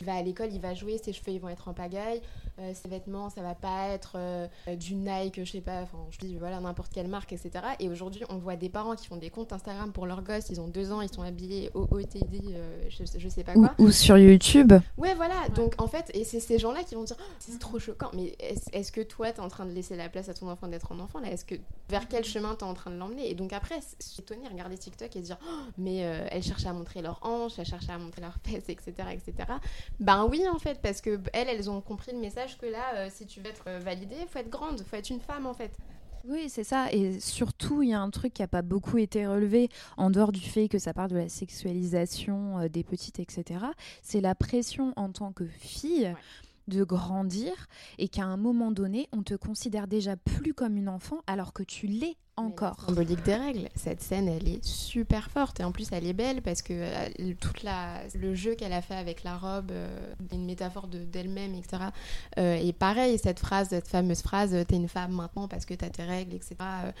il 0.00 0.06
va 0.06 0.14
à 0.14 0.22
l'école, 0.22 0.48
il 0.52 0.60
va 0.60 0.74
jouer, 0.74 0.98
ses 0.98 1.12
cheveux 1.12 1.32
ils 1.32 1.40
vont 1.40 1.48
être 1.48 1.68
en 1.68 1.74
pagaille, 1.74 2.20
euh, 2.58 2.72
ses 2.74 2.88
vêtements 2.88 3.30
ça 3.30 3.42
va 3.42 3.54
pas 3.54 3.88
être 3.88 4.12
euh, 4.16 4.46
du 4.76 4.94
Nike, 4.94 5.44
je 5.44 5.50
sais 5.50 5.60
pas, 5.60 5.82
enfin 5.82 5.98
je 6.10 6.18
dis 6.18 6.36
voilà 6.36 6.60
n'importe 6.60 6.92
quelle 6.92 7.08
marque, 7.08 7.32
etc. 7.32 7.50
Et 7.80 7.88
aujourd'hui 7.88 8.22
on 8.28 8.38
voit 8.38 8.56
des 8.56 8.68
parents 8.68 8.94
qui 8.94 9.06
font 9.06 9.16
des 9.16 9.30
comptes 9.30 9.52
Instagram 9.52 9.92
pour 9.92 10.06
leurs 10.06 10.22
gosses, 10.22 10.48
ils 10.50 10.60
ont 10.60 10.68
deux 10.68 10.92
ans, 10.92 11.00
ils 11.00 11.12
sont 11.12 11.22
habillés 11.22 11.70
au 11.74 11.86
OTD, 11.90 12.54
euh, 12.54 12.88
je, 12.88 13.04
je, 13.18 13.28
sais 13.28 13.44
pas 13.44 13.54
quoi. 13.54 13.74
Ou, 13.78 13.90
sur 13.90 14.18
YouTube. 14.18 14.72
Ouais 14.96 15.14
voilà, 15.14 15.48
donc 15.54 15.74
en 15.78 15.86
fait, 15.86 16.10
et 16.14 16.24
c'est 16.24 16.40
ces 16.40 16.58
gens-là 16.58 16.82
qui 16.82 16.94
vont 16.94 17.04
dire 17.04 17.16
oh, 17.18 17.32
c'est 17.38 17.58
trop 17.58 17.78
choquant, 17.78 18.10
mais 18.14 18.34
est-ce 18.72 18.92
que 18.92 19.00
toi 19.00 19.32
t'es 19.32 19.40
en 19.40 19.48
train 19.48 19.66
de 19.66 19.72
laisser 19.72 19.96
la 19.96 20.08
place 20.08 20.28
à 20.28 20.34
ton 20.34 20.48
enfant 20.48 20.68
d'être 20.68 20.92
un 20.92 21.00
enfant 21.00 21.20
là? 21.20 21.30
Est-ce 21.30 21.44
que 21.44 21.54
vers 21.88 22.08
quel 22.08 22.24
chemin 22.24 22.54
t'es 22.54 22.64
en 22.64 22.74
train 22.74 22.90
de 22.90 22.96
l'emmener? 22.96 23.30
Et 23.30 23.34
donc 23.34 23.52
après, 23.52 23.80
je 24.00 24.20
étonnée 24.20 24.48
regarder 24.48 24.78
TikTok 24.78 25.14
et 25.14 25.20
dire 25.20 25.38
oh, 25.46 25.60
mais 25.78 25.96
elle 25.96 26.42
cherche 26.42 26.66
à 26.66 26.72
montrer 26.72 27.02
leur 27.02 27.18
hanche, 27.22 27.45
elle 27.58 27.64
cherche 27.64 27.88
à 27.88 27.98
montrer 27.98 28.20
leurs 28.20 28.38
fesses, 28.44 28.68
etc., 28.68 28.92
etc. 29.12 29.48
Ben 30.00 30.26
oui, 30.30 30.42
en 30.52 30.58
fait, 30.58 30.80
parce 30.82 31.00
que 31.00 31.20
elles, 31.32 31.48
elles 31.48 31.70
ont 31.70 31.80
compris 31.80 32.12
le 32.12 32.18
message 32.18 32.58
que 32.58 32.66
là, 32.66 32.94
euh, 32.94 33.08
si 33.10 33.26
tu 33.26 33.40
veux 33.40 33.48
être 33.48 33.64
euh, 33.68 33.78
validée, 33.78 34.16
faut 34.28 34.38
être 34.38 34.50
grande, 34.50 34.80
faut 34.82 34.96
être 34.96 35.10
une 35.10 35.20
femme, 35.20 35.46
en 35.46 35.54
fait. 35.54 35.76
Oui, 36.28 36.48
c'est 36.48 36.64
ça. 36.64 36.90
Et 36.92 37.20
surtout, 37.20 37.82
il 37.82 37.90
y 37.90 37.94
a 37.94 38.00
un 38.00 38.10
truc 38.10 38.34
qui 38.34 38.42
n'a 38.42 38.48
pas 38.48 38.62
beaucoup 38.62 38.98
été 38.98 39.26
relevé, 39.26 39.68
en 39.96 40.10
dehors 40.10 40.32
du 40.32 40.40
fait 40.40 40.68
que 40.68 40.78
ça 40.78 40.92
parle 40.92 41.10
de 41.10 41.16
la 41.16 41.28
sexualisation 41.28 42.58
euh, 42.58 42.68
des 42.68 42.82
petites, 42.82 43.20
etc. 43.20 43.60
C'est 44.02 44.20
la 44.20 44.34
pression 44.34 44.92
en 44.96 45.10
tant 45.10 45.32
que 45.32 45.46
fille. 45.46 46.14
de 46.68 46.82
grandir 46.82 47.68
et 47.96 48.08
qu'à 48.08 48.24
un 48.24 48.36
moment 48.36 48.72
donné, 48.72 49.08
on 49.12 49.22
te 49.22 49.34
considère 49.34 49.86
déjà 49.86 50.16
plus 50.16 50.52
comme 50.52 50.76
une 50.76 50.88
enfant 50.88 51.20
alors 51.28 51.52
que 51.52 51.62
tu 51.62 51.86
l'es 51.86 52.16
encore. 52.36 52.76
Symbolique 52.86 53.22
des 53.22 53.34
règles. 53.34 53.68
Cette 53.74 54.02
scène, 54.02 54.28
elle 54.28 54.46
est 54.46 54.64
super 54.64 55.30
forte 55.30 55.60
et 55.60 55.64
en 55.64 55.72
plus, 55.72 55.90
elle 55.92 56.06
est 56.06 56.12
belle 56.12 56.42
parce 56.42 56.60
que 56.60 56.74
euh, 56.74 57.34
toute 57.40 57.62
la 57.62 58.02
le 58.14 58.34
jeu 58.34 58.54
qu'elle 58.54 58.74
a 58.74 58.82
fait 58.82 58.94
avec 58.94 59.24
la 59.24 59.38
robe, 59.38 59.70
euh, 59.70 59.88
une 60.32 60.44
métaphore 60.44 60.86
de 60.86 60.98
d'elle-même, 60.98 61.54
etc. 61.54 61.84
Euh, 62.38 62.56
et 62.56 62.72
pareil, 62.72 63.18
cette 63.18 63.38
phrase, 63.38 63.68
cette 63.70 63.88
fameuse 63.88 64.20
phrase, 64.20 64.54
t'es 64.68 64.76
une 64.76 64.88
femme 64.88 65.12
maintenant 65.12 65.48
parce 65.48 65.64
que 65.64 65.72
t'as 65.72 65.88
tes 65.88 66.04
règles, 66.04 66.34
etc. 66.34 66.56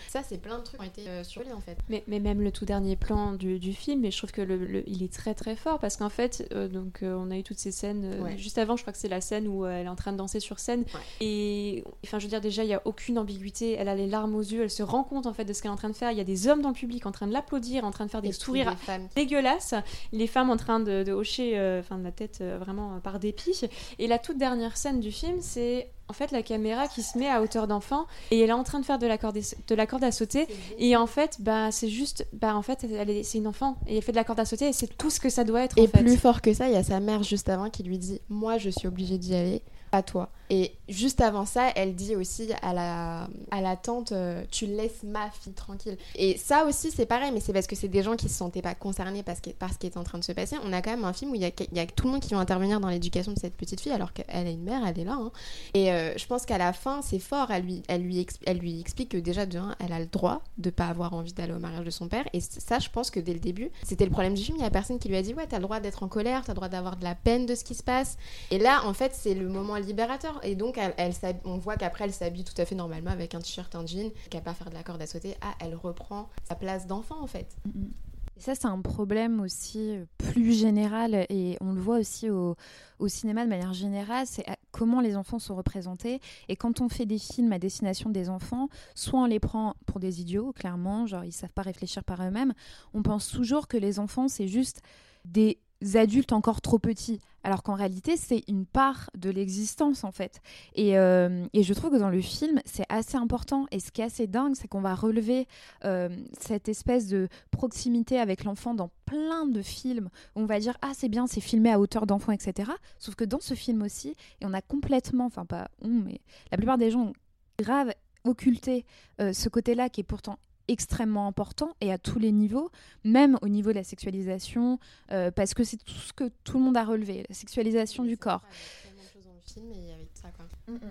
ça, 0.08 0.22
c'est 0.26 0.38
plein 0.38 0.58
de 0.58 0.64
trucs 0.64 0.80
qui 0.80 0.86
ont 0.86 0.88
été 0.88 1.24
surlis 1.24 1.52
en 1.52 1.60
fait. 1.60 1.76
Mais, 1.88 2.02
mais, 2.06 2.20
même 2.20 2.40
le 2.40 2.50
tout 2.50 2.64
dernier 2.64 2.96
plan 2.96 3.32
du, 3.32 3.58
du 3.58 3.74
film, 3.74 4.04
et 4.04 4.10
je 4.10 4.16
trouve 4.16 4.32
que 4.32 4.42
le, 4.42 4.88
il 4.88 5.02
est 5.02 5.12
très 5.12 5.34
très 5.34 5.54
fort 5.54 5.78
parce 5.78 5.96
qu'en 5.96 6.08
fait, 6.08 6.50
donc 6.72 7.00
on 7.02 7.30
a 7.30 7.36
eu 7.36 7.42
toutes 7.42 7.58
ces 7.58 7.72
scènes 7.72 8.26
juste 8.38 8.56
avant. 8.56 8.76
Je 8.76 8.82
crois 8.82 8.92
que 8.92 8.98
c'est 8.98 9.08
la 9.08 9.20
scène 9.20 9.48
où 9.48 9.66
elle 9.66 9.86
est 9.86 9.90
en 9.90 9.96
train 9.96 10.12
de 10.12 10.16
danser 10.16 10.40
sur 10.40 10.58
scène 10.58 10.84
et 11.20 11.84
enfin, 12.04 12.18
je 12.18 12.24
veux 12.24 12.30
dire 12.30 12.40
déjà, 12.40 12.64
il 12.64 12.70
y 12.70 12.74
a 12.74 12.80
aucune 12.86 13.18
ambiguïté. 13.18 13.72
Elle 13.72 13.88
a 13.88 13.94
les 13.94 14.06
larmes 14.06 14.34
aux 14.34 14.40
yeux, 14.40 14.62
elle 14.62 14.70
se 14.70 14.82
rend 14.82 15.04
compte 15.04 15.25
en 15.26 15.32
fait 15.32 15.44
de 15.44 15.52
ce 15.52 15.62
qu'elle 15.62 15.70
est 15.70 15.74
en 15.74 15.76
train 15.76 15.90
de 15.90 15.96
faire. 15.96 16.10
Il 16.10 16.18
y 16.18 16.20
a 16.20 16.24
des 16.24 16.48
hommes 16.48 16.62
dans 16.62 16.68
le 16.68 16.74
public 16.74 17.06
en 17.06 17.12
train 17.12 17.26
de 17.26 17.32
l'applaudir, 17.32 17.84
en 17.84 17.90
train 17.90 18.06
de 18.06 18.10
faire 18.10 18.22
des 18.22 18.32
sourires 18.32 18.76
dégueulasses. 19.14 19.74
Les 20.12 20.26
femmes 20.26 20.50
en 20.50 20.56
train 20.56 20.80
de, 20.80 21.10
hocher 21.12 21.52
euh, 21.56 21.82
de 21.82 22.04
la 22.04 22.12
tête 22.12 22.38
euh, 22.40 22.58
vraiment 22.58 22.96
euh, 22.96 22.98
par 22.98 23.18
dépit. 23.18 23.62
Et 23.98 24.06
la 24.06 24.18
toute 24.18 24.38
dernière 24.38 24.76
scène 24.76 25.00
du 25.00 25.10
film, 25.10 25.36
c'est 25.40 25.90
en 26.08 26.12
fait 26.12 26.30
la 26.30 26.42
caméra 26.42 26.88
qui 26.88 27.02
se 27.02 27.18
met 27.18 27.28
à 27.28 27.42
hauteur 27.42 27.66
d'enfant 27.66 28.06
et 28.30 28.40
elle 28.40 28.50
est 28.50 28.54
en 28.54 28.62
train 28.62 28.78
de 28.78 28.84
faire 28.84 28.98
de 28.98 29.06
la 29.06 29.18
corde, 29.18 29.38
de 29.38 29.74
la 29.74 29.86
corde 29.86 30.04
à 30.04 30.12
sauter 30.12 30.46
et 30.78 30.96
en 30.96 31.06
fait 31.06 31.38
bah 31.40 31.72
c'est 31.72 31.88
juste 31.88 32.26
bah 32.32 32.54
en 32.54 32.62
fait 32.62 32.84
elle 32.84 33.24
c'est 33.24 33.38
une 33.38 33.48
enfant 33.48 33.76
et 33.88 33.96
elle 33.96 34.02
fait 34.02 34.12
de 34.12 34.16
la 34.16 34.24
corde 34.24 34.40
à 34.40 34.44
sauter 34.44 34.68
et 34.68 34.72
c'est 34.72 34.96
tout 34.96 35.10
ce 35.10 35.18
que 35.18 35.30
ça 35.30 35.42
doit 35.42 35.62
être 35.62 35.76
et 35.76 35.82
en 35.82 35.98
plus 35.98 36.16
fort 36.16 36.42
que 36.42 36.54
ça 36.54 36.68
il 36.68 36.74
y 36.74 36.76
a 36.76 36.84
sa 36.84 37.00
mère 37.00 37.22
juste 37.24 37.48
avant 37.48 37.70
qui 37.70 37.82
lui 37.82 37.98
dit 37.98 38.20
moi 38.28 38.56
je 38.58 38.70
suis 38.70 38.86
obligée 38.86 39.18
d'y 39.18 39.34
aller 39.34 39.62
pas 39.90 40.02
toi 40.02 40.30
et 40.50 40.72
juste 40.88 41.20
avant 41.20 41.46
ça, 41.46 41.70
elle 41.74 41.94
dit 41.94 42.16
aussi 42.16 42.50
à 42.62 42.72
la, 42.72 43.28
à 43.50 43.60
la 43.60 43.76
tante 43.76 44.12
euh, 44.12 44.42
Tu 44.50 44.66
laisses 44.66 45.02
ma 45.02 45.30
fille 45.30 45.52
tranquille. 45.52 45.96
Et 46.14 46.36
ça 46.36 46.64
aussi, 46.64 46.90
c'est 46.90 47.06
pareil, 47.06 47.30
mais 47.32 47.40
c'est 47.40 47.52
parce 47.52 47.66
que 47.66 47.76
c'est 47.76 47.88
des 47.88 48.02
gens 48.02 48.16
qui 48.16 48.28
se 48.28 48.34
sentaient 48.34 48.62
pas 48.62 48.74
concernés 48.74 49.22
par 49.22 49.36
ce, 49.36 49.40
qui, 49.40 49.52
par 49.52 49.70
est 49.82 49.96
en 49.96 50.04
train 50.04 50.18
de 50.18 50.24
se 50.24 50.32
passer. 50.32 50.56
On 50.64 50.72
a 50.72 50.82
quand 50.82 50.90
même 50.90 51.04
un 51.04 51.12
film 51.12 51.32
où 51.32 51.34
il 51.34 51.42
y 51.42 51.44
a, 51.44 51.50
y 51.72 51.80
a, 51.80 51.86
tout 51.86 52.06
le 52.06 52.12
monde 52.12 52.20
qui 52.20 52.34
va 52.34 52.40
intervenir 52.40 52.80
dans 52.80 52.88
l'éducation 52.88 53.32
de 53.32 53.38
cette 53.38 53.56
petite 53.56 53.80
fille, 53.80 53.92
alors 53.92 54.12
qu'elle 54.12 54.46
a 54.46 54.50
une 54.50 54.62
mère, 54.62 54.82
elle 54.86 54.98
est 54.98 55.04
là. 55.04 55.18
Hein. 55.20 55.30
Et 55.74 55.92
euh, 55.92 56.16
je 56.16 56.26
pense 56.26 56.46
qu'à 56.46 56.58
la 56.58 56.72
fin, 56.72 57.02
c'est 57.02 57.18
fort. 57.18 57.50
Elle 57.50 57.64
lui, 57.64 57.82
elle, 57.88 58.02
lui 58.02 58.26
elle 58.46 58.58
lui 58.58 58.80
explique 58.80 59.10
que 59.10 59.18
déjà, 59.18 59.46
de 59.46 59.58
un, 59.58 59.74
elle 59.78 59.92
a 59.92 59.98
le 59.98 60.06
droit 60.06 60.42
de 60.58 60.70
pas 60.70 60.86
avoir 60.86 61.14
envie 61.14 61.32
d'aller 61.32 61.52
au 61.52 61.58
mariage 61.58 61.84
de 61.84 61.90
son 61.90 62.08
père. 62.08 62.24
Et 62.32 62.40
ça, 62.40 62.78
je 62.78 62.88
pense 62.90 63.10
que 63.10 63.20
dès 63.20 63.32
le 63.32 63.40
début, 63.40 63.70
c'était 63.82 64.04
le 64.04 64.10
problème 64.10 64.34
du 64.34 64.42
film. 64.42 64.56
Il 64.58 64.62
y 64.62 64.66
a 64.66 64.70
personne 64.70 64.98
qui 64.98 65.08
lui 65.08 65.16
a 65.16 65.22
dit 65.22 65.34
Ouais, 65.34 65.46
t'as 65.46 65.58
le 65.58 65.62
droit 65.62 65.80
d'être 65.80 66.02
en 66.02 66.08
colère, 66.08 66.42
t'as 66.44 66.52
le 66.52 66.56
droit 66.56 66.68
d'avoir 66.68 66.96
de 66.96 67.04
la 67.04 67.14
peine 67.14 67.46
de 67.46 67.54
ce 67.54 67.64
qui 67.64 67.74
se 67.74 67.82
passe. 67.82 68.16
Et 68.50 68.58
là, 68.58 68.82
en 68.84 68.94
fait, 68.94 69.12
c'est 69.14 69.34
le 69.34 69.48
moment 69.48 69.76
libérateur. 69.76 70.40
Et 70.42 70.54
donc, 70.54 70.75
elle, 70.76 71.12
on 71.44 71.58
voit 71.58 71.76
qu'après 71.76 72.04
elle 72.04 72.12
s'habille 72.12 72.44
tout 72.44 72.60
à 72.60 72.64
fait 72.64 72.74
normalement 72.74 73.10
avec 73.10 73.34
un 73.34 73.40
t-shirt, 73.40 73.74
un 73.74 73.86
jean, 73.86 74.10
qu'elle 74.30 74.42
pas 74.42 74.54
faire 74.54 74.70
de 74.70 74.74
la 74.74 74.82
corde 74.82 75.02
à 75.02 75.06
sauter. 75.06 75.36
Ah, 75.40 75.54
elle 75.60 75.74
reprend 75.74 76.28
sa 76.44 76.54
place 76.54 76.86
d'enfant 76.86 77.20
en 77.20 77.26
fait. 77.26 77.56
Mm, 77.64 77.80
mm. 77.80 77.90
Et 78.36 78.40
ça, 78.40 78.54
c'est 78.54 78.66
un 78.66 78.80
problème 78.82 79.40
aussi 79.40 79.96
euh, 79.96 80.04
plus 80.18 80.52
général 80.52 81.26
et 81.30 81.56
on 81.62 81.72
le 81.72 81.80
voit 81.80 81.98
aussi 81.98 82.28
au, 82.28 82.54
au 82.98 83.08
cinéma 83.08 83.44
de 83.44 83.48
manière 83.48 83.72
générale, 83.72 84.26
c'est 84.26 84.44
comment 84.72 85.00
les 85.00 85.16
enfants 85.16 85.38
sont 85.38 85.56
représentés. 85.56 86.20
Et 86.48 86.56
quand 86.56 86.82
on 86.82 86.90
fait 86.90 87.06
des 87.06 87.18
films 87.18 87.52
à 87.52 87.58
destination 87.58 88.10
des 88.10 88.28
enfants, 88.28 88.68
soit 88.94 89.20
on 89.20 89.24
les 89.24 89.40
prend 89.40 89.74
pour 89.86 90.00
des 90.00 90.20
idiots, 90.20 90.52
clairement, 90.52 91.06
genre 91.06 91.24
ils 91.24 91.32
savent 91.32 91.52
pas 91.52 91.62
réfléchir 91.62 92.04
par 92.04 92.22
eux-mêmes. 92.22 92.52
On 92.92 93.02
pense 93.02 93.28
toujours 93.28 93.68
que 93.68 93.78
les 93.78 93.98
enfants, 93.98 94.28
c'est 94.28 94.48
juste 94.48 94.82
des 95.24 95.58
adultes 95.94 96.32
encore 96.32 96.60
trop 96.60 96.78
petits, 96.78 97.20
alors 97.46 97.62
qu'en 97.62 97.74
réalité 97.74 98.16
c'est 98.16 98.42
une 98.48 98.66
part 98.66 99.08
de 99.16 99.30
l'existence 99.30 100.02
en 100.02 100.10
fait. 100.10 100.42
Et, 100.74 100.98
euh, 100.98 101.46
et, 101.52 101.62
je 101.62 101.72
trouve 101.74 101.92
que 101.92 101.96
dans 101.96 102.10
le 102.10 102.20
film 102.20 102.60
c'est 102.64 102.84
assez 102.88 103.16
important 103.16 103.66
et 103.70 103.78
ce 103.78 103.92
qui 103.92 104.00
est 104.00 104.04
assez 104.04 104.26
dingue 104.26 104.54
c'est 104.56 104.66
qu'on 104.66 104.80
va 104.80 104.96
relever 104.96 105.46
euh, 105.84 106.08
cette 106.40 106.68
espèce 106.68 107.06
de 107.06 107.28
proximité 107.52 108.18
avec 108.18 108.42
l'enfant 108.42 108.74
dans 108.74 108.90
plein 109.04 109.46
de 109.46 109.62
films 109.62 110.08
on 110.34 110.44
va 110.44 110.58
dire 110.58 110.76
ah 110.82 110.90
c'est 110.92 111.08
bien 111.08 111.28
c'est 111.28 111.40
filmé 111.40 111.70
à 111.70 111.78
hauteur 111.78 112.06
d'enfant 112.06 112.32
etc. 112.32 112.72
Sauf 112.98 113.14
que 113.14 113.24
dans 113.24 113.40
ce 113.40 113.54
film 113.54 113.82
aussi 113.82 114.16
et 114.40 114.44
on 114.44 114.52
a 114.52 114.60
complètement, 114.60 115.26
enfin 115.26 115.46
pas 115.46 115.70
on 115.80 115.88
mais 115.88 116.20
la 116.50 116.56
plupart 116.56 116.78
des 116.78 116.90
gens 116.90 117.12
grave 117.60 117.92
occulté 118.24 118.84
euh, 119.20 119.32
ce 119.32 119.48
côté-là 119.48 119.88
qui 119.88 120.00
est 120.00 120.04
pourtant 120.04 120.40
extrêmement 120.68 121.26
important 121.26 121.74
et 121.80 121.92
à 121.92 121.98
tous 121.98 122.18
les 122.18 122.32
niveaux, 122.32 122.70
même 123.04 123.38
au 123.42 123.48
niveau 123.48 123.70
de 123.70 123.76
la 123.76 123.84
sexualisation, 123.84 124.78
euh, 125.12 125.30
parce 125.30 125.54
que 125.54 125.64
c'est 125.64 125.76
tout 125.76 125.94
ce 125.94 126.12
que 126.12 126.30
tout 126.44 126.58
le 126.58 126.64
monde 126.64 126.76
a 126.76 126.84
relevé, 126.84 127.24
la 127.28 127.34
sexualisation 127.34 128.04
du 128.04 128.16
corps. 128.16 128.42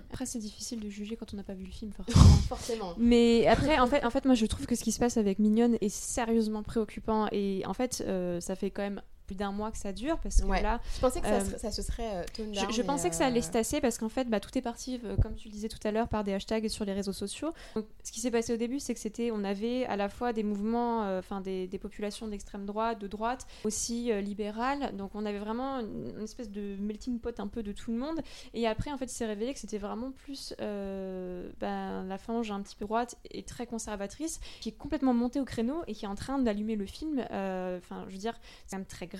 Après, 0.10 0.26
c'est 0.26 0.40
difficile 0.40 0.80
de 0.80 0.90
juger 0.90 1.18
quand 1.18 1.34
on 1.34 1.38
n'a 1.38 1.44
pas 1.44 1.54
vu 1.54 1.66
le 1.66 1.72
film, 1.72 1.92
forcément. 1.92 2.26
forcément. 2.48 2.94
Mais 2.98 3.46
après, 3.48 3.78
en 3.80 3.88
fait, 3.88 4.06
en 4.06 4.10
fait, 4.10 4.26
moi, 4.26 4.36
je 4.36 4.46
trouve 4.46 4.66
que 4.66 4.76
ce 4.76 4.84
qui 4.84 4.92
se 4.92 5.00
passe 5.00 5.18
avec 5.18 5.40
Mignonne 5.40 5.78
est 5.82 5.90
sérieusement 5.90 6.64
préoccupant. 6.64 7.28
Et 7.32 7.64
en 7.66 7.74
fait, 7.74 8.04
euh, 8.08 8.40
ça 8.40 8.56
fait 8.56 8.72
quand 8.72 8.84
même 8.84 9.02
plus 9.26 9.36
d'un 9.36 9.52
mois 9.52 9.72
que 9.72 9.78
ça 9.78 9.92
dure 9.92 10.20
parce 10.20 10.42
que 10.42 10.48
là 10.48 10.80
je 10.96 11.00
pensais 11.02 11.22
que 11.22 11.28
ça, 11.28 11.58
ça, 11.58 11.72
se 11.72 11.82
serait 11.82 12.26
je, 12.38 12.72
je 12.72 12.82
pensais 12.82 13.10
que 13.10 13.16
ça 13.16 13.26
allait 13.26 13.42
se 13.42 13.52
tasser 13.52 13.82
parce 13.82 13.98
qu'en 13.98 14.10
fait 14.10 14.30
bah, 14.30 14.40
tout 14.40 14.56
est 14.58 14.62
parti 14.62 15.02
comme 15.22 15.36
tu 15.36 15.48
le 15.48 15.54
disais 15.54 15.70
tout 15.70 15.80
à 15.84 15.92
l'heure 15.92 16.08
par 16.08 16.24
des 16.24 16.34
hashtags 16.34 16.68
sur 16.68 16.86
les 16.86 16.94
réseaux 16.94 17.14
sociaux. 17.14 17.52
Donc, 17.76 17.86
ce 18.04 18.12
qui 18.12 18.20
s'est 18.20 18.32
passé 18.32 18.54
au 18.54 18.58
début 18.58 18.80
c'est 18.80 18.94
que 18.94 19.00
c'était 19.00 19.32
on 19.32 19.44
avait 19.44 19.86
à 19.86 19.96
la 19.96 20.10
fois 20.10 20.34
des 20.34 20.44
mouvements 20.44 21.02
enfin 21.18 21.42
des, 21.42 21.68
des, 21.68 21.80
populations 21.80 22.28
d'extrême 22.28 22.66
droite 22.66 23.00
de 23.00 23.08
droite 23.08 23.46
aussi 23.64 24.12
libérales. 24.22 24.96
Donc 24.96 25.12
on 25.16 25.26
avait 25.26 25.40
vraiment 25.40 25.80
une, 25.80 26.24
espèce 26.24 26.50
de 26.50 26.76
melting 26.80 27.20
pot 27.20 27.40
un 27.40 27.48
peu 27.48 27.64
de 27.64 27.72
tout 27.72 27.92
le 27.92 27.98
monde. 27.98 28.22
Et 28.54 28.68
après 28.68 28.92
en 28.92 28.98
fait 28.98 29.06
il 29.06 29.16
s'est 29.16 29.26
révélé 29.26 29.54
que 29.54 29.60
c'était 29.60 29.78
vraiment 29.78 30.12
plus 30.12 30.54
ben, 30.60 32.04
la 32.08 32.18
fange 32.18 32.52
un 32.52 32.62
petit 32.62 32.76
peu 32.76 32.86
droite 32.86 33.18
et 33.32 33.44
très 33.44 33.66
conservatrice 33.68 34.40
qui 34.62 34.70
est 34.70 34.78
complètement 34.78 35.14
montée 35.14 35.40
au 35.40 35.46
créneau 35.46 35.84
et 35.88 35.94
qui 35.94 36.06
est 36.06 36.08
en 36.08 36.16
train 36.16 36.40
d'allumer 36.40 36.76
le 36.76 36.86
film. 36.86 37.26
Euh, 37.32 37.78
enfin, 37.78 38.06
je 38.08 38.14
veux 38.14 38.20
dire, 38.20 38.34
c'est 38.66 38.72
quand 38.72 38.78
même 38.78 38.86
très 38.86 39.08
grave 39.08 39.15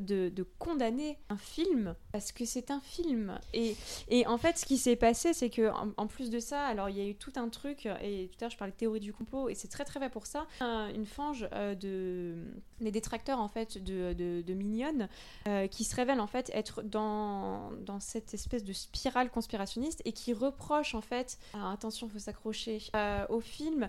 de, 0.00 0.46
condamner 0.58 1.18
un 1.28 1.36
film 1.36 1.94
parce 2.12 2.32
que 2.32 2.44
c'est 2.44 2.70
un 2.70 2.80
film. 2.80 3.38
Et, 3.54 3.76
et, 4.08 4.26
en 4.26 4.38
fait, 4.38 4.58
ce 4.58 4.66
qui 4.66 4.78
s'est 4.78 4.96
passé, 4.96 5.32
c'est 5.32 5.50
que 5.50 5.70
en, 5.96 6.06
plus 6.06 6.30
de 6.30 6.38
ça, 6.40 6.64
alors 6.66 6.88
il 6.88 6.96
y 6.96 7.00
a 7.00 7.06
eu 7.06 7.14
tout 7.14 7.32
un 7.36 7.48
truc, 7.48 7.86
et 7.86 8.28
tout 8.32 8.38
à 8.40 8.44
l'heure 8.44 8.50
je 8.50 8.56
parlais 8.56 8.72
de 8.72 8.76
théorie 8.76 9.00
du 9.00 9.12
complot, 9.12 9.48
et 9.48 9.54
c'est 9.54 9.68
très 9.68 9.84
très 9.84 10.00
vrai 10.00 10.10
pour 10.10 10.26
ça. 10.26 10.46
une 10.60 11.06
fange 11.06 11.48
euh, 11.52 11.74
de 11.74 12.36
des 12.80 12.90
détracteurs 12.92 13.40
en 13.40 13.48
fait 13.48 13.82
de, 13.82 14.12
de, 14.12 14.54
Mignonne 14.54 15.08
euh, 15.48 15.66
qui 15.66 15.84
se 15.84 15.94
révèlent 15.96 16.20
en 16.20 16.26
fait 16.26 16.50
être 16.54 16.82
dans, 16.82 17.72
dans 17.84 18.00
cette 18.00 18.34
espèce 18.34 18.64
de 18.64 18.72
spirale 18.72 19.30
conspirationniste 19.30 20.02
et 20.04 20.12
qui 20.12 20.32
reprochent 20.32 20.94
en 20.94 21.00
fait, 21.00 21.38
alors 21.54 21.68
attention, 21.68 22.08
faut 22.08 22.18
s'accrocher 22.18 22.80
au 23.28 23.40
film 23.40 23.88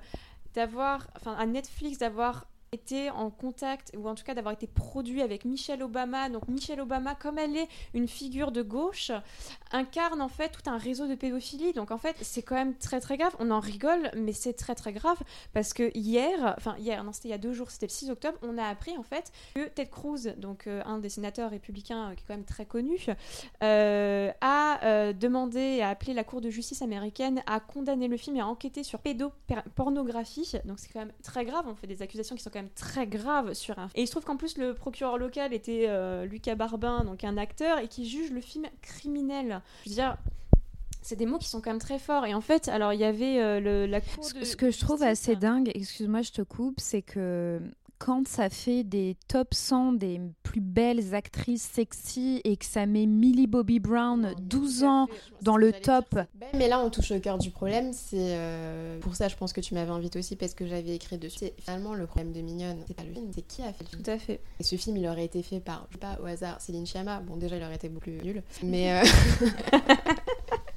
d'avoir, 0.53 1.07
enfin 1.15 1.33
à 1.33 1.45
Netflix 1.45 1.97
d'avoir 1.97 2.47
été 2.71 3.09
en 3.09 3.29
contact, 3.29 3.91
ou 3.97 4.07
en 4.07 4.15
tout 4.15 4.23
cas 4.23 4.33
d'avoir 4.33 4.53
été 4.53 4.67
produit 4.67 5.21
avec 5.21 5.45
Michelle 5.45 5.83
Obama. 5.83 6.29
Donc 6.29 6.47
Michelle 6.47 6.81
Obama, 6.81 7.15
comme 7.15 7.37
elle 7.37 7.55
est 7.57 7.67
une 7.93 8.07
figure 8.07 8.51
de 8.51 8.61
gauche, 8.61 9.11
incarne 9.71 10.21
en 10.21 10.29
fait 10.29 10.49
tout 10.49 10.69
un 10.69 10.77
réseau 10.77 11.07
de 11.07 11.15
pédophilie. 11.15 11.73
Donc 11.73 11.91
en 11.91 11.97
fait, 11.97 12.15
c'est 12.21 12.41
quand 12.41 12.55
même 12.55 12.75
très 12.75 12.99
très 12.99 13.17
grave. 13.17 13.35
On 13.39 13.51
en 13.51 13.59
rigole, 13.59 14.11
mais 14.15 14.33
c'est 14.33 14.53
très 14.53 14.75
très 14.75 14.93
grave 14.93 15.17
parce 15.53 15.73
que 15.73 15.91
hier, 15.95 16.55
enfin 16.57 16.75
hier, 16.77 17.03
non 17.03 17.13
c'était 17.13 17.29
il 17.29 17.31
y 17.31 17.35
a 17.35 17.37
deux 17.37 17.53
jours, 17.53 17.71
c'était 17.71 17.87
le 17.87 17.91
6 17.91 18.09
octobre, 18.09 18.37
on 18.41 18.57
a 18.57 18.63
appris 18.63 18.97
en 18.97 19.03
fait 19.03 19.31
que 19.55 19.67
Ted 19.67 19.89
Cruz, 19.89 20.33
donc 20.37 20.67
euh, 20.67 20.81
un 20.85 20.99
des 20.99 21.09
sénateurs 21.09 21.51
républicains 21.51 22.09
euh, 22.09 22.15
qui 22.15 22.23
est 22.23 22.27
quand 22.27 22.33
même 22.33 22.45
très 22.45 22.65
connu, 22.65 22.97
euh, 23.63 24.31
a 24.41 25.13
demandé 25.13 25.81
a 25.81 25.89
appelé 25.89 26.13
la 26.13 26.23
Cour 26.23 26.41
de 26.41 26.49
justice 26.49 26.81
américaine 26.81 27.41
à 27.45 27.59
condamner 27.59 28.07
le 28.07 28.17
film 28.17 28.35
et 28.37 28.41
à 28.41 28.47
enquêter 28.47 28.83
sur 28.83 28.99
pédopornographie. 28.99 30.53
Donc 30.65 30.79
c'est 30.79 30.91
quand 30.91 30.99
même 30.99 31.13
très 31.23 31.45
grave. 31.45 31.65
On 31.67 31.75
fait 31.75 31.87
des 31.87 32.01
accusations 32.01 32.35
qui 32.35 32.43
sont 32.43 32.49
quand 32.49 32.58
très 32.67 33.07
grave 33.07 33.53
sur 33.53 33.79
un. 33.79 33.89
Et 33.95 34.01
il 34.01 34.07
se 34.07 34.11
trouve 34.11 34.25
qu'en 34.25 34.37
plus 34.37 34.57
le 34.57 34.73
procureur 34.73 35.17
local 35.17 35.53
était 35.53 35.85
euh, 35.87 36.25
Lucas 36.25 36.55
Barbin, 36.55 37.03
donc 37.05 37.23
un 37.23 37.37
acteur, 37.37 37.79
et 37.79 37.87
qui 37.87 38.07
juge 38.07 38.31
le 38.31 38.41
film 38.41 38.65
criminel. 38.81 39.61
Je 39.85 39.89
veux 39.89 39.95
dire, 39.95 40.17
c'est 41.01 41.15
des 41.15 41.25
mots 41.25 41.37
qui 41.37 41.47
sont 41.47 41.61
quand 41.61 41.71
même 41.71 41.79
très 41.79 41.99
forts. 41.99 42.25
Et 42.25 42.33
en 42.33 42.41
fait, 42.41 42.67
alors 42.67 42.93
il 42.93 42.99
y 42.99 43.05
avait 43.05 43.39
euh, 43.39 43.59
le, 43.59 43.85
la 43.85 44.01
cour 44.01 44.29
de... 44.33 44.43
Ce 44.43 44.55
que 44.55 44.71
je 44.71 44.79
trouve 44.79 45.03
assez 45.03 45.35
dingue, 45.35 45.71
excuse-moi, 45.73 46.21
je 46.21 46.31
te 46.31 46.41
coupe, 46.41 46.79
c'est 46.79 47.01
que 47.01 47.61
quand 47.99 48.27
ça 48.27 48.49
fait 48.49 48.83
des 48.83 49.17
top 49.27 49.53
100 49.53 49.93
des 49.93 50.21
plus 50.41 50.61
belles 50.61 51.13
actrices 51.13 51.63
sexy 51.63 52.41
et 52.45 52.57
que 52.57 52.65
ça 52.65 52.85
met 52.85 53.05
Millie 53.05 53.45
Bobby 53.45 53.79
Brown 53.79 54.33
12 54.39 54.83
ans 54.85 55.07
dans 55.41 55.57
le 55.57 55.73
top. 55.73 56.17
Mais 56.53 56.67
là, 56.69 56.79
on 56.79 56.89
touche 56.89 57.11
au 57.11 57.19
cœur 57.19 57.37
du 57.37 57.51
problème. 57.51 57.91
C'est 57.93 58.17
euh, 58.17 58.99
pour 58.99 59.15
ça, 59.15 59.27
je 59.27 59.35
pense 59.35 59.53
que 59.53 59.61
tu 59.61 59.73
m'avais 59.73 59.91
invité 59.91 60.17
aussi 60.17 60.35
parce 60.35 60.53
que 60.53 60.65
j'avais 60.65 60.95
écrit 60.95 61.17
dessus. 61.17 61.39
C'est 61.39 61.53
finalement 61.59 61.93
le 61.93 62.07
problème 62.07 62.31
de 62.31 62.41
Mignonne. 62.41 62.77
C'est 62.87 62.95
pas 62.95 63.03
le 63.03 63.13
film, 63.13 63.31
c'est 63.35 63.45
qui 63.45 63.61
a 63.61 63.73
fait 63.73 63.83
le 63.83 63.89
film. 63.89 64.01
Tout 64.01 64.11
à 64.11 64.17
fait. 64.17 64.39
Et 64.59 64.63
ce 64.63 64.75
film, 64.77 64.95
il 64.97 65.07
aurait 65.07 65.25
été 65.25 65.43
fait 65.43 65.59
par, 65.59 65.85
je 65.89 65.95
sais 65.95 65.99
pas, 65.99 66.17
au 66.23 66.25
hasard, 66.25 66.61
Céline 66.61 66.85
Sciamma. 66.85 67.19
Bon, 67.19 67.35
déjà, 67.35 67.57
il 67.57 67.63
aurait 67.63 67.75
été 67.75 67.89
beaucoup 67.89 68.09
plus 68.09 68.23
nul. 68.23 68.43
Mais. 68.63 68.89
Euh, 68.99 69.03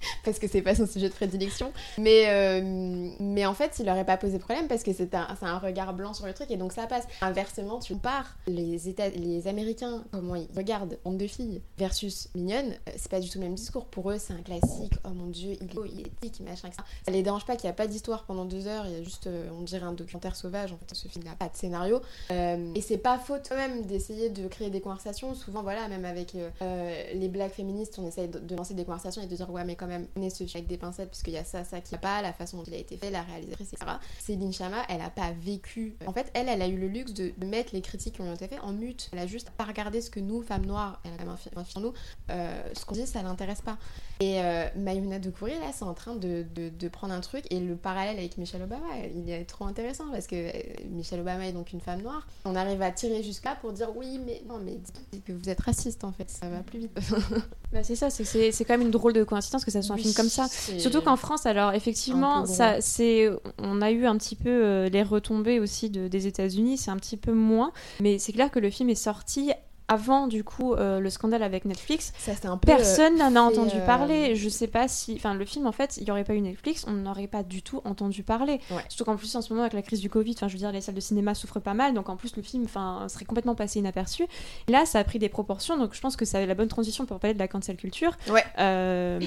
parce 0.24 0.38
que 0.38 0.48
c'est 0.48 0.62
pas 0.62 0.74
son 0.74 0.86
sujet 0.86 1.08
de 1.08 1.14
prédilection. 1.14 1.72
Mais, 1.98 2.24
euh, 2.28 3.10
mais 3.20 3.46
en 3.46 3.54
fait, 3.54 3.78
il 3.78 3.88
aurait 3.88 4.04
pas 4.04 4.16
posé 4.16 4.38
problème 4.38 4.68
parce 4.68 4.82
que 4.82 4.92
c'est 4.92 5.14
un, 5.14 5.26
un 5.40 5.58
regard 5.58 5.94
blanc 5.94 6.14
sur 6.14 6.26
le 6.26 6.34
truc 6.34 6.50
et 6.50 6.56
donc 6.56 6.72
ça 6.72 6.86
passe. 6.86 7.06
Inversement, 7.20 7.78
tu 7.78 7.94
pars 7.96 8.36
les, 8.46 8.88
États, 8.88 9.08
les 9.08 9.48
Américains, 9.48 10.04
comment 10.12 10.36
ils 10.36 10.48
regardent 10.56 10.98
Honte 11.04 11.18
de 11.18 11.26
filles 11.26 11.62
versus 11.78 12.28
Mignonne, 12.34 12.72
euh, 12.88 12.92
c'est 12.96 13.10
pas 13.10 13.20
du 13.20 13.28
tout 13.28 13.38
le 13.38 13.44
même 13.44 13.54
discours. 13.54 13.86
Pour 13.86 14.10
eux, 14.10 14.18
c'est 14.18 14.32
un 14.32 14.42
classique. 14.42 14.94
Oh 15.04 15.10
mon 15.10 15.26
dieu, 15.26 15.56
il 15.60 15.70
est 15.70 15.74
beau, 15.74 15.84
il 15.84 16.00
est 16.00 16.06
éthique, 16.06 16.40
machin, 16.40 16.68
ça. 16.76 16.84
Ça 17.04 17.10
les 17.10 17.22
dérange 17.22 17.44
pas 17.44 17.56
qu'il 17.56 17.68
n'y 17.68 17.72
a 17.72 17.74
pas 17.74 17.86
d'histoire 17.86 18.24
pendant 18.24 18.44
deux 18.44 18.66
heures, 18.66 18.86
il 18.86 18.92
y 18.92 18.96
a 18.96 19.02
juste, 19.02 19.26
euh, 19.26 19.48
on 19.58 19.62
dirait, 19.62 19.84
un 19.84 19.92
documentaire 19.92 20.36
sauvage. 20.36 20.72
En 20.72 20.76
fait, 20.76 20.94
ce 20.94 21.08
film 21.08 21.24
n'a 21.24 21.34
pas 21.34 21.48
de 21.48 21.56
scénario. 21.56 22.00
et 22.30 22.80
c'est 22.80 22.98
pas 22.98 23.18
faute 23.18 23.46
quand 23.48 23.56
même 23.56 23.82
d'essayer 23.86 24.30
de 24.30 24.48
créer 24.48 24.70
des 24.70 24.80
conversations. 24.80 25.34
Souvent, 25.34 25.62
voilà, 25.62 25.88
même 25.88 26.04
avec 26.04 26.34
les 26.60 27.28
blagues 27.28 27.52
féministes, 27.52 27.98
on 27.98 28.06
essaye 28.06 28.28
de, 28.28 28.38
de 28.38 28.56
lancer 28.56 28.74
des 28.74 28.84
conversations 28.84 29.22
et 29.22 29.26
de 29.26 29.34
dire, 29.34 29.50
ouais, 29.50 29.64
mais 29.64 29.76
quand 29.76 29.86
même, 29.86 29.91
on 30.16 30.22
est 30.22 30.30
ce 30.30 30.42
avec 30.54 30.66
des 30.66 30.76
pincettes, 30.76 31.10
puisqu'il 31.10 31.34
y 31.34 31.38
a 31.38 31.44
ça, 31.44 31.64
ça 31.64 31.80
qui 31.80 31.94
n'a 31.94 31.98
pas, 31.98 32.22
la 32.22 32.32
façon 32.32 32.58
dont 32.58 32.64
il 32.64 32.74
a 32.74 32.78
été 32.78 32.96
fait, 32.96 33.10
la 33.10 33.22
réalisatrice, 33.22 33.72
etc. 33.72 33.92
Céline 34.18 34.52
Chama, 34.52 34.82
elle 34.88 35.00
a 35.00 35.10
pas 35.10 35.32
vécu. 35.32 35.96
En 36.06 36.12
fait, 36.12 36.30
elle, 36.34 36.48
elle 36.48 36.62
a 36.62 36.68
eu 36.68 36.76
le 36.76 36.88
luxe 36.88 37.12
de, 37.12 37.32
mettre 37.44 37.74
les 37.74 37.82
critiques 37.82 38.14
qui 38.14 38.20
ont 38.20 38.32
été 38.32 38.48
faites 38.48 38.62
en 38.62 38.72
mute. 38.72 39.08
Elle 39.12 39.18
a 39.18 39.26
juste 39.26 39.50
pas 39.50 39.64
regardé 39.64 40.00
ce 40.00 40.10
que 40.10 40.20
nous, 40.20 40.42
femmes 40.42 40.66
noires, 40.66 41.00
elle 41.04 41.12
a 41.12 41.16
quand 41.16 41.24
même 41.24 41.34
un 41.34 41.64
film 41.64 41.82
nous, 41.82 41.92
euh, 42.30 42.62
ce 42.74 42.84
qu'on 42.84 42.94
dit, 42.94 43.06
ça 43.06 43.22
l'intéresse 43.22 43.60
pas. 43.60 43.78
Et 44.20 44.40
euh, 44.40 44.68
Mayuna 44.76 45.18
de 45.18 45.30
Courir, 45.30 45.58
là, 45.60 45.70
c'est 45.72 45.84
en 45.84 45.94
train 45.94 46.14
de, 46.14 46.44
de, 46.54 46.88
prendre 46.88 47.14
un 47.14 47.20
truc, 47.20 47.44
et 47.50 47.58
le 47.58 47.74
parallèle 47.76 48.18
avec 48.18 48.38
Michelle 48.38 48.62
Obama, 48.62 48.86
il 49.14 49.28
est 49.30 49.44
trop 49.44 49.64
intéressant, 49.64 50.10
parce 50.10 50.26
que 50.26 50.36
euh, 50.36 50.50
Michelle 50.90 51.20
Obama 51.20 51.46
est 51.46 51.52
donc 51.52 51.72
une 51.72 51.80
femme 51.80 52.02
noire. 52.02 52.26
On 52.44 52.54
arrive 52.54 52.82
à 52.82 52.90
tirer 52.90 53.22
jusqu'à 53.22 53.54
pour 53.54 53.72
dire 53.72 53.88
oui, 53.96 54.20
mais 54.24 54.42
non, 54.48 54.58
mais 54.62 54.76
dites 55.12 55.24
que 55.24 55.32
vous 55.32 55.48
êtes 55.48 55.60
raciste, 55.60 56.04
en 56.04 56.12
fait, 56.12 56.30
ça 56.30 56.48
va 56.48 56.60
plus 56.60 56.80
vite. 56.80 56.98
bah, 57.72 57.82
c'est 57.82 57.96
ça, 57.96 58.10
c'est 58.10 58.52
quand 58.64 58.74
même 58.74 58.82
une 58.82 58.90
drôle 58.90 59.12
de 59.12 59.24
coïncidence 59.24 59.64
que 59.64 59.70
ça 59.70 59.81
un 59.90 59.96
film 59.96 60.14
comme 60.14 60.28
ça. 60.28 60.48
Surtout 60.78 61.00
qu'en 61.00 61.16
France, 61.16 61.46
alors 61.46 61.72
effectivement, 61.72 62.46
ça, 62.46 62.80
c'est, 62.80 63.28
on 63.58 63.82
a 63.82 63.90
eu 63.90 64.06
un 64.06 64.16
petit 64.16 64.36
peu 64.36 64.50
euh, 64.50 64.88
les 64.88 65.02
retombées 65.02 65.60
aussi 65.60 65.90
de, 65.90 66.08
des 66.08 66.26
États-Unis, 66.26 66.78
c'est 66.78 66.90
un 66.90 66.96
petit 66.96 67.16
peu 67.16 67.32
moins, 67.32 67.72
mais 68.00 68.18
c'est 68.18 68.32
clair 68.32 68.50
que 68.50 68.58
le 68.58 68.70
film 68.70 68.90
est 68.90 68.94
sorti 68.94 69.52
avant 69.92 70.26
du 70.26 70.42
coup 70.42 70.74
euh, 70.74 71.00
le 71.00 71.10
scandale 71.10 71.42
avec 71.42 71.64
Netflix, 71.64 72.12
ça, 72.18 72.32
un 72.44 72.56
peu, 72.56 72.66
personne 72.66 73.18
n'en 73.18 73.36
a 73.36 73.40
entendu 73.40 73.76
euh, 73.76 73.86
parler. 73.86 74.34
Je 74.34 74.48
sais 74.48 74.66
pas 74.66 74.88
si, 74.88 75.14
enfin 75.16 75.34
le 75.34 75.44
film 75.44 75.66
en 75.66 75.72
fait, 75.72 75.98
il 75.98 76.04
n'y 76.04 76.10
aurait 76.10 76.24
pas 76.24 76.34
eu 76.34 76.40
Netflix, 76.40 76.84
on 76.88 76.92
n'aurait 76.92 77.26
pas 77.26 77.42
du 77.42 77.62
tout 77.62 77.82
entendu 77.84 78.22
parler. 78.22 78.60
Surtout 78.88 79.04
qu'en 79.04 79.16
plus 79.16 79.34
en 79.36 79.42
ce 79.42 79.52
moment 79.52 79.62
avec 79.62 79.74
la 79.74 79.82
crise 79.82 80.00
du 80.00 80.08
Covid, 80.08 80.32
enfin 80.34 80.48
je 80.48 80.54
veux 80.54 80.58
dire 80.58 80.72
les 80.72 80.80
salles 80.80 80.94
de 80.94 81.00
cinéma 81.00 81.34
souffrent 81.34 81.60
pas 81.60 81.74
mal, 81.74 81.92
donc 81.94 82.08
en 82.08 82.16
plus 82.16 82.34
le 82.36 82.42
film, 82.42 82.64
enfin 82.64 83.06
serait 83.08 83.24
complètement 83.24 83.54
passé 83.54 83.78
inaperçu. 83.78 84.26
là, 84.68 84.86
ça 84.86 84.98
a 84.98 85.04
pris 85.04 85.18
des 85.18 85.28
proportions, 85.28 85.76
donc 85.76 85.94
je 85.94 86.00
pense 86.00 86.16
que 86.16 86.24
ça 86.24 86.38
avait 86.38 86.46
la 86.46 86.54
bonne 86.54 86.68
transition 86.68 87.04
pour 87.04 87.18
parler 87.18 87.34
de 87.34 87.38
la 87.38 87.48
cancel 87.48 87.76
culture. 87.76 88.16
Ouais. 88.30 88.44
Euh, 88.58 89.20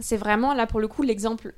c'est 0.00 0.16
vraiment 0.16 0.54
là 0.54 0.66
pour 0.66 0.80
le 0.80 0.88
coup 0.88 1.02
l'exemple 1.02 1.52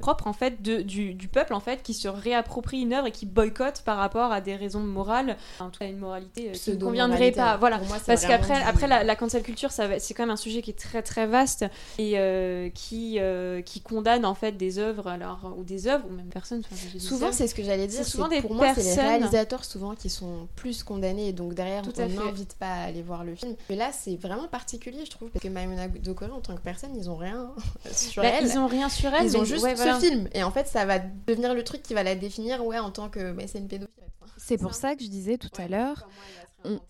propre 0.00 0.26
en 0.26 0.32
fait 0.32 0.62
de, 0.62 0.82
du, 0.82 1.14
du, 1.14 1.28
peuple 1.28 1.54
en 1.54 1.60
fait 1.60 1.82
qui 1.82 1.94
se 1.94 2.08
réapproprie 2.08 2.80
une 2.80 2.92
œuvre 2.92 3.06
et 3.06 3.12
qui 3.12 3.26
boycotte 3.26 3.82
par 3.82 3.96
rapport 3.96 4.32
à 4.32 4.40
des 4.40 4.56
raisons 4.56 4.80
morales, 4.80 5.36
en 5.60 5.70
tout 5.70 5.80
cas 5.80 5.86
une 5.86 5.98
moralité 5.98 6.52
qui 6.52 6.78
convient 6.78 7.01
pas. 7.10 7.56
Voilà. 7.56 7.80
Parce 8.06 8.24
qu'après, 8.26 8.62
après 8.62 8.86
la, 8.86 9.04
la, 9.04 9.16
cancel 9.16 9.42
culture, 9.42 9.70
c'est 9.70 10.14
quand 10.14 10.22
même 10.22 10.30
un 10.30 10.36
sujet 10.36 10.62
qui 10.62 10.70
est 10.70 10.78
très 10.78 11.02
très 11.02 11.26
vaste 11.26 11.64
et 11.98 12.18
euh, 12.18 12.68
qui, 12.70 13.16
euh, 13.18 13.62
qui 13.62 13.80
condamne 13.80 14.24
en 14.24 14.34
fait 14.34 14.52
des 14.52 14.78
œuvres 14.78 15.08
alors, 15.08 15.54
ou 15.56 15.64
des 15.64 15.86
œuvres 15.86 16.04
ou 16.10 16.12
même 16.12 16.26
personnes. 16.26 16.62
Souvent, 16.98 17.32
c'est 17.32 17.46
ce 17.46 17.54
que 17.54 17.62
j'allais 17.62 17.86
dire. 17.86 18.04
Souvent 18.04 18.28
des 18.28 18.40
pour 18.40 18.54
moi, 18.54 18.74
c'est 18.74 18.82
les 18.82 18.94
réalisateurs 18.94 19.64
souvent 19.64 19.94
qui 19.94 20.10
sont 20.10 20.48
plus 20.56 20.82
condamnés 20.82 21.28
et 21.28 21.32
donc 21.32 21.54
derrière, 21.54 21.82
Tout 21.82 21.92
on 21.98 22.08
n'invite 22.08 22.54
pas 22.54 22.72
à 22.72 22.84
aller 22.84 23.02
voir 23.02 23.24
le 23.24 23.34
film. 23.34 23.54
Mais 23.70 23.76
là, 23.76 23.90
c'est 23.92 24.16
vraiment 24.16 24.48
particulier, 24.48 25.04
je 25.04 25.10
trouve, 25.10 25.28
parce 25.30 25.42
que 25.42 25.48
Maimouna 25.48 25.88
Dokoro, 25.88 26.32
en 26.32 26.40
tant 26.40 26.54
que 26.54 26.60
personne, 26.60 26.90
ils 26.96 27.10
ont 27.10 27.16
rien 27.16 27.52
sur 27.92 28.22
bah, 28.22 28.28
elle. 28.32 28.46
Ils 28.46 28.58
ont 28.58 28.66
rien 28.66 28.88
sur 28.88 29.12
elle. 29.14 29.26
Ils 29.26 29.36
ont 29.36 29.44
juste 29.44 29.66
ce 29.76 30.00
film. 30.00 30.28
Et 30.34 30.42
en 30.42 30.50
fait, 30.50 30.66
ça 30.66 30.84
va 30.84 30.98
devenir 30.98 31.54
le 31.54 31.64
truc 31.64 31.82
qui 31.82 31.94
va 31.94 32.02
la 32.02 32.14
définir, 32.14 32.64
ouais, 32.64 32.78
en 32.78 32.90
tant 32.90 33.08
que 33.08 33.32
mais 33.32 33.46
c'est 33.46 33.58
une 33.58 33.68
pédophile. 33.68 33.92
C'est 34.36 34.58
pour 34.58 34.74
ça 34.74 34.96
que 34.96 35.04
je 35.04 35.08
disais 35.08 35.38
tout 35.38 35.50
à 35.56 35.68
l'heure, 35.68 36.08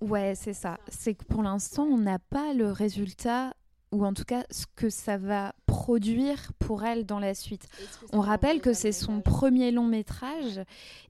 ouais, 0.00 0.34
c'est 0.34 0.52
ça. 0.52 0.78
C'est 0.88 1.14
que 1.14 1.24
pour 1.24 1.42
l'instant, 1.42 1.84
on 1.84 1.98
n'a 1.98 2.18
pas 2.18 2.54
le 2.54 2.70
résultat 2.70 3.54
ou 3.92 4.06
en 4.06 4.14
tout 4.14 4.24
cas 4.24 4.44
ce 4.50 4.64
que 4.74 4.88
ça 4.88 5.18
va 5.18 5.54
produire 5.66 6.52
pour 6.58 6.84
elle 6.84 7.04
dans 7.04 7.18
la 7.18 7.34
suite. 7.34 7.68
On 8.12 8.20
rappelle 8.20 8.60
que 8.60 8.72
c'est 8.72 8.92
son 8.92 9.20
premier 9.20 9.70
long 9.70 9.86
métrage 9.86 10.60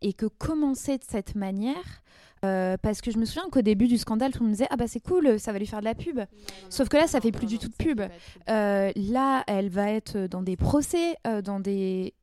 et 0.02 0.12
que 0.12 0.26
commencer 0.26 0.98
de 0.98 1.04
cette 1.08 1.36
manière, 1.36 2.02
euh, 2.44 2.76
parce 2.82 3.00
que 3.00 3.12
je 3.12 3.18
me 3.18 3.24
souviens 3.24 3.48
qu'au 3.50 3.62
début 3.62 3.86
du 3.86 3.98
scandale, 3.98 4.32
tout 4.32 4.40
le 4.40 4.46
monde 4.46 4.54
disait 4.54 4.66
ah 4.70 4.76
bah 4.76 4.88
c'est 4.88 5.00
cool, 5.00 5.38
ça 5.38 5.52
va 5.52 5.60
lui 5.60 5.66
faire 5.66 5.78
de 5.78 5.84
la 5.84 5.94
pub. 5.94 6.20
Sauf 6.68 6.88
que 6.88 6.96
là, 6.96 7.06
ça 7.06 7.20
fait 7.20 7.30
plus 7.30 7.46
du 7.46 7.58
tout 7.58 7.68
de 7.68 7.74
pub. 7.74 8.00
Euh, 8.48 8.90
là, 8.96 9.44
elle 9.46 9.68
va 9.68 9.90
être 9.90 10.26
dans 10.26 10.42
des 10.42 10.56
procès, 10.56 11.14
euh, 11.26 11.40
dans 11.40 11.60
des 11.60 12.14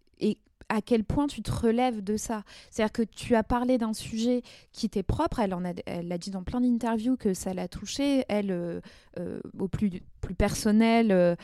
à 0.69 0.81
quel 0.81 1.03
point 1.03 1.27
tu 1.27 1.41
te 1.41 1.51
relèves 1.51 2.03
de 2.03 2.15
ça. 2.15 2.43
C'est-à-dire 2.69 2.93
que 2.93 3.01
tu 3.01 3.35
as 3.35 3.43
parlé 3.43 3.77
d'un 3.77 3.93
sujet 3.93 4.43
qui 4.71 4.89
t'est 4.89 5.03
propre, 5.03 5.39
elle, 5.39 5.55
l'a 6.07 6.17
dit 6.17 6.29
dans 6.29 6.43
plein 6.43 6.61
d'interviews 6.61 7.17
que 7.17 7.33
ça 7.33 7.53
l'a 7.53 7.67
touchée, 7.67 8.23
elle, 8.29 8.51
euh, 8.51 8.79
euh, 9.19 9.41
au 9.57 9.67
plus, 9.67 10.01
personnel, 10.37 11.11
euh, 11.11 11.35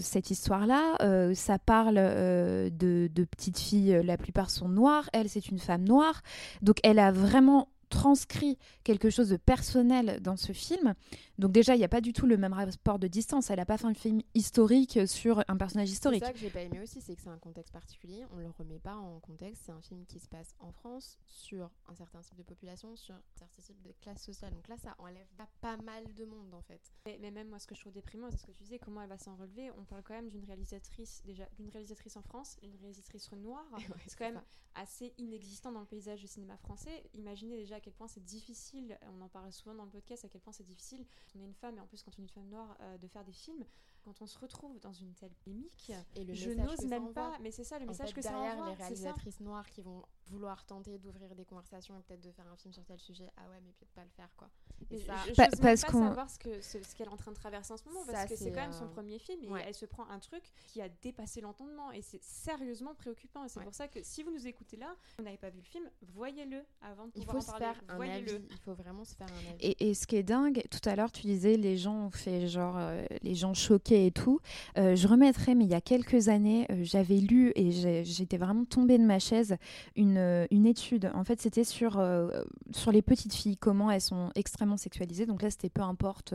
cette 0.00 0.30
histoire-là. 0.30 0.96
ça 1.34 1.58
parle 1.58 1.96
de 1.96 3.24
petites 3.30 3.58
filles, 3.58 4.00
la 4.02 4.16
plupart 4.16 4.48
sont 4.50 4.68
noires, 4.68 5.10
elle, 5.12 5.28
c'est 5.28 5.48
une 5.48 5.58
femme 5.58 5.84
noire. 5.84 6.22
Donc 6.62 6.78
elle 6.82 6.98
a 6.98 7.12
vraiment 7.12 7.68
transcrit 7.92 8.58
quelque 8.84 9.10
chose 9.10 9.28
de 9.28 9.36
personnel 9.36 10.18
dans 10.22 10.36
ce 10.36 10.52
film. 10.52 10.94
Donc 11.42 11.50
déjà, 11.50 11.74
il 11.74 11.78
n'y 11.78 11.84
a 11.84 11.88
pas 11.88 12.00
du 12.00 12.12
tout 12.12 12.26
le 12.26 12.36
même 12.36 12.52
rapport 12.52 13.00
de 13.00 13.08
distance. 13.08 13.50
Elle 13.50 13.56
n'a 13.56 13.66
pas 13.66 13.76
fait 13.76 13.88
un 13.88 13.94
film 13.94 14.20
historique 14.32 15.00
sur 15.08 15.42
un 15.48 15.56
personnage 15.56 15.90
historique. 15.90 16.22
C'est 16.22 16.28
ça 16.28 16.32
que 16.32 16.38
j'ai 16.38 16.50
pas 16.50 16.60
aimé 16.60 16.78
aussi, 16.80 17.00
c'est 17.00 17.16
que 17.16 17.20
c'est 17.20 17.30
un 17.30 17.38
contexte 17.38 17.72
particulier. 17.72 18.24
On 18.32 18.36
le 18.36 18.48
remet 18.48 18.78
pas 18.78 18.94
en 18.94 19.18
contexte. 19.18 19.62
C'est 19.66 19.72
un 19.72 19.80
film 19.80 20.06
qui 20.06 20.20
se 20.20 20.28
passe 20.28 20.54
en 20.60 20.70
France 20.70 21.18
sur 21.26 21.68
un 21.88 21.96
certain 21.96 22.20
type 22.20 22.36
de 22.36 22.44
population, 22.44 22.94
sur 22.94 23.16
un 23.16 23.20
certain 23.34 23.60
type 23.60 23.82
de 23.82 23.90
classe 24.00 24.22
sociale. 24.22 24.54
Donc 24.54 24.68
là, 24.68 24.76
ça 24.78 24.94
enlève 25.00 25.26
pas, 25.36 25.48
pas 25.60 25.76
mal 25.78 26.04
de 26.14 26.24
monde 26.24 26.54
en 26.54 26.62
fait. 26.62 26.80
Mais, 27.06 27.18
mais, 27.20 27.32
même 27.32 27.48
moi, 27.48 27.58
ce 27.58 27.66
que 27.66 27.74
je 27.74 27.80
trouve 27.80 27.92
déprimant, 27.92 28.30
c'est 28.30 28.36
ce 28.36 28.46
que 28.46 28.52
tu 28.52 28.62
disais, 28.62 28.78
comment 28.78 29.02
elle 29.02 29.08
va 29.08 29.18
s'en 29.18 29.34
relever. 29.34 29.72
On 29.72 29.82
parle 29.82 30.04
quand 30.04 30.14
même 30.14 30.28
d'une 30.28 30.44
réalisatrice 30.44 31.22
déjà, 31.24 31.48
d'une 31.56 31.70
réalisatrice 31.70 32.16
en 32.16 32.22
France, 32.22 32.56
une 32.62 32.76
réalisatrice 32.76 33.32
noire. 33.32 33.66
c'est 34.06 34.16
quand 34.16 34.30
même 34.30 34.42
assez 34.74 35.12
inexistant 35.18 35.72
dans 35.72 35.80
le 35.80 35.86
paysage 35.86 36.20
du 36.20 36.26
cinéma 36.26 36.56
français. 36.56 37.02
Imaginez 37.14 37.56
déjà 37.56 37.76
à 37.76 37.80
quel 37.80 37.92
point 37.92 38.08
c'est 38.08 38.24
difficile. 38.24 38.98
On 39.12 39.20
en 39.20 39.28
parle 39.28 39.52
souvent 39.52 39.74
dans 39.74 39.84
le 39.84 39.90
podcast 39.90 40.24
à 40.24 40.28
quel 40.28 40.40
point 40.40 40.52
c'est 40.52 40.64
difficile. 40.66 41.04
On 41.34 41.40
est 41.40 41.44
une 41.44 41.54
femme 41.54 41.76
et 41.76 41.80
en 41.80 41.86
plus 41.86 42.02
quand 42.02 42.12
on 42.18 42.22
est 42.22 42.24
une 42.24 42.28
femme 42.28 42.48
noire 42.48 42.76
euh, 42.80 42.98
de 42.98 43.08
faire 43.08 43.24
des 43.24 43.32
films 43.32 43.64
quand 44.04 44.20
on 44.20 44.26
se 44.26 44.38
retrouve 44.38 44.80
dans 44.80 44.92
une 44.92 45.14
telle 45.14 45.32
polémique, 45.44 45.92
et 46.16 46.24
le 46.24 46.34
je 46.34 46.50
n'ose 46.50 46.84
même 46.86 47.12
pas, 47.12 47.38
mais 47.40 47.50
c'est 47.50 47.64
ça 47.64 47.78
le 47.78 47.86
message 47.86 48.08
fait, 48.08 48.14
que 48.14 48.20
derrière 48.20 48.52
ça 48.52 48.58
envoie. 48.58 48.70
les 48.70 48.74
réalisatrices 48.74 49.40
noires 49.40 49.68
qui 49.70 49.80
vont 49.80 50.02
vouloir 50.26 50.64
tenter 50.64 50.98
d'ouvrir 50.98 51.34
des 51.34 51.44
conversations 51.44 51.96
et 51.96 52.02
peut-être 52.02 52.22
de 52.22 52.30
faire 52.30 52.46
un 52.46 52.56
film 52.56 52.72
sur 52.72 52.84
tel 52.84 52.98
sujet, 52.98 53.30
ah 53.36 53.48
ouais, 53.50 53.60
mais 53.64 53.72
peut-être 53.72 53.92
pas 53.92 54.04
le 54.04 54.10
faire 54.10 54.28
quoi. 54.36 54.48
Et 54.90 54.98
ça, 54.98 55.14
je, 55.28 55.34
pa 55.34 55.48
parce 55.48 55.84
qu'on 55.84 56.08
savoir 56.08 56.30
ce 56.30 56.38
que 56.38 56.60
ce, 56.60 56.82
ce 56.82 56.94
qu'elle 56.94 57.06
est 57.06 57.12
en 57.12 57.16
train 57.16 57.30
de 57.30 57.36
traverser 57.36 57.72
en 57.72 57.76
ce 57.76 57.84
moment 57.84 58.04
parce 58.04 58.26
que 58.26 58.36
c'est 58.36 58.50
quand 58.50 58.62
même 58.62 58.72
son 58.72 58.84
euh, 58.84 58.88
premier 58.88 59.18
film 59.18 59.42
et 59.44 59.48
ouais. 59.48 59.64
elle 59.66 59.74
se 59.74 59.86
prend 59.86 60.08
un 60.08 60.18
truc 60.18 60.42
qui 60.66 60.80
a 60.82 60.88
dépassé 60.88 61.40
l'entendement 61.40 61.92
et 61.92 62.02
c'est 62.02 62.22
sérieusement 62.22 62.94
préoccupant 62.94 63.44
et 63.44 63.48
c'est 63.48 63.58
ouais. 63.58 63.64
pour 63.64 63.74
ça 63.74 63.88
que 63.88 64.00
si 64.02 64.22
vous 64.22 64.30
nous 64.30 64.46
écoutez 64.46 64.76
là, 64.76 64.94
vous 65.18 65.24
n'avez 65.24 65.36
pas 65.36 65.50
vu 65.50 65.58
le 65.58 65.64
film, 65.64 65.88
voyez-le 66.14 66.64
avant 66.80 67.06
de 67.06 67.12
pouvoir 67.12 67.26
il 67.26 67.30
faut 67.30 67.36
en 67.36 67.40
se 67.40 67.46
parler. 67.46 67.64
Faire 67.66 67.82
un 67.88 68.00
avis. 68.00 68.46
Il 68.50 68.58
faut 68.58 68.74
vraiment 68.74 69.04
se 69.04 69.14
faire 69.14 69.28
un 69.28 69.50
avis. 69.50 69.56
Et, 69.60 69.90
et, 69.90 69.94
ce 69.94 70.06
qui 70.06 70.16
est 70.16 70.22
dingue, 70.22 70.62
tout 70.70 70.88
à 70.88 70.96
l'heure 70.96 71.12
tu 71.12 71.22
disais 71.22 71.56
les 71.56 71.76
gens 71.76 72.06
ont 72.06 72.10
fait 72.10 72.48
genre 72.48 72.76
euh, 72.76 73.04
les 73.22 73.34
gens 73.34 73.54
choqués 73.54 74.06
et 74.06 74.10
tout. 74.10 74.40
Euh, 74.78 74.96
je 74.96 75.08
remettrai, 75.08 75.54
mais 75.54 75.64
il 75.64 75.70
y 75.70 75.74
a 75.74 75.80
quelques 75.80 76.28
années, 76.28 76.66
euh, 76.70 76.82
j'avais 76.82 77.16
lu 77.16 77.52
et 77.54 77.70
j'étais 78.04 78.36
vraiment 78.36 78.64
tombée 78.64 78.98
de 78.98 79.04
ma 79.04 79.18
chaise 79.18 79.56
une, 79.96 80.11
euh, 80.16 80.46
une 80.50 80.66
étude. 80.66 81.10
En 81.14 81.24
fait, 81.24 81.40
c'était 81.40 81.64
sur, 81.64 81.98
euh, 81.98 82.42
sur 82.72 82.92
les 82.92 83.02
petites 83.02 83.34
filles, 83.34 83.56
comment 83.56 83.90
elles 83.90 84.00
sont 84.00 84.30
extrêmement 84.34 84.76
sexualisées. 84.76 85.26
Donc 85.26 85.42
là, 85.42 85.50
c'était 85.50 85.68
peu 85.68 85.82
importe 85.82 86.34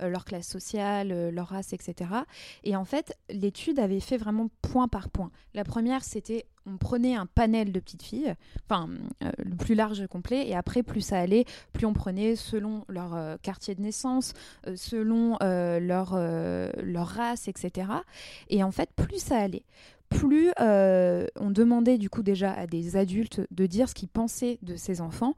leur 0.00 0.24
classe 0.24 0.48
sociale, 0.48 1.30
leur 1.30 1.48
race, 1.48 1.72
etc. 1.72 2.10
Et 2.64 2.76
en 2.76 2.84
fait, 2.84 3.16
l'étude 3.30 3.78
avait 3.78 4.00
fait 4.00 4.16
vraiment 4.16 4.48
point 4.62 4.88
par 4.88 5.08
point. 5.08 5.30
La 5.54 5.64
première, 5.64 6.04
c'était 6.04 6.46
on 6.68 6.76
prenait 6.76 7.14
un 7.14 7.26
panel 7.26 7.72
de 7.72 7.80
petites 7.80 8.02
filles, 8.02 8.34
enfin 8.68 8.88
euh, 9.22 9.30
le 9.38 9.56
plus 9.56 9.74
large 9.74 10.06
complet, 10.06 10.46
et 10.48 10.54
après 10.54 10.82
plus 10.82 11.00
ça 11.00 11.18
allait, 11.18 11.44
plus 11.72 11.86
on 11.86 11.92
prenait 11.92 12.36
selon 12.36 12.84
leur 12.88 13.14
euh, 13.14 13.36
quartier 13.42 13.74
de 13.74 13.82
naissance, 13.82 14.34
euh, 14.66 14.76
selon 14.76 15.36
leur, 15.40 16.16
leur 16.16 17.06
race, 17.06 17.48
etc. 17.48 17.88
Et 18.48 18.62
en 18.62 18.70
fait, 18.70 18.90
plus 18.94 19.18
ça 19.18 19.38
allait, 19.38 19.64
plus 20.08 20.50
on 20.58 21.50
demandait 21.50 21.98
du 21.98 22.10
coup 22.10 22.22
déjà 22.22 22.52
à 22.52 22.66
des 22.66 22.96
adultes 22.96 23.40
de 23.50 23.66
dire 23.66 23.88
ce 23.88 23.94
qu'ils 23.94 24.08
pensaient 24.08 24.58
de 24.62 24.76
ces 24.76 25.00
enfants. 25.00 25.34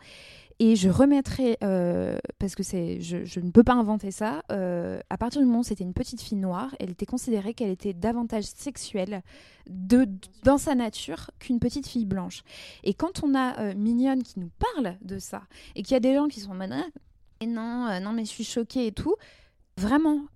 Et 0.63 0.77
je 0.77 0.91
remettrai, 0.91 1.57
euh, 1.65 2.19
parce 2.39 2.55
que 2.55 2.63
c'est, 2.63 3.01
je, 3.01 3.41
ne 3.41 3.51
peux 3.51 3.63
pas 3.63 3.73
inventer 3.73 4.11
ça, 4.11 4.43
euh, 4.53 5.01
à 5.09 5.17
partir 5.17 5.41
du 5.41 5.47
moment 5.47 5.61
où 5.61 5.65
c'était 5.65 5.85
une 5.85 5.95
petite 5.95 6.21
fille 6.21 6.37
noire, 6.37 6.77
elle 6.79 6.91
était 6.91 7.07
considérée 7.07 7.55
qu'elle 7.55 7.71
était 7.71 7.95
davantage 7.95 8.45
sexuelle 8.45 9.23
de, 9.71 10.07
dans 10.45 10.59
sa 10.59 10.75
nature 10.75 11.31
qu'une 11.39 11.61
petite 11.61 11.89
fille 11.89 12.05
blanche. 12.05 12.43
Et 12.85 12.93
quand 12.93 13.25
on 13.25 13.35
a 13.35 13.59
euh, 13.59 13.75
Mignonne 13.75 14.23
qui 14.23 14.39
nous 14.39 14.51
parle 14.75 14.99
de 15.01 15.19
ça, 15.19 15.45
et 15.77 15.83
qu'il 15.83 15.95
y 15.95 15.97
a 15.97 16.01
des 16.01 16.15
gens 16.15 16.29
qui 16.29 16.41
sont 16.41 16.51
en 16.51 16.57
mode, 16.57 16.75
ah, 16.75 17.47
non, 17.47 17.99
non, 18.03 18.13
mais 18.13 18.27
je 18.27 18.31
suis 18.31 18.45
choquée 18.45 18.89
et 18.89 18.93
tout, 18.93 19.17
Vraiment, 19.81 20.27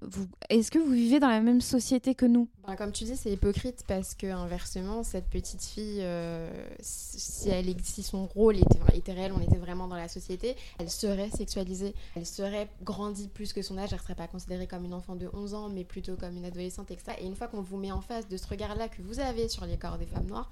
est-ce 0.49 0.71
que 0.71 0.79
vous 0.79 0.91
vivez 0.91 1.21
dans 1.21 1.29
la 1.29 1.43
même 1.43 1.61
société 1.61 2.15
que 2.15 2.25
nous? 2.25 2.49
Ben, 2.67 2.77
Comme 2.77 2.93
tu 2.93 3.05
dis, 3.05 3.15
c'est 3.15 3.31
hypocrite 3.31 3.85
parce 3.87 4.15
que 4.15 4.27
inversement, 4.27 5.03
cette 5.03 5.27
petite 5.27 5.63
fille, 5.63 5.99
euh, 6.01 6.49
si 6.81 8.03
son 8.03 8.25
rôle 8.25 8.57
était, 8.57 8.79
était, 8.95 9.13
réel, 9.13 9.33
on 9.37 9.43
était 9.43 9.59
vraiment 9.59 9.87
dans 9.87 9.97
la 9.97 10.09
société, 10.09 10.57
elle 10.79 10.89
serait 10.89 11.29
sexualisée, 11.29 11.95
elle 12.17 12.25
serait 12.25 12.71
grandie 12.85 13.29
plus 13.29 13.53
que 13.53 13.61
son 13.61 13.77
âge, 13.77 13.91
elle 13.93 13.99
ne 13.99 14.03
serait 14.03 14.15
pas 14.15 14.29
considérée 14.29 14.67
comme 14.67 14.87
une 14.87 14.95
enfant 14.95 15.15
de 15.15 15.29
11 15.31 15.53
ans, 15.53 15.69
mais 15.69 15.85
plutôt 15.85 16.17
comme 16.17 16.39
une 16.39 16.47
adolescente, 16.47 16.91
etc. 16.91 17.19
Et 17.21 17.27
une 17.27 17.37
fois 17.37 17.49
qu'on 17.49 17.61
vous 17.61 17.77
met 17.77 17.93
en 17.93 18.01
face 18.01 18.27
de 18.27 18.39
ce 18.39 18.47
regard-là 18.47 18.89
que 18.89 19.03
vous 19.03 19.21
avez 19.21 19.51
sur 19.51 19.67
les 19.67 19.77
corps 19.77 19.99
des 19.99 20.07
femmes 20.07 20.27
noires, 20.27 20.49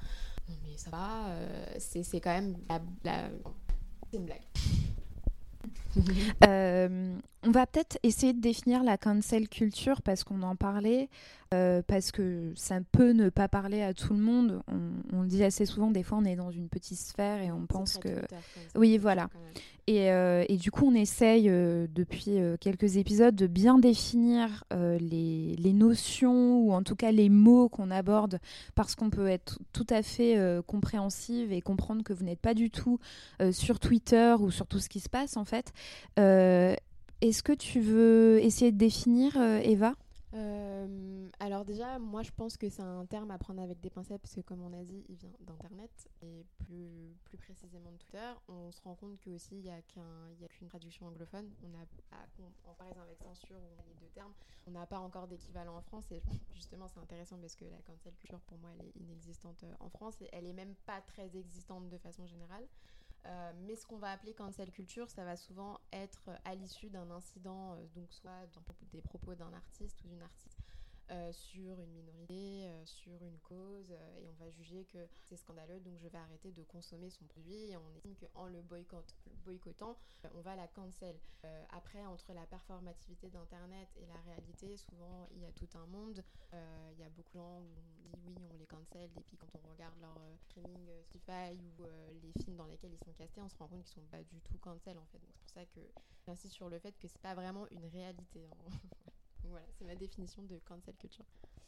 non 0.51 0.55
mais 0.65 0.77
ça 0.77 0.91
va, 0.91 1.29
euh, 1.29 1.65
c'est 1.79 2.21
quand 2.21 2.35
même 2.35 2.57
la, 2.69 2.83
la... 3.05 3.31
C'est 4.11 4.19
une 4.19 4.27
blague. 4.27 4.43
euh, 6.47 7.17
on 7.45 7.51
va 7.51 7.67
peut-être 7.67 7.99
essayer 8.03 8.33
de 8.33 8.41
définir 8.41 8.85
la 8.85 8.97
cancel 8.97 9.49
culture 9.49 10.01
parce 10.03 10.25
qu'on 10.25 10.43
en 10.43 10.55
parlait, 10.55 11.09
euh, 11.53 11.83
parce 11.87 12.13
que 12.13 12.53
ça 12.55 12.79
peut 12.93 13.13
ne 13.13 13.29
pas 13.29 13.49
parler 13.49 13.83
à 13.83 13.93
tout 13.95 14.15
le 14.15 14.21
monde. 14.21 14.63
On, 14.69 15.17
on, 15.19 15.23
le 15.23 15.29
dit 15.29 15.43
assez 15.43 15.67
souvent, 15.67 15.91
des 15.91 16.03
fois 16.03 16.19
on 16.19 16.25
est 16.25 16.37
dans 16.37 16.51
une 16.51 16.69
petite 16.69 16.99
sphère 16.99 17.43
et 17.43 17.51
on 17.51 17.67
pense 17.67 17.99
que... 17.99 18.09
Twitter, 18.09 18.37
oui, 18.77 18.97
voilà. 18.97 19.29
Et, 19.89 20.13
euh, 20.13 20.45
et, 20.49 20.59
du 20.59 20.71
coup 20.71 20.87
on 20.87 20.95
essaye 20.95 21.49
depuis 21.49 22.37
quelques 22.61 22.97
épisodes 22.97 23.35
de 23.35 23.49
bien 23.49 23.79
définir 23.79 24.63
les, 24.71 25.57
les, 25.59 25.73
notions 25.73 26.61
ou 26.61 26.73
en 26.73 26.85
tout 26.85 26.95
cas 26.95 27.11
les 27.11 27.29
mots 27.29 27.69
qu'on 27.69 27.91
aborde 27.91 28.39
parce 28.77 28.95
qu'on 28.95 29.11
peut 29.11 29.27
être 29.27 29.59
tout 29.73 29.87
à 29.91 30.05
fait 30.05 30.39
compréhensive 30.69 31.53
et 31.53 31.61
comprendre 31.61 32.05
que 32.05 32.13
vous 32.13 32.23
n'êtes 32.23 32.39
pas 32.39 32.55
du 32.55 32.71
tout 32.71 33.01
sur 33.51 33.81
Twitter 33.81 34.37
ou 34.39 34.53
sur 34.53 34.69
tout 34.69 34.79
ce 34.79 34.89
qui 34.89 35.01
se 35.01 35.09
passe 35.09 35.37
en 35.37 35.45
fait. 35.45 35.73
Est-ce 36.17 37.43
que 37.43 37.53
tu 37.53 37.81
veux 37.81 38.41
essayer 38.41 38.73
de 38.73 38.79
définir, 38.79 39.37
Eva? 39.37 39.95
Euh, 40.35 41.29
alors 41.41 41.65
déjà, 41.65 41.99
moi 41.99 42.23
je 42.23 42.31
pense 42.31 42.57
que 42.57 42.71
c'est 42.71 42.83
un 42.83 43.05
terme 43.05 43.31
à 43.31 43.39
prendre 43.39 43.61
avec 43.61 43.81
des 43.81 43.91
pincettes 43.91 44.23
parce 44.23 44.35
que 44.35 44.41
comme 44.41 44.63
on 44.63 44.73
a 44.73 44.83
dit, 44.83 45.05
il 45.09 45.17
vient 45.17 45.33
d'Internet 45.41 45.91
et 46.23 46.47
plus, 46.59 47.15
plus 47.25 47.37
précisément 47.37 47.91
de 47.93 47.99
Twitter. 47.99 48.33
On 48.49 48.73
se 48.73 48.81
rend 48.81 48.95
compte 48.95 49.21
qu'aussi 49.21 49.57
il 49.57 49.63
n'y 49.63 49.71
a 49.71 49.83
qu'une 49.83 50.69
traduction 50.69 51.07
anglophone. 51.07 51.51
On 51.63 51.75
a, 51.77 51.83
en 52.47 52.71
comparaison 52.71 53.03
avec 53.03 53.19
censure 53.19 53.57
a 53.57 53.85
les 53.87 53.95
deux 54.01 54.11
termes, 54.15 54.33
on 54.67 54.71
n'a 54.71 54.87
pas 54.87 54.99
encore 54.99 55.29
d'équivalent 55.29 55.77
en 55.77 55.83
France 55.83 56.11
et 56.13 56.23
justement 56.55 56.89
c'est 56.89 57.01
intéressant 57.01 57.37
parce 57.39 57.55
que 57.55 57.67
la 57.67 57.83
cancel 57.83 58.15
culture 58.15 58.41
pour 58.41 58.59
moi 58.59 58.71
elle 58.79 58.87
est 58.87 58.97
inexistante 59.01 59.65
en 59.81 59.89
France 59.89 60.17
elle 60.33 60.47
est 60.47 60.53
même 60.53 60.75
pas 60.87 61.01
très 61.03 61.37
existante 61.37 61.89
de 61.91 61.99
façon 61.99 62.27
générale. 62.27 62.67
Euh, 63.25 63.53
mais 63.67 63.77
ce 63.77 63.87
qu'on 63.87 63.99
va 63.99 64.11
appeler 64.11 64.35
cancel 64.35 64.71
culture, 64.73 65.09
ça 65.09 65.25
va 65.25 65.37
souvent 65.37 65.79
être 65.93 66.31
à 66.45 66.55
l'issue 66.55 66.91
d'un 66.91 67.11
incident, 67.11 67.75
euh, 67.75 67.87
donc 67.95 68.13
soit 68.13 68.47
des 68.93 69.01
propos 69.01 69.35
d'un 69.35 69.53
artiste 69.53 70.03
ou 70.05 70.09
d'une 70.09 70.23
artiste 70.23 70.59
euh, 71.13 71.31
sur 71.33 71.79
une 71.79 71.93
minorité, 71.93 72.69
euh, 72.69 72.87
sur 72.87 73.23
une 73.23 73.39
cause, 73.41 73.91
euh, 73.91 74.19
et 74.19 74.29
on 74.31 74.33
va 74.43 74.49
juger 74.49 74.87
que 74.87 75.07
c'est 75.27 75.37
scandaleux, 75.37 75.79
donc 75.81 75.99
je 75.99 76.09
vais 76.09 76.17
arrêter 76.17 76.53
de 76.53 76.63
consommer 76.63 77.11
son 77.11 77.27
produit, 77.27 77.71
et 77.71 77.77
on 77.77 77.95
estime 77.95 78.15
qu'en 78.15 78.47
le, 78.47 78.63
boycott, 78.63 79.15
le 79.27 79.37
boycottant, 79.45 79.99
on 80.35 80.41
va 80.41 80.57
la 80.57 80.69
cancel. 80.69 81.15
après, 81.71 82.07
entre 82.07 82.33
la 82.33 82.47
performativité 82.47 83.29
d'Internet 83.29 83.89
et 83.97 84.07
la 84.07 84.21
réalité, 84.23 84.79
souvent 84.79 85.29
il 85.33 85.43
y 85.43 85.45
a 85.45 85.53
tout 85.53 85.69
un 85.75 85.87
monde. 85.87 86.25
Il 86.53 87.01
y 87.01 87.05
a 87.05 87.11
beaucoup 87.11 87.33
de 87.33 87.39
gens 87.39 87.59
où 87.59 87.69
on 88.07 88.17
dit 88.17 88.23
oui, 88.25 88.35
on 88.51 88.57
les 88.57 88.67
cancel, 88.67 89.11
et 89.17 89.23
puis 89.23 89.37
quand 89.37 89.49
on 89.55 89.71
regarde 89.71 89.99
leur 90.01 90.17
streaming 90.39 90.89
Spotify 91.03 91.59
ou 91.59 91.85
les 92.23 92.33
films 92.43 92.57
dans 92.57 92.67
lesquels 92.67 92.93
ils 92.93 93.05
sont 93.05 93.13
castés, 93.13 93.43
on 93.43 93.49
se 93.49 93.57
rend 93.57 93.67
compte 93.69 93.83
qu'ils 93.83 94.01
sont 94.01 94.09
pas 94.11 94.23
du 94.23 94.41
tout 94.41 94.57
cancel 94.59 94.97
en 94.97 95.05
fait. 95.07 95.19
Donc 95.19 95.33
c'est 95.35 95.41
pour 95.41 95.51
ça 95.51 95.67
que 95.67 95.81
j'insiste 96.25 96.55
sur 96.55 96.71
le 96.71 96.79
fait 96.79 96.97
que 96.99 97.09
c'est 97.09 97.21
pas 97.21 97.35
vraiment 97.35 97.67
une 97.71 97.87
réalité. 97.87 98.49
Hein. 98.51 98.71
Voilà, 99.53 99.67
c'est 99.79 99.85
ma 99.85 99.95
définition 99.95 100.43
de 100.43 100.59
cancel 100.65 100.97
culture. 100.97 101.27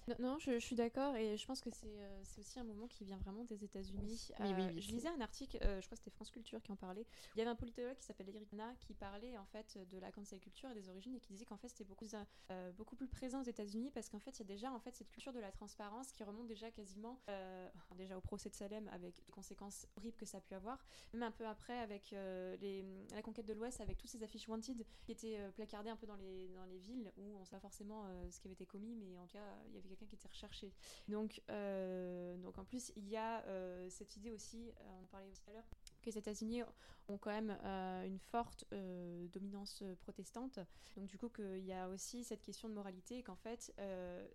Non, 0.09 0.17
non 0.19 0.39
je, 0.39 0.53
je, 0.53 0.65
suis 0.65 0.77
d'accord 0.77 1.17
et 1.17 1.37
je 1.37 1.47
pense 1.47 1.61
que 1.61 1.71
c'est 1.71 1.87
euh, 1.87 2.23
aussi 2.39 2.59
un 2.61 2.65
moment 2.65 2.87
qui 2.89 3.05
vient 3.05 3.17
vraiment 3.17 3.45
des 3.45 3.65
États-Unis. 3.65 4.29
Oui, 4.39 4.47
euh, 4.47 4.53
oui, 4.57 4.65
oui, 4.75 4.81
je 4.81 4.91
lisais 4.91 5.09
un 5.09 5.21
article, 5.21 5.59
euh, 5.63 5.81
je 5.81 5.87
crois 5.87 5.97
que 5.97 6.05
c'était 6.05 6.15
France 6.15 6.31
Culture 6.31 6.63
qui 6.63 6.73
en 6.73 6.77
parlait. 6.77 7.07
Il 7.35 7.39
y 7.39 7.41
avait 7.41 7.51
un 7.51 7.57
politologue 7.57 7.97
qui 7.97 8.05
s'appelle 8.05 8.29
Eric 8.29 8.53
Na 8.53 8.75
qui 8.81 8.93
parlait 8.93 9.39
en 9.39 9.47
fait 9.47 9.79
de 9.91 9.99
la 9.99 10.13
cancel 10.13 10.41
culture 10.41 10.71
et 10.71 10.75
des 10.75 10.91
origines 10.91 11.15
et 11.15 11.21
qui 11.21 11.33
disait 11.33 11.47
qu'en 11.47 11.57
fait 11.57 11.69
c'était 11.69 11.85
beaucoup, 11.85 12.07
euh, 12.51 12.73
beaucoup 12.73 12.97
plus 12.97 13.09
présent 13.09 13.41
aux 13.41 13.45
États-Unis 13.45 13.91
parce 13.93 14.11
qu'en 14.11 14.19
fait 14.19 14.39
il 14.39 14.41
y 14.41 14.43
a 14.43 14.47
déjà 14.47 14.73
en 14.73 14.79
fait 14.79 14.95
cette 14.95 15.09
culture 15.09 15.33
de 15.33 15.41
la 15.41 15.51
transparence 15.51 16.13
qui 16.13 16.23
remonte 16.23 16.47
déjà 16.47 16.71
quasiment 16.71 17.21
déjà 17.97 18.17
au 18.19 18.21
procès 18.21 18.51
de 18.51 18.55
Salem 18.55 18.89
avec 18.93 19.15
les 19.27 19.33
conséquences 19.33 19.87
horribles 19.97 20.17
que 20.17 20.27
ça 20.27 20.39
a 20.39 20.41
pu 20.41 20.55
avoir, 20.55 20.85
même 21.13 21.23
un 21.23 21.31
peu 21.31 21.47
après 21.47 21.79
avec 21.79 22.11
les, 22.11 22.85
la 23.15 23.23
conquête 23.23 23.47
de 23.47 23.53
l'Ouest 23.53 23.81
avec 23.81 23.97
toutes 23.97 24.11
ces 24.11 24.23
affiches 24.23 24.49
wanted 24.49 24.85
qui 25.05 25.13
étaient 25.13 25.39
placardées 25.55 25.91
un 25.91 25.97
peu 25.97 26.07
dans 26.07 26.17
les, 26.17 26.49
dans 26.49 26.65
les 26.65 26.79
villes 26.79 27.13
où 27.17 27.37
on 27.37 27.41
ne 27.41 27.45
sait 27.45 27.57
forcément 27.75 28.07
ce 28.31 28.39
qui 28.39 28.47
avait 28.47 28.55
été 28.55 28.67
commis 28.67 28.95
mais 28.95 29.19
en 29.19 29.27
tout 29.27 29.33
cas 29.33 29.59
il 29.69 29.75
y 29.75 29.79
avait 29.79 29.89
quelqu'un 29.89 30.07
qui 30.07 30.15
était 30.15 30.29
recherché. 30.29 30.73
Donc, 31.09 31.43
euh, 31.51 32.37
donc 32.39 32.59
en 32.59 32.65
plus, 32.65 32.93
il 32.97 33.09
y 33.09 33.17
a 33.17 33.43
euh, 33.47 33.89
cette 33.91 34.17
idée 34.17 34.31
aussi, 34.31 34.71
euh, 34.71 34.85
on 35.01 35.05
en 35.05 35.07
parlait 35.07 35.31
tout 35.33 35.51
à 35.51 35.53
l'heure, 35.53 35.69
que 36.05 36.11
les 36.11 36.19
États-Unis 36.19 36.63
ont 37.09 37.19
quand 37.19 37.31
même 37.31 37.57
euh, 37.65 38.07
une 38.07 38.19
forte 38.19 38.65
euh, 38.73 39.27
dominance 39.29 39.81
euh, 39.83 39.95
protestante. 39.97 40.59
Donc 40.97 41.07
du 41.07 41.19
coup, 41.19 41.29
qu'il 41.29 41.65
y 41.65 41.73
a 41.73 41.89
aussi 41.89 42.25
cette 42.25 42.43
question 42.43 42.69
de 42.69 42.75
moralité, 42.75 43.23
qu'en 43.23 43.35
fait, 43.35 43.75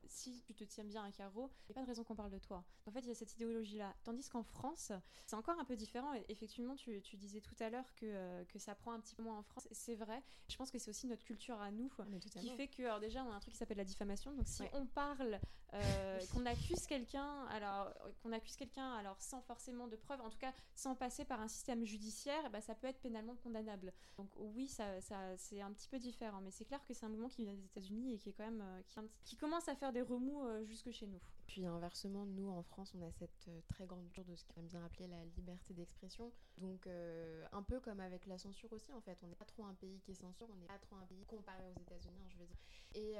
si 0.07 0.41
tu 0.41 0.53
te 0.53 0.63
tiens 0.65 0.83
bien 0.83 1.05
à 1.05 1.11
carreau, 1.11 1.49
il 1.63 1.71
n'y 1.71 1.73
a 1.73 1.75
pas 1.75 1.81
de 1.81 1.87
raison 1.87 2.03
qu'on 2.03 2.15
parle 2.15 2.31
de 2.31 2.37
toi. 2.37 2.65
En 2.85 2.91
fait, 2.91 2.99
il 2.99 3.07
y 3.07 3.11
a 3.11 3.15
cette 3.15 3.33
idéologie-là. 3.35 3.95
Tandis 4.03 4.27
qu'en 4.27 4.43
France, 4.43 4.91
c'est 5.25 5.35
encore 5.35 5.57
un 5.57 5.63
peu 5.63 5.77
différent. 5.77 6.13
Et 6.13 6.25
effectivement, 6.27 6.75
tu, 6.75 7.01
tu, 7.01 7.15
disais 7.15 7.39
tout 7.39 7.55
à 7.59 7.69
l'heure 7.69 7.93
que, 7.95 8.43
que 8.43 8.59
ça 8.59 8.75
prend 8.75 8.91
un 8.91 8.99
petit 8.99 9.15
peu 9.15 9.23
moins 9.23 9.37
en 9.37 9.43
France. 9.43 9.69
C'est 9.71 9.95
vrai. 9.95 10.21
Je 10.49 10.57
pense 10.57 10.69
que 10.69 10.79
c'est 10.79 10.89
aussi 10.89 11.07
notre 11.07 11.23
culture 11.23 11.61
à 11.61 11.71
nous 11.71 11.89
ah, 11.97 12.03
qui 12.19 12.49
fait 12.49 12.67
que, 12.67 12.83
alors 12.83 12.99
déjà, 12.99 13.23
on 13.23 13.31
a 13.31 13.35
un 13.35 13.39
truc 13.39 13.53
qui 13.53 13.57
s'appelle 13.57 13.77
la 13.77 13.85
diffamation. 13.85 14.33
Donc 14.33 14.47
si 14.49 14.63
on 14.73 14.85
parle, 14.85 15.39
qu'on 16.33 16.45
accuse 16.45 16.85
quelqu'un, 16.87 17.45
alors 17.51 17.93
qu'on 18.21 18.33
accuse 18.33 18.57
quelqu'un, 18.57 18.91
alors 18.95 19.21
sans 19.21 19.41
forcément 19.41 19.87
de 19.87 19.95
preuves, 19.95 20.19
en 20.19 20.29
tout 20.29 20.39
cas 20.39 20.51
sans 20.75 20.93
passer 20.95 21.23
par 21.23 21.39
un 21.39 21.47
système 21.47 21.58
judiciaire, 21.83 22.49
bah, 22.51 22.61
ça 22.61 22.75
peut 22.75 22.87
être 22.87 22.99
pénalement 22.99 23.35
condamnable. 23.35 23.93
Donc 24.17 24.29
oui, 24.37 24.67
ça, 24.67 24.99
c'est 25.37 25.61
un 25.61 25.71
petit 25.71 25.87
peu 25.87 25.99
différent, 25.99 26.41
mais 26.41 26.51
c'est 26.51 26.65
clair 26.65 26.83
que 26.85 26.93
c'est 26.93 27.05
un 27.05 27.09
mouvement 27.09 27.29
qui 27.29 27.43
vient 27.43 27.53
des 27.53 27.65
États-Unis 27.65 28.13
et 28.13 28.17
qui 28.17 28.29
est 28.29 28.33
quand 28.33 28.45
même 28.45 28.61
euh, 28.61 29.01
qui, 29.23 29.37
commence 29.37 29.67
à 29.67 29.75
faire 29.75 29.91
des 29.93 30.01
remous 30.01 30.43
euh, 30.43 30.63
jusque 30.65 30.91
chez 30.91 31.07
nous. 31.07 31.19
Puis 31.47 31.65
inversement, 31.65 32.25
nous 32.25 32.49
en 32.49 32.63
France, 32.63 32.93
on 32.95 33.01
a 33.01 33.11
cette 33.11 33.47
euh, 33.47 33.61
très 33.67 33.85
grande 33.85 34.09
jour 34.13 34.25
de 34.25 34.35
ce 34.35 34.43
qu'on 34.45 34.61
aime 34.61 34.67
bien 34.67 34.83
appeler 34.83 35.07
la 35.07 35.23
liberté 35.37 35.73
d'expression. 35.73 36.31
Donc 36.57 36.87
un 36.87 37.63
peu 37.63 37.79
comme 37.79 37.99
avec 37.99 38.25
la 38.25 38.37
censure 38.37 38.71
aussi, 38.73 38.91
en 38.93 39.01
fait, 39.01 39.17
on 39.23 39.27
n'est 39.27 39.35
pas 39.35 39.45
trop 39.45 39.65
un 39.65 39.73
pays 39.73 39.99
qui 39.99 40.11
est 40.11 40.15
censure, 40.15 40.47
on 40.51 40.55
n'est 40.57 40.67
pas 40.67 40.77
trop 40.79 40.95
un 40.97 41.05
pays 41.05 41.23
comparé 41.25 41.63
aux 41.67 41.79
États-Unis, 41.79 42.19
hein, 42.23 42.29
je 42.29 42.37
veux 42.37 42.45
dire. 42.45 42.57
Et 42.95 43.15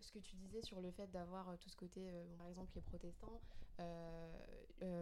ce 0.00 0.12
que 0.12 0.18
tu 0.18 0.36
disais 0.36 0.62
sur 0.62 0.80
le 0.80 0.90
fait 0.90 1.10
d'avoir 1.10 1.58
tout 1.58 1.68
ce 1.68 1.76
côté, 1.76 2.10
par 2.38 2.46
exemple 2.46 2.72
les 2.74 2.80
protestants, 2.80 3.40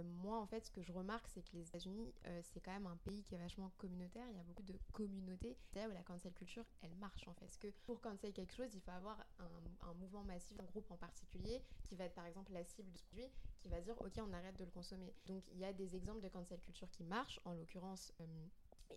moi 0.05 0.39
en 0.39 0.47
fait, 0.47 0.65
ce 0.65 0.71
que 0.71 0.83
je 0.83 0.93
remarque, 0.93 1.27
c'est 1.29 1.43
que 1.43 1.57
les 1.57 1.63
États-Unis, 1.63 2.13
c'est 2.43 2.61
quand 2.61 2.73
même 2.73 2.87
un 2.87 2.97
pays 2.99 3.23
qui 3.25 3.35
est 3.35 3.39
vachement 3.39 3.71
communautaire, 3.79 4.27
il 4.31 4.37
y 4.37 4.41
a 4.41 4.43
beaucoup 4.43 4.63
de 4.63 4.79
communautés. 4.93 5.57
C'est 5.73 5.81
là 5.81 5.89
où 5.89 5.93
la 5.93 6.03
cancel 6.03 6.33
culture, 6.33 6.65
elle 6.83 6.95
marche 6.97 7.27
en 7.27 7.35
fait. 7.35 7.47
Parce 7.47 7.59
que 7.59 7.69
pour 7.87 8.01
cancel 8.01 8.33
quelque 8.33 8.55
chose, 8.55 8.75
il 8.75 8.81
faut 8.81 8.91
avoir 8.91 9.19
un, 9.39 9.95
mouvement 9.95 10.23
massif, 10.25 10.59
un 10.61 10.65
groupe 10.65 10.91
en 10.91 10.97
particulier, 10.97 11.63
qui 11.89 11.95
va 11.95 12.05
être 12.05 12.15
par 12.15 12.27
exemple 12.27 12.53
la 12.53 12.65
cible 12.65 12.91
de 12.93 12.99
ce 12.99 13.05
produit, 13.05 13.31
qui 13.61 13.69
va 13.69 13.81
dire 13.81 13.95
ok, 14.01 14.13
on 14.19 14.33
arrête 14.33 14.57
de 14.59 14.65
le 14.65 14.71
consommer. 14.71 15.15
Donc 15.27 15.43
il 15.53 15.59
y 15.59 15.65
a 15.65 15.73
des 15.73 15.97
exemples 15.97 16.21
de 16.21 16.29
cancel 16.29 16.61
culture 16.61 16.91
qui 16.91 17.05
marchent, 17.05 17.41
en 17.45 17.53
l'occurrence. 17.53 18.13
Euh, 18.21 18.25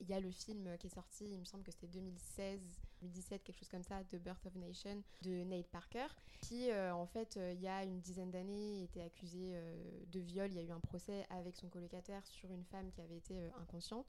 il 0.02 0.10
y 0.10 0.14
a 0.14 0.20
le 0.20 0.32
film 0.32 0.78
qui 0.80 0.88
est 0.88 0.96
sorti, 0.96 1.26
il 1.26 1.40
me 1.40 1.46
semble 1.46 1.64
que 1.64 1.72
c'était 1.72 1.88
2016, 1.88 2.60
2017, 3.04 3.44
quelque 3.44 3.58
chose 3.58 3.70
comme 3.70 3.84
ça, 3.84 4.04
The 4.06 4.16
Birth 4.16 4.46
of 4.46 4.56
Nation 4.56 5.02
de 5.22 5.44
Nate 5.44 5.68
Parker, 5.68 6.08
qui 6.40 6.72
euh, 6.72 6.94
en 6.94 7.06
fait, 7.06 7.38
euh, 7.38 7.54
il 7.54 7.62
y 7.62 7.68
a 7.68 7.84
une 7.84 8.00
dizaine 8.00 8.32
d'années, 8.32 8.84
était 8.84 9.02
accusé 9.02 9.52
euh, 9.54 9.76
de 10.12 10.20
viol. 10.20 10.50
Il 10.52 10.56
y 10.56 10.60
a 10.60 10.64
eu 10.64 10.72
un 10.72 10.80
procès 10.80 11.26
avec 11.30 11.56
son 11.56 11.68
colocataire 11.70 12.26
sur 12.26 12.52
une 12.52 12.64
femme 12.66 12.90
qui 12.92 13.02
avait 13.02 13.18
été 13.18 13.50
inconsciente. 13.62 14.06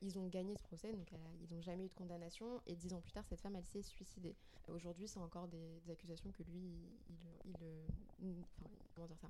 ils 0.00 0.18
ont 0.18 0.26
gagné 0.28 0.56
ce 0.56 0.62
procès, 0.62 0.92
donc 0.92 1.10
ils 1.42 1.54
n'ont 1.54 1.60
jamais 1.60 1.84
eu 1.84 1.88
de 1.88 1.94
condamnation. 1.94 2.60
Et 2.66 2.74
dix 2.74 2.92
ans 2.94 3.00
plus 3.00 3.12
tard, 3.12 3.24
cette 3.28 3.40
femme, 3.40 3.56
elle 3.56 3.66
s'est 3.66 3.82
suicidée. 3.82 4.34
Aujourd'hui, 4.68 5.06
c'est 5.06 5.20
encore 5.20 5.46
des, 5.48 5.90
accusations 5.90 6.30
que 6.32 6.42
lui, 6.42 6.88
il, 7.10 7.56
il, 8.22 8.44
enfin, 8.58 8.70
comment 8.94 9.06
dire 9.06 9.18
ça? 9.18 9.28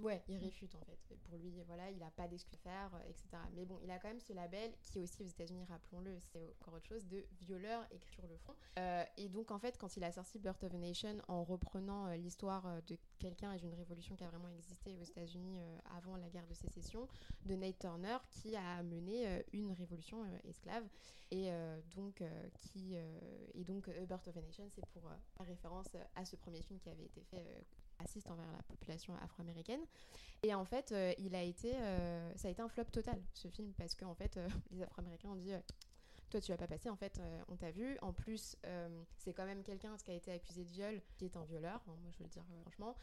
Ouais, 0.00 0.22
il 0.28 0.36
réfute 0.38 0.74
en 0.74 0.80
fait. 0.80 1.16
Pour 1.24 1.38
lui, 1.38 1.52
voilà, 1.66 1.90
il 1.90 1.98
n'a 1.98 2.10
pas 2.10 2.28
d'excuse 2.28 2.54
à 2.54 2.70
faire, 2.70 2.90
etc. 3.08 3.26
Mais 3.54 3.64
bon, 3.64 3.78
il 3.82 3.90
a 3.90 3.98
quand 3.98 4.08
même 4.08 4.20
ce 4.20 4.32
label 4.32 4.72
qui 4.82 4.98
est 4.98 5.02
aussi 5.02 5.22
aux 5.22 5.26
États-Unis, 5.26 5.64
rappelons-le, 5.64 6.18
c'est 6.20 6.54
encore 6.60 6.74
autre 6.74 6.86
chose, 6.86 7.06
de 7.06 7.24
violeur 7.40 7.84
écrit 7.90 8.17
le 8.26 8.36
front. 8.36 8.54
Euh, 8.78 9.04
et 9.16 9.28
donc, 9.28 9.50
en 9.50 9.58
fait, 9.58 9.76
quand 9.78 9.96
il 9.96 10.04
a 10.04 10.12
sorti 10.12 10.38
Birth 10.38 10.62
of 10.64 10.74
a 10.74 10.78
Nation 10.78 11.16
en 11.28 11.44
reprenant 11.44 12.06
euh, 12.06 12.16
l'histoire 12.16 12.66
euh, 12.66 12.80
de 12.86 12.96
quelqu'un 13.18 13.52
et 13.52 13.58
d'une 13.58 13.74
révolution 13.74 14.16
qui 14.16 14.24
a 14.24 14.28
vraiment 14.28 14.48
existé 14.48 14.96
aux 14.96 15.04
États-Unis 15.04 15.58
avant 15.96 16.16
la 16.16 16.28
guerre 16.28 16.46
de 16.46 16.54
sécession, 16.54 17.08
de 17.46 17.54
Nate 17.54 17.78
Turner, 17.78 18.18
qui 18.30 18.56
a 18.56 18.82
mené 18.82 19.44
une 19.52 19.72
révolution 19.72 20.24
esclave. 20.44 20.84
Et 21.30 21.50
donc, 21.96 22.22
qui, 22.54 22.94
et 22.94 23.64
donc, 23.64 23.90
Birth 24.06 24.28
of 24.28 24.36
a 24.36 24.40
Nation, 24.40 24.64
c'est 24.70 24.86
pour 24.86 25.10
référence 25.40 25.88
à 26.14 26.24
ce 26.24 26.36
premier 26.36 26.62
film 26.62 26.78
qui 26.78 26.88
avait 26.88 27.04
été 27.04 27.22
fait 27.22 27.44
assiste 27.98 28.30
envers 28.30 28.50
la 28.52 28.62
population 28.62 29.14
afro-américaine. 29.16 29.80
Et 30.42 30.54
en 30.54 30.64
fait, 30.64 30.94
il 31.18 31.34
a 31.34 31.42
été, 31.42 31.72
ça 32.36 32.48
a 32.48 32.50
été 32.50 32.62
un 32.62 32.68
flop 32.68 32.84
total, 32.84 33.20
ce 33.34 33.48
film, 33.48 33.72
parce 33.76 33.94
qu'en 33.94 34.14
fait, 34.14 34.36
euh, 34.36 34.48
les 34.70 34.82
afro-américains 34.82 35.30
ont 35.30 35.36
dit 35.36 35.52
toi 36.28 36.40
tu 36.40 36.52
vas 36.52 36.58
pas 36.58 36.66
passer 36.66 36.90
en 36.90 36.96
fait 36.96 37.18
euh, 37.18 37.42
on 37.48 37.56
t'a 37.56 37.70
vu. 37.70 37.98
En 38.02 38.12
plus 38.12 38.56
euh, 38.66 39.02
c'est 39.16 39.32
quand 39.32 39.46
même 39.46 39.62
quelqu'un 39.62 39.96
qui 39.96 40.10
a 40.10 40.14
été 40.14 40.30
accusé 40.32 40.64
de 40.64 40.70
viol 40.70 41.00
qui 41.16 41.24
est 41.24 41.36
un 41.36 41.44
violeur 41.44 41.80
hein, 41.88 41.96
moi 42.02 42.10
je 42.12 42.18
veux 42.18 42.24
le 42.24 42.30
dire 42.30 42.44
euh, 42.52 42.60
franchement 42.62 42.96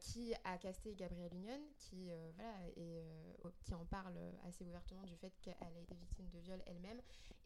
qui 0.00 0.34
a 0.44 0.56
casté 0.58 0.94
Gabrielle 0.94 1.34
Union 1.34 1.60
qui 1.76 2.10
voilà 2.36 2.54
et 2.76 3.02
qui 3.64 3.74
en 3.74 3.84
parle 3.86 4.16
assez 4.46 4.64
ouvertement 4.64 5.02
du 5.02 5.16
fait 5.16 5.32
qu'elle 5.42 5.54
a 5.60 5.80
été 5.80 5.94
victime 5.94 6.28
de 6.30 6.38
viol 6.38 6.62
elle-même. 6.66 7.00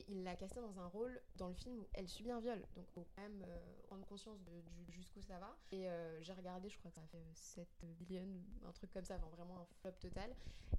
Il 0.08 0.24
l'a 0.24 0.36
casté 0.36 0.60
dans 0.60 0.78
un 0.80 0.86
rôle 0.86 1.20
dans 1.36 1.48
le 1.48 1.54
film 1.54 1.78
où 1.78 1.86
elle 1.92 2.08
subit 2.08 2.30
un 2.30 2.40
viol. 2.40 2.60
Donc 2.74 2.86
faut 2.90 3.06
quand 3.14 3.22
même 3.22 3.44
prendre 3.84 4.04
conscience 4.06 4.40
de, 4.42 4.92
jusqu'où 4.92 5.20
ça 5.22 5.38
va. 5.38 5.56
Et 5.70 5.88
j'ai 6.20 6.32
regardé 6.32 6.68
je 6.68 6.78
crois 6.78 6.90
que 6.90 6.96
ça 6.96 7.06
fait 7.10 7.24
7 7.34 7.68
millions 8.00 8.26
un 8.66 8.72
truc 8.72 8.90
comme 8.92 9.04
ça 9.04 9.16
vraiment 9.18 9.60
un 9.60 9.66
flop 9.80 9.92
total. 10.00 10.34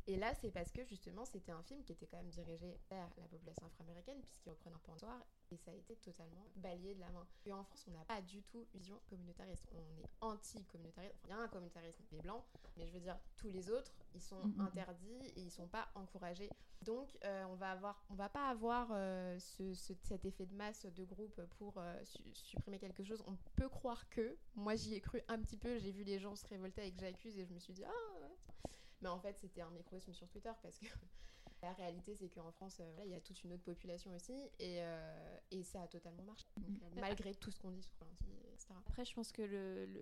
Et 0.07 0.17
là 0.17 0.33
c'est 0.35 0.51
parce 0.51 0.71
que 0.71 0.83
justement 0.83 1.25
c'était 1.25 1.51
un 1.51 1.63
film 1.63 1.83
qui 1.83 1.93
était 1.93 2.07
quand 2.07 2.17
même 2.17 2.29
dirigé 2.29 2.77
vers 2.89 3.09
la 3.17 3.27
population 3.27 3.65
afro-américaine 3.65 4.21
qui 4.43 4.49
reprennent 4.49 4.73
un 4.73 4.79
point 4.79 4.97
soir 4.97 5.25
et 5.51 5.57
ça 5.57 5.71
a 5.71 5.73
été 5.73 5.95
totalement 5.97 6.47
balayé 6.55 6.95
de 6.95 6.99
la 6.99 7.09
main. 7.11 7.25
Et 7.45 7.53
en 7.53 7.63
France, 7.63 7.85
on 7.87 7.91
n'a 7.91 8.03
pas 8.05 8.21
du 8.21 8.41
tout 8.43 8.65
une 8.73 8.79
vision 8.79 8.99
communautariste. 9.09 9.67
On 9.73 10.01
est 10.01 10.09
anti-communautariste. 10.21 11.15
il 11.25 11.29
y 11.29 11.33
a 11.33 11.37
un 11.37 11.47
communautarisme 11.47 12.03
des 12.11 12.19
blancs, 12.19 12.43
mais 12.75 12.87
je 12.87 12.93
veux 12.93 12.99
dire, 12.99 13.17
tous 13.37 13.49
les 13.49 13.69
autres, 13.69 13.93
ils 14.15 14.21
sont 14.21 14.41
interdits 14.59 15.27
et 15.35 15.41
ils 15.41 15.51
sont 15.51 15.67
pas 15.67 15.87
encouragés. 15.95 16.49
Donc, 16.81 17.17
euh, 17.23 17.45
on 17.49 17.55
va 17.55 17.71
avoir, 17.71 18.03
on 18.09 18.15
va 18.15 18.27
pas 18.29 18.49
avoir 18.49 18.89
euh, 18.91 19.39
ce, 19.39 19.73
cet 19.73 20.25
effet 20.25 20.45
de 20.45 20.55
masse 20.55 20.85
de 20.85 21.03
groupe 21.05 21.41
pour 21.57 21.77
euh, 21.77 22.03
supprimer 22.33 22.79
quelque 22.79 23.03
chose. 23.03 23.23
On 23.25 23.37
peut 23.55 23.69
croire 23.69 24.09
que, 24.09 24.37
moi 24.55 24.75
j'y 24.75 24.95
ai 24.95 24.99
cru 24.99 25.21
un 25.29 25.39
petit 25.39 25.57
peu, 25.57 25.79
j'ai 25.79 25.91
vu 25.91 26.03
les 26.03 26.19
gens 26.19 26.35
se 26.35 26.45
révolter 26.47 26.81
avec 26.81 26.99
j'accuse 26.99 27.37
et 27.37 27.45
je 27.45 27.53
me 27.53 27.59
suis 27.59 27.73
dit, 27.73 27.85
ah, 27.85 28.69
mais 29.01 29.09
en 29.09 29.19
fait, 29.19 29.37
c'était 29.37 29.61
un 29.61 29.69
microisme 29.69 30.13
sur 30.13 30.27
Twitter 30.27 30.51
parce 30.61 30.77
que 30.79 30.87
la 31.63 31.73
réalité, 31.73 32.13
c'est 32.15 32.29
qu'en 32.29 32.51
France, 32.51 32.77
euh, 32.81 33.03
il 33.05 33.11
y 33.11 33.15
a 33.15 33.21
toute 33.21 33.41
une 33.43 33.53
autre 33.53 33.63
population 33.63 34.13
aussi 34.13 34.33
et, 34.59 34.83
euh, 34.83 35.37
et 35.51 35.63
ça 35.63 35.81
a 35.81 35.87
totalement 35.87 36.23
marché, 36.23 36.45
mm. 36.57 36.99
malgré 36.99 37.33
tout 37.33 37.51
ce 37.51 37.59
qu'on 37.59 37.71
dit 37.71 37.81
sur 37.81 37.95
l'anti, 38.01 38.25
etc. 38.63 38.73
Après, 38.85 39.05
je 39.05 39.13
pense 39.13 39.31
que 39.31 39.41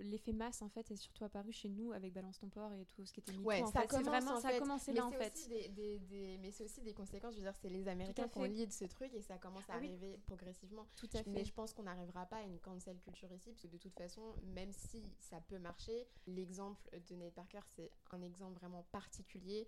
l'effet 0.02 0.34
masse, 0.34 0.62
en 0.62 0.70
fait, 0.70 0.90
est 0.92 0.96
surtout 0.96 1.24
apparu 1.24 1.52
chez 1.52 1.70
nous 1.70 1.92
avec 1.92 2.14
Balance 2.14 2.40
ton 2.40 2.50
port 2.50 2.72
et 2.74 2.86
tout 2.86 3.06
ce 3.06 3.14
qui 3.14 3.20
était 3.20 3.34
mis. 3.34 3.44
Ouais, 3.44 3.64
ça, 3.72 3.86
commence, 3.86 4.06
vraiment, 4.06 4.40
ça 4.40 4.50
a 4.50 4.60
commencé 4.60 4.94
là, 4.94 5.06
en 5.06 5.12
fait. 5.12 5.48
Des, 5.48 6.38
mais 6.42 6.52
c'est 6.52 6.64
aussi 6.64 6.82
des 6.82 6.94
conséquences. 6.94 7.34
Je 7.34 7.40
veux 7.40 7.46
dire, 7.46 7.56
c'est 7.62 7.70
les 7.70 7.88
Américains 7.88 8.28
qui 8.28 8.38
ont 8.38 8.48
de 8.48 8.72
ce 8.72 8.86
truc 8.86 9.14
et 9.14 9.22
ça 9.22 9.38
commence 9.38 9.70
à 9.70 9.74
ah 9.74 9.78
arriver 9.78 10.20
progressivement. 10.26 10.88
Tout 10.96 11.10
à 11.14 11.24
fait. 11.24 11.30
Mais 11.30 11.46
je 11.46 11.54
pense 11.54 11.74
qu'on 11.74 11.84
n'arrivera 11.84 12.26
pas 12.26 12.38
à 12.38 12.42
une 12.42 12.60
cancel 12.60 12.98
culture 13.00 13.32
ici 13.32 13.52
parce 13.52 13.62
que 13.62 13.68
de 13.68 13.78
toute 13.78 13.96
façon, 13.96 14.36
même 14.44 14.72
si 14.72 15.04
ça 15.20 15.40
peut 15.42 15.60
marcher, 15.60 16.08
l'exemple 16.28 16.82
de 17.10 17.16
Nate 17.16 17.34
Parker, 17.34 17.62
c'est 17.76 17.92
un 18.12 18.22
exemple 18.22 18.60
vraiment 18.60 18.86
particulier 18.92 19.68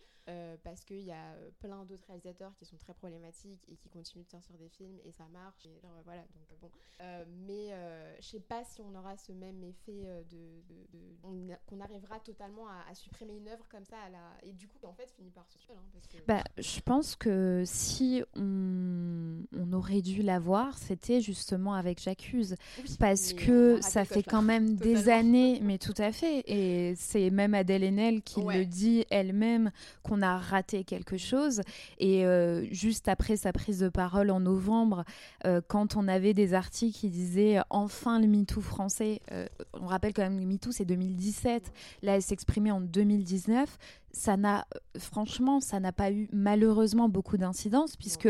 parce 0.64 0.84
qu'il 0.84 1.02
y 1.02 1.12
a 1.12 1.36
plein 1.60 1.86
d'autres 1.86 2.08
réalisateurs 2.08 2.56
qui 2.56 2.66
sont 2.66 2.78
très 2.78 2.94
problématiques 2.94 3.64
et 3.70 3.76
qui 3.78 3.90
continuent 3.90 4.26
de 4.26 4.30
sortir 4.30 4.58
des 4.58 4.70
films 4.70 5.00
et 5.04 5.12
ça 5.12 5.28
marche. 5.28 5.66
Et 5.66 5.82
voilà, 6.04 6.22
donc 6.22 6.60
bon. 6.60 6.72
Euh, 7.02 7.26
mais 7.28 7.74
euh, 7.74 8.16
je 8.22 8.28
sais 8.28 8.40
pas 8.40 8.64
si 8.64 8.82
on 8.90 8.98
aura 8.98 9.18
ce 9.18 9.32
même 9.32 9.64
effet 9.64 10.04
euh, 10.06 10.22
de, 10.32 10.98
de, 10.98 11.56
qu'on 11.66 11.80
arrivera 11.80 12.20
totalement 12.20 12.68
à, 12.68 12.94
supprimer 12.96 13.36
une 13.36 13.48
œuvre 13.48 13.66
comme 13.70 13.86
ça 13.86 13.96
à 14.06 14.10
la 14.10 14.20
et 14.44 14.54
du 14.54 14.68
coup 14.68 14.86
en 14.86 14.94
fait 14.94 15.10
finit 15.12 15.32
par 15.32 15.48
se 15.48 15.58
tuer. 15.58 15.74
Hein, 15.74 15.84
parce 15.94 16.08
que... 16.08 16.18
bah, 16.28 16.44
je 16.58 16.80
pense 16.82 17.16
que 17.16 17.64
si 17.66 18.24
on, 18.36 19.44
on 19.58 19.74
aurait 19.74 20.02
dû 20.02 20.22
l'avoir, 20.22 20.78
c'était 20.78 21.22
justement 21.22 21.74
avec 21.74 22.02
J'accuse 22.02 22.56
parce 23.00 23.34
que 23.34 23.82
ça 23.82 24.06
fait 24.06 24.24
quand 24.24 24.42
même 24.42 24.76
des 24.76 25.10
années, 25.10 25.60
mais 25.62 25.78
tout 25.78 25.94
à 25.98 26.12
fait. 26.12 26.44
Et 26.48 26.96
c'est 26.96 27.30
même 27.30 27.54
Adèle 27.54 27.84
Haenel 27.84 28.22
qui 28.22 28.42
le 28.42 28.66
dit 28.66 29.06
elle-même 29.10 29.72
qu'on 30.04 30.22
a 30.22 30.38
raté 30.38 30.84
quelque 30.84 31.18
chose. 31.18 31.62
Et 32.00 32.26
euh, 32.26 32.66
juste 32.72 33.08
après 33.08 33.38
sa 33.38 33.54
prise 33.54 33.80
de 33.80 33.90
parole 33.90 34.30
en 34.32 34.40
novembre, 34.40 35.04
euh, 35.46 35.62
quand 35.68 35.96
on 35.96 36.08
avait 36.08 36.34
des 36.34 36.54
articles 36.54 36.98
qui 36.98 37.10
disaient 37.10 37.60
enfin 37.70 38.20
le 38.20 38.28
MeToo 38.28 38.62
français, 38.74 39.22
euh, 39.32 39.46
on 39.74 39.86
rappelle 39.86 40.14
quand 40.14 40.24
même 40.24 40.40
que 40.40 40.46
MeToo 40.46 40.72
c'est 40.72 40.86
2017, 40.86 41.72
là 42.02 42.16
elle 42.16 42.22
s'exprimait 42.22 42.72
en 42.72 42.82
2019, 42.82 43.78
ça 44.14 44.38
n'a, 44.38 44.68
franchement, 44.98 45.60
ça 45.60 45.80
n'a 45.80 45.92
pas 45.92 46.12
eu 46.12 46.30
malheureusement 46.32 47.10
beaucoup 47.10 47.38
d'incidence, 47.38 47.96
puisque 47.96 48.30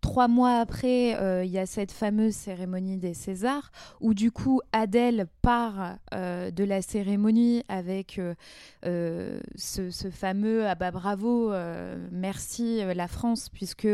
trois 0.00 0.26
mois 0.26 0.58
après, 0.58 1.16
euh, 1.16 1.44
il 1.44 1.50
y 1.50 1.58
a 1.58 1.66
cette 1.66 1.92
fameuse 1.92 2.34
cérémonie 2.34 2.96
des 2.96 3.12
Césars, 3.12 3.70
où 4.00 4.14
du 4.14 4.32
coup 4.32 4.62
Adèle 4.72 5.26
part 5.42 5.96
euh, 6.14 6.50
de 6.50 6.64
la 6.64 6.80
cérémonie 6.80 7.62
avec 7.68 8.18
euh, 8.18 9.40
ce, 9.54 9.90
ce, 9.90 10.10
fameux 10.10 10.66
ah 10.66 10.74
bah 10.74 10.90
bravo, 10.90 11.52
merci 12.10 12.80
la 12.94 13.06
France, 13.06 13.50
puisque 13.50 13.88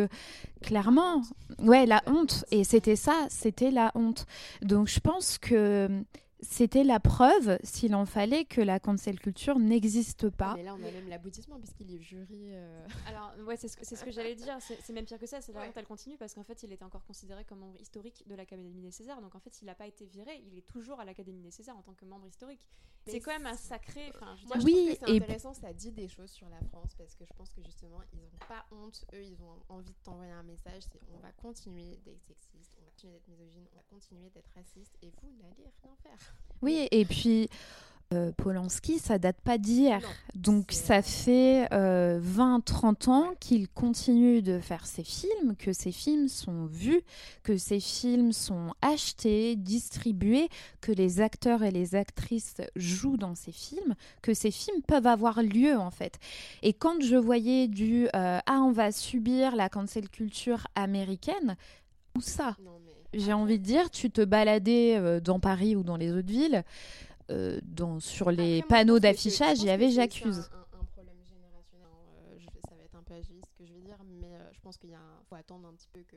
clairement, 0.62 1.22
ouais, 1.58 1.84
la 1.84 2.00
honte, 2.06 2.44
et 2.52 2.62
c'était 2.62 2.96
ça, 2.96 3.26
c'était 3.28 3.72
la 3.72 3.90
honte. 3.96 4.26
Donc 4.62 4.88
je 4.88 5.00
pense 5.00 5.38
que 5.38 6.04
c'était 6.44 6.84
la 6.84 7.00
preuve, 7.00 7.58
s'il 7.64 7.94
en 7.94 8.06
fallait, 8.06 8.44
que 8.44 8.60
la 8.60 8.78
cancel 8.78 9.18
culture 9.18 9.58
n'existe 9.58 10.30
pas. 10.30 10.54
Mais 10.54 10.62
là, 10.62 10.74
on 10.74 10.82
a 10.82 10.90
même 10.90 11.08
l'aboutissement, 11.08 11.58
puisqu'il 11.58 11.92
est 11.94 12.00
jury. 12.00 12.50
Euh. 12.52 12.86
Alors, 13.08 13.32
ouais, 13.46 13.56
c'est 13.56 13.68
ce 13.68 13.76
que, 13.76 13.84
ce 13.84 14.04
que 14.04 14.10
j'allais 14.10 14.34
dire. 14.34 14.56
C'est 14.60 14.92
même 14.92 15.04
pire 15.04 15.18
que 15.18 15.26
ça. 15.26 15.40
C'est 15.40 15.52
la 15.52 15.62
honte, 15.62 15.76
elle 15.76 15.86
continue, 15.86 16.16
parce 16.16 16.34
qu'en 16.34 16.42
fait, 16.42 16.62
il 16.62 16.72
était 16.72 16.84
encore 16.84 17.04
considéré 17.04 17.44
comme 17.44 17.60
membre 17.60 17.80
historique 17.80 18.24
de 18.26 18.34
l'Académie 18.34 18.80
des 18.80 18.90
Césars. 18.90 19.20
Donc, 19.20 19.34
en 19.34 19.40
fait, 19.40 19.60
il 19.62 19.64
n'a 19.66 19.74
pas 19.74 19.86
été 19.86 20.06
viré. 20.06 20.42
Il 20.46 20.56
est 20.56 20.66
toujours 20.66 21.00
à 21.00 21.04
l'Académie 21.04 21.42
des 21.42 21.50
Césars 21.50 21.76
en 21.76 21.82
tant 21.82 21.94
que 21.94 22.04
membre 22.04 22.26
historique. 22.26 22.66
C'est 23.06 23.20
quand 23.20 23.32
même 23.32 23.46
un 23.46 23.56
sacré. 23.56 24.10
Enfin, 24.14 24.34
je 24.36 24.46
Moi, 24.46 24.56
oui, 24.64 24.96
c'est 24.98 25.10
intéressant. 25.10 25.54
Ça 25.54 25.72
dit 25.72 25.92
des 25.92 26.08
choses 26.08 26.30
sur 26.30 26.48
la 26.48 26.60
France, 26.68 26.94
parce 26.96 27.14
que 27.14 27.24
je 27.24 27.32
pense 27.34 27.52
que 27.52 27.62
justement, 27.62 28.00
ils 28.12 28.18
n'ont 28.18 28.46
pas 28.48 28.64
honte. 28.70 29.04
Eux, 29.12 29.22
ils 29.22 29.42
ont 29.42 29.62
envie 29.68 29.92
de 29.92 30.02
t'envoyer 30.02 30.32
un 30.32 30.42
message. 30.42 30.82
C'est 30.90 31.00
on 31.14 31.18
va 31.18 31.32
continuer 31.32 31.98
d'être 32.04 32.22
sexiste, 32.22 32.76
on 32.80 32.83
va 32.83 32.83
continuer 32.94 33.12
d'être 33.12 33.28
misogyne, 33.28 33.64
on 33.72 33.76
va 33.76 33.82
continuer 33.90 34.30
d'être 34.30 34.50
raciste, 34.54 34.92
et 35.02 35.10
vous 35.20 35.28
n'allez 35.42 35.70
rien 35.82 35.92
faire. 36.02 36.34
Oui, 36.62 36.88
et 36.90 37.04
puis 37.04 37.48
euh, 38.12 38.32
Polanski, 38.36 38.98
ça 38.98 39.18
date 39.18 39.40
pas 39.40 39.58
d'hier. 39.58 40.00
Donc 40.34 40.70
ça 40.70 41.02
fait 41.02 41.66
20-30 41.70 41.72
euh, 41.72 43.10
ans 43.10 43.34
qu'il 43.40 43.68
continue 43.68 44.42
de 44.42 44.60
faire 44.60 44.86
ses 44.86 45.02
films, 45.02 45.56
que 45.58 45.72
ses 45.72 45.90
films 45.90 46.28
sont 46.28 46.66
vus, 46.66 47.02
que 47.42 47.56
ses 47.56 47.80
films 47.80 48.32
sont 48.32 48.72
achetés, 48.82 49.56
distribués, 49.56 50.48
que 50.80 50.92
les 50.92 51.20
acteurs 51.20 51.62
et 51.62 51.70
les 51.70 51.94
actrices 51.94 52.56
jouent 52.76 53.16
dans 53.16 53.34
ses 53.34 53.52
films, 53.52 53.94
que 54.22 54.34
ces 54.34 54.50
films 54.50 54.82
peuvent 54.86 55.06
avoir 55.06 55.42
lieu 55.42 55.76
en 55.76 55.90
fait. 55.90 56.18
Et 56.62 56.72
quand 56.72 57.02
je 57.02 57.16
voyais 57.16 57.68
du 57.68 58.06
euh, 58.14 58.38
Ah, 58.46 58.60
on 58.60 58.72
va 58.72 58.92
subir 58.92 59.56
la 59.56 59.68
cancel 59.68 60.08
culture 60.08 60.66
américaine, 60.74 61.56
où 62.16 62.20
ça? 62.20 62.56
J'ai 63.16 63.32
envie 63.32 63.58
de 63.58 63.64
dire, 63.64 63.90
tu 63.90 64.10
te 64.10 64.22
baladais 64.22 65.20
dans 65.20 65.40
Paris 65.40 65.76
ou 65.76 65.82
dans 65.82 65.96
les 65.96 66.12
autres 66.12 66.30
villes 66.30 66.64
euh, 67.30 67.58
dans, 67.62 68.00
sur 68.00 68.30
les 68.30 68.62
panneaux 68.62 68.98
d'affichage, 68.98 69.60
il 69.60 69.66
y 69.66 69.70
avait 69.70 69.90
J'accuse. 69.90 70.50
Un, 70.52 70.80
un, 70.80 70.84
problème 70.84 71.16
générationnel, 71.24 71.88
euh, 72.20 72.36
je, 72.38 72.46
ça 72.68 72.74
va 72.76 72.84
être 72.84 72.96
un 72.96 73.02
peu 73.02 73.14
agiliste 73.14 73.48
ce 73.50 73.56
que 73.56 73.66
je 73.66 73.72
vais 73.72 73.80
dire, 73.80 73.96
mais 74.20 74.34
euh, 74.34 74.50
je 74.52 74.60
pense 74.60 74.76
qu'il 74.76 74.90
faut 75.28 75.34
attendre 75.34 75.66
un 75.66 75.72
petit 75.72 75.88
peu 75.90 76.00
que 76.02 76.16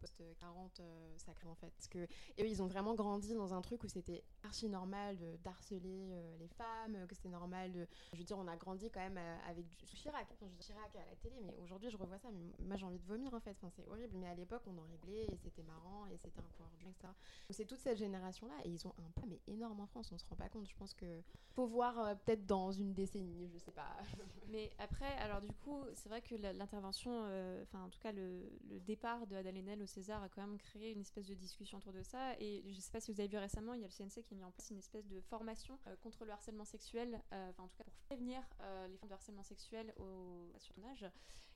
post 0.00 0.22
40 0.38 0.80
euh, 0.80 1.18
sacré 1.18 1.48
en 1.48 1.54
fait. 1.54 1.70
Parce 1.70 1.88
que 1.88 1.98
et 1.98 2.42
eux 2.42 2.48
ils 2.48 2.62
ont 2.62 2.66
vraiment 2.66 2.94
grandi 2.94 3.34
dans 3.34 3.54
un 3.54 3.60
truc 3.60 3.82
où 3.84 3.88
c'était 3.88 4.22
archi 4.42 4.68
normal 4.68 5.18
d'harceler 5.42 6.10
euh, 6.12 6.36
les 6.38 6.48
femmes 6.48 7.06
que 7.06 7.14
c'était 7.14 7.28
normal 7.28 7.72
de 7.72 7.86
je 8.12 8.18
veux 8.18 8.24
dire 8.24 8.38
on 8.38 8.46
a 8.46 8.56
grandi 8.56 8.90
quand 8.90 9.00
même 9.00 9.18
euh, 9.18 9.36
avec 9.48 9.66
du 9.76 9.96
Chirac. 9.96 10.26
Quand 10.38 10.46
je 10.46 10.52
dis 10.54 10.62
Chirac 10.64 10.94
à 10.96 11.10
la 11.10 11.16
télé 11.16 11.36
mais 11.42 11.56
aujourd'hui 11.62 11.90
je 11.90 11.96
revois 11.96 12.18
ça 12.18 12.28
mais 12.30 12.52
moi 12.66 12.76
j'ai 12.76 12.86
envie 12.86 12.98
de 12.98 13.06
vomir 13.06 13.32
en 13.34 13.40
fait. 13.40 13.56
Enfin, 13.62 13.70
c'est 13.74 13.86
horrible. 13.88 14.16
Mais 14.16 14.28
à 14.28 14.34
l'époque 14.34 14.62
on 14.66 14.78
en 14.78 14.84
rigolait 14.84 15.24
et 15.24 15.36
c'était 15.36 15.62
marrant 15.62 16.06
et 16.06 16.16
c'était 16.16 16.40
un 16.40 16.50
peu 16.56 16.62
ordinaire 16.62 16.90
etc 16.90 17.12
c'est 17.50 17.64
toute 17.64 17.78
cette 17.78 17.98
génération 17.98 18.46
là 18.48 18.54
et 18.64 18.68
ils 18.68 18.86
ont 18.86 18.94
un 18.98 19.10
pas 19.20 19.26
mais 19.28 19.40
énorme 19.46 19.80
en 19.80 19.86
France 19.86 20.10
on 20.12 20.18
se 20.18 20.26
rend 20.26 20.36
pas 20.36 20.48
compte. 20.48 20.68
Je 20.68 20.76
pense 20.76 20.94
que 20.94 21.22
faut 21.52 21.66
voir 21.66 22.16
peut-être 22.18 22.46
dans 22.46 22.70
une 22.72 22.92
décennie 22.92 23.48
je 23.52 23.58
sais 23.58 23.72
pas. 23.72 23.96
Mais 24.48 24.70
après 24.78 25.12
alors 25.18 25.40
du 25.40 25.52
coup 25.52 25.84
c'est 25.94 26.08
vrai 26.08 26.22
que 26.22 26.34
l'intervention 26.34 27.22
enfin 27.62 27.84
en 27.84 27.88
tout 27.88 27.98
cas 28.00 28.12
le, 28.12 28.50
départ 28.86 29.26
de 29.26 29.36
Haenel 29.68 29.88
César 29.88 30.22
a 30.22 30.28
quand 30.28 30.40
même 30.40 30.58
créé 30.58 30.92
une 30.92 31.00
espèce 31.00 31.26
de 31.26 31.34
discussion 31.34 31.78
autour 31.78 31.92
de 31.92 32.02
ça. 32.02 32.34
Et 32.40 32.62
je 32.66 32.76
ne 32.76 32.80
sais 32.80 32.90
pas 32.90 33.00
si 33.00 33.12
vous 33.12 33.20
avez 33.20 33.28
vu 33.28 33.38
récemment, 33.38 33.74
il 33.74 33.80
y 33.80 33.84
a 33.84 33.88
le 33.88 33.92
CNC 33.92 34.22
qui 34.22 34.34
a 34.34 34.36
mis 34.36 34.44
en 34.44 34.50
place 34.50 34.70
une 34.70 34.78
espèce 34.78 35.06
de 35.06 35.20
formation 35.20 35.78
euh, 35.86 35.96
contre 36.02 36.24
le 36.24 36.32
harcèlement 36.32 36.64
sexuel, 36.64 37.20
euh, 37.32 37.50
enfin 37.50 37.64
en 37.64 37.68
tout 37.68 37.76
cas 37.76 37.84
pour 37.84 37.94
prévenir 38.06 38.42
euh, 38.60 38.88
les 38.88 38.96
formes 38.96 39.10
de 39.10 39.14
harcèlement 39.14 39.42
sexuel 39.42 39.92
au, 39.96 40.52
sur 40.58 40.74
ton 40.74 40.84
âge. 40.84 41.06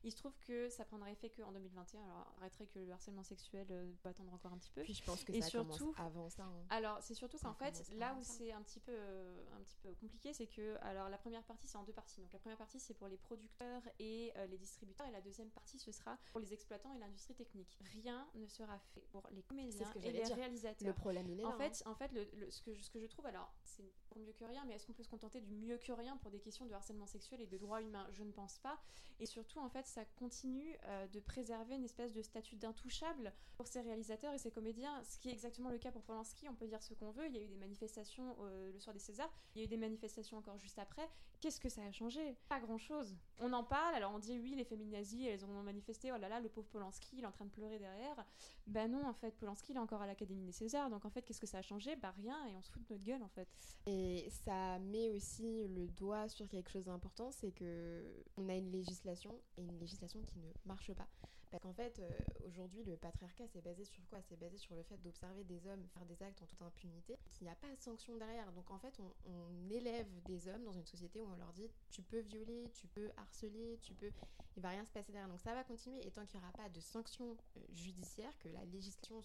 Il 0.03 0.13
se 0.13 0.17
trouve 0.17 0.35
que 0.47 0.69
ça 0.71 0.85
prendra 0.85 1.11
effet 1.11 1.29
qu'en 1.31 1.53
2021. 1.53 2.03
Alors, 2.03 2.35
arrêterait 2.39 2.67
que 2.67 2.79
le 2.79 2.91
harcèlement 2.91 3.23
sexuel 3.23 3.67
euh, 3.71 3.93
peut 4.03 4.09
attendre 4.09 4.33
encore 4.33 4.53
un 4.53 4.59
petit 4.59 4.71
peu. 4.71 4.83
Puis 4.83 4.95
je 4.95 5.05
pense 5.05 5.25
que 5.25 5.33
et 5.33 5.43
ça 5.43 5.49
surtout, 5.49 5.95
avant 5.99 6.31
ça. 6.31 6.45
Hein. 6.45 6.67
Alors, 6.71 6.99
c'est 7.03 7.15
surtout 7.15 7.39
qu'en 7.39 7.53
fait, 7.53 7.83
là 7.97 8.17
où 8.19 8.23
c'est 8.23 8.53
un 8.53 8.63
petit 8.63 8.81
peu, 8.81 8.93
euh, 8.95 9.45
un 9.57 9.63
petit 9.63 9.77
peu 9.83 9.93
compliqué, 9.95 10.33
c'est 10.33 10.47
que, 10.47 10.77
alors, 10.83 11.11
la 11.11 11.19
première 11.19 11.43
partie, 11.45 11.67
c'est 11.67 11.77
en 11.77 11.85
deux 11.85 11.93
parties. 11.93 12.21
Donc, 12.23 12.33
la 12.33 12.39
première 12.39 12.57
partie, 12.57 12.81
c'est 12.81 12.95
pour 12.95 13.09
les 13.09 13.19
producteurs 13.19 13.83
et 13.99 14.33
euh, 14.37 14.47
les 14.47 14.57
distributeurs, 14.57 15.07
et 15.07 15.11
la 15.11 15.21
deuxième 15.21 15.51
partie, 15.51 15.79
ce 15.79 15.93
sera 15.93 16.17
pour 16.33 16.41
les 16.41 16.55
exploitants 16.55 16.93
et 16.95 16.99
l'industrie 16.99 17.35
technique. 17.35 17.79
Rien 17.93 18.27
ne 18.35 18.47
sera 18.47 18.79
fait 18.79 19.03
pour 19.11 19.29
les 19.33 19.43
comédiens 19.43 19.93
et 20.03 20.13
les 20.13 20.25
réalisateurs. 20.25 20.89
Le 20.89 20.95
problème, 20.95 21.29
il 21.29 21.41
est 21.41 21.45
en 21.45 21.51
là. 21.51 21.57
Fait, 21.57 21.83
hein. 21.85 21.91
En 21.91 21.95
fait, 21.95 22.11
le, 22.13 22.51
ce, 22.51 22.63
que 22.63 22.73
je, 22.73 22.83
ce 22.83 22.91
que 22.91 23.01
je 23.01 23.07
trouve, 23.07 23.27
alors, 23.27 23.53
c'est 23.63 23.93
pour 24.09 24.19
mieux 24.19 24.33
que 24.33 24.45
rien, 24.45 24.65
mais 24.65 24.75
est-ce 24.75 24.87
qu'on 24.87 24.95
peut 24.95 25.03
se 25.03 25.09
contenter 25.09 25.41
du 25.41 25.55
mieux 25.55 25.77
que 25.77 25.93
rien 25.93 26.17
pour 26.17 26.31
des 26.31 26.41
questions 26.41 26.65
de 26.65 26.73
harcèlement 26.73 27.07
sexuel 27.07 27.43
et 27.43 27.47
de 27.47 27.59
droits 27.59 27.83
humains? 27.83 28.07
Je 28.13 28.23
ne 28.23 28.33
pense 28.33 28.59
pas. 28.59 28.81
Et 29.19 29.27
surtout, 29.27 29.59
en 29.59 29.69
fait, 29.69 29.87
ça 29.91 30.05
continue 30.17 30.77
euh, 30.85 31.07
de 31.09 31.21
préserver 31.21 31.75
une 31.75 31.85
espèce 31.85 32.13
de 32.13 32.23
statut 32.23 32.57
d'intouchable 32.57 33.33
pour 33.57 33.67
ces 33.67 33.81
réalisateurs 33.81 34.33
et 34.33 34.39
ces 34.39 34.51
comédiens, 34.51 35.03
ce 35.05 35.19
qui 35.19 35.29
est 35.29 35.33
exactement 35.33 35.69
le 35.69 35.79
cas 35.79 35.91
pour 35.91 36.03
Polanski, 36.03 36.49
on 36.49 36.55
peut 36.55 36.67
dire 36.67 36.83
ce 36.83 36.95
qu'on 36.95 37.11
veut, 37.11 37.27
il 37.27 37.35
y 37.35 37.39
a 37.39 37.43
eu 37.43 37.49
des 37.49 37.57
manifestations 37.57 38.37
euh, 38.41 38.73
le 38.73 38.79
soir 38.79 38.95
des 38.95 39.01
Césars, 39.01 39.31
il 39.55 39.59
y 39.59 39.63
a 39.63 39.65
eu 39.65 39.69
des 39.69 39.77
manifestations 39.77 40.39
encore 40.39 40.57
juste 40.57 40.79
après, 40.79 41.09
qu'est-ce 41.41 41.61
que 41.61 41.69
ça 41.69 41.83
a 41.83 41.93
changé? 41.93 42.37
Pas 42.49 42.61
grand-chose. 42.61 43.17
On 43.41 43.53
en 43.53 43.65
parle, 43.65 43.95
alors 43.95 44.13
on 44.15 44.19
dit 44.19 44.39
oui, 44.39 44.55
les 44.55 44.65
féminazis, 44.65 45.27
elles 45.27 45.45
ont 45.45 45.63
manifesté, 45.63 46.13
oh 46.13 46.17
là 46.17 46.29
là, 46.29 46.41
le 46.41 46.49
pauvre 46.49 46.69
Polanski, 46.69 47.17
il 47.19 47.25
est 47.25 47.27
en 47.27 47.33
train 47.33 47.45
de 47.45 47.51
pleurer 47.51 47.79
derrière. 47.79 48.25
Ben 48.67 48.91
non, 48.91 49.07
en 49.07 49.15
fait, 49.15 49.37
Polanski, 49.37 49.73
il 49.73 49.77
est 49.77 49.81
encore 49.81 50.03
à 50.03 50.07
l'Académie 50.07 50.45
des 50.45 50.53
Césars, 50.53 50.89
donc 50.91 51.05
en 51.05 51.11
fait, 51.11 51.23
qu'est-ce 51.23 51.41
que 51.41 51.47
ça 51.47 51.59
a 51.59 51.63
changé? 51.63 51.97
Bah 51.97 52.15
rien, 52.17 52.47
et 52.47 52.57
on 52.57 52.63
se 52.63 52.71
fout 52.71 52.83
de 52.87 52.95
notre 52.95 53.05
gueule, 53.05 53.23
en 53.23 53.29
fait. 53.29 53.49
Et 53.87 54.29
ça 54.45 54.79
met 54.79 55.11
aussi 55.11 55.67
le 55.69 55.89
doigt 55.89 56.29
sur 56.29 56.49
quelque 56.49 56.71
chose 56.71 56.87
d'important, 56.87 57.31
c'est 57.33 57.53
que 57.53 58.25
on 58.37 58.49
a 58.49 58.55
une 58.55 58.71
législation, 58.71 59.41
et 59.57 59.63
une 59.63 59.80
législation 59.81 60.23
qui 60.23 60.39
ne 60.39 60.51
marche 60.65 60.93
pas. 60.93 61.09
Parce 61.51 61.65
qu'en 61.65 61.73
fait, 61.73 61.99
euh, 61.99 62.09
aujourd'hui, 62.47 62.85
le 62.85 62.97
patriarcat, 62.97 63.45
c'est 63.49 63.61
basé 63.61 63.85
sur 63.85 64.07
quoi? 64.09 64.21
C'est 64.23 64.39
basé 64.39 64.57
sur 64.57 64.77
le 64.77 64.85
fait 64.85 64.97
d'observer 64.99 65.43
des 65.43 65.67
hommes 65.67 65.85
faire 65.89 66.05
des 66.07 66.23
actes 66.23 66.41
en 66.43 66.47
toute 66.47 66.63
impunité, 66.63 67.19
qu'il 67.33 67.47
n'y 67.47 67.51
a 67.51 67.57
pas 67.57 67.75
de 67.75 67.81
sanction 67.81 68.17
derrière. 68.17 68.53
Donc 68.53 68.71
en 68.71 68.79
fait, 68.79 68.97
on, 69.01 69.71
élève 69.71 70.07
des 70.25 70.49
hommes 70.49 70.65
dans 70.65 70.73
une 70.73 70.87
société 70.87 71.21
où 71.21 71.29
on 71.33 71.37
leur 71.37 71.53
dit 71.53 71.69
tu 71.91 72.03
peux 72.03 72.19
violer, 72.21 72.69
tu 72.73 72.89
peux 72.89 73.11
harceler, 73.17 73.79
tu 73.83 73.95
peux. 73.95 74.11
Il 74.57 74.63
va 74.63 74.71
rien 74.71 74.85
se 74.85 74.91
passer 74.91 75.13
derrière. 75.13 75.29
Donc 75.29 75.41
ça 75.41 75.55
va 75.55 75.65
continuer. 75.65 76.05
Et 76.07 76.11
tant 76.11 76.25
qu'il 76.27 76.39
n'y 76.39 76.45
aura 76.45 76.53
pas 76.53 76.69
de 76.69 76.81
sanctions 76.81 77.37
euh, 77.57 77.61
judiciaires, 77.73 78.37
que 78.39 78.49
la 78.49 78.65
législation 78.67 79.21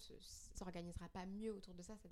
s'organisera 0.53 1.07
pas 1.09 1.25
mieux 1.25 1.53
autour 1.53 1.73
de 1.73 1.81
ça, 1.81 1.95
ça 1.97 2.09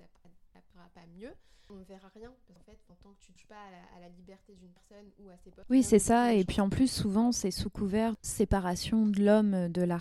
pas 0.93 1.01
mieux, 1.17 1.31
on 1.69 1.75
ne 1.75 1.83
verra 1.83 2.09
rien. 2.13 2.31
Parce 2.31 2.57
qu'en 2.57 2.71
fait, 2.71 2.79
en 2.89 2.95
tant 2.95 3.13
que 3.13 3.19
tu 3.19 3.31
ne 3.31 3.35
touches 3.35 3.47
pas 3.47 3.55
à 3.55 3.71
la, 3.71 3.97
à 3.97 3.99
la 4.01 4.09
liberté 4.09 4.55
d'une 4.55 4.71
personne 4.71 5.09
ou 5.19 5.29
à 5.29 5.37
ses 5.37 5.51
potes. 5.51 5.65
Oui, 5.69 5.83
c'est 5.83 5.99
ça. 5.99 6.33
Et 6.33 6.43
puis 6.45 6.61
en 6.61 6.69
plus, 6.69 6.91
souvent, 6.91 7.31
c'est 7.31 7.51
sous 7.51 7.69
couvert 7.69 8.15
séparation 8.21 9.07
de 9.07 9.23
l'homme 9.23 9.69
de 9.69 9.81
la 9.81 9.99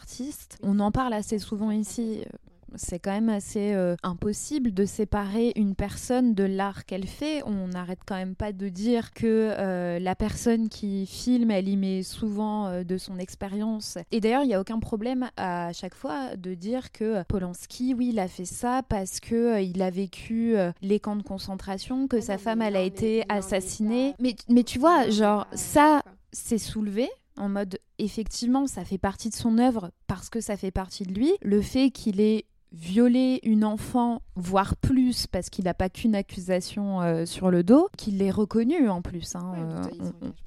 on 0.62 0.80
en 0.80 0.90
parle 0.90 1.12
assez 1.12 1.38
souvent 1.38 1.70
ici. 1.70 2.24
C'est 2.76 2.98
quand 2.98 3.12
même 3.12 3.28
assez 3.28 3.72
euh, 3.74 3.96
impossible 4.02 4.72
de 4.72 4.84
séparer 4.84 5.52
une 5.56 5.74
personne 5.74 6.34
de 6.34 6.44
l'art 6.44 6.84
qu'elle 6.84 7.06
fait. 7.06 7.42
On 7.44 7.68
n'arrête 7.68 8.00
quand 8.06 8.16
même 8.16 8.34
pas 8.34 8.52
de 8.52 8.68
dire 8.68 9.12
que 9.12 9.54
euh, 9.58 9.98
la 9.98 10.14
personne 10.14 10.68
qui 10.68 11.06
filme, 11.06 11.50
elle 11.50 11.68
y 11.68 11.76
met 11.76 12.02
souvent 12.02 12.66
euh, 12.66 12.84
de 12.84 12.98
son 12.98 13.18
expérience. 13.18 13.98
Et 14.10 14.20
d'ailleurs, 14.20 14.42
il 14.42 14.48
n'y 14.48 14.54
a 14.54 14.60
aucun 14.60 14.78
problème 14.78 15.30
à 15.36 15.72
chaque 15.72 15.94
fois 15.94 16.36
de 16.36 16.54
dire 16.54 16.92
que 16.92 17.22
Polanski, 17.24 17.94
oui, 17.94 18.10
il 18.12 18.18
a 18.18 18.28
fait 18.28 18.44
ça 18.44 18.82
parce 18.88 19.20
que 19.20 19.62
il 19.62 19.82
a 19.82 19.90
vécu 19.90 20.54
les 20.80 21.00
camps 21.00 21.16
de 21.16 21.22
concentration, 21.22 22.08
que 22.08 22.20
sa 22.20 22.38
femme, 22.38 22.62
elle 22.62 22.76
a 22.76 22.82
été 22.82 23.24
assassinée. 23.28 24.14
Mais, 24.18 24.34
mais 24.48 24.64
tu 24.64 24.78
vois, 24.78 25.08
genre, 25.10 25.46
ça, 25.52 26.02
c'est 26.32 26.58
soulevé 26.58 27.08
en 27.36 27.48
mode 27.48 27.78
effectivement 27.98 28.66
ça 28.66 28.84
fait 28.84 28.98
partie 28.98 29.30
de 29.30 29.34
son 29.34 29.58
œuvre 29.58 29.90
parce 30.06 30.28
que 30.28 30.40
ça 30.40 30.56
fait 30.56 30.70
partie 30.70 31.04
de 31.04 31.12
lui. 31.12 31.32
Le 31.42 31.62
fait 31.62 31.90
qu'il 31.90 32.20
ait 32.20 32.44
violé 32.72 33.40
une 33.42 33.64
enfant, 33.64 34.22
voire 34.34 34.76
plus, 34.76 35.26
parce 35.26 35.50
qu'il 35.50 35.64
n'a 35.64 35.74
pas 35.74 35.88
qu'une 35.88 36.14
accusation 36.14 37.00
euh, 37.02 37.26
sur 37.26 37.50
le 37.50 37.62
dos, 37.62 37.88
qu'il 37.96 38.18
l'ait 38.18 38.30
reconnu 38.30 38.88
en 38.88 39.02
plus. 39.02 39.36
Hein, 39.36 39.52
euh, 39.58 39.82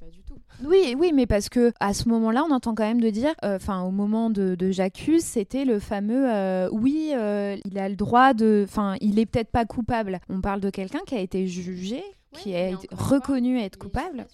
pas 0.00 0.10
du 0.10 0.22
tout. 0.22 0.34
Oui, 0.64 0.96
oui, 0.98 1.12
mais 1.14 1.26
parce 1.26 1.48
que 1.48 1.72
à 1.80 1.94
ce 1.94 2.08
moment-là, 2.08 2.44
on 2.48 2.52
entend 2.52 2.74
quand 2.74 2.84
même 2.84 3.00
de 3.00 3.10
dire, 3.10 3.34
euh, 3.44 3.56
enfin, 3.56 3.82
au 3.82 3.90
moment 3.90 4.30
de, 4.30 4.54
de 4.54 4.70
J'accuse, 4.70 5.22
c'était 5.22 5.64
le 5.64 5.78
fameux 5.78 6.26
oui, 6.72 7.12
il 7.12 7.78
a 7.78 7.88
le 7.88 7.96
droit 7.96 8.34
de, 8.34 8.64
enfin, 8.66 8.96
il 9.00 9.18
est 9.18 9.26
peut-être 9.26 9.50
pas 9.50 9.64
coupable. 9.64 10.20
On 10.28 10.40
parle 10.40 10.60
de 10.60 10.70
quelqu'un 10.70 11.00
qui 11.06 11.14
a 11.14 11.20
été 11.20 11.46
jugé, 11.46 12.02
qui 12.32 12.54
a 12.54 12.68
été 12.68 12.88
reconnu 12.92 13.60
être 13.60 13.78
coupable. 13.78 14.26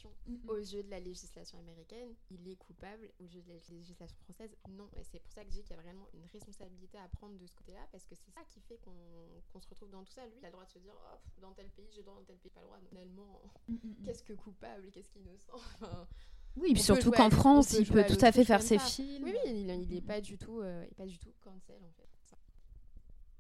Aux 0.47 0.57
yeux 0.57 0.82
de 0.82 0.90
la 0.90 1.01
législation 1.01 1.59
américaine, 1.59 2.15
il 2.31 2.47
est 2.49 2.57
coupable. 2.57 3.11
Aux 3.19 3.24
yeux 3.24 3.43
de 3.43 3.49
la 3.49 3.55
législation 3.70 4.16
française, 4.24 4.57
non. 4.69 4.89
Et 4.97 5.05
c'est 5.05 5.19
pour 5.20 5.32
ça 5.32 5.43
que 5.43 5.51
je 5.51 5.57
dis 5.57 5.62
qu'il 5.62 5.74
y 5.77 5.78
a 5.78 5.82
vraiment 5.82 6.07
une 6.15 6.24
responsabilité 6.32 6.99
à 6.99 7.09
prendre 7.09 7.36
de 7.39 7.47
ce 7.47 7.55
côté-là, 7.55 7.81
parce 7.90 8.07
que 8.07 8.15
c'est 8.15 8.31
ça 8.31 8.40
qui 8.49 8.61
fait 8.61 8.78
qu'on 8.78 9.61
se 9.61 9.69
retrouve 9.69 9.90
dans 9.90 10.05
tout 10.05 10.12
ça. 10.12 10.24
Lui, 10.27 10.35
il 10.39 10.44
a 10.44 10.49
le 10.49 10.53
droit 10.53 10.65
de 10.65 10.70
se 10.70 10.78
dire, 10.78 10.94
oh, 10.94 11.19
dans 11.40 11.53
tel 11.53 11.69
pays, 11.70 11.89
j'ai 11.94 12.03
droit, 12.03 12.15
dans 12.15 12.24
tel 12.24 12.36
pays, 12.36 12.51
pas 12.51 12.61
le 12.61 12.66
droit. 12.66 12.78
Finalement, 12.89 13.40
mm, 13.69 13.73
mm, 13.73 13.78
mm. 13.85 14.05
qu'est-ce 14.05 14.23
que 14.23 14.32
coupable, 14.35 14.90
qu'est-ce 14.93 15.11
qu'innocent? 15.11 15.47
Oui, 16.57 16.78
surtout 16.78 17.11
qu'en 17.11 17.31
France, 17.31 17.73
il 17.73 17.86
peut 17.86 18.05
tout 18.07 18.23
à 18.23 18.31
fait 18.31 18.44
faire 18.44 18.61
ses 18.61 18.78
films. 18.78 19.24
Oui, 19.24 19.35
oui, 19.47 19.65
il 19.66 19.89
n'est 19.89 20.03
pas 20.03 20.20
du 20.20 20.36
tout, 20.36 20.61
euh, 20.61 20.85
pas 20.99 21.07
du 21.07 21.19
tout 21.19 21.32
cancel 21.40 21.77
en 21.82 21.90
fait. 21.93 22.09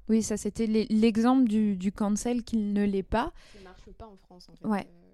Oui, 0.08 0.22
ça 0.22 0.36
c'était 0.36 0.66
l'exemple 0.66 1.48
du, 1.48 1.76
du 1.76 1.92
cancel 1.92 2.42
qu'il 2.42 2.72
ne 2.72 2.84
l'est 2.84 3.02
pas. 3.02 3.32
Ne 3.56 3.64
marche 3.64 3.90
pas 3.92 4.06
en 4.06 4.16
France 4.16 4.48
en 4.48 4.56
fait. 4.56 4.66
Ouais. 4.66 4.86
Euh, 4.88 5.11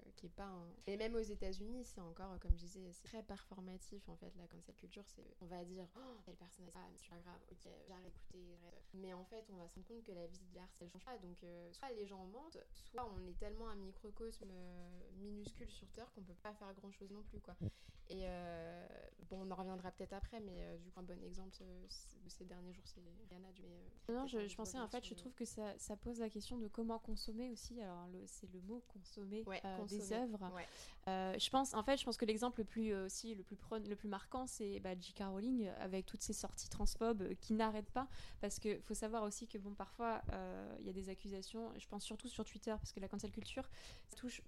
Et 0.87 0.97
même 0.97 1.15
aux 1.15 1.21
États-Unis, 1.21 1.85
c'est 1.85 2.01
encore, 2.01 2.39
comme 2.39 2.51
je 2.55 2.65
disais, 2.65 2.91
c'est 2.91 3.03
très 3.03 3.23
performatif 3.23 4.07
en 4.09 4.15
fait, 4.15 4.31
la 4.37 4.47
cancel 4.47 4.75
culture. 4.75 5.03
C'est, 5.07 5.25
on 5.41 5.45
va 5.45 5.63
dire, 5.63 5.87
oh, 5.97 6.17
telle 6.25 6.35
personne 6.35 6.65
a 6.67 6.71
ah, 6.75 6.87
c'est 6.95 7.09
pas 7.09 7.19
grave, 7.19 7.39
ok, 7.51 7.71
j'arrête 7.87 8.13
d'écouter. 8.13 8.57
Mais 8.93 9.13
en 9.13 9.23
fait, 9.25 9.45
on 9.49 9.57
va 9.57 9.67
se 9.67 9.75
rendre 9.75 9.87
compte 9.87 10.03
que 10.03 10.11
la 10.11 10.27
vie 10.27 10.39
de 10.51 10.55
l'art, 10.55 10.69
elle 10.79 10.89
change 10.89 11.05
pas. 11.05 11.17
Donc, 11.19 11.43
euh, 11.43 11.71
soit 11.73 11.91
les 11.91 12.05
gens 12.05 12.25
mentent, 12.25 12.57
soit 12.73 13.09
on 13.15 13.25
est 13.27 13.37
tellement 13.37 13.69
un 13.69 13.75
microcosme 13.75 14.49
euh, 14.51 14.89
minuscule 15.17 15.69
sur 15.69 15.87
Terre 15.91 16.11
qu'on 16.13 16.23
peut 16.23 16.33
pas 16.41 16.53
faire 16.53 16.73
grand 16.73 16.91
chose 16.91 17.11
non 17.11 17.23
plus, 17.23 17.39
quoi. 17.39 17.55
Et 18.09 18.23
euh, 18.23 18.87
bon, 19.29 19.41
on 19.45 19.51
en 19.51 19.55
reviendra 19.55 19.91
peut-être 19.91 20.13
après, 20.13 20.39
mais 20.39 20.77
du 20.79 20.89
coup, 20.89 20.99
un 20.99 21.03
bon 21.03 21.21
exemple 21.23 21.55
de 21.59 22.29
ces 22.29 22.45
derniers 22.45 22.73
jours, 22.73 22.85
c'est 22.87 23.01
Rihanna. 23.29 23.51
Du, 23.51 23.63
non, 24.11 24.25
je, 24.25 24.47
je 24.47 24.55
pensais, 24.55 24.79
en 24.79 24.87
fait, 24.87 25.05
je 25.05 25.13
trouve 25.13 25.33
que 25.33 25.45
ça, 25.45 25.77
ça, 25.77 25.95
pose 25.95 26.19
la 26.19 26.29
question 26.29 26.57
de 26.57 26.67
comment 26.67 26.97
consommer 26.99 27.49
aussi. 27.51 27.79
Alors, 27.81 28.07
c'est 28.25 28.51
le 28.51 28.61
mot 28.61 28.83
consommer, 28.87 29.43
des 29.87 30.13
œuvres. 30.13 30.51
je 31.07 31.49
pense, 31.49 31.73
en 31.73 31.83
fait, 31.83 31.97
je 31.97 32.05
pense 32.05 32.17
que 32.17 32.25
l'exemple 32.25 32.61
le 32.61 32.65
plus 32.65 32.93
aussi, 32.95 33.35
le 33.35 33.43
plus, 33.43 33.57
le 33.87 33.95
plus 33.95 34.09
marquant, 34.09 34.47
c'est 34.47 34.79
bah, 34.79 34.95
J.K. 34.99 35.23
Rowling 35.25 35.67
avec 35.79 36.05
toutes 36.05 36.21
ses 36.21 36.33
sorties 36.33 36.69
transphobes 36.69 37.35
qui 37.35 37.53
n'arrêtent 37.53 37.91
pas, 37.91 38.07
parce 38.41 38.59
que 38.59 38.79
faut 38.81 38.93
savoir 38.93 39.23
aussi 39.23 39.47
que 39.47 39.57
bon, 39.57 39.73
parfois, 39.73 40.21
euh, 40.31 40.75
il 40.79 40.85
y 40.85 40.89
a 40.89 40.93
des 40.93 41.09
accusations, 41.09 41.71
je 41.77 41.87
pense 41.87 42.03
surtout 42.03 42.27
sur 42.27 42.45
Twitter, 42.45 42.71
parce 42.71 42.91
que 42.91 42.99
la 42.99 43.07
cancel 43.07 43.31
culture 43.31 43.69
touche 44.15 44.41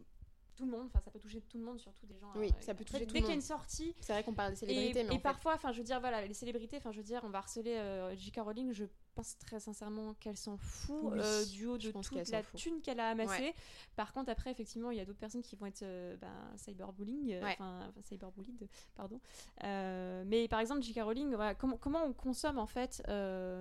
tout 0.61 0.67
le 0.67 0.77
monde, 0.77 0.87
enfin 0.87 0.99
ça 1.03 1.09
peut 1.09 1.19
toucher 1.19 1.41
tout 1.41 1.57
le 1.57 1.63
monde, 1.63 1.79
surtout 1.79 2.05
des 2.05 2.17
gens. 2.19 2.31
Oui, 2.35 2.49
euh, 2.49 2.61
ça 2.61 2.75
peut 2.75 2.85
toucher 2.85 3.07
tout 3.07 3.13
Dès 3.13 3.19
qu'il 3.19 3.29
y 3.29 3.31
a 3.31 3.35
une 3.35 3.41
sortie. 3.41 3.95
C'est 3.99 4.13
vrai 4.13 4.23
qu'on 4.23 4.33
parle 4.33 4.51
des 4.51 4.57
célébrités, 4.57 4.99
et, 4.99 5.03
mais. 5.03 5.15
Et 5.15 5.19
parfois, 5.19 5.55
enfin 5.55 5.71
je 5.71 5.79
veux 5.79 5.83
dire, 5.83 5.99
voilà, 5.99 6.25
les 6.25 6.33
célébrités, 6.33 6.77
enfin 6.77 6.91
je 6.91 6.97
veux 6.97 7.03
dire, 7.03 7.21
on 7.23 7.29
va 7.29 7.39
harceler 7.39 7.75
euh, 7.77 8.15
J.K. 8.15 8.41
Rowling, 8.41 8.71
je 8.71 8.85
pense 9.15 9.37
très 9.39 9.59
sincèrement 9.59 10.13
qu'elle 10.15 10.37
s'en 10.37 10.57
fout 10.57 11.13
euh, 11.13 11.45
du 11.45 11.65
haut 11.65 11.77
de 11.77 11.91
toute 11.91 12.29
la 12.29 12.43
thune 12.43 12.81
qu'elle 12.81 12.99
a 12.99 13.09
amassée. 13.09 13.53
Par 13.95 14.13
contre, 14.13 14.29
après, 14.29 14.51
effectivement, 14.51 14.91
il 14.91 14.97
y 14.97 15.01
a 15.01 15.05
d'autres 15.05 15.19
personnes 15.19 15.41
qui 15.41 15.55
vont 15.55 15.65
être 15.65 15.83
ben, 16.19 16.53
cyberbullying, 16.57 17.41
enfin 17.43 17.91
cyberbullied, 18.03 18.69
pardon. 18.95 19.19
mais 19.63 20.47
par 20.47 20.59
exemple, 20.59 20.83
J.K. 20.83 21.01
Rowling, 21.01 21.33
voilà, 21.33 21.55
comment, 21.55 21.77
comment 21.77 22.03
on 22.05 22.13
consomme 22.13 22.59
en 22.59 22.67
fait 22.67 23.01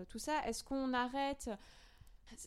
tout 0.09 0.19
ça? 0.19 0.47
Est-ce 0.47 0.63
qu'on 0.63 0.93
arrête 0.93 1.51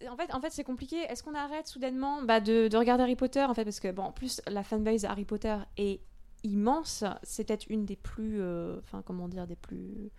en 0.09 0.17
fait, 0.17 0.33
en 0.33 0.41
fait 0.41 0.51
c'est 0.51 0.63
compliqué. 0.63 0.97
Est-ce 0.97 1.23
qu'on 1.23 1.35
arrête 1.35 1.67
soudainement 1.67 2.21
bah, 2.21 2.39
de, 2.39 2.67
de, 2.67 2.77
regarder 2.77 3.03
Harry 3.03 3.15
Potter 3.15 3.43
en 3.43 3.53
fait 3.53 3.63
parce 3.63 3.79
que 3.79 3.91
bon, 3.91 4.03
en 4.03 4.11
plus 4.11 4.41
la 4.47 4.63
fanbase 4.63 5.05
Harry 5.05 5.25
Potter 5.25 5.57
est 5.77 6.01
immense. 6.43 7.03
C'est 7.23 7.45
peut-être 7.45 7.65
une 7.69 7.85
des 7.85 7.95
plus, 7.95 8.41
euh, 8.41 8.79
enfin 8.79 9.01
comment 9.05 9.27
dire, 9.27 9.47
des 9.47 9.55
plus 9.55 10.11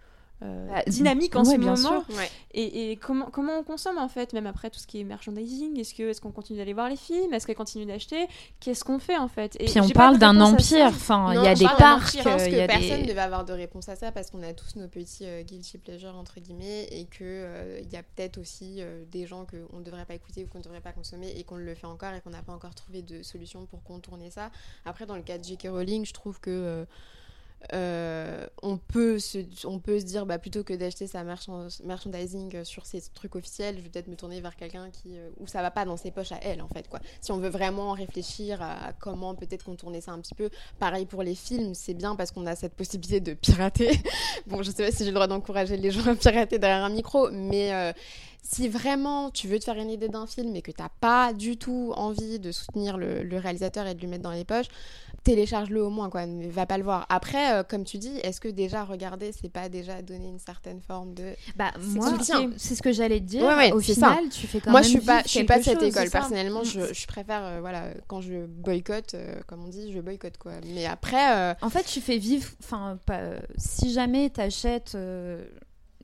euh, 0.45 0.66
bah, 0.69 0.83
dynamique 0.87 1.35
en 1.37 1.45
ce 1.45 1.57
moment. 1.57 2.05
Et, 2.53 2.93
et, 2.93 2.97
comment, 2.97 3.27
comment 3.31 3.59
on 3.59 3.62
consomme 3.62 3.99
en 3.99 4.09
fait, 4.09 4.33
même 4.33 4.47
après 4.47 4.71
tout 4.71 4.79
ce 4.79 4.87
qui 4.87 5.01
est 5.01 5.05
merchandising? 5.05 5.79
Est-ce 5.81 5.95
qu'on 5.95 6.09
est 6.09 6.21
qu'on 6.21 6.31
continue 6.31 6.59
d'aller 6.59 6.75
voir 6.75 6.89
les 6.89 6.97
films? 6.97 7.33
Est-ce 7.33 7.47
qu'on 7.47 7.55
continue 7.55 7.87
d'acheter? 7.87 8.27
Qu'est-ce 8.61 8.85
qu'on 8.85 8.99
fait 8.99 9.16
en 9.16 9.29
fait? 9.29 9.57
Et 9.59 9.65
Puis 9.65 9.81
on 9.81 9.89
parle 9.89 10.19
d'un 10.19 10.41
empire, 10.41 10.87
enfin 10.87 11.33
il 11.35 11.43
y 11.43 11.49
a 11.49 11.55
des 11.55 11.65
parcs. 11.65 12.16
Je 12.16 12.23
pense 12.23 12.43
que 12.43 12.66
personne 12.66 13.07
ne 13.07 13.12
va 13.12 13.25
avoir 13.25 13.45
de 13.45 13.53
réponse 13.53 13.89
à 13.89 13.97
ça 13.97 14.12
parce 14.12 14.31
qu'on 14.31 14.43
a 14.43 14.53
tous 14.53 14.77
nos 14.77 14.89
petits 14.89 15.27
euh, 15.27 15.43
guilty 15.43 15.79
pleasures 15.79 16.16
entre 16.16 16.41
guillemets 16.41 16.85
et 16.91 17.07
qu'il 17.07 17.27
euh, 17.27 17.81
il 17.83 17.91
y 17.91 17.97
a 17.97 18.03
peut-être 18.03 18.39
aussi 18.39 18.83
des 19.11 19.27
gens 19.27 19.47
qu'on 19.47 19.79
ne 19.79 19.85
devrait 19.85 20.05
pas 20.05 20.15
écouter 20.15 20.45
ou 20.45 20.47
qu'on 20.47 20.59
ne 20.59 20.65
devrait 20.65 20.81
pas 20.81 20.93
consommer 20.93 21.33
et 21.37 21.45
qu'on 21.45 21.57
le 21.57 21.75
fait 21.75 21.87
encore 21.87 22.12
et 22.12 22.21
qu'on 22.21 22.31
n'a 22.31 22.43
pas 22.43 22.53
encore 22.53 22.75
trouvé 22.75 23.03
de 23.03 23.23
solution 23.23 23.66
pour 23.66 23.83
contourner 23.83 24.31
ça. 24.31 24.51
Après 24.85 25.07
dans 25.07 25.16
le 25.16 25.23
cas 25.23 25.39
de 25.39 25.45
J.K. 25.45 25.69
Rowling, 25.71 26.05
je 26.05 26.12
trouve 26.12 26.41
que 26.41 26.87
euh, 27.73 28.47
on, 28.62 28.77
peut 28.77 29.19
se, 29.19 29.39
on 29.65 29.78
peut 29.78 30.01
se 30.01 30.05
dire 30.05 30.27
bah, 30.27 30.39
plutôt 30.39 30.65
que 30.65 30.74
d'acheter 30.74 31.07
sa 31.07 31.24
merchandising 31.24 32.65
sur 32.65 32.86
ces 32.86 33.01
trucs 33.15 33.36
officiels, 33.36 33.77
je 33.78 33.82
vais 33.82 33.89
peut-être 33.89 34.09
me 34.09 34.16
tourner 34.16 34.41
vers 34.41 34.57
quelqu'un 34.57 34.91
qui 34.91 35.16
euh, 35.16 35.31
où 35.39 35.47
ça 35.47 35.62
va 35.62 35.70
pas 35.70 35.85
dans 35.85 35.97
ses 35.97 36.11
poches 36.11 36.32
à 36.32 36.39
elle 36.43 36.62
en 36.62 36.69
fait 36.69 36.89
quoi. 36.89 37.01
Si 37.20 37.32
on 37.32 37.39
veut 37.39 37.49
vraiment 37.49 37.93
réfléchir 37.93 38.61
à 38.62 38.93
comment 38.99 39.35
peut-être 39.35 39.65
contourner 39.65 40.01
ça 40.01 40.12
un 40.12 40.20
petit 40.20 40.35
peu, 40.35 40.51
pareil 40.78 41.07
pour 41.07 41.23
les 41.23 41.35
films, 41.35 41.74
c'est 41.74 41.95
bien 41.95 42.16
parce 42.16 42.31
qu'on 42.31 42.47
a 42.47 42.57
cette 42.57 42.74
possibilité 42.74 43.20
de 43.20 43.35
pirater. 43.35 43.91
bon, 44.47 44.62
je 44.62 44.70
sais 44.70 44.85
pas 44.85 44.91
si 44.93 44.99
j'ai 44.99 45.11
le 45.11 45.15
droit 45.15 45.27
d'encourager 45.27 45.77
les 45.77 45.91
gens 45.91 46.07
à 46.07 46.15
pirater 46.15 46.59
derrière 46.59 46.85
un 46.85 46.91
micro, 46.91 47.31
mais 47.31 47.73
euh, 47.73 47.93
si 48.45 48.69
vraiment 48.69 49.31
tu 49.31 49.49
veux 49.49 49.59
te 49.59 49.65
faire 49.65 49.78
une 49.78 49.91
idée 49.91 50.09
d'un 50.09 50.27
film 50.27 50.55
et 50.55 50.62
que 50.62 50.70
t'as 50.70 50.91
pas 51.01 51.32
du 51.32 51.57
tout 51.57 51.93
envie 51.97 52.39
de 52.39 52.53
soutenir 52.53 52.99
le, 52.99 53.39
réalisateur 53.39 53.86
et 53.86 53.95
de 53.95 54.01
lui 54.01 54.07
mettre 54.07 54.23
dans 54.23 54.31
les 54.31 54.45
poches, 54.45 54.69
télécharge-le 55.25 55.83
au 55.83 55.91
moins, 55.91 56.11
quoi. 56.11 56.27
Ne 56.27 56.49
va 56.49 56.67
pas 56.67 56.79
le 56.79 56.85
voir. 56.85 57.07
Après, 57.09 57.55
euh, 57.55 57.63
comme 57.63 57.85
tu 57.85 57.99
dis, 57.99 58.19
est-ce 58.23 58.41
que 58.41 58.49
déjà 58.49 58.85
regarder, 58.85 59.33
c'est 59.33 59.49
pas 59.49 59.69
déjà 59.69 60.03
donner 60.03 60.29
une 60.29 60.39
certaine 60.39 60.81
forme 60.81 61.15
de. 61.15 61.33
Bah, 61.57 61.73
moi, 61.81 62.13
c'est 62.57 62.75
ce 62.75 62.83
que 62.83 62.93
j'allais 62.93 63.21
te 63.21 63.25
dire. 63.25 63.43
au 63.75 63.81
final, 63.81 64.29
tu 64.31 64.47
fais 64.47 64.61
quand 64.61 64.71
moi, 64.71 64.83
même. 64.83 64.91
Moi, 64.93 64.95
je 64.95 64.99
suis 64.99 65.07
pas, 65.07 65.23
je 65.23 65.29
suis 65.29 65.45
pas 65.45 65.59
de 65.59 65.65
cette 65.65 65.83
école. 65.83 66.11
Personnellement, 66.11 66.61
mm. 66.61 66.67
je, 66.67 66.95
je, 66.95 67.07
préfère, 67.07 67.45
euh, 67.45 67.61
voilà, 67.61 67.89
quand 68.07 68.21
je 68.21 68.47
boycotte, 68.47 69.15
euh, 69.15 69.35
comme 69.47 69.65
on 69.65 69.69
dit, 69.69 69.93
je 69.93 70.01
boycotte, 70.01 70.39
quoi. 70.39 70.53
Mais 70.75 70.87
après. 70.87 71.55
En 71.63 71.71
fait, 71.71 71.85
tu 71.85 72.01
fais 72.01 72.19
vivre. 72.19 72.49
Enfin, 72.63 72.99
si 73.57 73.93
jamais 73.93 74.31
t'achètes 74.31 74.97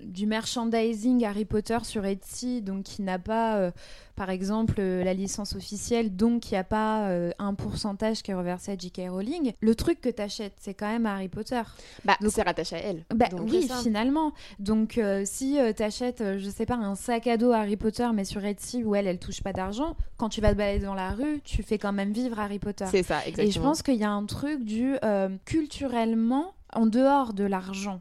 du 0.05 0.27
merchandising 0.27 1.25
Harry 1.25 1.45
Potter 1.45 1.79
sur 1.83 2.05
Etsy, 2.05 2.63
donc 2.63 2.85
qui 2.85 3.03
n'a 3.03 3.19
pas, 3.19 3.57
euh, 3.57 3.71
par 4.17 4.31
exemple, 4.31 4.75
euh, 4.79 5.05
la 5.05 5.15
licence 5.15 5.55
officielle, 5.55 6.15
donc 6.15 6.51
il 6.51 6.55
n'y 6.55 6.59
a 6.59 6.65
pas 6.65 7.09
euh, 7.09 7.31
un 7.39 7.55
pourcentage 7.55 8.23
qui 8.23 8.31
est 8.31 8.35
reversé 8.35 8.73
à 8.73 8.77
J.K. 8.77 9.03
Rowling. 9.09 9.53
Le 9.61 9.75
truc 9.75 10.01
que 10.01 10.09
tu 10.09 10.23
achètes, 10.23 10.55
c'est 10.61 10.75
quand 10.75 10.89
même 10.89 11.07
Harry 11.07 11.29
Potter. 11.29 11.63
Bah, 12.05 12.17
c'est 12.29 12.43
rattaché 12.43 12.77
à 12.77 12.79
elle. 12.81 13.05
Bah, 13.15 13.27
oui, 13.33 13.69
finalement. 13.83 14.33
Donc, 14.59 15.01
si 15.25 15.59
tu 15.77 15.83
achètes, 15.83 16.23
je 16.39 16.51
sais 16.51 16.67
pas, 16.67 16.77
un 16.77 16.95
sac 16.95 17.27
à 17.27 17.37
dos 17.37 17.53
Harry 17.53 17.77
Potter, 17.77 18.09
mais 18.15 18.25
sur 18.25 18.45
Etsy 18.45 18.85
où 18.85 18.95
elle, 18.95 19.07
elle 19.07 19.19
touche 19.19 19.43
pas 19.43 19.53
d'argent, 19.53 19.97
quand 20.17 20.29
tu 20.29 20.41
vas 20.41 20.53
te 20.53 20.59
balader 20.59 20.85
dans 20.85 20.95
la 20.95 21.11
rue, 21.11 21.41
tu 21.45 21.63
fais 21.63 21.79
quand 21.79 21.93
même 21.93 22.13
vivre 22.13 22.39
Harry 22.39 22.59
Potter. 22.59 22.87
C'est 22.91 23.03
ça, 23.03 23.19
exactement. 23.27 23.49
Et 23.49 23.51
je 23.51 23.61
pense 23.61 23.83
qu'il 23.83 23.97
y 23.97 24.05
a 24.05 24.11
un 24.11 24.25
truc 24.27 24.65
du 24.65 24.97
culturellement, 25.45 26.55
en 26.73 26.87
dehors 26.87 27.33
de 27.35 27.45
l'argent 27.45 28.01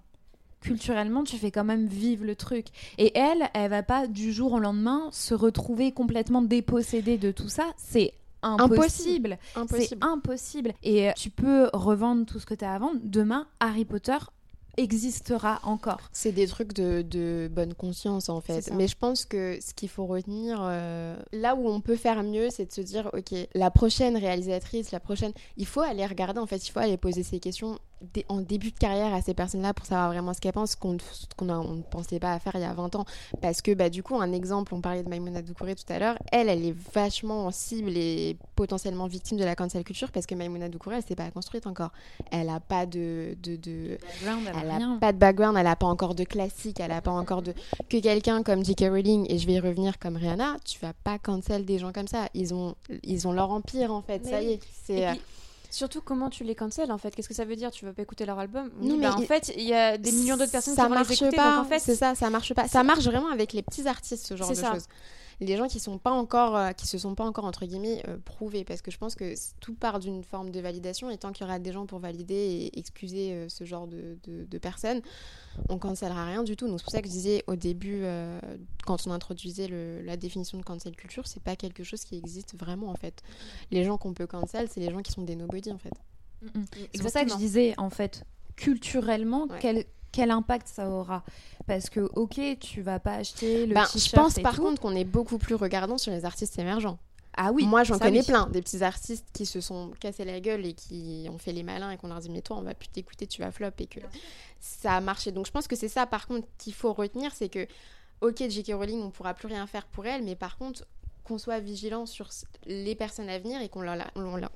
culturellement, 0.61 1.23
tu 1.23 1.37
fais 1.37 1.51
quand 1.51 1.63
même 1.63 1.87
vivre 1.87 2.25
le 2.25 2.35
truc. 2.35 2.67
Et 2.97 3.17
elle, 3.17 3.49
elle 3.53 3.69
va 3.69 3.83
pas 3.83 4.07
du 4.07 4.33
jour 4.33 4.53
au 4.53 4.59
lendemain 4.59 5.09
se 5.11 5.33
retrouver 5.33 5.91
complètement 5.91 6.41
dépossédée 6.41 7.17
de 7.17 7.31
tout 7.31 7.49
ça. 7.49 7.65
C'est 7.77 8.13
impossible. 8.41 9.37
C'est 9.69 10.03
impossible. 10.03 10.73
Et 10.83 11.09
tu 11.15 11.29
peux 11.29 11.69
revendre 11.73 12.25
tout 12.25 12.39
ce 12.39 12.45
que 12.45 12.53
tu 12.53 12.65
as 12.65 12.73
à 12.73 12.79
vendre. 12.79 12.99
Demain, 13.03 13.47
Harry 13.59 13.85
Potter 13.85 14.17
existera 14.77 15.59
encore. 15.63 15.99
C'est 16.13 16.31
des 16.31 16.47
trucs 16.47 16.73
de, 16.73 17.49
bonne 17.51 17.73
conscience 17.73 18.29
en 18.29 18.41
fait. 18.41 18.71
Mais 18.73 18.87
je 18.87 18.95
pense 18.95 19.25
que 19.25 19.57
ce 19.61 19.73
qu'il 19.73 19.89
faut 19.89 20.05
retenir, 20.05 20.59
euh, 20.61 21.17
là 21.33 21.55
où 21.55 21.67
on 21.67 21.81
peut 21.81 21.95
faire 21.95 22.23
mieux, 22.23 22.49
c'est 22.49 22.65
de 22.65 22.71
se 22.71 22.81
dire, 22.81 23.09
ok, 23.13 23.35
la 23.53 23.71
prochaine 23.71 24.15
réalisatrice, 24.15 24.91
la 24.91 24.99
prochaine, 24.99 25.33
il 25.57 25.65
faut 25.65 25.81
aller 25.81 26.05
regarder 26.05 26.39
en 26.39 26.45
fait, 26.45 26.65
il 26.67 26.71
faut 26.71 26.79
aller 26.79 26.97
poser 26.97 27.23
ces 27.23 27.39
questions 27.39 27.77
en 28.29 28.41
début 28.41 28.71
de 28.71 28.77
carrière 28.77 29.13
à 29.13 29.21
ces 29.21 29.33
personnes-là 29.33 29.73
pour 29.73 29.85
savoir 29.85 30.09
vraiment 30.09 30.33
ce 30.33 30.39
qu'elles 30.39 30.53
pensent, 30.53 30.75
qu'on 30.75 30.93
ne 30.93 31.81
pensait 31.81 32.19
pas 32.19 32.33
à 32.33 32.39
faire 32.39 32.53
il 32.55 32.61
y 32.61 32.65
a 32.65 32.73
20 32.73 32.95
ans. 32.95 33.05
Parce 33.41 33.61
que 33.61 33.73
bah, 33.73 33.89
du 33.89 34.03
coup, 34.03 34.15
un 34.15 34.31
exemple, 34.31 34.73
on 34.73 34.81
parlait 34.81 35.03
de 35.03 35.09
Maimouna 35.09 35.41
Doucouré 35.41 35.75
tout 35.75 35.91
à 35.91 35.99
l'heure, 35.99 36.17
elle, 36.31 36.49
elle 36.49 36.65
est 36.65 36.75
vachement 36.93 37.49
cible 37.51 37.91
et 37.95 38.37
potentiellement 38.55 39.07
victime 39.07 39.37
de 39.37 39.43
la 39.43 39.55
cancel 39.55 39.83
culture 39.83 40.11
parce 40.11 40.25
que 40.25 40.35
Maimouna 40.35 40.69
Doucouré, 40.69 40.97
elle 40.97 41.03
s'est 41.03 41.15
pas 41.15 41.29
construite 41.31 41.67
encore. 41.67 41.91
Elle 42.31 42.47
n'a 42.47 42.59
pas 42.59 42.85
de... 42.85 43.35
de, 43.41 43.55
de 43.55 43.97
elle 44.25 44.71
a 44.71 44.97
pas 44.99 45.11
de 45.11 45.17
background, 45.17 45.57
elle 45.57 45.63
n'a 45.63 45.75
pas 45.75 45.87
encore 45.87 46.15
de 46.15 46.23
classique, 46.23 46.79
elle 46.79 46.89
n'a 46.89 47.01
pas 47.01 47.11
encore 47.11 47.41
de... 47.41 47.53
Que 47.89 47.99
quelqu'un 47.99 48.43
comme 48.43 48.63
J.K. 48.63 48.85
Rowling, 48.89 49.25
et 49.29 49.37
je 49.37 49.45
vais 49.45 49.53
y 49.53 49.59
revenir 49.59 49.99
comme 49.99 50.15
Rihanna, 50.15 50.57
tu 50.65 50.79
vas 50.79 50.93
pas 50.93 51.19
cancel 51.19 51.65
des 51.65 51.79
gens 51.79 51.91
comme 51.91 52.07
ça. 52.07 52.29
Ils 52.33 52.53
ont, 52.53 52.75
ils 53.03 53.27
ont 53.27 53.31
leur 53.31 53.51
empire 53.51 53.91
en 53.91 54.01
fait, 54.01 54.25
ça 54.25 54.41
y 54.41 54.53
est. 54.53 54.59
C'est... 54.83 55.05
Surtout 55.69 56.01
comment 56.01 56.29
tu 56.29 56.43
les 56.43 56.55
cancels 56.55 56.91
en 56.91 56.97
fait? 56.97 57.15
Qu'est-ce 57.15 57.29
que 57.29 57.35
ça 57.35 57.45
veut 57.45 57.55
dire? 57.55 57.71
Tu 57.71 57.85
veux 57.85 57.93
pas 57.93 58.01
écouter 58.01 58.25
leur 58.25 58.39
album? 58.39 58.69
Non, 58.81 58.97
mais 58.97 59.07
bah, 59.07 59.15
en 59.15 59.21
fait, 59.21 59.51
il 59.55 59.63
y 59.63 59.73
a 59.73 59.97
des 59.97 60.11
millions 60.11 60.37
d'autres 60.37 60.51
personnes 60.51 60.75
qui 60.75 60.81
vont 60.81 60.93
les 60.93 61.13
écouter. 61.13 61.35
Pas. 61.35 61.59
en 61.59 61.65
fait, 61.65 61.79
c'est 61.79 61.95
ça, 61.95 62.15
ça 62.15 62.29
marche 62.29 62.53
pas. 62.53 62.67
Ça 62.67 62.83
marche 62.83 63.05
vraiment 63.05 63.29
avec 63.29 63.53
les 63.53 63.61
petits 63.61 63.87
artistes, 63.87 64.25
ce 64.25 64.35
genre 64.35 64.49
de 64.49 64.55
choses 64.55 64.87
les 65.41 65.55
gens 65.55 65.67
qui 65.67 65.79
sont 65.79 65.97
pas 65.97 66.11
encore, 66.11 66.57
euh, 66.57 66.71
qui 66.71 66.87
se 66.87 66.97
sont 66.97 67.15
pas 67.15 67.23
encore 67.23 67.45
entre 67.45 67.65
guillemets 67.65 68.03
euh, 68.07 68.17
prouvés, 68.23 68.63
parce 68.63 68.81
que 68.81 68.91
je 68.91 68.97
pense 68.97 69.15
que 69.15 69.33
tout 69.59 69.73
part 69.73 69.99
d'une 69.99 70.23
forme 70.23 70.49
de 70.51 70.59
validation, 70.59 71.09
et 71.09 71.17
tant 71.17 71.31
qu'il 71.31 71.45
y 71.45 71.49
aura 71.49 71.59
des 71.59 71.71
gens 71.71 71.85
pour 71.85 71.99
valider 71.99 72.33
et 72.33 72.79
excuser 72.79 73.31
euh, 73.31 73.49
ce 73.49 73.63
genre 73.63 73.87
de, 73.87 74.17
de, 74.25 74.57
personnes, 74.57 75.01
on 75.69 75.77
cancellera 75.77 76.25
rien 76.25 76.43
du 76.43 76.57
tout. 76.57 76.67
Donc 76.67 76.79
c'est 76.79 76.83
pour 76.83 76.91
ça 76.91 77.01
que 77.01 77.07
je 77.07 77.13
disais 77.13 77.43
au 77.47 77.55
début, 77.55 78.03
quand 78.85 79.07
on 79.07 79.11
introduisait 79.11 79.67
le, 79.67 80.01
la 80.01 80.17
définition 80.17 80.57
de 80.57 80.63
cancel 80.63 80.95
culture, 80.95 81.27
c'est 81.27 81.41
pas 81.41 81.55
quelque 81.55 81.83
chose 81.83 82.03
qui 82.03 82.17
existe 82.17 82.57
vraiment 82.57 82.89
en 82.89 82.95
fait. 82.95 83.23
Les 83.71 83.83
gens 83.85 83.97
qu'on 83.97 84.13
peut 84.13 84.27
cancel, 84.27 84.67
c'est 84.69 84.81
les 84.81 84.91
gens 84.91 85.01
qui 85.01 85.11
sont 85.11 85.21
des 85.21 85.35
nobody 85.35 85.71
en 85.71 85.77
fait. 85.77 85.93
Mm. 86.41 86.63
C'est 86.93 87.01
pour 87.01 87.11
ça 87.11 87.23
que 87.23 87.31
je 87.31 87.37
disais 87.37 87.73
en 87.77 87.89
fait 87.89 88.25
culturellement 88.57 89.47
quel 89.61 89.85
quel 90.11 90.31
impact 90.31 90.67
ça 90.67 90.89
aura 90.89 91.23
Parce 91.67 91.89
que, 91.89 92.01
ok, 92.15 92.39
tu 92.59 92.81
vas 92.81 92.99
pas 92.99 93.13
acheter 93.13 93.65
le 93.65 93.73
ben, 93.73 93.85
Je 93.95 94.11
pense 94.11 94.35
par 94.39 94.57
contre 94.57 94.81
qu'on 94.81 94.95
est 94.95 95.05
beaucoup 95.05 95.37
plus 95.37 95.55
regardant 95.55 95.97
sur 95.97 96.11
les 96.11 96.25
artistes 96.25 96.57
émergents. 96.59 96.97
Ah 97.41 97.51
oui, 97.53 97.65
moi 97.65 97.83
j'en 97.83 97.99
connais 97.99 98.23
plein, 98.23 98.47
des 98.47 98.61
petits 98.61 98.83
artistes 98.83 99.25
qui 99.31 99.45
se 99.45 99.61
sont 99.61 99.91
cassés 99.99 100.25
la 100.25 100.39
gueule 100.39 100.65
et 100.65 100.73
qui 100.73 101.27
ont 101.31 101.37
fait 101.37 101.53
les 101.53 101.63
malins 101.63 101.91
et 101.91 101.97
qu'on 101.97 102.07
leur 102.07 102.19
dit 102.19 102.29
mais 102.29 102.41
toi 102.41 102.57
on 102.57 102.63
va 102.63 102.73
plus 102.73 102.89
t'écouter, 102.89 103.27
tu 103.27 103.41
vas 103.41 103.51
flop 103.51 103.69
et 103.79 103.85
que 103.85 103.99
ça 104.59 104.95
a 104.95 104.99
marché. 104.99 105.31
Donc 105.31 105.45
je 105.45 105.51
pense 105.51 105.67
que 105.67 105.75
c'est 105.75 105.87
ça 105.87 106.05
par 106.05 106.27
contre 106.27 106.47
qu'il 106.57 106.73
faut 106.73 106.91
retenir, 106.91 107.31
c'est 107.33 107.47
que 107.47 107.65
ok 108.21 108.49
J.K. 108.49 108.73
Rowling 108.73 109.01
on 109.03 109.09
pourra 109.11 109.33
plus 109.33 109.47
rien 109.47 109.65
faire 109.67 109.85
pour 109.85 110.05
elle, 110.05 110.23
mais 110.23 110.35
par 110.35 110.57
contre 110.57 110.85
qu'on 111.29 111.37
soit 111.37 111.59
vigilant 111.59 112.07
sur 112.07 112.27
les 112.65 112.95
personnes 112.95 113.29
à 113.29 113.37
venir 113.37 113.61
et 113.61 113.69
qu'on 113.69 113.81
leur, 113.81 114.11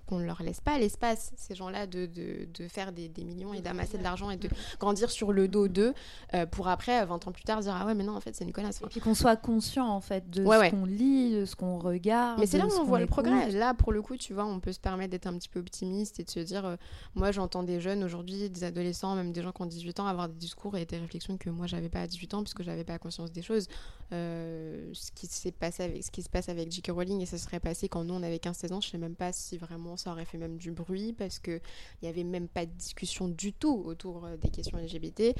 qu'on 0.08 0.18
leur 0.18 0.42
laisse 0.42 0.60
pas 0.60 0.80
l'espace, 0.80 1.32
ces 1.38 1.54
gens-là, 1.54 1.86
de, 1.86 2.08
de, 2.08 2.48
de, 2.52 2.68
faire 2.68 2.92
des, 2.92 3.08
des 3.08 3.24
millions 3.24 3.54
et 3.54 3.62
d'amasser 3.62 4.00
de 4.00 4.04
l'argent 4.04 4.32
et 4.32 4.38
de 4.38 4.50
grandir 4.80 5.12
sur 5.12 5.32
le 5.32 5.48
dos 5.48 5.68
d'eux 5.68 5.94
euh, 6.34 6.48
pour 6.48 6.68
après, 6.68 7.06
20 7.06 7.28
ans 7.28 7.32
plus 7.32 7.44
tard, 7.44 7.60
dire 7.62 7.78
Ah 7.80 7.86
ouais, 7.86 7.94
mais 7.94 8.04
non, 8.04 8.16
en 8.16 8.20
fait, 8.20 8.36
c'est 8.36 8.44
une 8.44 8.52
connasse. 8.52 8.82
Et 8.82 8.88
puis 8.88 9.00
qu'on 9.02 9.14
soit 9.14 9.36
conscient, 9.36 9.88
en 9.88 10.02
fait, 10.02 10.32
de 10.32 10.44
ce 10.44 10.70
qu'on 10.72 10.86
lit, 10.86 11.36
de 11.36 11.46
ce 11.46 11.56
qu'on 11.56 11.78
regarde. 11.78 12.40
Mais 12.40 12.48
c'est 12.48 12.58
là 12.58 12.66
où 12.66 12.72
on 12.80 12.84
voit 12.84 13.00
le 13.00 13.06
progrès. 13.06 13.52
Là, 13.52 13.76
pour 13.76 13.92
le 13.92 14.02
coup, 14.02 14.18
tu 14.18 14.34
vois, 14.34 14.46
on 14.46 14.60
peut 14.60 14.74
se 14.74 14.80
permettre 14.80 15.12
d'être 15.12 15.28
un 15.28 15.38
petit 15.38 15.50
peu 15.50 15.60
optimiste 15.60 16.20
et 16.20 16.24
de 16.24 16.30
se 16.32 16.40
dire 16.40 16.66
euh, 16.66 16.76
Moi, 17.14 17.32
j'entends 17.32 17.62
des 17.62 17.80
jeunes 17.80 18.04
aujourd'hui, 18.04 18.50
des 18.50 18.64
adolescents, 18.64 19.16
même 19.16 19.32
des 19.32 19.44
gens 19.44 19.52
qui 19.52 19.62
ont 19.62 19.68
18 19.68 20.00
ans, 20.00 20.08
avoir 20.08 20.28
des 20.28 20.40
discours 20.40 20.76
et 20.76 20.86
des 20.86 20.98
réflexions 20.98 21.38
que 21.38 21.52
moi, 21.52 21.68
j'avais 21.68 21.90
pas 21.90 22.02
à 22.02 22.08
18 22.08 22.34
ans, 22.34 22.42
puisque 22.42 22.64
j'avais 22.64 22.84
pas 22.84 22.98
conscience 22.98 23.32
des 23.32 23.44
choses. 23.44 23.68
Euh, 24.12 24.90
ce 24.94 25.12
qui 25.12 25.28
s'est 25.28 25.52
passé 25.52 25.84
avec 25.84 26.04
ce 26.04 26.12
qui 26.12 26.22
se 26.22 26.30
passe 26.30 26.50
avec 26.50 26.63
J.K. 26.70 26.92
Rowling 26.92 27.22
et 27.22 27.26
ça 27.26 27.38
serait 27.38 27.60
passé 27.60 27.90
quand 27.90 28.04
nous 28.04 28.14
on 28.14 28.24
avait 28.24 28.38
15-16 28.38 28.74
ans. 28.74 28.82
Je 28.82 28.90
sais 28.90 28.98
même 28.98 29.16
pas 29.16 29.32
si 29.32 29.58
vraiment 29.58 29.98
ça 29.98 30.12
aurait 30.12 30.26
fait 30.26 30.38
même 30.38 30.58
du 30.58 30.72
bruit 30.72 31.14
parce 31.14 31.40
que 31.40 31.60
il 32.02 32.06
y 32.06 32.08
avait 32.08 32.24
même 32.24 32.48
pas 32.48 32.66
de 32.66 32.72
discussion 32.72 33.28
du 33.28 33.54
tout 33.54 33.84
autour 33.86 34.26
euh, 34.26 34.38
des 34.38 34.50
questions 34.50 34.78
LGBT 34.78 35.36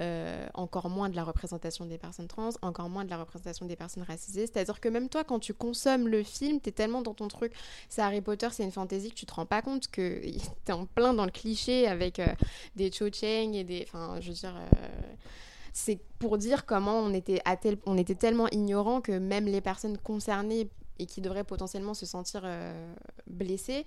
euh, 0.00 0.46
encore 0.54 0.88
moins 0.88 1.08
de 1.08 1.16
la 1.16 1.24
représentation 1.24 1.84
des 1.84 1.98
personnes 1.98 2.28
trans 2.28 2.50
encore 2.62 2.88
moins 2.88 3.04
de 3.04 3.10
la 3.10 3.18
représentation 3.18 3.66
des 3.66 3.76
personnes 3.76 4.04
racisées. 4.04 4.46
C'est 4.46 4.58
à 4.58 4.64
dire 4.64 4.80
que 4.80 4.88
même 4.88 5.08
toi 5.08 5.24
quand 5.24 5.38
tu 5.38 5.54
consommes 5.54 6.08
le 6.08 6.22
film 6.22 6.60
t'es 6.60 6.72
tellement 6.72 7.02
dans 7.02 7.14
ton 7.14 7.28
truc. 7.28 7.52
C'est 7.88 8.02
Harry 8.02 8.20
Potter 8.20 8.48
c'est 8.50 8.64
une 8.64 8.72
fantaisie 8.72 9.10
que 9.10 9.16
tu 9.16 9.26
te 9.26 9.34
rends 9.34 9.46
pas 9.46 9.62
compte 9.62 9.88
que 9.88 10.22
t'es 10.64 10.72
en 10.72 10.86
plein 10.86 11.14
dans 11.14 11.24
le 11.24 11.30
cliché 11.30 11.86
avec 11.86 12.20
des 12.76 12.90
Cho 12.92 13.06
Chang 13.12 13.52
et 13.54 13.64
des 13.64 13.84
enfin 13.86 14.20
je 14.20 14.28
veux 14.28 14.34
dire 14.34 14.54
c'est 15.72 16.00
pour 16.18 16.38
dire 16.38 16.66
comment 16.66 16.98
on 16.98 17.12
était, 17.12 17.42
on 17.86 17.96
était 17.96 18.14
tellement 18.14 18.48
ignorant 18.48 19.00
que 19.00 19.12
même 19.12 19.46
les 19.46 19.60
personnes 19.60 19.98
concernées 19.98 20.68
et 20.98 21.06
qui 21.06 21.20
devraient 21.20 21.44
potentiellement 21.44 21.94
se 21.94 22.06
sentir 22.06 22.42
euh, 22.44 22.94
blessées, 23.26 23.86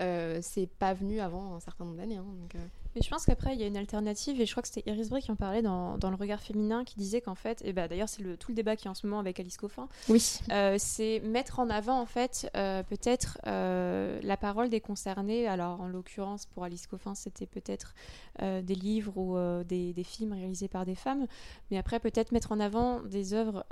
euh, 0.00 0.38
c'est 0.42 0.68
pas 0.68 0.94
venu 0.94 1.20
avant 1.20 1.54
un 1.54 1.60
certain 1.60 1.84
nombre 1.84 1.96
d'années. 1.96 2.16
Hein, 2.16 2.24
euh. 2.54 2.58
Mais 2.98 3.04
je 3.04 3.10
pense 3.10 3.26
qu'après, 3.26 3.54
il 3.54 3.60
y 3.60 3.62
a 3.62 3.68
une 3.68 3.76
alternative, 3.76 4.40
et 4.40 4.46
je 4.46 4.50
crois 4.50 4.60
que 4.60 4.68
c'était 4.68 4.90
Iris 4.90 5.08
Bray 5.08 5.22
qui 5.22 5.30
en 5.30 5.36
parlait 5.36 5.62
dans, 5.62 5.98
dans, 5.98 6.10
Le 6.10 6.16
Regard 6.16 6.40
Féminin, 6.40 6.82
qui 6.82 6.96
disait 6.96 7.20
qu'en 7.20 7.36
fait, 7.36 7.62
et 7.64 7.72
bah, 7.72 7.86
d'ailleurs, 7.86 8.08
c'est 8.08 8.22
le, 8.22 8.36
tout 8.36 8.50
le 8.50 8.56
débat 8.56 8.74
qui 8.74 8.88
est 8.88 8.90
en 8.90 8.94
ce 8.94 9.06
moment 9.06 9.20
avec 9.20 9.38
Alice 9.38 9.56
Coffin, 9.56 9.88
oui. 10.08 10.40
Euh, 10.50 10.74
c'est 10.78 11.20
mettre 11.20 11.60
en 11.60 11.70
avant, 11.70 12.00
en 12.00 12.06
fait, 12.06 12.50
euh, 12.56 12.82
peut-être 12.82 13.38
euh, 13.46 14.18
la 14.24 14.36
parole 14.36 14.68
des 14.68 14.80
concernés. 14.80 15.46
Alors, 15.46 15.80
en 15.80 15.86
l'occurrence, 15.86 16.46
pour 16.46 16.64
Alice 16.64 16.88
Coffin, 16.88 17.14
c'était 17.14 17.46
peut-être 17.46 17.94
des 18.40 18.76
livres 18.76 19.18
ou 19.18 19.36
des, 19.64 19.92
des, 19.92 20.04
films 20.04 20.32
réalisés 20.32 20.68
par 20.68 20.84
des 20.84 20.94
femmes, 20.94 21.26
mais 21.72 21.76
après, 21.76 21.98
peut-être 21.98 22.30
mettre 22.30 22.52
en 22.52 22.60
avant 22.60 23.00
des 23.00 23.34
œuvres 23.34 23.64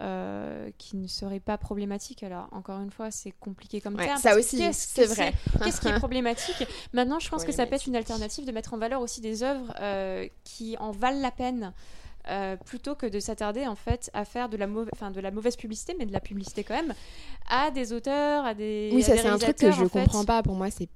qui 0.76 0.96
ne 0.96 1.06
seraient 1.06 1.38
pas 1.38 1.56
problématiques. 1.56 2.24
Alors, 2.24 2.48
encore 2.50 2.80
une 2.80 2.90
fois, 2.90 3.12
c'est 3.12 3.30
compliqué 3.30 3.80
comme 3.80 3.96
terme. 3.96 4.18
Ça 4.18 4.36
aussi, 4.36 4.60
c'est 4.72 5.06
vrai. 5.06 5.32
Qu'est-ce 5.62 5.80
qui 5.80 5.86
est 5.86 5.98
problématique? 5.98 6.66
Maintenant, 6.92 7.20
je 7.20 7.28
pense 7.28 7.44
que 7.44 7.52
ça 7.52 7.64
peut 7.64 7.76
être 7.76 7.86
une 7.86 7.94
alternative 7.94 8.44
de 8.44 8.50
mettre 8.50 8.74
en 8.74 8.78
valeur 8.78 9.00
aussi 9.00 9.15
des 9.20 9.42
œuvres 9.42 9.74
euh, 9.80 10.26
qui 10.44 10.76
en 10.78 10.90
valent 10.90 11.20
la 11.20 11.30
peine. 11.30 11.72
Euh, 12.28 12.56
plutôt 12.56 12.96
que 12.96 13.06
de 13.06 13.20
s'attarder 13.20 13.68
en 13.68 13.76
fait 13.76 14.10
à 14.12 14.24
faire 14.24 14.48
de 14.48 14.56
la, 14.56 14.66
enfin, 14.92 15.12
de 15.12 15.20
la 15.20 15.30
mauvaise 15.30 15.54
publicité, 15.54 15.94
mais 15.96 16.06
de 16.06 16.12
la 16.12 16.18
publicité 16.18 16.64
quand 16.64 16.74
même, 16.74 16.92
à 17.48 17.70
des 17.70 17.92
auteurs, 17.92 18.44
à 18.44 18.52
des. 18.52 18.90
Oui, 18.92 19.04
ça 19.04 19.16
c'est 19.16 19.28
un 19.28 19.38
truc 19.38 19.56
que 19.56 19.70
je 19.70 19.84
ne 19.84 19.88
comprends 19.88 20.24
pas. 20.24 20.42
Pour 20.42 20.56
moi, 20.56 20.68
c'est 20.72 20.88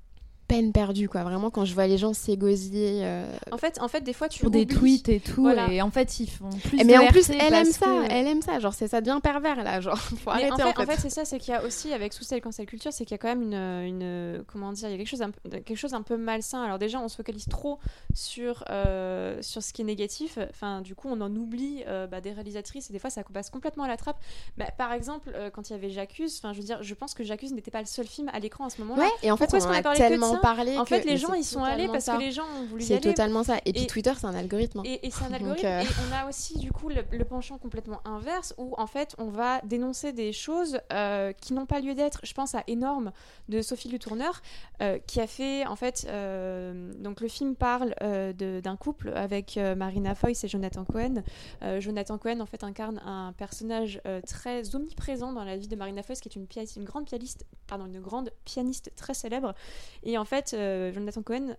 peine 0.50 0.72
perdue 0.72 1.08
quoi. 1.08 1.22
Vraiment 1.22 1.50
quand 1.50 1.64
je 1.64 1.74
vois 1.74 1.86
les 1.86 1.96
gens 1.96 2.12
s'égosiller 2.12 3.02
euh, 3.04 3.24
en 3.52 3.56
fait 3.56 3.80
en 3.80 3.86
fait 3.86 4.00
des 4.00 4.12
fois 4.12 4.28
tu 4.28 4.40
pour 4.40 4.50
des 4.50 4.66
tweets 4.66 5.08
et 5.08 5.20
tout 5.20 5.48
et 5.48 5.80
en 5.80 5.90
fait 5.90 6.18
ils 6.18 6.28
font 6.28 6.50
plus 6.50 6.84
mais 6.84 6.98
en 6.98 7.06
plus 7.06 7.30
elle 7.30 7.54
aime 7.54 7.64
ça 7.66 8.02
elle 8.10 8.26
aime 8.26 8.42
ça. 8.42 8.58
Genre 8.58 8.74
c'est 8.74 8.88
ça 8.88 9.00
devient 9.00 9.20
pervers 9.22 9.62
là 9.62 9.80
genre 9.80 9.98
faut 10.24 10.30
arrêter 10.30 10.52
en 10.52 10.56
fait, 10.56 10.78
en 10.78 10.86
fait. 10.86 10.98
c'est 10.98 11.10
ça 11.10 11.24
c'est 11.24 11.38
qu'il 11.38 11.54
y 11.54 11.56
a 11.56 11.64
aussi 11.64 11.92
avec 11.92 12.12
sous 12.12 12.24
cette 12.24 12.42
cancel 12.42 12.66
culture 12.66 12.92
c'est 12.92 13.04
qu'il 13.04 13.12
y 13.12 13.14
a 13.14 13.18
quand 13.18 13.28
même 13.28 13.42
une, 13.42 13.54
une 13.54 14.44
comment 14.48 14.72
dire 14.72 14.88
il 14.88 14.92
y 14.92 14.94
a 14.94 14.98
quelque 14.98 15.08
chose 15.08 15.22
un, 15.22 15.30
quelque 15.50 15.76
chose 15.76 15.94
un 15.94 16.02
peu 16.02 16.16
malsain. 16.16 16.62
Alors 16.62 16.80
déjà 16.80 17.00
on 17.00 17.08
se 17.08 17.16
focalise 17.16 17.46
trop 17.46 17.78
sur 18.12 18.64
euh, 18.70 19.38
sur 19.42 19.62
ce 19.62 19.72
qui 19.72 19.82
est 19.82 19.84
négatif. 19.84 20.38
Enfin 20.50 20.80
du 20.80 20.96
coup 20.96 21.08
on 21.08 21.20
en 21.20 21.34
oublie 21.36 21.84
euh, 21.86 22.08
bah, 22.08 22.20
des 22.20 22.32
réalisatrices 22.32 22.90
et 22.90 22.92
des 22.92 22.98
fois 22.98 23.10
ça 23.10 23.22
passe 23.32 23.50
complètement 23.50 23.84
à 23.84 23.88
la 23.88 23.96
trappe. 23.96 24.18
Bah, 24.56 24.66
par 24.76 24.92
exemple 24.92 25.32
quand 25.52 25.70
il 25.70 25.74
y 25.74 25.76
avait 25.76 25.90
J'accuse 25.90 26.40
enfin 26.42 26.52
je 26.52 26.58
veux 26.58 26.64
dire 26.64 26.82
je 26.82 26.94
pense 26.94 27.14
que 27.14 27.22
J'accuse 27.22 27.52
n'était 27.52 27.70
pas 27.70 27.80
le 27.80 27.86
seul 27.86 28.06
film 28.06 28.28
à 28.32 28.40
l'écran 28.40 28.66
à 28.66 28.70
ce 28.70 28.80
moment-là. 28.80 29.04
Ouais 29.04 29.10
et 29.22 29.30
en 29.30 29.36
fait 29.36 29.54
on, 29.54 29.70
a, 29.70 29.82
tellement 29.94 30.39
parler. 30.40 30.78
En 30.78 30.84
fait, 30.84 31.04
les 31.04 31.16
gens, 31.16 31.34
ils 31.34 31.44
sont 31.44 31.62
allés 31.62 31.88
parce 31.88 32.06
que 32.06 32.18
les 32.18 32.32
gens 32.32 32.44
ont 32.60 32.66
voulu 32.66 32.82
y 32.82 32.86
aller. 32.86 33.00
C'est 33.02 33.08
totalement 33.08 33.44
ça. 33.44 33.58
Et 33.64 33.72
puis 33.72 33.86
Twitter, 33.86 34.12
c'est 34.18 34.26
un 34.26 34.34
algorithme. 34.34 34.80
Hein. 34.80 34.82
Et, 34.84 35.10
c'est 35.10 35.24
un 35.24 35.32
algorithme. 35.32 35.66
Euh, 35.66 35.82
et 35.82 35.86
on 36.08 36.14
a 36.14 36.28
aussi, 36.28 36.58
du 36.58 36.72
coup, 36.72 36.88
le, 36.88 37.24
penchant 37.24 37.58
complètement 37.58 38.00
inverse 38.04 38.54
où, 38.58 38.74
en 38.76 38.86
fait, 38.86 39.14
on 39.18 39.28
va 39.28 39.60
dénoncer 39.62 40.12
des 40.12 40.32
choses 40.32 40.80
euh, 40.92 41.32
qui 41.32 41.52
n'ont 41.52 41.66
pas 41.66 41.80
lieu 41.80 41.94
d'être. 41.94 42.20
Je 42.24 42.32
pense 42.32 42.54
à 42.54 42.64
Énorme 42.66 43.12
de 43.48 43.62
Sophie 43.62 43.88
Le 43.88 43.98
Tourneur, 43.98 44.42
euh, 44.82 44.98
qui 45.06 45.20
a 45.20 45.26
fait, 45.26 45.66
en 45.66 45.76
fait, 45.76 46.06
donc 46.98 47.20
le 47.20 47.28
film 47.28 47.54
parle 47.54 47.94
d'un 48.00 48.76
couple 48.76 49.12
avec 49.14 49.58
Marina 49.76 50.14
Foïs 50.14 50.42
et 50.44 50.48
Jonathan 50.48 50.84
Cohen. 50.84 51.22
Jonathan 51.78 52.18
Cohen, 52.18 52.40
en 52.40 52.46
fait, 52.46 52.64
incarne 52.64 53.00
un 53.04 53.32
personnage 53.32 54.00
très 54.26 54.74
omniprésent 54.74 55.32
dans 55.32 55.44
la 55.44 55.56
vie 55.56 55.68
de 55.68 55.76
Marina 55.76 56.02
Foïs, 56.02 56.20
qui 56.20 56.28
est 56.28 56.36
une, 56.36 56.46
pianiste, 56.46 56.76
une 56.76 56.84
grande 56.84 57.06
pianiste, 57.06 57.46
pardon, 57.66 57.86
une 57.86 58.00
grande 58.00 58.30
pianiste 58.44 58.92
très 58.96 59.14
célèbre. 59.14 59.54
Et 60.02 60.18
en 60.18 60.24
fait, 60.30 60.54
euh, 60.54 60.92
Jonathan 60.92 61.22
Cohen 61.22 61.56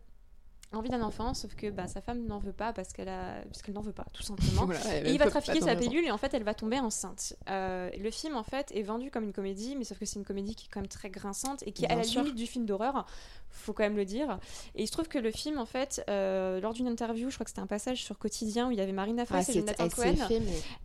envie 0.74 0.90
d'un 0.90 1.02
enfant, 1.02 1.34
sauf 1.34 1.54
que 1.56 1.70
bah, 1.70 1.88
sa 1.88 2.02
femme 2.02 2.26
n'en 2.26 2.40
veut 2.40 2.54
pas 2.54 2.72
parce 2.72 2.94
qu'elle 2.94 3.10
a... 3.10 3.42
parce 3.44 3.62
qu'elle 3.62 3.76
n'en 3.76 3.82
veut 3.82 3.92
pas, 3.92 4.06
tout 4.14 4.24
simplement. 4.24 4.70
et 5.04 5.12
il 5.12 5.20
va 5.20 5.30
trafiquer 5.30 5.60
sa 5.60 5.76
pilule 5.76 6.06
et 6.06 6.12
en 6.12 6.18
fait 6.18 6.34
elle 6.34 6.44
va 6.44 6.54
tomber 6.54 6.80
enceinte. 6.80 7.36
Euh, 7.50 7.90
le 7.98 8.10
film 8.10 8.38
en 8.38 8.44
fait 8.44 8.72
est 8.74 8.82
vendu 8.82 9.12
comme 9.12 9.26
une 9.26 9.34
comédie, 9.34 9.76
mais 9.76 9.84
sauf 9.84 10.00
que 10.00 10.06
c'est 10.06 10.18
une 10.18 10.26
comédie 10.26 10.56
qui 10.56 10.68
est 10.68 10.70
quand 10.72 10.80
même 10.80 10.88
très 10.88 11.10
grinçante 11.10 11.62
et 11.66 11.74
qui 11.74 11.84
est 11.84 11.92
à 11.92 11.96
la 11.96 12.04
limite 12.04 12.36
du 12.36 12.48
film 12.48 12.66
d'horreur, 12.66 13.06
faut 13.50 13.74
quand 13.74 13.84
même 13.84 13.98
le 13.98 14.06
dire. 14.06 14.40
Et 14.76 14.84
il 14.84 14.88
se 14.88 14.94
trouve 14.94 15.10
que 15.10 15.20
le 15.20 15.32
film 15.32 15.60
en 15.60 15.66
fait, 15.66 16.06
euh, 16.10 16.62
lors 16.62 16.74
d'une 16.74 16.88
interview, 16.88 17.30
je 17.30 17.36
crois 17.36 17.44
que 17.44 17.52
c'était 17.52 17.62
un 17.62 17.68
passage 17.68 18.02
sur 18.02 18.18
Quotidien 18.18 18.70
où 18.70 18.72
il 18.72 18.78
y 18.78 18.82
avait 18.82 18.94
Marina 18.94 19.26
Foïs 19.26 19.50
et 19.50 19.54
Jonathan 19.54 19.90
Cohen. 19.90 20.16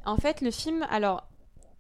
En 0.05 0.17
fait 0.17 0.41
le 0.41 0.51
film, 0.51 0.85
alors 0.91 1.29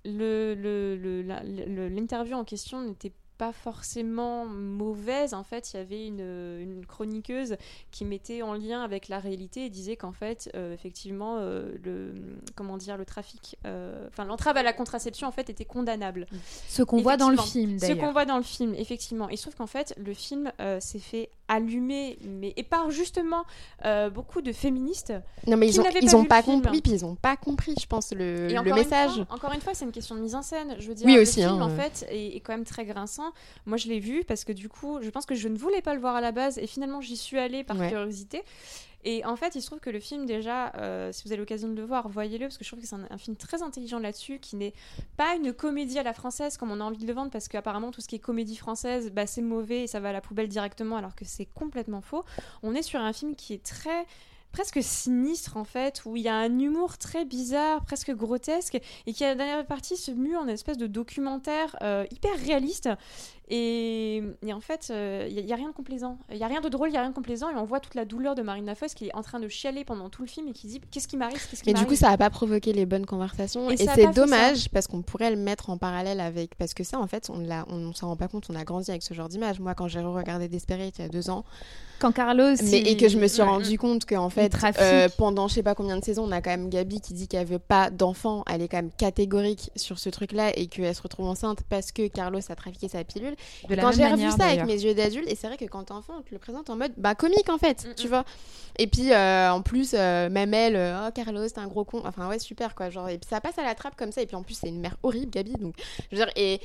l'interview 0.04 2.30
le, 2.30 2.32
le, 2.34 2.36
en 2.36 2.44
question 2.44 2.82
n'était 2.82 3.10
pas 3.10 3.25
pas 3.38 3.52
forcément 3.52 4.46
mauvaise. 4.46 5.34
En 5.34 5.42
fait, 5.42 5.72
il 5.72 5.76
y 5.76 5.80
avait 5.80 6.06
une, 6.06 6.20
une, 6.60 6.86
chroniqueuse 6.86 7.56
qui 7.90 8.04
mettait 8.04 8.42
en 8.42 8.54
lien 8.54 8.82
avec 8.82 9.08
la 9.08 9.18
réalité 9.18 9.66
et 9.66 9.70
disait 9.70 9.96
qu'en 9.96 10.12
fait, 10.12 10.50
euh, 10.54 10.74
effectivement, 10.74 11.38
euh, 11.38 11.76
le 11.82 12.14
comment 12.54 12.76
dire, 12.76 12.96
le 12.96 13.04
trafic, 13.04 13.56
euh, 13.66 14.06
enfin 14.08 14.24
l'entrave 14.24 14.56
à 14.56 14.62
la 14.62 14.72
contraception 14.72 15.28
en 15.28 15.32
fait 15.32 15.50
était 15.50 15.64
condamnable. 15.64 16.26
Ce 16.68 16.82
qu'on 16.82 17.02
voit 17.02 17.16
dans 17.16 17.30
le 17.30 17.38
film, 17.38 17.78
Ce 17.78 17.92
qu'on 17.92 18.12
voit 18.12 18.24
dans 18.24 18.38
le 18.38 18.42
film, 18.42 18.74
effectivement. 18.74 19.28
Et 19.28 19.36
sauf 19.36 19.54
qu'en 19.54 19.66
fait, 19.66 19.94
le 19.98 20.14
film 20.14 20.52
s'est 20.80 20.98
fait 20.98 21.30
allumer, 21.48 22.18
mais 22.22 22.52
et 22.56 22.62
par 22.62 22.90
justement 22.90 23.44
beaucoup 24.12 24.40
de 24.42 24.52
féministes. 24.52 25.12
Non, 25.46 25.56
mais 25.56 25.68
ils 25.68 25.80
ont, 25.80 25.84
ils 26.00 26.16
ont 26.16 26.24
pas 26.24 26.42
compris, 26.42 26.82
puis 26.82 26.92
ils 26.92 27.04
ont 27.04 27.14
pas 27.14 27.36
compris, 27.36 27.74
je 27.80 27.86
pense, 27.86 28.12
le, 28.12 28.48
le 28.48 28.74
message. 28.74 29.24
encore 29.30 29.52
une 29.52 29.60
fois, 29.60 29.74
c'est 29.74 29.84
une 29.84 29.92
question 29.92 30.14
de 30.14 30.20
mise 30.20 30.34
en 30.34 30.42
scène. 30.42 30.76
Je 30.78 30.88
veux 30.88 30.94
dire, 30.94 31.06
oui, 31.06 31.14
le 31.14 31.22
aussi, 31.22 31.40
film 31.40 31.62
hein, 31.62 31.62
en 31.62 31.70
fait 31.70 32.06
est, 32.10 32.36
est, 32.36 32.40
quand 32.40 32.52
même 32.52 32.64
très 32.64 32.84
grinçant 32.84 33.06
moi, 33.66 33.76
je 33.76 33.88
l'ai 33.88 34.00
vu 34.00 34.24
parce 34.24 34.44
que 34.44 34.52
du 34.52 34.68
coup, 34.68 34.98
je 35.02 35.10
pense 35.10 35.26
que 35.26 35.34
je 35.34 35.48
ne 35.48 35.56
voulais 35.56 35.82
pas 35.82 35.94
le 35.94 36.00
voir 36.00 36.16
à 36.16 36.20
la 36.20 36.32
base 36.32 36.58
et 36.58 36.66
finalement, 36.66 37.00
j'y 37.00 37.16
suis 37.16 37.38
allée 37.38 37.64
par 37.64 37.76
curiosité. 37.76 38.42
Et 39.04 39.24
en 39.24 39.36
fait, 39.36 39.54
il 39.54 39.62
se 39.62 39.66
trouve 39.66 39.78
que 39.78 39.90
le 39.90 40.00
film, 40.00 40.26
déjà, 40.26 40.72
euh, 40.76 41.12
si 41.12 41.24
vous 41.24 41.32
avez 41.32 41.38
l'occasion 41.38 41.68
de 41.68 41.74
le 41.74 41.84
voir, 41.84 42.08
voyez-le, 42.08 42.46
parce 42.46 42.58
que 42.58 42.64
je 42.64 42.70
trouve 42.70 42.80
que 42.80 42.86
c'est 42.86 42.96
un, 42.96 43.18
film 43.18 43.36
très 43.36 43.62
intelligent 43.62 43.98
là-dessus, 43.98 44.38
qui 44.40 44.56
n'est 44.56 44.74
pas 45.16 45.36
une 45.36 45.52
comédie 45.52 45.98
à 45.98 46.02
la 46.02 46.12
française 46.12 46.56
comme 46.56 46.70
on 46.70 46.80
a 46.80 46.84
envie 46.84 46.98
de 46.98 47.06
le 47.06 47.12
vendre, 47.12 47.30
parce 47.30 47.48
qu'apparemment, 47.48 47.92
tout 47.92 48.00
ce 48.00 48.08
qui 48.08 48.16
est 48.16 48.20
comédie 48.20 48.56
française, 48.56 49.12
bah, 49.12 49.26
c'est 49.26 49.42
mauvais 49.42 49.84
et 49.84 49.86
ça 49.86 50.00
va 50.00 50.08
à 50.08 50.12
la 50.12 50.20
poubelle 50.20 50.48
directement, 50.48 50.96
alors 50.96 51.14
que 51.14 51.24
c'est 51.24 51.46
complètement 51.46 52.00
faux. 52.00 52.24
On 52.62 52.74
est 52.74 52.82
sur 52.82 53.00
un 53.00 53.12
film 53.12 53.36
qui 53.36 53.54
est 53.54 53.64
très 53.64 54.06
presque 54.56 54.82
sinistre 54.82 55.58
en 55.58 55.64
fait, 55.64 56.02
où 56.06 56.16
il 56.16 56.22
y 56.22 56.28
a 56.28 56.34
un 56.34 56.58
humour 56.58 56.96
très 56.96 57.26
bizarre, 57.26 57.84
presque 57.84 58.10
grotesque, 58.12 58.80
et 59.06 59.12
qui 59.12 59.22
à 59.22 59.28
la 59.28 59.34
dernière 59.34 59.66
partie 59.66 59.98
se 59.98 60.10
mue 60.10 60.34
en 60.34 60.48
espèce 60.48 60.78
de 60.78 60.86
documentaire 60.86 61.76
euh, 61.82 62.06
hyper 62.10 62.34
réaliste. 62.38 62.88
Et, 63.48 64.22
en 64.50 64.60
fait, 64.60 64.86
il 64.88 64.94
euh, 64.94 65.28
n'y 65.28 65.52
a, 65.52 65.56
rien 65.56 65.68
de 65.68 65.74
complaisant. 65.74 66.18
Il 66.30 66.36
n'y 66.36 66.42
a 66.42 66.48
rien 66.48 66.60
de 66.60 66.68
drôle, 66.68 66.88
il 66.88 66.92
n'y 66.92 66.98
a 66.98 67.02
rien 67.02 67.10
de 67.10 67.14
complaisant. 67.14 67.48
Et 67.50 67.54
on 67.54 67.64
voit 67.64 67.78
toute 67.78 67.94
la 67.94 68.04
douleur 68.04 68.34
de 68.34 68.42
Marina 68.42 68.74
Foïs 68.74 68.94
qui 68.94 69.06
est 69.06 69.14
en 69.14 69.22
train 69.22 69.38
de 69.38 69.48
chialer 69.48 69.84
pendant 69.84 70.08
tout 70.10 70.22
le 70.22 70.28
film 70.28 70.48
et 70.48 70.52
qui 70.52 70.66
dit 70.66 70.80
Qu'est-ce 70.90 71.06
qui 71.06 71.16
m'arrive 71.16 71.40
Et 71.66 71.72
du 71.72 71.86
coup, 71.86 71.94
ça 71.94 72.10
n'a 72.10 72.18
pas 72.18 72.30
provoqué 72.30 72.72
les 72.72 72.86
bonnes 72.86 73.06
conversations. 73.06 73.70
Et, 73.70 73.76
c'est 73.76 74.12
dommage 74.12 74.68
parce 74.70 74.88
qu'on 74.88 75.02
pourrait 75.02 75.30
le 75.30 75.36
mettre 75.36 75.70
en 75.70 75.78
parallèle 75.78 76.20
avec. 76.20 76.56
Parce 76.56 76.74
que 76.74 76.82
ça, 76.82 76.98
en 76.98 77.06
fait, 77.06 77.30
on 77.30 77.38
ne 77.38 77.62
on, 77.68 77.94
s'en 77.94 78.08
rend 78.08 78.16
pas 78.16 78.28
compte. 78.28 78.46
On 78.50 78.56
a 78.56 78.64
grandi 78.64 78.90
avec 78.90 79.02
ce 79.02 79.14
genre 79.14 79.28
d'image. 79.28 79.60
Moi, 79.60 79.74
quand 79.74 79.86
j'ai 79.86 80.00
regardé 80.00 80.48
Desperate 80.48 80.98
il 80.98 81.02
y 81.02 81.04
a 81.04 81.08
deux 81.08 81.30
ans, 81.30 81.44
quand 81.98 82.12
Carlos 82.12 82.56
mais, 82.62 82.78
et 82.78 82.96
que 82.96 83.08
je 83.08 83.18
me 83.18 83.26
suis 83.26 83.42
rendu 83.42 83.78
compte 83.78 84.04
qu'en 84.04 84.28
fait 84.28 84.54
euh, 84.80 85.08
pendant 85.16 85.48
je 85.48 85.54
sais 85.54 85.62
pas 85.62 85.74
combien 85.74 85.96
de 85.96 86.04
saisons 86.04 86.24
on 86.24 86.32
a 86.32 86.42
quand 86.42 86.50
même 86.50 86.68
Gabi 86.68 87.00
qui 87.00 87.14
dit 87.14 87.26
qu'elle 87.28 87.46
veut 87.46 87.58
pas 87.58 87.90
d'enfant 87.90 88.44
elle 88.50 88.62
est 88.62 88.68
quand 88.68 88.78
même 88.78 88.90
catégorique 88.96 89.70
sur 89.76 89.98
ce 89.98 90.10
truc 90.10 90.32
là 90.32 90.56
et 90.56 90.66
qu'elle 90.66 90.94
se 90.94 91.02
retrouve 91.02 91.26
enceinte 91.26 91.60
parce 91.68 91.92
que 91.92 92.06
Carlos 92.08 92.40
a 92.48 92.54
trafiqué 92.54 92.88
sa 92.88 93.02
pilule 93.04 93.35
quand 93.68 93.92
j'ai 93.92 94.06
revu 94.06 94.30
ça 94.30 94.46
avec 94.46 94.64
mes 94.64 94.82
yeux 94.82 94.94
d'adulte 94.94 95.30
et 95.30 95.34
c'est 95.34 95.46
vrai 95.46 95.56
que 95.56 95.64
quand 95.64 95.84
t'es 95.84 95.92
enfant 95.92 96.14
on 96.18 96.22
te 96.22 96.32
le 96.32 96.38
présente 96.38 96.70
en 96.70 96.76
mode 96.76 96.92
bah 96.96 97.14
comique 97.14 97.48
en 97.48 97.58
fait 97.58 97.86
tu 97.96 98.08
vois. 98.08 98.24
Et 98.78 98.86
puis 98.86 99.12
euh, 99.12 99.50
en 99.50 99.62
plus 99.62 99.94
euh, 99.94 100.28
même 100.28 100.52
elle 100.54 100.76
oh 100.76 101.10
Carlos 101.14 101.48
t'es 101.48 101.58
un 101.58 101.66
gros 101.66 101.84
con. 101.84 102.02
Enfin 102.04 102.28
ouais 102.28 102.38
super 102.38 102.74
quoi 102.74 102.90
genre 102.90 103.08
et 103.08 103.18
puis 103.18 103.28
ça 103.28 103.40
passe 103.40 103.58
à 103.58 103.64
la 103.64 103.74
trappe 103.74 103.96
comme 103.96 104.12
ça 104.12 104.22
et 104.22 104.26
puis 104.26 104.36
en 104.36 104.42
plus 104.42 104.54
c'est 104.54 104.68
une 104.68 104.80
mère 104.80 104.96
horrible 105.02 105.30
Gabi 105.30 105.52
donc 105.54 105.74
je 106.10 106.16
veux 106.16 106.24
dire 106.24 106.32
et 106.36 106.60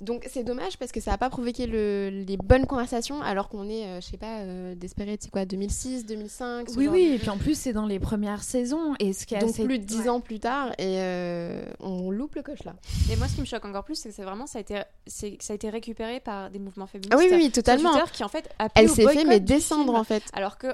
Donc 0.00 0.26
c'est 0.32 0.44
dommage 0.44 0.78
parce 0.78 0.92
que 0.92 1.00
ça 1.00 1.10
n'a 1.10 1.18
pas 1.18 1.28
provoqué 1.28 1.66
le, 1.66 2.08
les 2.26 2.36
bonnes 2.38 2.66
conversations 2.66 3.20
alors 3.20 3.48
qu'on 3.48 3.68
est, 3.68 3.84
euh, 3.86 4.00
je 4.00 4.06
sais 4.06 4.16
pas, 4.16 4.38
euh, 4.40 4.74
d'espérer, 4.74 5.18
c'est 5.20 5.30
quoi, 5.30 5.44
2006, 5.44 6.06
2005 6.06 6.68
Oui, 6.76 6.88
oui, 6.88 7.12
et 7.14 7.18
puis 7.18 7.28
en 7.28 7.36
plus 7.36 7.54
c'est 7.58 7.72
dans 7.74 7.86
les 7.86 7.98
premières 8.00 8.42
saisons 8.42 8.94
et 8.98 9.12
ce 9.12 9.26
qui 9.26 9.34
est 9.34 9.40
Donc 9.40 9.50
assez... 9.50 9.64
plus 9.64 9.78
de 9.78 9.84
10 9.84 10.08
ans 10.08 10.20
plus 10.20 10.40
tard 10.40 10.70
et 10.78 10.96
euh, 11.00 11.62
on 11.80 12.10
loupe 12.10 12.34
le 12.34 12.42
coche 12.42 12.64
là. 12.64 12.74
Et 13.12 13.16
moi, 13.16 13.28
ce 13.28 13.34
qui 13.34 13.40
me 13.40 13.46
choque 13.46 13.64
encore 13.64 13.84
plus, 13.84 13.94
c'est 13.96 14.08
que 14.08 14.14
c'est 14.14 14.22
vraiment 14.22 14.46
ça 14.46 14.58
a 14.58 14.60
été, 14.62 14.80
c'est, 15.06 15.36
ça 15.40 15.52
a 15.52 15.56
été 15.56 15.68
récupéré 15.68 16.20
par 16.20 16.50
des 16.50 16.58
mouvements 16.58 16.86
féministes. 16.86 17.12
Ah 17.14 17.18
oui, 17.18 17.28
oui, 17.32 17.50
totalement. 17.50 17.92
Twitter, 17.92 18.10
qui 18.12 18.24
en 18.24 18.28
fait 18.28 18.48
appellent 18.58 18.84
Elle 18.84 18.90
s'est 18.90 19.06
fait 19.06 19.24
mais 19.24 19.40
descendre 19.40 19.84
film. 19.84 19.96
en 19.96 20.04
fait. 20.04 20.22
Alors 20.32 20.56
que 20.56 20.68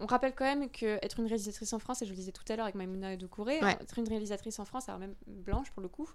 on 0.00 0.06
rappelle 0.06 0.32
quand 0.34 0.44
même 0.44 0.68
que 0.70 0.98
être 1.04 1.18
une 1.20 1.26
réalisatrice 1.26 1.72
en 1.72 1.78
France, 1.78 2.02
et 2.02 2.04
je 2.06 2.10
le 2.10 2.16
disais 2.16 2.32
tout 2.32 2.42
à 2.50 2.56
l'heure 2.56 2.64
avec 2.64 2.74
Maimouna 2.74 3.16
Doucouré, 3.16 3.58
Ouais. 3.62 3.76
être 3.80 3.98
une 3.98 4.08
réalisatrice 4.08 4.58
en 4.58 4.64
France, 4.64 4.88
alors 4.88 4.98
même 5.00 5.14
blanche 5.26 5.70
pour 5.70 5.82
le 5.82 5.88
coup, 5.88 6.06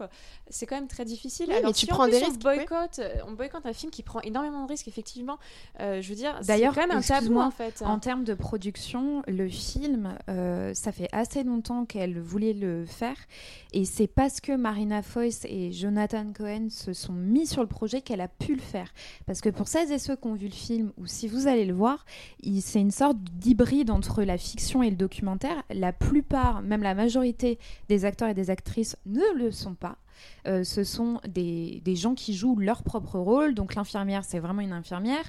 c'est 0.50 0.66
quand 0.66 0.76
même 0.76 0.88
très 0.88 1.06
difficile. 1.06 1.48
Oui, 1.50 1.56
alors 1.56 1.70
mais 1.70 1.74
tu 1.74 1.86
si 1.86 1.92
en 1.92 1.96
prends 1.96 2.04
plus 2.06 2.12
des 2.20 2.24
on 2.24 2.28
risques, 2.28 2.42
boycotte, 2.42 3.02
on 3.28 3.32
boycotte 3.34 3.66
un 3.66 3.74
film 3.74 3.92
qui 3.92 4.04
prend 4.04 4.20
énormément 4.22 4.64
de 4.64 4.70
risques, 4.70 4.88
effectivement. 4.88 5.38
euh, 5.80 6.02
je 6.02 6.10
veux 6.10 6.16
dire, 6.16 6.36
c'est 6.42 6.48
D'ailleurs, 6.48 6.74
quand 6.74 6.88
même 6.88 6.98
un 6.98 7.02
tabou 7.02 7.40
en 7.40 7.52
fait. 7.52 7.82
En 7.86 8.00
termes 8.00 8.24
de 8.24 8.34
production, 8.34 9.22
le 9.28 9.48
film, 9.48 10.18
euh, 10.30 10.74
ça 10.74 10.92
fait 10.92 11.10
assez 11.12 11.44
longtemps 11.44 11.86
qu'elle 11.86 12.20
voulait 12.20 12.54
le 12.54 12.86
faire. 12.86 13.18
Et 13.74 13.86
c'est 13.86 14.08
parce 14.08 14.42
que 14.42 14.54
Marina 14.54 15.02
Foïs 15.02 15.46
et 15.46 15.72
Jonathan 15.72 16.26
Cohen 16.36 16.68
se 16.70 16.94
sont 16.94 17.14
mis 17.14 17.46
sur 17.46 17.62
le 17.62 17.68
projet 17.68 18.02
qu'elle 18.02 18.22
a 18.22 18.28
pu 18.28 18.56
le 18.56 18.62
faire. 18.62 18.92
Parce 19.26 19.42
que 19.42 19.50
pour 19.50 19.68
celles 19.68 19.92
et 19.92 20.00
ceux 20.00 20.16
qui 20.16 20.28
ont 20.28 20.34
vu 20.34 20.48
le 20.48 20.54
film, 20.54 20.92
ou 20.98 21.06
si 21.06 21.28
vous 21.28 21.48
allez 21.48 21.66
le 21.66 21.74
voir, 21.74 22.06
c'est 22.62 22.80
une 22.80 22.92
sorte 22.92 23.18
entre 23.90 24.24
la 24.24 24.38
fiction 24.38 24.84
et 24.84 24.90
le 24.90 24.96
documentaire. 24.96 25.64
La 25.70 25.94
plupart, 25.94 26.62
même 26.62 26.84
la 26.84 26.96
majorité 26.96 27.60
des 27.90 28.06
acteurs 28.06 28.30
et 28.30 28.34
des 28.34 28.50
actrices 28.50 28.96
ne 29.06 29.38
le 29.38 29.52
sont 29.52 29.76
pas. 29.76 29.98
Euh, 30.48 30.64
ce 30.64 30.84
sont 30.84 31.20
des, 31.28 31.82
gens 31.96 32.16
qui 32.16 32.34
jouent 32.34 32.58
leur 32.58 32.84
propre 32.84 33.20
rôle. 33.20 33.54
Donc 33.54 33.76
l'infirmière, 33.76 34.24
c'est 34.24 34.40
vraiment 34.40 34.62
une 34.62 34.72
infirmière. 34.72 35.24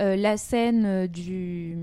Euh, 0.00 0.16
la 0.16 0.36
scène 0.36 0.84
euh, 0.84 1.06
du 1.06 1.76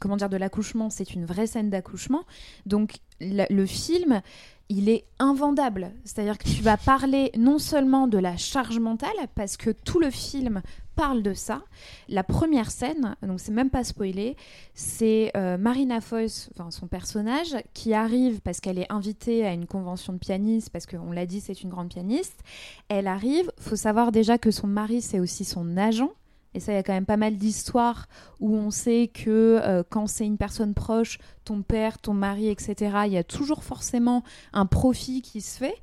comment 0.00 0.16
dire 0.16 0.28
de 0.28 0.36
l'accouchement, 0.36 0.90
c'est 0.90 1.14
une 1.14 1.24
vraie 1.24 1.46
scène 1.46 1.70
d'accouchement. 1.70 2.24
Donc 2.66 2.96
le 3.20 3.66
film, 3.66 4.20
il 4.68 4.88
est 4.88 5.04
invendable. 5.18 5.92
C'est-à-dire 6.04 6.38
que 6.38 6.48
tu 6.48 6.62
vas 6.62 6.76
parler 6.76 7.30
non 7.36 7.58
seulement 7.58 8.06
de 8.06 8.18
la 8.18 8.36
charge 8.36 8.78
mentale, 8.78 9.10
parce 9.34 9.56
que 9.56 9.70
tout 9.70 10.00
le 10.00 10.10
film 10.10 10.62
parle 10.94 11.22
de 11.22 11.34
ça. 11.34 11.62
La 12.08 12.22
première 12.22 12.70
scène, 12.70 13.16
donc 13.22 13.40
c'est 13.40 13.52
même 13.52 13.70
pas 13.70 13.84
spoilé, 13.84 14.36
c'est 14.74 15.32
euh, 15.36 15.58
Marina 15.58 16.00
Foïs, 16.00 16.50
enfin 16.52 16.70
son 16.70 16.86
personnage, 16.86 17.56
qui 17.72 17.94
arrive 17.94 18.40
parce 18.40 18.60
qu'elle 18.60 18.78
est 18.78 18.90
invitée 18.92 19.44
à 19.44 19.52
une 19.52 19.66
convention 19.66 20.12
de 20.12 20.18
pianistes, 20.18 20.70
parce 20.70 20.86
qu'on 20.86 21.12
l'a 21.12 21.26
dit, 21.26 21.40
c'est 21.40 21.62
une 21.62 21.70
grande 21.70 21.88
pianiste. 21.88 22.40
Elle 22.88 23.06
arrive, 23.06 23.50
faut 23.58 23.76
savoir 23.76 24.12
déjà 24.12 24.38
que 24.38 24.50
son 24.50 24.66
mari, 24.66 25.02
c'est 25.02 25.20
aussi 25.20 25.44
son 25.44 25.76
agent. 25.76 26.12
Et 26.54 26.60
ça, 26.60 26.72
il 26.72 26.76
y 26.76 26.78
a 26.78 26.82
quand 26.82 26.92
même 26.92 27.06
pas 27.06 27.16
mal 27.16 27.36
d'histoires 27.36 28.06
où 28.40 28.54
on 28.56 28.70
sait 28.70 29.10
que 29.12 29.60
euh, 29.62 29.82
quand 29.88 30.06
c'est 30.06 30.24
une 30.24 30.38
personne 30.38 30.72
proche, 30.72 31.18
ton 31.44 31.62
père, 31.62 31.98
ton 31.98 32.14
mari, 32.14 32.48
etc., 32.48 32.96
il 33.06 33.12
y 33.12 33.18
a 33.18 33.24
toujours 33.24 33.64
forcément 33.64 34.22
un 34.52 34.66
profit 34.66 35.20
qui 35.20 35.40
se 35.40 35.58
fait. 35.58 35.76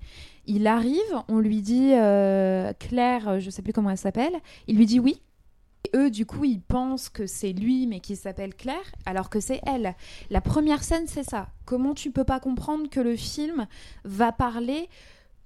Il 0.47 0.67
arrive, 0.67 1.01
on 1.27 1.39
lui 1.39 1.61
dit 1.61 1.91
euh, 1.93 2.73
Claire, 2.79 3.39
je 3.39 3.49
sais 3.49 3.61
plus 3.61 3.73
comment 3.73 3.89
elle 3.89 3.97
s'appelle, 3.97 4.33
il 4.67 4.77
lui 4.77 4.85
dit 4.85 4.99
oui. 4.99 5.21
Et 5.83 5.97
eux, 5.97 6.11
du 6.11 6.25
coup, 6.25 6.45
ils 6.45 6.61
pensent 6.61 7.09
que 7.09 7.25
c'est 7.25 7.53
lui, 7.53 7.87
mais 7.87 7.99
qui 7.99 8.15
s'appelle 8.15 8.55
Claire, 8.55 8.91
alors 9.05 9.29
que 9.29 9.39
c'est 9.39 9.61
elle. 9.65 9.95
La 10.29 10.39
première 10.39 10.83
scène, 10.83 11.07
c'est 11.07 11.23
ça. 11.23 11.49
Comment 11.65 11.93
tu 11.93 12.11
peux 12.11 12.23
pas 12.23 12.39
comprendre 12.39 12.89
que 12.89 12.99
le 12.99 13.15
film 13.15 13.67
va 14.03 14.31
parler 14.31 14.89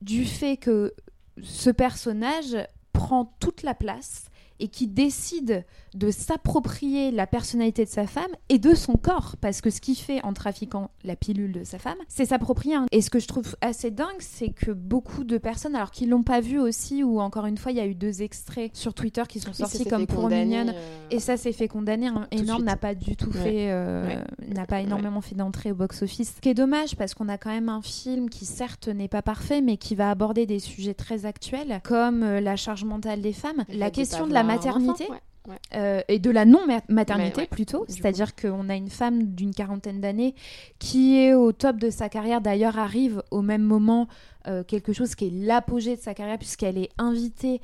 du 0.02 0.26
fait 0.26 0.58
que 0.58 0.94
ce 1.42 1.70
personnage 1.70 2.58
prend 2.92 3.34
toute 3.40 3.64
la 3.64 3.74
place 3.74 4.26
et 4.60 4.68
qui 4.68 4.88
décide 4.88 5.66
de 5.96 6.12
s'approprier 6.12 7.12
la 7.12 7.26
personnalité 7.26 7.86
de 7.86 7.90
sa 7.90 8.06
femme 8.06 8.32
et 8.50 8.60
de 8.60 8.76
son 8.76 8.94
corps. 8.94 9.36
Parce 9.42 9.62
que 9.62 9.70
ce 9.70 9.82
qu'il 9.82 9.96
fait 9.96 10.24
en 10.24 10.34
trafiquant 10.34 10.92
la 11.04 11.16
pilule 11.16 11.52
de 11.54 11.64
sa 11.64 11.80
femme, 11.80 11.98
c'est 12.08 12.26
s'approprier. 12.26 12.76
Et 12.92 13.02
ce 13.02 13.10
que 13.10 13.20
je 13.20 13.28
trouve 13.28 13.56
assez 13.62 13.92
dingue, 13.92 14.20
c'est 14.20 14.50
que 14.50 14.72
beaucoup 14.72 15.24
de 15.24 15.38
personnes, 15.38 15.76
alors 15.76 15.92
qu'ils 15.92 16.10
l'ont 16.10 16.24
pas 16.24 16.42
vu 16.42 16.60
aussi, 16.60 17.04
ou 17.04 17.20
encore 17.20 17.46
une 17.46 17.58
fois, 17.58 17.72
il 17.72 17.78
y 17.78 17.82
a 17.82 17.86
eu 17.88 17.96
deux 17.96 18.22
extraits 18.22 18.76
sur 18.76 18.94
Twitter 18.94 19.24
qui 19.28 19.40
sont 19.40 19.54
sortis 19.54 19.86
comme 19.86 20.06
pour 20.08 20.28
mignonne. 20.30 20.70
euh, 20.70 21.08
Et 21.12 21.20
ça 21.20 21.38
s'est 21.38 21.52
fait 21.54 21.68
condamner. 21.68 22.10
De 22.12 22.18
énorme 22.32 22.64
n'a 22.64 22.76
pas 22.78 22.94
du 22.96 23.16
tout 23.16 23.30
Ouais. 23.32 23.42
fait, 23.44 23.72
euh, 23.72 24.08
Ouais. 24.08 24.54
n'a 24.54 24.66
pas 24.66 24.82
énormément 24.82 25.22
fait 25.22 25.36
d'entrée 25.36 25.72
au 25.72 25.76
box-office. 25.76 26.34
Ce 26.36 26.42
qui 26.42 26.50
est 26.50 26.54
dommage 26.54 26.96
parce 26.96 27.14
qu'on 27.14 27.30
a 27.30 27.38
quand 27.38 27.50
même 27.52 27.70
un 27.70 27.82
film 27.82 28.30
qui 28.30 28.46
certes 28.46 28.88
n'est 28.90 29.08
pas 29.08 29.22
parfait, 29.22 29.62
mais 29.62 29.78
qui 29.78 29.96
va 29.96 30.10
aborder 30.12 30.46
des 30.46 30.60
sujets 30.60 30.94
très 30.94 31.26
actuels, 31.26 31.80
comme 31.84 32.24
euh, 32.24 32.42
la 32.42 32.56
charge 32.56 32.84
mentale 32.84 33.22
des 33.22 33.34
femmes, 33.34 33.64
la 33.70 33.90
question 33.92 34.28
de 34.28 34.34
la 34.34 34.42
enfant, 34.42 34.48
maternité. 34.48 35.08
Ouais, 35.48 35.60
euh, 35.76 36.02
et 36.08 36.20
de 36.20 36.30
la 36.30 36.46
non-maternité 36.46 37.42
Ouais, 37.42 37.48
plutôt, 37.48 37.86
c'est-à-dire 37.88 38.36
qu'on 38.36 38.70
a 38.70 38.76
une 38.76 38.90
femme 38.90 39.24
d'une 39.24 39.54
quarantaine 39.54 40.02
d'années 40.02 40.36
qui 40.80 41.18
est 41.18 41.34
au 41.34 41.52
top 41.52 41.78
de 41.78 41.90
sa 41.90 42.10
carrière, 42.10 42.42
d'ailleurs 42.42 42.78
arrive 42.78 43.22
au 43.32 43.42
même 43.42 43.64
moment 43.64 44.08
euh, 44.48 44.64
quelque 44.64 44.94
chose 44.94 45.16
qui 45.16 45.28
est 45.28 45.34
l'apogée 45.34 45.96
de 45.96 46.02
sa 46.02 46.14
carrière 46.14 46.38
puisqu'elle 46.38 46.78
est 46.78 46.90
invitée 46.98 47.62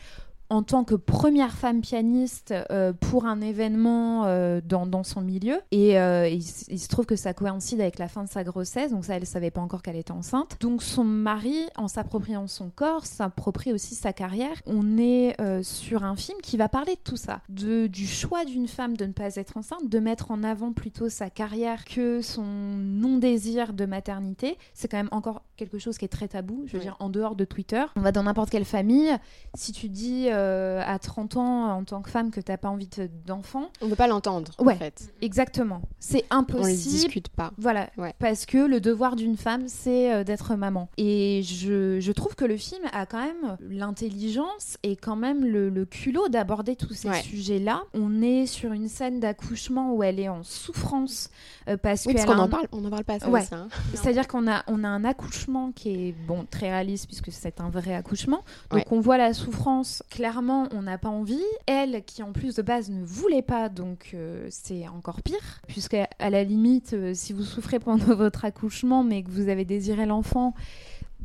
en 0.51 0.63
tant 0.63 0.83
que 0.83 0.95
première 0.95 1.53
femme 1.53 1.79
pianiste 1.79 2.53
euh, 2.71 2.91
pour 2.91 3.25
un 3.25 3.39
événement 3.39 4.25
euh, 4.25 4.59
dans, 4.61 4.85
dans 4.85 5.03
son 5.03 5.21
milieu. 5.21 5.61
Et 5.71 5.97
euh, 5.97 6.27
il, 6.27 6.41
se 6.43 6.87
trouve 6.89 7.05
que 7.05 7.15
ça 7.15 7.33
coïncide 7.33 7.79
avec 7.79 7.97
la 7.97 8.09
fin 8.09 8.25
de 8.25 8.29
sa 8.29 8.43
grossesse, 8.43 8.91
donc 8.91 9.05
ça, 9.05 9.13
elle 9.15 9.21
ne 9.21 9.25
savait 9.25 9.49
pas 9.49 9.61
encore 9.61 9.81
qu'elle 9.81 9.95
était 9.95 10.11
enceinte. 10.11 10.57
Donc 10.59 10.83
son 10.83 11.05
mari, 11.05 11.55
en 11.77 11.87
s'appropriant 11.87 12.47
son 12.47 12.69
corps, 12.69 13.05
s'approprie 13.05 13.71
aussi 13.71 13.95
sa 13.95 14.11
carrière. 14.11 14.61
On 14.65 14.97
est 14.97 15.37
sur 15.63 16.03
un 16.03 16.17
film 16.17 16.37
qui 16.43 16.57
va 16.57 16.67
parler 16.67 16.95
de 16.95 17.01
tout 17.01 17.15
ça, 17.15 17.39
de, 17.47 17.87
du 17.87 18.05
choix 18.05 18.43
d'une 18.43 18.67
femme 18.67 18.97
de 18.97 19.05
ne 19.05 19.13
pas 19.13 19.37
être 19.37 19.55
enceinte, 19.55 19.87
de 19.87 19.99
mettre 19.99 20.31
en 20.31 20.43
avant 20.43 20.73
plutôt 20.73 21.07
sa 21.07 21.29
carrière 21.29 21.85
que 21.85 22.21
son 22.21 22.43
non-désir 22.43 23.71
de 23.71 23.85
maternité. 23.85 24.57
C'est 24.73 24.89
quand 24.89 24.97
même 24.97 25.09
encore 25.11 25.43
quelque 25.55 25.79
chose 25.79 25.97
qui 25.97 26.03
est 26.03 26.09
très 26.09 26.27
tabou, 26.27 26.63
je 26.65 26.73
veux 26.73 26.79
Ouais. 26.79 26.83
dire, 26.83 26.97
en 26.99 27.09
dehors 27.09 27.35
de 27.35 27.45
Twitter. 27.45 27.83
On 27.95 28.01
va 28.01 28.11
dans 28.11 28.23
n'importe 28.23 28.49
quelle 28.49 28.65
famille, 28.65 29.15
si 29.53 29.71
tu 29.71 29.87
dis 29.87 30.27
euh, 30.41 30.81
à 30.85 30.99
30 30.99 31.37
ans 31.37 31.71
en 31.77 31.83
tant 31.83 32.01
que 32.01 32.09
femme 32.09 32.31
que 32.31 32.41
t'as 32.41 32.57
pas 32.57 32.69
envie 32.69 32.87
de- 32.87 33.09
d'enfant, 33.25 33.69
On 33.81 33.89
peut 33.89 33.95
pas 33.95 34.07
l'entendre 34.07 34.51
Ouais. 34.59 34.73
en 34.73 34.77
fait. 34.77 35.13
exactement, 35.21 35.81
c'est 35.99 36.25
On 36.31 36.35
les 36.35 36.39
impossible. 36.39 36.91
discute 36.95 37.29
pas. 37.29 37.51
Voilà, 37.57 37.89
Ouais. 37.97 38.13
parce 38.19 38.45
que 38.45 38.57
le 38.57 38.81
devoir 38.81 39.15
d'une 39.15 39.37
femme, 39.37 39.67
c'est 39.67 40.11
euh, 40.13 40.23
d'être 40.23 40.55
maman. 40.55 40.89
Et 40.97 41.41
je, 41.43 41.99
je 41.99 42.11
trouve 42.11 42.35
que 42.35 42.45
le 42.45 42.57
film 42.57 42.81
a 42.93 43.05
quand 43.05 43.21
même 43.23 43.57
l'intelligence 43.61 44.77
et 44.83 44.95
quand 44.95 45.15
même 45.15 45.45
le, 45.45 45.69
le 45.69 45.85
culot 45.85 46.27
d'aborder 46.29 46.75
tous 46.75 46.93
ces 46.93 47.09
Ouais. 47.09 47.21
sujets-là. 47.21 47.83
On 47.93 48.21
est 48.21 48.45
sur 48.45 48.71
une 48.73 48.87
scène 48.87 49.19
d'accouchement 49.19 49.93
où 49.93 50.01
elle 50.03 50.19
est 50.19 50.29
en 50.29 50.43
souffrance 50.43 51.29
euh, 51.67 51.77
parce 51.77 52.05
Oui, 52.05 52.13
parce 52.13 52.25
qu'elle 52.25 52.33
qu'on 52.35 52.39
a 52.41 52.43
en 52.43 52.45
un- 52.45 52.49
parle, 52.49 52.67
on 52.71 52.83
en 52.85 52.89
parle 52.89 53.03
pas 53.03 53.17
Ouais. 53.27 53.41
aussi, 53.41 53.53
hein. 53.53 53.67
c'est-à-dire 53.93 54.27
qu'on 54.27 54.49
a, 54.49 54.63
on 54.67 54.83
a 54.83 54.87
un 54.87 55.03
accouchement 55.03 55.71
qui 55.71 55.89
est 56.07 56.11
bon, 56.27 56.45
très 56.49 56.69
réaliste 56.69 57.05
puisque 57.07 57.31
c'est 57.31 57.59
un 57.61 57.69
vrai 57.69 57.93
accouchement. 57.93 58.43
Donc 58.71 58.85
on 58.91 58.99
voit 59.01 59.17
la 59.17 59.33
souffrance, 59.33 60.03
clairement 60.09 60.30
on 60.39 60.81
n'a 60.81 60.97
pas 60.97 61.09
envie. 61.09 61.43
Elle 61.65 62.03
qui 62.03 62.23
en 62.23 62.31
plus 62.31 62.55
de 62.55 62.61
base 62.61 62.89
ne 62.89 63.03
voulait 63.03 63.41
pas, 63.41 63.69
donc 63.69 64.11
euh, 64.13 64.47
c'est 64.49 64.87
encore 64.87 65.21
pire. 65.21 65.61
Puisqu'à 65.67 66.07
à 66.19 66.29
la 66.29 66.43
limite, 66.43 66.93
euh, 66.93 67.13
si 67.13 67.33
vous 67.33 67.43
souffrez 67.43 67.79
pendant 67.79 68.05
votre 68.15 68.45
accouchement 68.45 69.03
mais 69.03 69.23
que 69.23 69.29
vous 69.29 69.49
avez 69.49 69.65
désiré 69.65 70.05
l'enfant, 70.05 70.53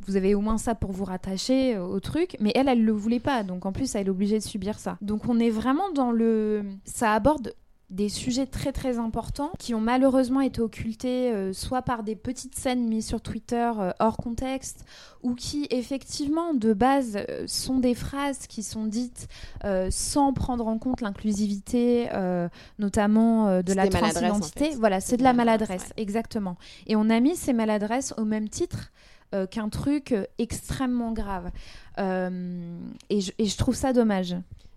vous 0.07 0.17
avez 0.17 0.35
au 0.35 0.41
moins 0.41 0.59
ça 0.59 0.75
pour 0.75 0.93
vous 0.93 1.05
rattacher 1.05 1.77
euh, 1.77 1.85
au 1.85 2.01
truc, 2.01 2.37
mais 2.41 2.53
elle, 2.55 2.69
elle 2.69 2.85
le 2.85 2.93
voulait 2.93 3.21
pas, 3.21 3.43
donc 3.43 3.67
en 3.67 3.73
plus, 3.73 3.95
elle 3.95 4.07
est 4.07 4.11
obligée 4.11 4.39
de 4.39 4.45
subir 4.45 4.79
ça. 4.79 4.99
Donc 5.01 5.29
on 5.29 5.39
est 5.39 5.51
vraiment 5.51 5.91
dans 5.93 6.13
le... 6.13 6.65
Ça 6.85 7.13
aborde 7.13 7.55
des 7.89 8.09
sujets 8.09 8.47
très 8.47 8.73
très 8.73 8.99
importants 8.99 9.53
qui 9.59 9.73
ont 9.73 9.81
malheureusement 9.81 10.41
été 10.41 10.61
occultés 10.61 11.33
euh, 11.33 11.53
soit 11.53 11.83
par 11.83 12.03
des 12.03 12.17
petites 12.17 12.57
scènes 12.57 12.89
mises 12.89 13.07
sur 13.07 13.21
Twitter 13.21 13.71
euh, 13.79 13.93
hors 14.01 14.17
contexte 14.17 14.85
ou 15.23 15.35
qui 15.35 15.69
effectivement 15.71 16.53
de 16.53 16.73
base 16.73 17.17
euh, 17.17 17.45
sont 17.47 17.79
des 17.79 17.95
phrases 17.95 18.49
qui 18.49 18.65
sont 18.65 18.87
dites 18.87 19.29
euh, 19.65 19.89
sans 19.93 20.33
prendre 20.33 20.67
en 20.67 20.79
compte 20.79 21.01
l'inclusivité 21.01 22.09
euh, 22.13 22.49
notamment 22.81 23.47
euh, 23.47 23.63
de 23.63 23.73
la 23.73 23.85
en 23.87 23.89
transidentité. 23.89 24.71
fait. 24.71 24.77
Voilà, 24.77 25.01
c'est 25.01 25.17
de 25.17 25.23
la 25.23 25.33
maladresse, 25.33 25.83
ouais. 25.83 26.03
exactement. 26.03 26.57
Et 26.89 26.97
on 26.97 27.09
a 27.09 27.21
mis 27.21 27.37
ces 27.37 27.53
maladresses 27.53 28.15
au 28.17 28.25
même 28.25 28.49
titre 28.49 28.91
euh, 29.35 29.47
qu'un 29.47 29.69
truc 29.69 30.13
extrêmement 30.39 31.13
grave. 31.13 31.51
Euh, 31.99 32.79
et, 33.11 33.21
je, 33.21 33.31
et 33.39 33.47
je 33.47 33.57
trouve 33.57 33.77
ça 33.77 33.93
dommage. 33.93 34.35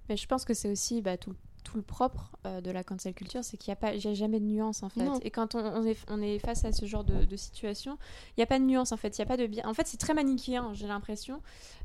Mais 0.10 0.18
je 0.18 0.28
pense 0.28 0.46
que 0.46 0.54
c'est 0.54 0.72
aussi 0.72 1.02
bah, 1.02 1.18
tout, 1.18 1.34
tout 1.64 1.78
le 1.78 1.84
propre 1.84 2.32
euh, 2.46 2.62
de 2.62 2.72
la 2.72 2.84
cancel 2.84 3.14
culture, 3.14 3.44
c'est 3.44 3.58
qu'il 3.58 3.70
n'y 3.72 3.74
a, 3.74 3.76
pas- 3.76 3.94
y 3.94 4.08
a 4.08 4.14
jamais 4.14 4.40
de 4.40 4.46
nuance 4.46 4.82
en 4.84 4.90
fait. 4.90 5.04
Non. 5.04 5.20
Et 5.22 5.30
quand 5.32 5.56
on, 5.56 5.60
on 5.60 5.84
est, 5.86 5.98
on 6.10 6.22
est 6.22 6.40
face 6.40 6.66
à 6.66 6.72
ce 6.72 6.86
genre 6.86 7.04
de, 7.04 7.26
de 7.26 7.36
situation, 7.36 7.98
il 8.30 8.40
n'y 8.40 8.44
a 8.44 8.48
pas 8.48 8.60
de 8.60 8.64
nuance 8.66 8.92
en 8.92 8.98
fait. 8.98 9.18
Il 9.18 9.20
y 9.20 9.24
a 9.24 9.26
pas 9.26 9.38
de 9.38 9.46
bien. 9.48 9.64
En 9.68 9.74
fait, 9.74 9.88
c'est 9.88 9.98
très 9.98 10.14
manichéen, 10.14 10.74
j'ai 10.74 10.88
l'impression. 10.88 11.42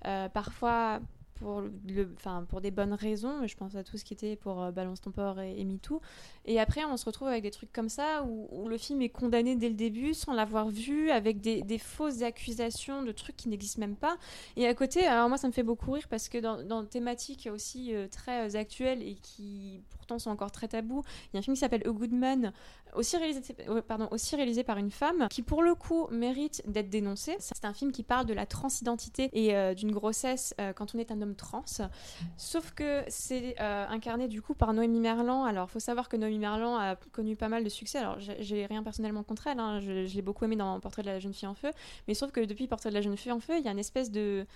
Euh, 0.07 0.29
parfois, 0.29 1.01
pour, 1.35 1.61
le, 1.61 2.15
pour 2.49 2.61
des 2.61 2.71
bonnes 2.71 2.95
raisons. 2.95 3.47
Je 3.47 3.57
pense 3.57 3.75
à 3.75 3.85
tout 3.85 3.97
ce 3.97 4.05
qui 4.05 4.15
était 4.15 4.37
pour 4.37 4.63
euh, 4.63 4.71
Balance 4.71 5.01
ton 5.01 5.11
port 5.11 5.41
et, 5.41 5.59
et 5.59 5.65
MeToo. 5.65 6.01
Et 6.45 6.61
après, 6.61 6.85
on 6.85 6.97
se 6.97 7.05
retrouve 7.05 7.29
avec 7.29 7.43
des 7.43 7.51
trucs 7.51 7.73
comme 7.73 7.89
ça 7.89 8.25
où, 8.25 8.69
le 8.69 8.79
film 8.79 9.03
est 9.03 9.09
condamné 9.11 9.57
dès 9.57 9.69
le 9.69 9.75
début 9.75 10.15
sans 10.15 10.33
l'avoir 10.33 10.69
vu, 10.69 11.11
avec 11.11 11.41
des, 11.41 11.63
des, 11.63 11.79
fausses 11.79 12.23
accusations 12.23 13.03
de 13.03 13.13
trucs 13.13 13.37
qui 13.37 13.49
n'existent 13.49 13.81
même 13.81 13.97
pas. 13.97 14.17
Et 14.57 14.67
à 14.67 14.75
côté, 14.75 15.07
alors 15.07 15.29
moi, 15.29 15.39
ça 15.39 15.47
me 15.47 15.53
fait 15.53 15.63
beaucoup 15.63 15.93
rire 15.93 16.09
parce 16.09 16.29
que 16.29 16.39
dans, 16.39 16.63
dans 16.63 16.85
thématiques 16.85 17.49
aussi 17.53 17.95
euh, 17.95 18.09
très 18.09 18.57
actuelles 18.57 19.03
et 19.03 19.17
qui 19.17 19.81
pourtant 19.91 20.19
sont 20.19 20.31
encore 20.31 20.51
très 20.51 20.69
tabous, 20.69 21.03
il 21.33 21.35
y 21.35 21.37
a 21.37 21.41
un 21.41 21.43
film 21.43 21.55
qui 21.55 21.61
s'appelle 21.61 21.87
A 21.87 21.91
Good 21.91 22.13
Man, 22.13 22.53
aussi 22.95 23.17
réalisé, 23.17 23.41
euh, 23.69 23.83
pardon, 23.83 24.09
aussi 24.11 24.37
réalisé 24.37 24.65
par 24.65 24.79
une 24.79 24.91
femme, 24.91 25.29
qui 25.31 25.43
pour 25.43 25.63
le 25.63 25.75
coup 25.75 26.07
mérite 26.11 26.63
d'être 26.67 26.91
dénoncé. 26.91 27.37
C'est 27.39 27.65
un 27.65 27.75
film 27.75 27.93
qui 27.93 28.03
parle 28.03 28.27
de 28.27 28.35
la 28.35 28.47
transidentité 28.47 29.31
et 29.33 29.75
d'une 29.75 29.93
grossesse 29.93 30.55
quand 30.77 30.95
on 30.95 30.99
est 30.99 31.11
un 31.11 31.21
homme 31.23 31.35
trans. 31.35 31.65
Sauf 32.37 32.73
que 32.73 33.03
c'est 33.09 33.55
euh, 33.61 33.87
incarné 33.89 34.29
du 34.29 34.43
coup 34.43 34.55
par 34.55 34.73
Noémie 34.73 35.01
Merlan. 35.01 35.45
Alors, 35.45 35.71
faut 35.71 35.81
savoir 35.81 36.09
que 36.09 36.17
Noémie 36.17 36.39
Merlan 36.39 36.77
a 36.77 36.97
connu 37.13 37.37
pas 37.37 37.49
mal 37.49 37.65
de 37.65 37.69
succès. 37.69 37.99
Alors, 37.99 38.19
j'ai 38.19 38.67
rien 38.67 38.83
personnellement 38.83 39.23
contre 39.23 39.47
elle. 39.47 39.61
Hein. 39.61 39.81
Je, 39.81 40.07
je 40.07 40.15
l'ai 40.15 40.23
beaucoup 40.23 40.45
aimé 40.45 40.57
dans 40.57 40.79
Portrait 40.81 41.03
de 41.03 41.09
la 41.09 41.19
jeune 41.19 41.35
fille 41.35 41.49
en 41.49 41.55
feu. 41.55 41.71
Mais 42.09 42.15
sauf 42.15 42.31
que 42.33 42.41
depuis 42.41 42.67
Portrait 42.67 42.91
de 42.91 42.95
la 42.95 43.01
jeune 43.01 43.17
fille 43.17 43.33
en 43.33 43.41
feu, 43.41 43.59
il 43.59 43.65
y 43.65 43.69
a 43.69 43.73
une 43.73 43.79
espèce 43.79 44.11
de 44.11 44.47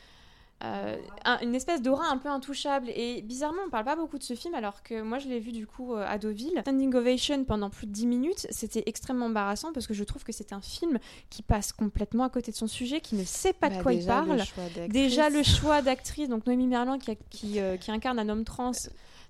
euh, 0.64 0.96
une 1.42 1.54
espèce 1.54 1.82
d'aura 1.82 2.08
un 2.08 2.18
peu 2.18 2.28
intouchable. 2.28 2.90
Et 2.94 3.22
bizarrement, 3.22 3.62
on 3.66 3.70
parle 3.70 3.84
pas 3.84 3.96
beaucoup 3.96 4.18
de 4.18 4.22
ce 4.22 4.34
film, 4.34 4.54
alors 4.54 4.82
que 4.82 5.02
moi 5.02 5.18
je 5.18 5.28
l'ai 5.28 5.38
vu 5.38 5.52
du 5.52 5.66
coup 5.66 5.94
euh, 5.94 6.04
à 6.06 6.18
Deauville. 6.18 6.58
Standing 6.62 6.94
Ovation 6.94 7.44
pendant 7.44 7.70
plus 7.70 7.86
de 7.86 7.92
10 7.92 8.06
minutes, 8.06 8.46
c'était 8.50 8.82
extrêmement 8.86 9.26
embarrassant 9.26 9.72
parce 9.72 9.86
que 9.86 9.94
je 9.94 10.02
trouve 10.02 10.24
que 10.24 10.32
c'est 10.32 10.52
un 10.52 10.60
film 10.60 10.98
qui 11.30 11.42
passe 11.42 11.72
complètement 11.72 12.24
à 12.24 12.28
côté 12.28 12.50
de 12.50 12.56
son 12.56 12.66
sujet, 12.66 13.00
qui 13.00 13.14
ne 13.14 13.24
sait 13.24 13.52
pas 13.52 13.68
de 13.68 13.76
bah, 13.76 13.82
quoi 13.82 13.92
il 13.92 14.04
parle. 14.04 14.42
déjà 14.88 15.30
le 15.30 15.42
choix 15.42 15.80
d'actrice, 15.80 16.28
donc 16.28 16.46
Noémie 16.46 16.66
Merlan 16.66 16.98
qui, 16.98 17.16
qui, 17.30 17.60
euh, 17.60 17.76
qui, 17.76 17.90
incarne 17.90 18.18
un 18.18 18.28
homme 18.28 18.44
trans. 18.44 18.72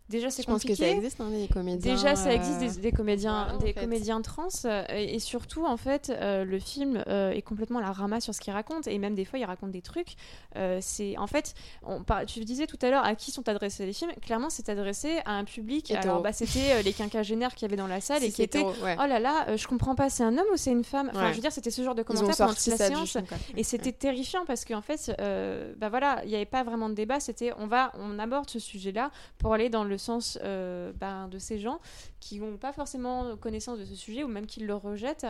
Déjà, 0.08 0.30
c'est 0.30 0.44
compliqué. 0.44 0.74
Je 0.74 0.80
pense 0.80 0.86
que 0.86 0.92
ça 0.92 0.96
existe, 0.96 1.20
hein, 1.20 1.30
des 1.30 1.48
comédiens. 1.48 1.94
Déjà, 1.94 2.16
ça 2.16 2.32
existe 2.32 2.80
des, 2.80 2.92
comédiens, 2.92 3.58
des 3.58 3.74
comédiens 3.74 4.22
trans. 4.22 4.48
et, 4.88 5.18
surtout, 5.18 5.66
en 5.66 5.76
fait, 5.76 6.12
le 6.20 6.58
film 6.58 7.02
est 7.08 7.42
complètement 7.42 7.80
la 7.80 7.92
ramasse 7.92 8.24
sur 8.24 8.34
ce 8.34 8.40
qu'il 8.40 8.52
raconte. 8.52 8.86
Et 8.86 8.98
même 8.98 9.14
des 9.14 9.24
fois, 9.24 9.38
il 9.38 9.44
raconte 9.44 9.70
des 9.70 9.82
trucs. 9.82 10.14
c'est 10.80 11.16
en 11.18 11.26
fait, 11.26 11.54
on, 11.82 12.02
tu 12.26 12.40
disais 12.44 12.66
tout 12.66 12.78
à 12.82 12.90
l'heure 12.90 13.04
à 13.04 13.14
qui 13.14 13.30
sont 13.30 13.48
adressés 13.48 13.84
les 13.84 13.92
films. 13.92 14.12
Clairement, 14.22 14.50
c'est 14.50 14.68
adressé 14.68 15.18
à 15.24 15.32
un 15.32 15.44
public. 15.44 15.90
Alors, 15.90 16.22
bah, 16.22 16.32
c'était 16.32 16.82
les 16.82 16.92
quinquagénaires 16.92 17.54
qui 17.54 17.64
avaient 17.64 17.76
dans 17.76 17.86
la 17.86 18.00
salle 18.00 18.24
et 18.24 18.30
qui 18.30 18.42
étaient 18.42 18.64
Oh 18.64 19.06
là 19.06 19.18
là, 19.18 19.56
je 19.56 19.66
comprends 19.66 19.94
pas, 19.94 20.08
c'est 20.10 20.24
un 20.24 20.36
homme 20.36 20.46
ou 20.52 20.56
c'est 20.56 20.72
une 20.72 20.84
femme? 20.84 21.10
Enfin, 21.10 21.30
je 21.30 21.36
veux 21.36 21.42
dire, 21.42 21.52
c'était 21.52 21.70
ce 21.70 21.82
genre 21.82 21.94
de 21.94 22.02
commentaires 22.02 22.36
pendant 22.36 22.54
toute 22.54 22.66
la 22.66 22.76
séance. 22.76 23.18
et 23.56 23.62
c'était 23.62 23.92
terrifiant 23.92 24.44
parce 24.46 24.64
qu'en 24.64 24.82
fait, 24.82 25.12
bah 25.76 25.88
voilà, 25.90 26.22
il 26.24 26.30
n'y 26.30 26.36
avait 26.36 26.46
pas 26.46 26.62
vraiment 26.62 26.88
de 26.88 26.94
débat. 26.94 27.20
C'était 27.20 27.52
on 27.58 27.66
va, 27.66 27.92
on 27.98 28.18
aborde 28.18 28.48
ce 28.48 28.58
sujet-là 28.58 29.10
pour 29.38 29.52
aller 29.52 29.68
dans 29.68 29.84
le 29.84 29.97
sens 29.98 30.38
euh, 30.42 30.92
ben, 30.94 31.28
de 31.28 31.38
ces 31.38 31.58
gens 31.58 31.80
qui 32.20 32.40
n'ont 32.40 32.56
pas 32.56 32.72
forcément 32.72 33.36
connaissance 33.36 33.78
de 33.78 33.84
ce 33.84 33.94
sujet 33.94 34.24
ou 34.24 34.28
même 34.28 34.46
qui 34.46 34.60
le 34.60 34.74
rejettent. 34.74 35.26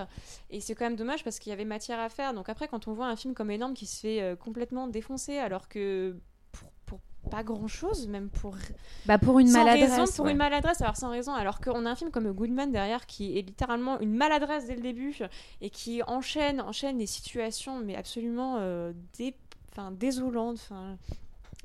Et 0.51 0.61
c'est 0.61 0.74
quand 0.74 0.85
même 0.85 0.97
dommage 0.97 1.24
parce 1.24 1.39
qu'il 1.39 1.51
y 1.51 1.53
avait 1.53 1.65
matière 1.65 1.99
à 1.99 2.09
faire. 2.09 2.35
Donc 2.35 2.49
après, 2.49 2.69
quand 2.69 2.89
on 2.89 2.93
voit 2.93 3.07
un 3.07 3.16
film 3.16 3.35
comme 3.35 3.51
Énorme 3.51 3.74
qui 3.74 3.86
se 3.86 4.01
fait 4.01 4.23
euh, 4.23 4.36
complètement 4.36 4.89
défoncer 4.89 5.39
alors 5.39 5.69
que 5.69 6.16
pour, 6.53 7.01
pas 7.31 7.43
grand 7.43 7.69
chose, 7.69 8.07
même 8.07 8.31
pour. 8.31 8.57
Bah 9.05 9.19
pour 9.19 9.39
une 9.39 9.51
maladresse. 9.51 10.16
pour 10.16 10.28
une 10.28 10.36
maladresse, 10.36 10.81
alors 10.81 10.97
sans 10.97 11.11
raison. 11.11 11.35
Alors 11.35 11.61
qu'on 11.61 11.85
a 11.85 11.90
un 11.90 11.95
film 11.95 12.11
comme 12.11 12.31
Goodman 12.32 12.73
derrière 12.73 13.07
qui 13.07 13.36
est 13.39 13.43
littéralement 13.43 14.01
une 14.01 14.15
maladresse 14.15 14.66
dès 14.66 14.77
le 14.77 14.81
début 14.81 15.15
et 15.61 15.69
qui 15.69 16.03
enchaîne, 16.05 16.61
enchaîne 16.61 16.97
des 16.97 17.07
situations, 17.07 17.81
mais 17.81 17.97
absolument 17.97 18.57
euh, 18.59 18.93
dé... 19.19 19.35
enfin, 19.73 19.90
désolantes. 19.90 20.61
Enfin, 20.62 20.97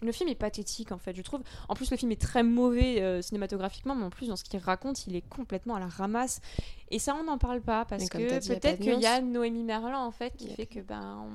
le 0.04 0.12
film 0.12 0.30
est 0.30 0.36
pathétique 0.36 0.92
en 0.92 0.98
fait, 0.98 1.16
je 1.16 1.22
trouve. 1.22 1.42
En 1.70 1.76
plus, 1.76 1.92
le 1.92 1.98
film 1.98 2.12
est 2.12 2.22
très 2.22 2.44
mauvais 2.44 3.02
euh, 3.02 3.22
cinématographiquement, 3.22 3.96
mais 3.96 4.06
en 4.06 4.10
plus, 4.10 4.28
dans 4.28 4.36
ce 4.36 4.44
qu'il 4.44 4.60
raconte, 4.60 5.08
il 5.08 5.16
est 5.16 5.28
complètement 5.28 5.76
à 5.76 5.80
la 5.80 5.88
ramasse. 5.88 6.42
Et 6.92 7.00
ça, 7.00 7.16
on 7.20 7.24
n'en 7.24 7.38
parle 7.38 7.62
pas 7.62 7.86
parce 7.86 8.10
que 8.10 8.18
peut-être 8.48 8.80
qu'il 8.80 9.00
y 9.00 9.06
a 9.06 9.22
Noémie 9.22 9.64
Merlan 9.64 10.06
en 10.06 10.12
fait 10.12 10.36
qui 10.38 10.50
fait 10.50 10.68
que 10.68 10.80
ben 10.80 11.26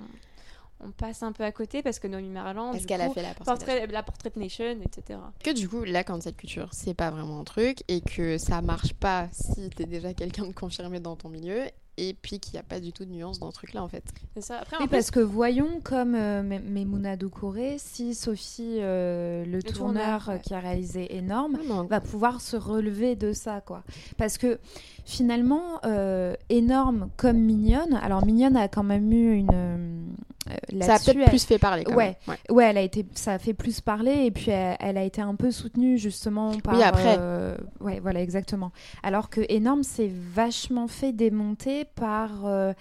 on, 0.81 0.91
passe 0.93 1.25
un 1.25 1.33
peu 1.33 1.43
à 1.43 1.51
côté 1.51 1.83
parce 1.83 1.99
que 1.99 2.07
Noémie 2.07 2.29
Merlan. 2.29 2.71
Parce 2.71 2.87
qu'elle 2.87 3.01
a 3.01 3.11
fait 3.11 3.23
la 3.23 3.35
portrait, 3.35 3.87
la 3.89 4.03
portrait 4.03 4.33
Nation, 4.37 4.79
etc. 4.83 5.19
Que 5.43 5.53
du 5.53 5.69
coup, 5.69 5.83
la 5.83 6.05
cancel 6.05 6.35
culture, 6.35 6.69
c'est 6.73 6.95
pas 6.95 7.11
vraiment 7.11 7.41
un 7.41 7.45
truc 7.45 7.83
et 7.89 8.01
que 8.01 8.39
ça 8.39 8.63
marche 8.63 8.95
pas 8.95 9.29
si 9.33 9.69
t'es 9.71 9.87
déjà 9.87 10.15
quelqu'un 10.15 10.47
de 10.47 10.53
confirmé 10.53 11.01
dans 11.01 11.17
ton 11.17 11.29
milieu 11.29 11.65
et 11.99 12.15
puis 12.15 12.39
qu'il 12.39 12.55
n'y 12.55 12.61
a 12.61 12.63
pas 12.63 12.81
du 12.81 12.93
tout 12.93 13.05
de 13.05 13.11
nuance 13.11 13.41
dans 13.41 13.51
ce 13.51 13.57
truc-là 13.57 13.83
en 13.83 13.89
fait. 13.89 14.05
C'est 14.35 14.41
ça. 14.41 14.61
Après, 14.61 14.87
parce 14.87 15.11
que 15.11 15.21
voyons 15.21 15.81
comme 15.83 16.15
euh, 16.15 16.43
Memouna 16.43 17.17
Doucouré, 17.17 17.77
si 17.79 18.15
Sophie, 18.15 18.79
euh, 18.81 19.45
le, 19.45 19.63
tourneur, 19.63 20.31
qui 20.43 20.55
a 20.55 20.61
réalisé 20.61 21.17
énorme, 21.17 21.59
ah 21.69 21.83
va 21.89 22.01
pouvoir 22.01 22.41
se 22.41 22.57
relever 22.57 23.17
de 23.17 23.33
ça 23.33 23.61
quoi. 23.61 23.83
Parce 24.17 24.39
que 24.39 24.59
finalement, 25.05 25.81
euh, 25.85 26.35
énorme 26.49 27.11
comme 27.17 27.39
mignonne. 27.39 27.95
Alors 27.95 28.25
mignonne 28.25 28.57
a 28.57 28.69
quand 28.69 28.85
même 28.85 29.11
eu 29.13 29.35
une 29.35 29.51
euh, 29.53 30.03
ça 30.81 30.95
a 30.95 30.99
peut-être 30.99 31.29
plus 31.29 31.45
fait 31.45 31.59
parler. 31.59 31.85
Quand 31.85 31.95
ouais, 31.95 32.17
même. 32.27 32.37
ouais, 32.51 32.65
elle 32.65 32.79
a 32.79 32.83
été, 32.83 33.07
ça 33.15 33.35
a 33.35 33.39
fait 33.39 33.55
plus 33.55 33.81
parler 33.81 34.25
et 34.25 34.31
puis 34.31 34.51
elle, 34.51 34.99
a 34.99 35.03
été 35.03 35.21
un 35.21 35.35
peu 35.35 35.51
soutenue 35.51 35.99
justement 35.99 36.57
par. 36.59 36.75
Oui, 36.75 36.83
après. 36.83 37.17
Euh, 37.19 37.57
ouais, 37.81 38.01
voilà, 38.01 38.21
exactement. 38.21 38.73
Alors 39.03 39.31
que 39.31 39.41
énorme, 39.49 39.83
c'est 39.83 40.11
vachement 40.11 40.89
fait 40.89 41.13
démonter 41.13 41.85
par. 41.85 42.47
Euh, 42.47 42.73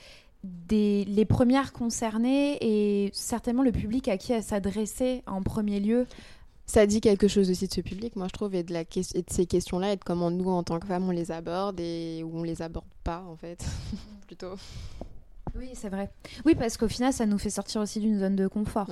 des, 0.43 1.03
les 1.05 1.25
premières 1.25 1.73
concernées 1.73 2.57
et 2.61 3.09
certainement 3.11 3.63
le 3.63 3.71
public 3.71 4.07
à 4.07 4.17
qui 4.17 4.31
elle 4.31 4.43
s'adressait 4.43 5.23
en 5.25 5.41
premier 5.41 5.81
lieu. 5.81 6.05
Ça 6.65 6.85
dit 6.85 7.01
quelque 7.01 7.27
chose 7.27 7.49
aussi 7.49 7.67
de 7.67 7.73
ce 7.73 7.81
public, 7.81 8.15
moi 8.15 8.27
je 8.27 8.33
trouve, 8.33 8.53
et 8.53 8.63
de, 8.63 8.73
la 8.73 8.81
et 8.81 9.21
de 9.21 9.29
ces 9.29 9.45
questions-là, 9.45 9.93
et 9.93 9.95
de 9.95 10.03
comment 10.03 10.29
nous, 10.29 10.49
en 10.49 10.63
tant 10.63 10.79
que 10.79 10.87
femmes, 10.87 11.07
on 11.07 11.11
les 11.11 11.31
aborde 11.31 11.79
et 11.79 12.23
où 12.23 12.39
on 12.39 12.43
les 12.43 12.61
aborde 12.61 12.85
pas, 13.05 13.23
en 13.27 13.37
fait, 13.37 13.65
plutôt. 14.27 14.55
Oui, 15.55 15.71
c'est 15.73 15.89
vrai. 15.89 16.09
Oui, 16.45 16.55
parce 16.55 16.77
qu'au 16.77 16.87
final, 16.87 17.13
ça 17.13 17.25
nous 17.25 17.37
fait 17.37 17.49
sortir 17.49 17.81
aussi 17.81 17.99
d'une 17.99 18.19
zone 18.19 18.35
de 18.35 18.47
confort. 18.47 18.89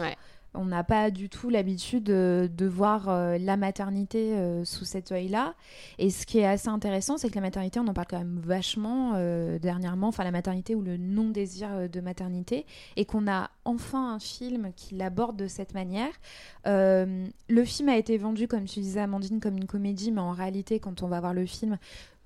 On 0.58 0.66
n'a 0.66 0.84
pas 0.84 1.12
du 1.12 1.30
tout 1.30 1.50
l'habitude 1.50 2.04
de, 2.04 2.66
voir 2.66 3.10
euh, 3.10 3.38
la 3.38 3.58
maternité 3.58 4.34
euh, 4.34 4.64
sous 4.66 4.86
cet 4.86 5.12
œil-là. 5.12 5.54
Et 6.00 6.10
ce 6.10 6.26
qui 6.26 6.40
est 6.40 6.46
assez 6.46 6.70
intéressant, 6.70 7.18
c'est 7.18 7.30
que 7.30 7.36
la 7.36 7.42
maternité, 7.42 7.80
on 7.80 7.88
en 7.88 7.94
parle 7.94 8.08
quand 8.10 8.18
même 8.18 8.40
vachement 8.44 9.14
euh, 9.16 9.60
dernièrement, 9.60 10.08
enfin 10.08 10.24
la 10.24 10.32
maternité 10.32 10.76
ou 10.76 10.82
le 10.82 10.98
non-désir 10.98 11.90
de 11.90 12.02
maternité, 12.02 12.66
et 12.96 13.06
qu'on 13.06 13.28
a 13.28 13.50
enfin 13.66 14.16
un 14.16 14.20
film 14.20 14.72
qui 14.76 14.96
l'aborde 14.96 15.36
de 15.36 15.48
cette 15.48 15.74
manière. 15.74 16.14
le 16.66 17.64
film 17.66 17.90
a 17.90 17.98
été 17.98 18.18
vendu, 18.18 18.48
comme 18.48 18.66
tu 18.66 18.80
disais 18.80 19.02
Amandine, 19.02 19.40
comme 19.40 19.58
une 19.58 19.68
comédie, 19.68 20.12
mais 20.12 20.22
en 20.22 20.32
réalité, 20.32 20.80
quand 20.80 21.04
on 21.04 21.08
va 21.08 21.20
voir 21.20 21.34
le 21.34 21.46
film, 21.46 21.78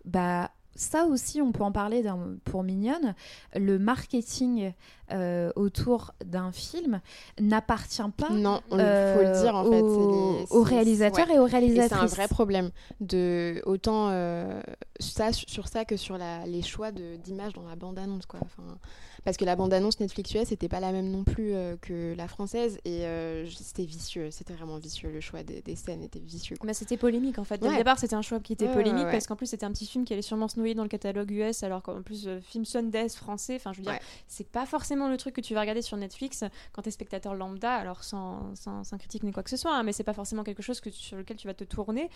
bah 0.06 0.51
ça 0.76 1.06
aussi, 1.06 1.41
on 1.41 1.52
peut 1.52 1.64
en 1.64 1.72
parler 1.72 2.04
pour 2.46 2.64
Mignonne. 2.64 3.14
Le 3.56 3.78
marketing 3.78 4.74
euh, 5.12 5.52
autour 5.56 6.14
d'un 6.24 6.52
film 6.52 7.02
n'appartient 7.40 8.02
pas. 8.16 8.30
Non, 8.30 8.62
il 8.72 8.78
faut 8.78 8.78
le 8.78 9.41
dire 9.41 9.56
en 9.56 9.66
fait. 9.66 10.54
Aux, 10.54 10.64
réalisateurs 10.64 11.30
et 11.30 11.40
aux 11.40 11.46
réalisatrices. 11.46 11.90
C'est 11.90 11.96
un 11.96 12.06
vrai 12.06 12.28
problème. 12.28 12.72
De 13.02 13.62
autant 13.66 14.10
euh, 14.10 14.62
ça 15.00 15.34
sur 15.34 15.68
ça 15.68 15.84
que 15.84 15.98
sur 15.98 16.18
les 16.18 16.62
choix 16.62 16.91
d'images 16.91 17.54
dans 17.54 17.68
la 17.68 17.76
bande 17.76 18.00
annonce 18.00 18.26
quoi. 18.26 18.40
Enfin, 18.44 18.78
parce 19.24 19.38
que 19.38 19.46
la 19.46 19.56
bande-annonce 19.56 20.00
Netflix 20.00 20.34
US 20.34 20.52
n'était 20.52 20.70
pas 20.70 20.80
la 20.80 20.91
même 20.91 21.10
non 21.10 21.24
plus 21.24 21.54
euh, 21.54 21.76
que 21.82 22.14
la 22.16 22.28
française 22.28 22.80
et 22.86 23.06
euh, 23.06 23.48
c'était 23.50 23.84
vicieux, 23.84 24.32
c'était 24.32 24.54
vraiment 24.54 24.78
vicieux, 24.78 25.12
le 25.12 25.22
choix 25.22 25.44
des, 25.44 25.76
scènes 25.76 26.04
était 26.04 26.20
vicieux. 26.20 26.56
Mais 26.64 26.74
c'était 26.74 26.98
polémique 26.98 27.40
en 27.40 27.44
fait. 27.44 27.60
Dès 27.60 27.70
le 27.70 27.78
départ, 27.78 28.00
c'était 28.00 28.16
un 28.16 28.22
choix 28.22 28.40
qui 28.40 28.54
était 28.54 28.68
polémique 28.68 29.08
parce 29.12 29.28
qu'en 29.28 29.36
plus, 29.36 29.48
c'était 29.48 29.66
un 29.66 29.72
petit 29.72 29.86
film 29.86 30.06
qui 30.06 30.14
allait 30.14 30.22
sûrement 30.22 30.48
se 30.48 30.58
noyer 30.60 30.76
dans 30.76 30.84
le 30.84 30.90
catalogue 30.90 31.32
US, 31.32 31.64
alors 31.64 31.82
qu'en 31.82 32.02
plus, 32.02 32.28
euh, 32.28 32.40
film 32.41 32.66
Sundance 32.66 33.16
français, 33.16 33.56
enfin, 33.56 33.74
je 33.74 33.80
veux 33.80 33.84
dire, 33.84 34.00
c'est 34.28 34.48
pas 34.48 34.66
forcément 34.66 35.10
le 35.10 35.18
truc 35.18 35.36
que 35.36 35.41
tu 35.41 35.54
vas 35.54 35.62
regarder 35.62 35.82
sur 35.82 35.98
Netflix 35.98 36.44
quand 36.72 36.82
t'es 36.82 36.91
spectateur 36.91 37.36
lambda, 37.36 37.74
alors 37.74 38.04
sans, 38.04 38.56
sans, 38.56 38.98
critique 38.98 39.24
ni 39.24 39.32
quoi 39.32 39.44
que 39.44 39.50
ce 39.50 39.58
soit, 39.58 39.74
hein, 39.74 39.84
mais 39.84 39.94
c'est 39.94 40.04
pas 40.04 40.14
forcément 40.14 40.44
quelque 40.44 40.62
chose 40.62 40.80
que 40.82 40.90
sur 40.90 41.18
lequel 41.18 41.38
tu 41.38 41.48
vas 41.48 41.54
te 41.54 41.64
tourner. 41.64 42.10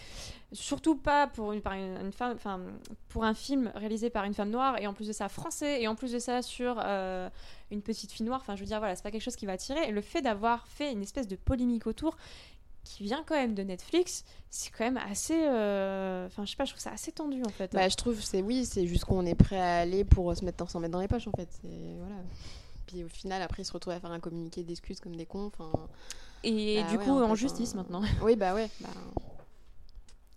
Surtout 0.52 0.96
pas 0.96 1.28
pour 1.28 1.54
une, 1.54 1.62
une, 1.66 2.12
femme, 2.12 2.34
enfin, 2.36 2.60
pour 3.10 3.24
un 3.24 3.34
film 3.34 3.72
réalisé 3.76 4.10
par 4.10 4.26
une 4.26 4.34
femme 4.34 4.50
noire 4.50 4.80
et 4.80 4.88
en 4.88 4.94
plus 4.94 5.08
de 5.08 5.14
ça 5.14 5.30
français 5.30 5.82
et 5.82 5.88
en 5.88 5.96
plus 5.96 6.12
de 6.12 6.20
ça 6.20 6.42
sur 6.42 6.80
euh, 6.94 7.30
une 7.72 7.82
petite 7.82 8.12
fille 8.12 8.26
noire. 8.26 8.40
Enfin, 8.42 8.56
je 8.56 8.62
veux 8.62 8.68
dire, 8.68 8.80
voilà, 8.80 8.96
c'est 8.96 9.04
pas 9.04 9.12
quelque 9.12 9.22
chose 9.22 9.36
qui 9.36 9.46
va 9.46 9.54
attirer. 9.54 9.88
Et 9.88 9.92
le 9.92 10.02
fait 10.02 10.22
d'avoir 10.22 10.68
fait 10.68 10.92
une 10.92 11.02
espèce 11.02 11.28
de 11.28 11.36
polémique 11.36 11.88
autour 11.88 12.18
qui 12.84 13.04
vient 13.04 13.24
quand 13.26 13.36
même 13.36 13.54
de 13.54 13.64
Netflix, 13.64 14.26
c'est 14.50 14.70
quand 14.72 14.84
même 14.84 14.98
assez. 14.98 15.42
Euh, 15.46 16.28
enfin, 16.28 16.46
je 16.46 16.52
sais 16.52 16.58
pas, 16.58 16.66
je 16.66 16.72
trouve 16.72 16.82
ça 16.82 16.92
assez 16.92 17.12
tendu 17.12 17.42
en 17.46 17.50
fait. 17.50 17.72
Bah, 17.74 17.88
je 17.88 17.96
trouve, 17.96 18.22
c'est 18.22 18.42
oui, 18.42 18.66
c'est 18.66 18.88
jusqu'où 18.88 19.16
on 19.16 19.26
est 19.26 19.36
prêt 19.36 19.60
à 19.60 19.78
aller 19.78 20.04
pour 20.04 20.36
se 20.36 20.44
mettre, 20.44 20.70
s'en 20.70 20.80
mettre 20.80 20.92
dans 20.92 21.00
les 21.00 21.08
poches 21.08 21.28
en 21.28 21.32
fait. 21.32 21.50
Voilà. 21.64 22.16
Puis 22.88 23.04
au 23.04 23.10
final, 23.10 23.42
après, 23.42 23.64
ils 23.64 23.66
se 23.66 23.72
retrouvent 23.72 23.94
à 23.94 24.00
faire 24.00 24.12
un 24.12 24.20
communiqué 24.20 24.64
d'excuses 24.64 25.00
comme 25.00 25.16
des 25.16 25.26
cons. 25.26 25.52
Et 26.44 26.82
bah 26.82 26.90
du 26.90 26.98
coup, 27.00 27.12
en 27.12 27.36
justice 27.36 27.74
maintenant. 27.76 28.02
Oui, 28.22 28.36
bah 28.36 28.54
ouais. 28.54 28.70
Bah... 28.82 28.90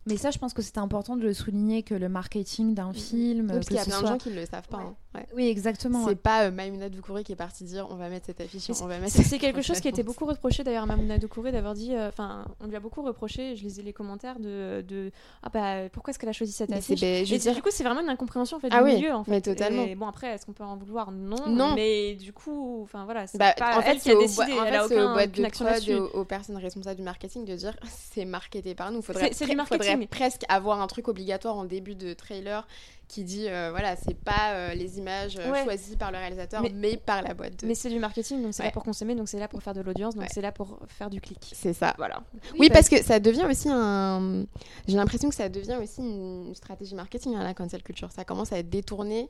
Mais 0.06 0.16
ça, 0.16 0.30
je 0.30 0.38
pense 0.38 0.54
que 0.54 0.62
c'est 0.62 0.78
important 0.78 1.16
de 1.16 1.22
le 1.22 1.34
souligner 1.34 1.82
que 1.82 1.94
le 1.94 2.08
marketing 2.08 2.74
d'un 2.74 2.92
film. 2.92 3.46
Oui, 3.46 3.54
parce 3.54 3.58
que 3.60 3.64
qu'il 3.66 3.76
y 3.76 3.80
a 3.80 3.84
plein 3.84 3.92
soit- 3.94 4.02
de 4.02 4.06
gens 4.06 4.18
qui 4.18 4.30
ne 4.30 4.34
le 4.36 4.46
savent 4.46 4.68
pas. 4.68 4.78
hein. 4.78 4.94
Ouais. 5.14 5.26
Oui, 5.34 5.48
exactement. 5.48 6.00
C'est 6.02 6.10
ouais. 6.10 6.14
pas 6.14 6.44
euh, 6.44 6.50
Maïmouna 6.50 6.90
Doucouré 6.90 7.24
qui 7.24 7.32
est 7.32 7.36
partie 7.36 7.64
dire 7.64 7.86
on 7.90 7.96
va 7.96 8.10
mettre 8.10 8.26
cette 8.26 8.40
affiche, 8.40 8.68
on 8.82 8.86
va 8.86 8.98
mettre 8.98 9.12
C'est 9.14 9.38
quelque 9.38 9.62
chose 9.62 9.80
qui 9.80 9.88
a 9.88 9.90
été 9.90 10.02
beaucoup 10.02 10.26
reproché 10.26 10.62
d'ailleurs 10.62 10.82
à 10.82 10.86
Mamouna 10.86 11.16
Doucouré 11.18 11.52
d'avoir 11.52 11.72
dit, 11.74 11.94
euh, 11.94 12.08
enfin, 12.08 12.44
on 12.60 12.66
lui 12.66 12.76
a 12.76 12.80
beaucoup 12.80 13.00
reproché, 13.02 13.56
je 13.56 13.62
lisais 13.64 13.82
les 13.82 13.94
commentaires 13.94 14.38
de, 14.38 14.82
de 14.86 15.10
ah 15.42 15.48
bah 15.48 15.88
pourquoi 15.90 16.10
est-ce 16.10 16.18
qu'elle 16.18 16.28
a 16.28 16.32
choisi 16.34 16.52
cette 16.52 16.68
Mais 16.68 16.76
affiche? 16.76 17.00
je 17.00 17.04
Et 17.06 17.24
veux 17.24 17.38
dire- 17.38 17.54
du 17.54 17.62
coup, 17.62 17.70
c'est 17.72 17.82
vraiment 17.82 18.02
une 18.02 18.10
incompréhension 18.10 18.58
en 18.58 18.60
fait, 18.60 18.68
Ah 18.70 18.78
du 18.82 18.84
oui, 18.90 18.94
milieu 18.96 19.12
en 19.14 19.24
fait. 19.24 19.30
mais 19.30 19.40
totalement. 19.40 19.84
Et 19.84 19.94
bon 19.94 20.06
après, 20.06 20.28
est-ce 20.34 20.44
qu'on 20.44 20.52
peut 20.52 20.64
en 20.64 20.76
vouloir? 20.76 21.10
Non. 21.10 21.48
Non. 21.48 21.74
Mais 21.74 22.14
du 22.16 22.32
coup, 22.34 22.82
enfin 22.82 23.04
voilà, 23.06 23.26
c'est 23.26 23.38
Bah, 23.38 23.54
pas 23.56 23.78
en 23.78 23.82
fait, 23.82 23.92
elle 23.92 24.00
qui 24.00 24.10
a 24.10 24.16
décidé, 24.18 24.52
en 24.52 24.64
elle 24.64 24.70
fait, 24.70 24.76
a 24.76 24.84
aucune 24.84 25.32
de 25.42 25.44
action 25.46 25.96
aux, 26.12 26.24
personnes 26.24 26.56
responsables 26.58 26.96
du 26.96 27.02
marketing 27.02 27.44
de 27.46 27.54
dire 27.56 27.74
c'est 28.12 28.26
marketé 28.26 28.74
par 28.74 28.92
nous. 28.92 29.00
Faudrait, 29.00 29.30
C'est- 29.32 29.46
du 29.46 29.52
pre- 29.56 29.95
faudrait 29.96 30.06
presque 30.06 30.42
avoir 30.48 30.80
un 30.80 30.86
truc 30.86 31.08
obligatoire 31.08 31.56
en 31.56 31.64
début 31.64 31.94
de 31.94 32.12
trailer 32.14 32.66
qui 33.08 33.22
dit 33.22 33.46
euh, 33.48 33.70
voilà, 33.70 33.94
c'est 33.94 34.18
pas 34.18 34.52
euh, 34.54 34.74
les 34.74 34.98
images 34.98 35.36
euh, 35.38 35.52
Ouais. 35.52 35.62
choisies 35.62 35.96
par 35.96 36.10
le 36.10 36.18
réalisateur, 36.18 36.60
mais, 36.62 36.70
Mais- 36.74 36.96
par 36.96 37.22
la 37.22 37.34
boîte 37.34 37.60
de. 37.60 37.66
Mais 37.66 37.76
c'est 37.76 37.88
du 37.88 38.00
marketing, 38.00 38.42
donc 38.42 38.52
c'est 38.52 38.62
Ouais. 38.62 38.68
là 38.68 38.72
pour 38.72 38.82
consommer, 38.82 39.14
donc 39.14 39.28
c'est 39.28 39.38
là 39.38 39.46
pour 39.46 39.62
faire 39.62 39.74
de 39.74 39.80
l'audience, 39.80 40.14
donc 40.14 40.24
Ouais. 40.24 40.28
c'est 40.32 40.40
là 40.40 40.50
pour 40.50 40.78
faire 40.88 41.08
du 41.08 41.20
clic. 41.20 41.38
C'est 41.54 41.72
ça. 41.72 41.94
Voilà. 41.98 42.22
Oui, 42.58 42.68
parce 42.68 42.88
que 42.88 43.00
ça 43.02 43.20
devient 43.20 43.46
aussi 43.48 43.68
un. 43.70 44.44
J'ai 44.88 44.96
l'impression 44.96 45.28
que 45.28 45.36
ça 45.36 45.48
devient 45.48 45.78
aussi 45.80 46.00
une 46.00 46.52
stratégie 46.56 46.96
marketing, 46.96 47.36
hein, 47.36 47.44
la 47.44 47.54
cancel 47.54 47.82
culture. 47.84 48.10
Ça 48.10 48.24
commence 48.24 48.52
à 48.52 48.58
être 48.58 48.68
détourné. 48.70 49.28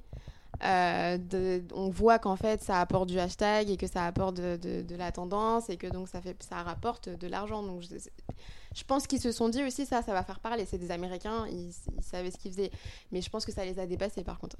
Euh, 0.64 1.18
de- 1.18 1.62
on 1.74 1.90
voit 1.90 2.18
qu'en 2.18 2.36
fait 2.36 2.62
ça 2.62 2.80
apporte 2.80 3.08
du 3.10 3.18
hashtag 3.18 3.68
et 3.68 3.76
que 3.76 3.86
ça 3.86 4.06
apporte 4.06 4.36
de, 4.38 4.56
de- 4.56 4.82
de 4.82 4.96
la 4.96 5.12
tendance 5.12 5.68
et 5.68 5.76
que 5.76 5.86
donc 5.86 6.08
ça, 6.08 6.20
fait, 6.22 6.36
ça 6.42 6.62
rapporte 6.62 7.08
de 7.10 7.26
l'argent. 7.26 7.62
Donc 7.62 7.82
je, 7.82 7.96
je 8.74 8.84
pense 8.84 9.06
qu'ils 9.06 9.20
se 9.20 9.32
sont 9.32 9.48
dit 9.50 9.62
aussi 9.62 9.84
ça, 9.84 10.00
ça 10.02 10.12
va 10.12 10.22
faire 10.22 10.40
parler. 10.40 10.64
C'est 10.64 10.78
des 10.78 10.90
Américains, 10.90 11.46
ils, 11.50 11.68
ils 11.98 12.02
savaient 12.02 12.30
ce 12.30 12.38
qu'ils 12.38 12.52
faisaient. 12.52 12.70
Mais 13.12 13.20
je 13.20 13.28
pense 13.28 13.44
que 13.44 13.52
ça 13.52 13.64
les 13.64 13.78
a 13.78 13.86
dépassés 13.86 14.24
par 14.24 14.38
contre. 14.38 14.56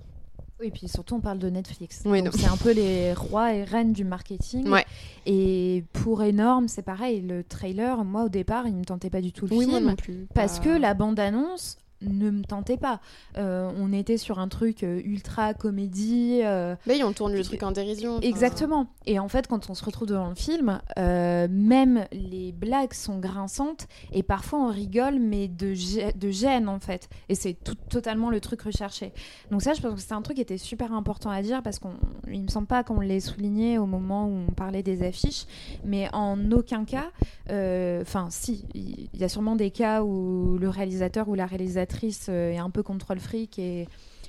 Oui, 0.59 0.71
puis 0.71 0.89
surtout, 0.89 1.17
on 1.17 1.21
parle 1.21 1.39
de 1.39 1.51
Netflix. 1.51 2.01
Oui, 2.07 2.23
c'est 2.33 2.47
un 2.47 2.57
peu 2.57 2.73
les 2.73 3.13
rois 3.13 3.53
et 3.53 3.63
reines 3.63 3.93
du 3.93 4.05
marketing. 4.05 4.67
Ouais. 4.71 4.87
Et 5.27 5.85
pour 5.93 6.23
énorme, 6.23 6.67
c'est 6.69 6.81
pareil. 6.81 7.21
Le 7.21 7.45
trailer, 7.45 8.03
moi, 8.07 8.25
au 8.25 8.29
départ, 8.31 8.67
il 8.67 8.75
me 8.75 8.83
tentait 8.85 9.11
pas 9.11 9.21
du 9.21 9.33
tout 9.33 9.47
le 9.47 9.55
Oui, 9.55 9.67
moi 9.67 9.77
film. 9.81 9.91
non 9.91 9.97
plus. 9.97 10.27
Parce 10.35 10.59
que 10.59 10.71
la 10.71 10.95
bande-annonce 10.95 11.77
ne 12.03 12.31
me 12.31 12.43
tentait 12.45 12.77
pas. 12.77 13.01
Euh, 13.39 13.71
on 13.79 13.93
était 13.93 14.19
sur 14.19 14.39
un 14.39 14.49
truc 14.49 14.83
euh, 14.83 15.01
ultra 15.05 15.55
comédie. 15.55 16.41
euh, 16.45 16.77
Mais 16.87 17.03
on 17.03 17.13
tourne 17.13 17.33
le 17.33 17.43
truc 17.43 17.63
en 17.63 17.73
dérision. 17.73 18.17
enfin. 18.19 18.27
Exactement. 18.27 18.87
Et 19.07 19.19
en 19.19 19.29
fait, 19.29 19.47
quand 19.47 19.71
on 19.71 19.75
se 19.75 19.85
retrouve 19.85 20.09
devant 20.09 20.29
le 20.29 20.35
film, 20.35 20.81
euh, 20.99 21.49
même 21.51 22.05
les 22.13 22.53
blagues 22.53 22.93
sont 22.93 23.19
grinçantes 23.19 23.87
et 24.13 24.23
parfois 24.23 24.59
on 24.61 24.69
rigole, 24.69 25.19
mais 25.19 25.49
de, 25.49 25.73
gê- 25.75 26.17
de 26.17 26.31
gêne 26.31 26.69
en 26.69 26.79
fait. 26.81 27.09
Et 27.29 27.35
c'est 27.35 27.55
tout- 27.55 27.75
totalement 27.89 28.29
le 28.31 28.41
truc 28.41 28.63
recherché. 28.63 29.13
Donc 29.51 29.63
ça, 29.63 29.73
je 29.75 29.81
pense 29.81 29.95
que 29.95 30.01
c'est 30.01 30.13
un 30.13 30.23
truc 30.23 30.37
qui 30.37 30.43
était 30.43 30.59
super 30.59 30.93
important 30.93 31.31
à 31.31 31.41
dire 31.43 31.63
parce 31.63 31.79
qu'on, 31.79 31.95
il 32.31 32.43
me 32.43 32.49
semble 32.49 32.67
pas 32.67 32.85
qu'on 32.85 33.01
l'ait 33.01 33.21
souligné 33.21 33.79
au 33.79 33.87
moment 33.87 34.27
où 34.27 34.37
on 34.49 34.53
parlait 34.53 34.83
des 34.83 35.03
affiches, 35.03 35.45
mais 35.85 36.09
en 36.13 36.51
aucun 36.53 36.85
cas, 36.85 37.11
enfin 37.49 38.27
si, 38.31 38.65
il 38.75 39.09
il 39.15 39.21
y 39.21 39.25
a 39.25 39.29
sûrement 39.29 39.57
des 39.57 39.71
cas 39.71 40.03
où 40.03 40.59
le 40.59 40.69
réalisateur 40.69 41.29
ou 41.29 41.35
la 41.35 41.47
réalisatrice 41.47 41.86
euh, 42.29 42.53
est 42.53 42.59
un 42.59 42.71
peu 42.71 42.83
contrôle 42.83 43.19
fric 43.21 43.59
et 43.59 43.89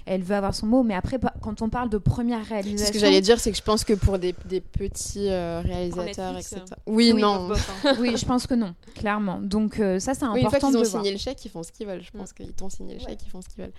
elle 0.10 0.22
veut 0.24 0.36
avoir 0.36 0.56
son 0.56 0.68
mot, 0.68 0.84
mais 0.84 0.94
après, 0.96 1.20
quand 1.42 1.62
on 1.62 1.68
parle 1.70 1.90
de 1.90 1.98
première 1.98 2.46
réalisation, 2.46 2.88
Ce 2.88 2.92
que 2.94 3.00
j'allais 3.00 3.20
dire, 3.20 3.40
c'est 3.42 3.52
que 3.52 3.58
je 3.58 3.62
pense 3.62 3.84
que 3.84 3.92
pour 3.92 4.18
des, 4.18 4.34
des 4.46 4.62
petits 4.62 5.28
euh, 5.30 5.60
réalisateurs, 5.60 6.34
Netflix, 6.34 6.54
etc. 6.54 6.66
euh. 6.72 6.76
Oui, 6.88 7.12
Oui, 7.14 7.22
non. 7.22 7.50
bof, 7.50 7.70
hein. 7.86 7.96
Oui, 8.00 8.16
je 8.16 8.26
pense 8.26 8.48
que 8.48 8.54
non, 8.54 8.74
clairement. 8.96 9.40
Donc 9.42 9.80
euh, 9.82 10.00
ça, 10.00 10.14
c'est 10.14 10.26
Oui, 10.28 10.40
une 10.42 10.50
fois 10.50 10.58
important 10.58 10.68
qu'ils 10.68 10.76
de 10.76 10.80
ont 10.88 10.90
voir. 10.90 11.04
signé 11.04 11.12
le 11.12 11.20
chèque, 11.20 11.44
ils 11.44 11.50
font 11.50 11.62
ce 11.64 11.74
qu'ils 11.74 11.88
veulent. 11.88 12.02
Je 12.02 12.12
Mm. 12.14 12.20
pense 12.20 12.32
qu'ils 12.32 12.54
t'ont 12.54 12.70
signé 12.70 12.94
le 12.94 13.02
Ouais. 13.02 13.08
chèque, 13.10 13.20
ils 13.26 13.30
font 13.30 13.42
ce 13.42 13.50
qu'ils 13.50 13.64
veulent. 13.66 13.74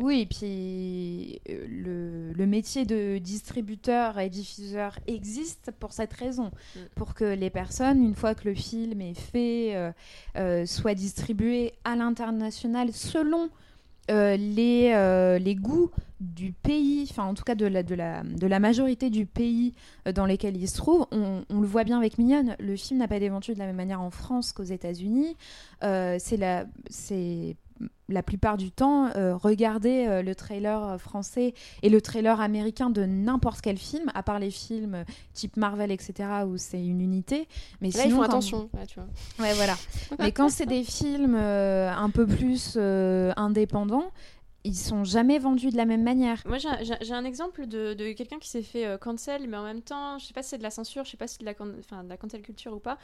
Oui, 0.00 0.20
et 0.22 0.26
puis 0.26 1.40
euh, 1.48 1.66
le, 1.68 2.32
le 2.32 2.46
métier 2.46 2.84
de 2.84 3.18
distributeur 3.18 4.18
et 4.18 4.28
diffuseur 4.28 4.98
existe 5.06 5.70
pour 5.78 5.92
cette 5.92 6.12
raison, 6.12 6.50
Mm. 6.76 6.78
pour 6.94 7.14
que 7.14 7.24
les 7.24 7.50
personnes, 7.50 8.02
une 8.02 8.14
fois 8.14 8.34
que 8.34 8.48
le 8.48 8.54
film 8.54 9.00
est 9.00 9.18
fait, 9.18 9.74
euh, 9.76 9.92
euh, 10.36 10.66
soient 10.66 10.94
distribuées 10.94 11.72
à 11.84 11.96
l'international 11.96 12.92
selon 12.92 13.48
euh, 14.10 14.36
les, 14.36 14.92
euh, 14.94 15.38
les 15.38 15.54
goûts 15.54 15.90
du 16.20 16.52
pays, 16.52 17.06
enfin 17.10 17.24
en 17.24 17.34
tout 17.34 17.44
cas 17.44 17.54
de 17.54 17.66
la, 17.66 17.82
de 17.82 17.94
la, 17.94 18.22
de 18.22 18.46
la 18.46 18.58
majorité 18.58 19.10
du 19.10 19.26
pays 19.26 19.74
dans 20.14 20.26
lesquels 20.26 20.56
il 20.56 20.68
se 20.68 20.76
trouve. 20.76 21.06
On, 21.10 21.42
on 21.50 21.60
le 21.60 21.66
voit 21.66 21.84
bien 21.84 21.98
avec 21.98 22.18
Mignonne, 22.18 22.56
le 22.58 22.76
film 22.76 22.98
n'a 23.00 23.08
pas 23.08 23.16
été 23.16 23.28
vendu 23.28 23.52
de 23.54 23.58
la 23.58 23.66
même 23.66 23.76
manière 23.76 24.00
en 24.00 24.10
France 24.10 24.52
qu'aux 24.52 24.62
États-Unis. 24.62 25.36
Euh, 25.82 26.16
c'est 26.18 27.56
la, 28.08 28.22
plupart 28.22 28.56
du 28.56 28.70
temps, 28.70 29.08
euh, 29.16 29.34
regarder 29.36 30.06
euh, 30.06 30.22
le 30.22 30.34
trailer 30.34 30.82
euh, 30.84 30.98
français 30.98 31.54
et 31.82 31.88
le 31.88 32.00
trailer 32.00 32.40
américain 32.40 32.90
de 32.90 33.04
n'importe 33.04 33.60
quel 33.60 33.78
film, 33.78 34.10
à 34.14 34.22
part 34.22 34.38
les 34.38 34.50
films 34.50 34.94
euh, 34.94 35.04
type 35.32 35.56
Marvel, 35.56 35.90
etc., 35.90 36.28
où 36.46 36.56
c'est 36.56 36.84
une 36.84 37.00
unité. 37.00 37.48
Mais 37.80 37.88
Là, 37.90 38.02
sinon, 38.02 38.04
ils 38.04 38.10
font 38.10 38.16
quand- 38.18 38.22
attention. 38.24 38.70
Là, 38.74 38.86
tu 38.86 39.00
vois. 39.00 39.08
Ouais, 39.44 39.54
voilà. 39.54 39.74
Mais 40.18 40.32
quand 40.32 40.48
c'est 40.50 40.66
des 40.66 40.84
films 40.84 41.34
euh, 41.34 41.90
un 41.92 42.10
peu 42.10 42.26
plus 42.26 42.76
indépendants, 43.36 44.10
ils 44.64 44.74
sont 44.74 45.04
jamais 45.04 45.38
vendus 45.38 45.68
de 45.70 45.76
la 45.76 45.84
même 45.84 46.02
manière. 46.02 46.42
Moi, 46.46 46.56
j'ai 46.58 47.12
un- 47.14 47.24
exemple 47.24 47.66
de, 47.66 47.94
de 47.94 48.12
quelqu'un 48.12 48.38
qui 48.38 48.48
s'est 48.48 48.62
fait 48.62 48.86
euh, 48.86 48.96
cancel, 48.98 49.46
mais 49.48 49.56
en 49.56 49.62
même 49.64 49.82
temps, 49.82 50.18
je 50.18 50.26
sais 50.26 50.32
pas 50.32 50.42
si 50.42 50.50
c'est 50.50 50.58
de 50.58 50.62
la 50.62 50.70
censure, 50.70 51.04
je 51.04 51.10
sais 51.10 51.16
pas 51.16 51.26
si 51.26 51.34
c'est 51.38 51.40
de 51.40 51.46
la, 51.46 52.02
de 52.02 52.16
cancel 52.16 52.42
culture 52.42 52.72
ou 52.72 52.78
pas. 52.78 52.96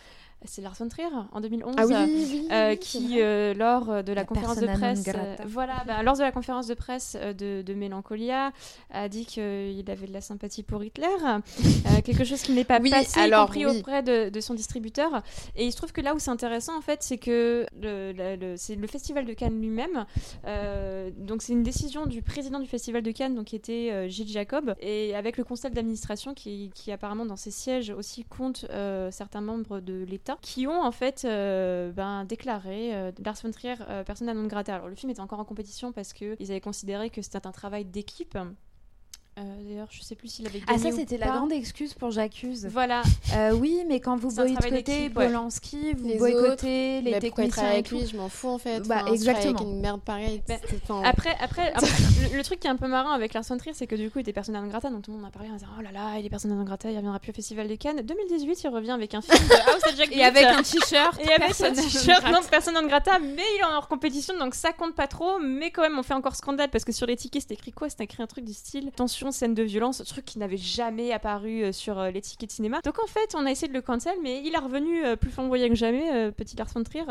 C'est 0.46 0.62
Lars 0.62 0.74
von 0.78 0.88
Trier 0.88 1.08
en 1.32 1.40
2011. 1.40 1.74
Ah 1.78 1.86
oui, 1.86 1.92
euh, 1.94 2.06
oui, 2.06 2.48
euh, 2.50 2.70
oui, 2.70 2.78
c'est 2.80 2.98
qui, 2.98 3.20
euh, 3.20 3.52
lors 3.54 4.02
de 4.02 4.12
la, 4.12 4.22
La 4.22 4.24
conférence 4.24 4.56
de 4.58 4.66
presse, 4.78 5.02
voilà, 5.46 5.84
bah, 5.86 6.02
lors 6.02 6.16
de 6.16 6.22
la 6.22 6.32
conférence 6.32 6.66
de 6.66 6.72
presse 6.74 7.14
de, 7.38 7.60
de 7.62 7.74
Mélancolia, 7.74 8.52
a 8.90 9.08
dit 9.10 9.26
qu'il 9.26 9.84
avait 9.90 10.06
de 10.06 10.12
la 10.14 10.22
sympathie 10.22 10.62
pour 10.62 10.82
Hitler, 10.82 11.08
quelque 12.04 12.24
chose 12.24 12.40
qui 12.40 12.52
n'est 12.52 12.64
pas 12.64 12.80
passé, 12.90 13.20
alors, 13.20 13.42
y 13.44 13.46
compris 13.46 13.64
auprès 13.80 14.02
de, 14.02 14.30
de 14.30 14.40
son 14.40 14.54
distributeur. 14.54 15.22
Et 15.56 15.66
il 15.66 15.72
se 15.72 15.76
trouve 15.76 15.92
que 15.92 16.00
là 16.00 16.14
où 16.14 16.18
c'est 16.18 16.30
intéressant, 16.30 16.76
en 16.76 16.80
fait, 16.80 17.02
c'est 17.02 17.18
que 17.18 17.66
le, 17.78 18.12
le- 18.12 18.36
le- 18.36 18.56
c'est 18.56 18.76
le 18.76 18.86
festival 18.86 19.26
de 19.26 19.34
Cannes 19.34 19.60
lui-même. 19.60 20.06
donc 21.18 21.42
c'est 21.50 21.56
une 21.56 21.64
décision 21.64 22.06
du 22.06 22.22
président 22.22 22.60
du 22.60 22.68
festival 22.68 23.02
de 23.02 23.10
Cannes, 23.10 23.34
donc 23.34 23.46
qui 23.46 23.56
était 23.56 23.90
euh, 23.90 24.06
Gilles 24.06 24.28
Jacob, 24.28 24.76
et 24.78 25.16
avec 25.16 25.36
le 25.36 25.42
conseil 25.42 25.72
d'administration 25.72 26.32
qui, 26.32 26.70
apparemment 26.92 27.26
dans 27.26 27.34
ses 27.34 27.50
sièges 27.50 27.90
aussi 27.90 28.22
compte 28.22 28.66
euh, 28.70 29.10
certains 29.10 29.40
membres 29.40 29.80
de 29.80 30.04
l'État, 30.04 30.38
qui 30.42 30.68
ont 30.68 30.80
en 30.80 30.92
fait 30.92 31.24
euh, 31.24 31.90
ben, 31.90 32.24
déclaré 32.24 32.92
Lars 33.24 33.38
von 33.42 33.50
Trier 33.50 33.74
persona 34.06 34.32
non. 34.32 34.46
Alors 34.48 34.86
le 34.86 34.94
film 34.94 35.10
était 35.10 35.20
encore 35.20 35.40
en 35.40 35.44
compétition 35.44 35.90
parce 35.90 36.12
que 36.12 36.36
ils 36.38 36.52
avaient 36.52 36.60
considéré 36.60 37.10
que 37.10 37.20
c'était 37.20 37.44
un 37.44 37.52
travail 37.52 37.84
d'équipe. 37.84 38.38
Euh, 39.40 39.68
D'ailleurs, 39.68 39.88
je 39.90 40.02
sais 40.02 40.14
plus 40.14 40.28
s'il 40.28 40.46
avait 40.46 40.60
gagné 40.60 40.72
Ah, 40.72 40.78
ça, 40.78 40.90
c'était 40.94 41.16
la 41.18 41.28
grande 41.28 41.52
excuse 41.52 41.94
pour 41.94 42.10
J'accuse. 42.10 42.66
Voilà, 42.70 43.02
Euh, 43.34 43.52
oui, 43.52 43.82
mais 43.88 44.00
quand 44.00 44.16
vous 44.16 44.30
boycottez. 44.34 45.10
Polanski, 45.10 45.92
vous 45.94 46.06
Les 46.08 46.18
boycottez 46.18 47.00
les 47.00 47.10
Mais 47.12 47.20
pourquoi 47.20 47.44
il 47.44 47.50
techniciens 47.50 47.68
avec 47.70 47.90
lui 47.90 48.06
Je 48.06 48.16
m'en 48.16 48.28
fous 48.28 48.48
en 48.48 48.58
fait. 48.58 48.80
Bah, 48.86 49.00
Enfin, 49.02 49.12
exactement. 49.12 49.54
Avec 49.58 49.60
une 49.60 49.80
merde 49.80 50.00
pareille. 50.02 50.42
Enfin, 50.84 51.02
Après, 51.04 51.36
après, 51.40 51.72
après, 51.74 51.88
le, 52.30 52.36
le 52.36 52.42
truc 52.44 52.60
qui 52.60 52.66
est 52.66 52.70
un 52.70 52.76
peu 52.76 52.88
marrant 52.88 53.10
avec 53.12 53.32
Lars 53.34 53.44
von 53.48 53.56
Trier, 53.56 53.74
c'est 53.74 53.86
que 53.86 53.94
du 53.94 54.10
coup, 54.10 54.18
il 54.18 54.22
était 54.22 54.32
persona 54.32 54.60
non 54.60 54.68
grata, 54.68 54.90
donc 54.90 55.02
tout 55.02 55.10
le 55.10 55.16
monde 55.16 55.26
en 55.26 55.28
a 55.28 55.32
parlé 55.32 55.48
en 55.50 55.54
disant 55.54 55.68
Oh 55.78 55.82
là 55.82 55.90
là, 55.92 56.18
il 56.18 56.26
est 56.26 56.30
persona 56.30 56.54
non 56.54 56.64
grata, 56.64 56.90
il 56.90 56.96
reviendra 56.96 57.18
plus 57.20 57.30
au 57.30 57.34
Festival 57.34 57.68
de 57.68 57.74
Cannes. 57.76 58.02
2018, 58.02 58.62
il 58.64 58.68
revient 58.68 58.90
avec 58.90 59.14
un 59.14 59.20
film 59.22 59.46
de 59.48 59.54
House 59.54 59.82
of 59.88 59.96
Jack 59.96 60.10
Et 60.12 60.22
avec 60.24 60.44
un 60.44 60.62
t-shirt. 60.62 61.20
Et 61.20 61.32
avec 61.32 61.60
un 61.60 61.72
t-shirt, 61.72 62.24
non, 62.30 62.40
personne 62.50 62.74
non 62.74 62.86
grata, 62.86 63.18
mais 63.18 63.42
il 63.56 63.60
est 63.60 63.64
en 63.64 63.76
hors 63.76 63.88
compétition, 63.88 64.36
donc 64.38 64.54
ça 64.54 64.72
compte 64.72 64.94
pas 64.94 65.06
trop. 65.06 65.38
Mais 65.40 65.70
quand 65.70 65.82
même, 65.82 65.98
on 65.98 66.02
fait 66.02 66.14
encore 66.14 66.36
scandale 66.36 66.70
parce 66.70 66.84
que 66.84 66.92
sur 66.92 67.06
les 67.06 67.16
tickets, 67.16 67.42
c'était 67.42 67.54
écrit 67.54 67.72
quoi? 67.72 67.88
C'était 67.88 68.04
écrit 68.04 68.22
un 68.22 68.26
truc 68.26 68.44
du 68.44 68.52
style 68.52 68.88
Attention, 68.88 69.29
scène 69.32 69.54
de 69.54 69.62
violence, 69.62 70.02
truc 70.06 70.24
qui 70.24 70.38
n'avait 70.38 70.56
jamais 70.56 71.12
apparu 71.12 71.62
euh, 71.64 71.72
sur 71.72 71.98
euh, 71.98 72.10
les 72.10 72.20
tickets 72.20 72.48
de 72.48 72.54
cinéma. 72.54 72.80
Donc 72.84 72.98
en 73.02 73.06
fait, 73.06 73.34
on 73.34 73.46
a 73.46 73.50
essayé 73.50 73.68
de 73.68 73.72
le 73.72 73.82
cancel, 73.82 74.14
mais 74.22 74.42
il 74.44 74.54
est 74.54 74.58
revenu 74.58 75.04
euh, 75.04 75.16
plus 75.16 75.30
flamboyant 75.30 75.68
que 75.68 75.74
jamais, 75.74 76.10
euh, 76.12 76.30
petit 76.30 76.56
Lars 76.56 76.68
von 76.74 76.82
Trier. 76.82 77.04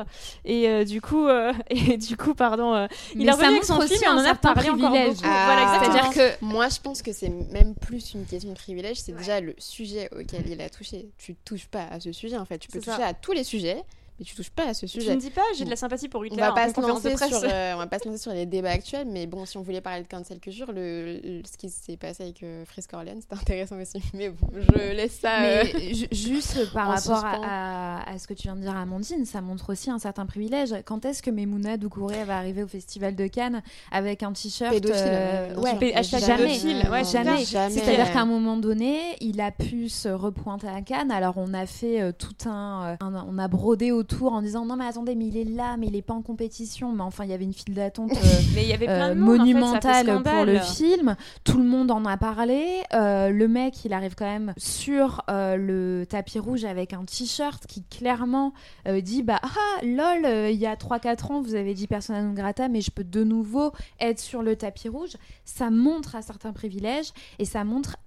Et 0.46 0.68
euh, 0.68 0.84
du 0.84 1.02
coup, 1.02 1.28
euh, 1.28 1.54
et 1.70 1.98
du 1.98 2.18
coup, 2.18 2.34
pardon, 2.34 2.74
euh, 2.74 2.88
il 3.14 3.20
Mais 3.20 3.26
est 3.28 3.32
revenu 3.32 3.48
avec 3.50 3.64
son 3.64 3.80
film 3.82 4.00
et 4.04 4.08
on 4.08 4.12
un 4.12 4.16
en 4.16 4.20
a 4.20 4.24
certain 4.26 4.54
parlé 4.54 4.70
encore 4.70 4.90
privilège. 4.92 5.16
beaucoup. 5.18 5.28
Ah, 5.30 5.46
voilà, 5.46 5.64
exactement. 5.64 6.10
C'est-à-dire 6.12 6.38
que 6.40 6.46
Moi, 6.46 6.70
je 6.70 6.80
pense 6.80 7.02
que 7.02 7.12
c'est 7.14 7.30
même 7.30 7.76
plus 7.76 8.14
une 8.14 8.26
question 8.26 8.50
de 8.50 8.56
privilège, 8.56 8.98
c'est 8.98 9.12
déjà 9.16 9.40
le 9.42 9.56
sujet 9.58 10.10
auquel 10.12 10.48
il 10.48 10.62
a 10.62 10.70
touché. 10.70 11.10
Tu 11.18 11.36
touches 11.36 11.68
pas 11.68 11.86
à 11.92 12.00
ce 12.00 12.12
sujet 12.12 12.38
en 12.38 12.46
fait. 12.46 12.58
Tu 12.60 12.68
peux 12.70 12.80
toucher 12.80 12.98
ça. 12.98 13.08
à 13.08 13.14
tous 13.14 13.32
les 13.32 13.44
sujets, 13.44 13.84
mais 14.20 14.26
tu 14.26 14.36
touches 14.36 14.50
pas 14.50 14.68
à 14.70 14.74
ce 14.74 14.86
sujet. 14.88 15.16
ne 15.16 15.20
dis 15.20 15.30
pas, 15.30 15.42
j'ai 15.58 15.66
de 15.66 15.70
la 15.70 15.76
sympathie 15.76 16.10
pour 16.10 16.22
On 16.22 16.24
Hitler 16.26 16.38
va 16.42 16.52
en 16.52 16.56
pas 16.56 16.70
se 16.74 16.80
lancer 16.82 17.16
sur, 17.18 17.42
euh, 17.44 17.74
on 17.76 17.78
va 17.78 17.88
pas 17.88 18.00
se 18.00 18.06
lancer 18.10 18.18
sur 18.22 18.32
les 18.34 18.46
débats 18.46 18.72
actuels, 18.72 19.08
mais 19.10 19.26
bon, 19.28 19.46
si 19.46 19.58
on 19.58 19.62
voulait 19.62 19.82
parler 19.82 20.04
de 20.04 20.08
cancel 20.08 20.40
culture, 20.40 20.72
le, 20.72 21.20
le- 21.24 21.42
ce 21.50 21.58
qui 21.58 21.70
s'est 21.70 21.98
passé 21.98 22.24
avec 22.24 22.44
euh, 22.44 22.66
Frisk 22.66 22.94
Orleans, 22.94 23.20
c'était 23.22 23.36
intéressant 23.36 23.78
aussi. 23.80 24.02
Mais 24.14 24.30
bon, 24.30 24.48
je 24.54 24.92
laisse 24.94 25.20
ça. 25.20 25.42
euh, 25.44 25.64
Mais 25.76 25.94
juste 26.12 26.72
par 26.74 26.88
rapport 26.90 27.24
à, 27.26 28.00
à- 28.02 28.10
à 28.12 28.18
ce 28.20 28.28
que 28.28 28.34
tu 28.34 28.44
viens 28.44 28.56
de 28.56 28.62
dire, 28.62 28.76
Amandine, 28.76 29.26
ça 29.26 29.42
montre 29.42 29.72
aussi 29.72 29.90
un 29.90 30.00
certain 30.00 30.26
privilège. 30.26 30.74
Quand 30.86 31.06
est-ce 31.06 31.22
que 31.24 31.32
Memouna 31.32 31.78
Doucouré 31.78 32.24
va 32.26 32.38
arriver 32.38 32.64
au 32.64 32.68
Festival 32.68 33.16
de 33.16 33.28
Cannes 33.28 33.62
avec 33.92 34.24
un 34.24 34.34
t-shirt 34.34 34.74
Pédophile, 34.74 34.96
euh, 35.06 35.56
ouais, 35.56 35.94
hashtag 35.96 36.20
jamais, 36.22 36.48
pédophile, 36.58 36.90
ouais, 36.90 37.04
jamais. 37.06 37.46
jamais. 37.46 37.70
C'est-à-dire 37.74 38.12
qu'à 38.12 38.22
un 38.22 38.26
moment 38.26 38.58
donné, 38.58 39.00
il 39.22 39.40
a 39.42 39.52
pu 39.52 39.88
se 39.90 40.10
repointer 40.10 40.68
à 40.68 40.82
Cannes. 40.82 41.12
Alors 41.12 41.36
on 41.38 41.54
a 41.54 41.66
fait 41.66 42.02
euh, 42.02 42.12
tout 42.12 42.50
un, 42.50 42.98
euh, 43.02 43.06
un- 43.06 43.26
on 43.30 43.38
a 43.38 43.48
brodé 43.48 43.92
autour 43.92 44.09
autour 44.10 44.34
en 44.34 44.42
disant 44.42 44.66
non 44.66 44.76
mais 44.76 44.86
attendez 44.86 45.16
mais 45.16 45.28
il 45.28 45.38
est 45.38 45.44
là 45.44 45.78
mais 45.78 45.88
il 45.88 45.96
est 45.96 46.02
pas 46.02 46.14
en 46.14 46.22
compétition. 46.22 46.92
Mais 46.94 47.04
enfin 47.04 47.24
il 47.24 47.30
y 47.30 47.34
avait 47.34 47.44
une 47.44 47.54
file 47.54 47.74
d'attente 47.74 48.12
euh, 48.16 48.16
en 48.16 48.78
fait, 48.78 49.16
monumentale 49.16 50.24
pour 50.24 50.46
le 50.46 50.60
film. 50.60 51.16
Tout 51.44 51.58
le 51.58 51.66
monde 51.66 51.92
en 51.92 52.06
a 52.06 52.18
parlé. 52.18 52.82
Euh, 52.94 53.30
le 53.30 53.48
mec 53.48 53.86
il 53.86 53.94
arrive 53.94 54.16
quand 54.16 54.26
même 54.26 54.54
sur 54.58 55.24
euh, 55.30 55.56
le 55.56 56.06
tapis 56.06 56.40
rouge 56.40 56.66
avec 56.66 56.94
un 56.94 57.06
t-shirt 57.06 57.66
qui 57.68 57.84
clairement 57.84 58.54
euh, 58.88 59.02
dit 59.02 59.24
bah 59.24 59.40
ah 59.44 59.84
lol 59.84 60.52
il 60.52 60.58
y 60.58 60.66
a 60.66 60.76
3-4 60.76 61.32
ans 61.32 61.42
vous 61.42 61.56
avez 61.56 61.74
dit 61.74 61.88
persona 61.88 62.22
non 62.22 62.34
grata 62.34 62.68
mais 62.68 62.82
je 62.82 62.92
peux 62.92 63.04
de 63.04 63.24
nouveau 63.24 63.72
être 64.00 64.20
sur 64.20 64.42
le 64.42 64.56
tapis 64.56 64.90
rouge. 64.90 65.16
Ça 65.46 65.70
montre 65.70 66.16
à 66.16 66.22
certains 66.22 66.54
privilèges 66.54 67.12
et 67.38 67.46
ça 67.46 67.64
montre 67.64 67.98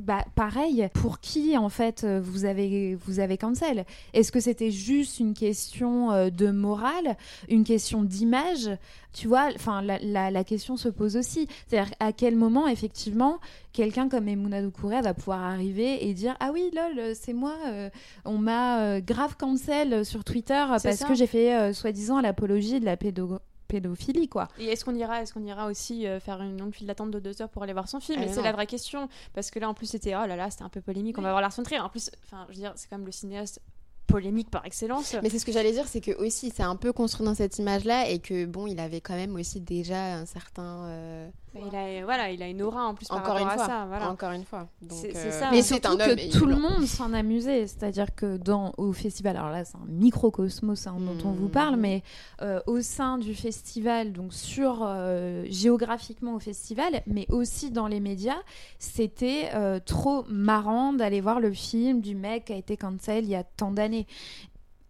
bah, 0.00 0.24
pareil, 0.34 0.88
pour 0.94 1.20
qui 1.20 1.56
en 1.56 1.68
fait 1.68 2.04
euh, 2.04 2.20
vous 2.22 2.44
avez 2.44 2.94
vous 3.06 3.20
avez 3.20 3.36
cancel? 3.38 3.84
Est-ce 4.12 4.32
que 4.32 4.40
c'était 4.40 4.70
juste 4.70 5.20
une 5.20 5.34
question 5.34 6.10
euh, 6.12 6.30
de 6.30 6.50
morale, 6.50 7.16
une 7.48 7.64
question 7.64 8.02
d'image? 8.02 8.70
Tu 9.12 9.28
vois, 9.28 9.48
enfin 9.54 9.80
la, 9.82 9.98
la, 10.00 10.30
la 10.30 10.44
question 10.44 10.76
se 10.76 10.88
pose 10.88 11.16
aussi. 11.16 11.46
C'est-à-dire 11.68 11.92
à 12.00 12.12
quel 12.12 12.34
moment 12.34 12.66
effectivement 12.66 13.38
quelqu'un 13.72 14.08
comme 14.08 14.26
Emouna 14.28 14.60
Doucouré 14.62 15.00
va 15.02 15.14
pouvoir 15.14 15.42
arriver 15.42 16.08
et 16.08 16.14
dire 16.14 16.36
ah 16.40 16.50
oui 16.52 16.70
lol 16.74 17.14
c'est 17.14 17.32
moi, 17.32 17.54
euh, 17.68 17.88
on 18.24 18.38
m'a 18.38 18.80
euh, 18.80 19.00
grave 19.00 19.36
cancel 19.36 20.04
sur 20.04 20.24
Twitter 20.24 20.64
parce 20.68 20.96
ça. 20.96 21.06
que 21.06 21.14
j'ai 21.14 21.26
fait 21.28 21.54
euh, 21.54 21.72
soi-disant 21.72 22.20
l'apologie 22.20 22.80
de 22.80 22.84
la 22.84 22.96
pédo- 22.96 23.38
pédophilie 23.68 24.28
quoi. 24.28 24.48
Et 24.58 24.66
est-ce 24.66 24.84
qu'on 24.84 24.94
ira, 24.94 25.22
est-ce 25.22 25.32
qu'on 25.32 25.44
ira 25.44 25.66
aussi 25.66 26.06
euh, 26.06 26.20
faire 26.20 26.40
une 26.42 26.58
longue 26.58 26.74
file 26.74 26.86
d'attente 26.86 27.10
de 27.10 27.18
deux 27.18 27.40
heures 27.42 27.48
pour 27.48 27.62
aller 27.62 27.72
voir 27.72 27.88
son 27.88 28.00
film? 28.00 28.22
C'est 28.30 28.42
la 28.42 28.52
vraie 28.52 28.66
question, 28.66 29.08
parce 29.32 29.50
que 29.50 29.58
là 29.58 29.68
en 29.68 29.74
plus 29.74 29.86
c'était 29.86 30.14
oh 30.14 30.26
là 30.26 30.36
là, 30.36 30.50
c'était 30.50 30.64
un 30.64 30.68
peu 30.68 30.80
polémique. 30.80 31.18
On 31.18 31.22
va 31.22 31.30
voir 31.30 31.40
Lars 31.40 31.52
von. 31.56 31.62
En 31.80 31.88
plus, 31.88 32.10
enfin, 32.24 32.46
je 32.48 32.54
veux 32.54 32.60
dire, 32.60 32.72
c'est 32.76 32.88
quand 32.88 32.98
même 32.98 33.06
le 33.06 33.12
cinéaste 33.12 33.60
polémique 34.06 34.50
par 34.50 34.64
excellence. 34.66 35.16
Mais 35.22 35.30
c'est 35.30 35.38
ce 35.38 35.46
que 35.46 35.52
j'allais 35.52 35.72
dire, 35.72 35.86
c'est 35.88 36.00
que 36.00 36.12
aussi 36.12 36.52
c'est 36.54 36.62
un 36.62 36.76
peu 36.76 36.92
construit 36.92 37.24
dans 37.26 37.34
cette 37.34 37.58
image-là 37.58 38.08
et 38.10 38.18
que 38.18 38.44
bon, 38.44 38.66
il 38.66 38.78
avait 38.78 39.00
quand 39.00 39.14
même 39.14 39.34
aussi 39.34 39.60
déjà 39.60 40.16
un 40.16 40.26
certain. 40.26 40.84
euh, 40.86 41.30
il 41.56 41.76
a, 41.76 42.04
voilà, 42.04 42.30
il 42.30 42.42
a 42.42 42.48
une 42.48 42.62
aura 42.62 42.86
en 42.86 42.94
plus 42.94 43.06
par 43.06 43.18
Encore 43.18 43.34
rapport 43.34 43.46
une 43.46 43.52
à 43.52 43.54
fois. 43.56 43.66
ça. 43.66 43.84
Voilà. 43.86 44.10
Encore 44.10 44.32
une 44.32 44.44
fois. 44.44 44.66
Donc, 44.82 44.98
C'est- 45.00 45.12
c'est 45.14 45.28
euh, 45.28 45.30
ça. 45.30 45.50
Mais 45.50 45.62
c'est 45.62 45.74
surtout 45.80 45.88
un 45.88 46.08
homme 46.10 46.16
que 46.16 46.32
tout 46.38 46.46
le 46.46 46.56
monde 46.56 46.84
s'en 46.86 47.12
amusait. 47.12 47.66
C'est-à-dire 47.66 48.14
que 48.14 48.36
dans, 48.36 48.72
au 48.76 48.92
festival, 48.92 49.36
alors 49.36 49.50
là 49.50 49.64
c'est 49.64 49.76
un 49.76 49.86
microcosmos 49.88 50.86
hein, 50.86 50.96
dont 50.98 51.28
on 51.28 51.32
vous 51.32 51.48
parle, 51.48 51.74
Mhm. 51.76 51.80
mais 51.80 52.02
euh, 52.42 52.60
au 52.66 52.80
sein 52.80 53.18
du 53.18 53.34
festival, 53.34 54.12
donc 54.12 54.32
sur 54.34 54.80
euh, 54.82 55.44
géographiquement 55.48 56.34
au 56.34 56.40
festival, 56.40 57.02
mais 57.06 57.26
aussi 57.30 57.70
dans 57.70 57.86
les 57.86 58.00
médias, 58.00 58.38
c'était 58.78 59.50
euh, 59.54 59.78
trop 59.84 60.24
marrant 60.28 60.92
d'aller 60.92 61.20
voir 61.20 61.40
le 61.40 61.52
film 61.52 62.00
du 62.00 62.14
mec 62.14 62.46
qui 62.46 62.52
a 62.52 62.56
été 62.56 62.76
cancel 62.76 63.24
il 63.24 63.30
y 63.30 63.34
a 63.36 63.44
tant 63.44 63.70
d'années. 63.70 64.06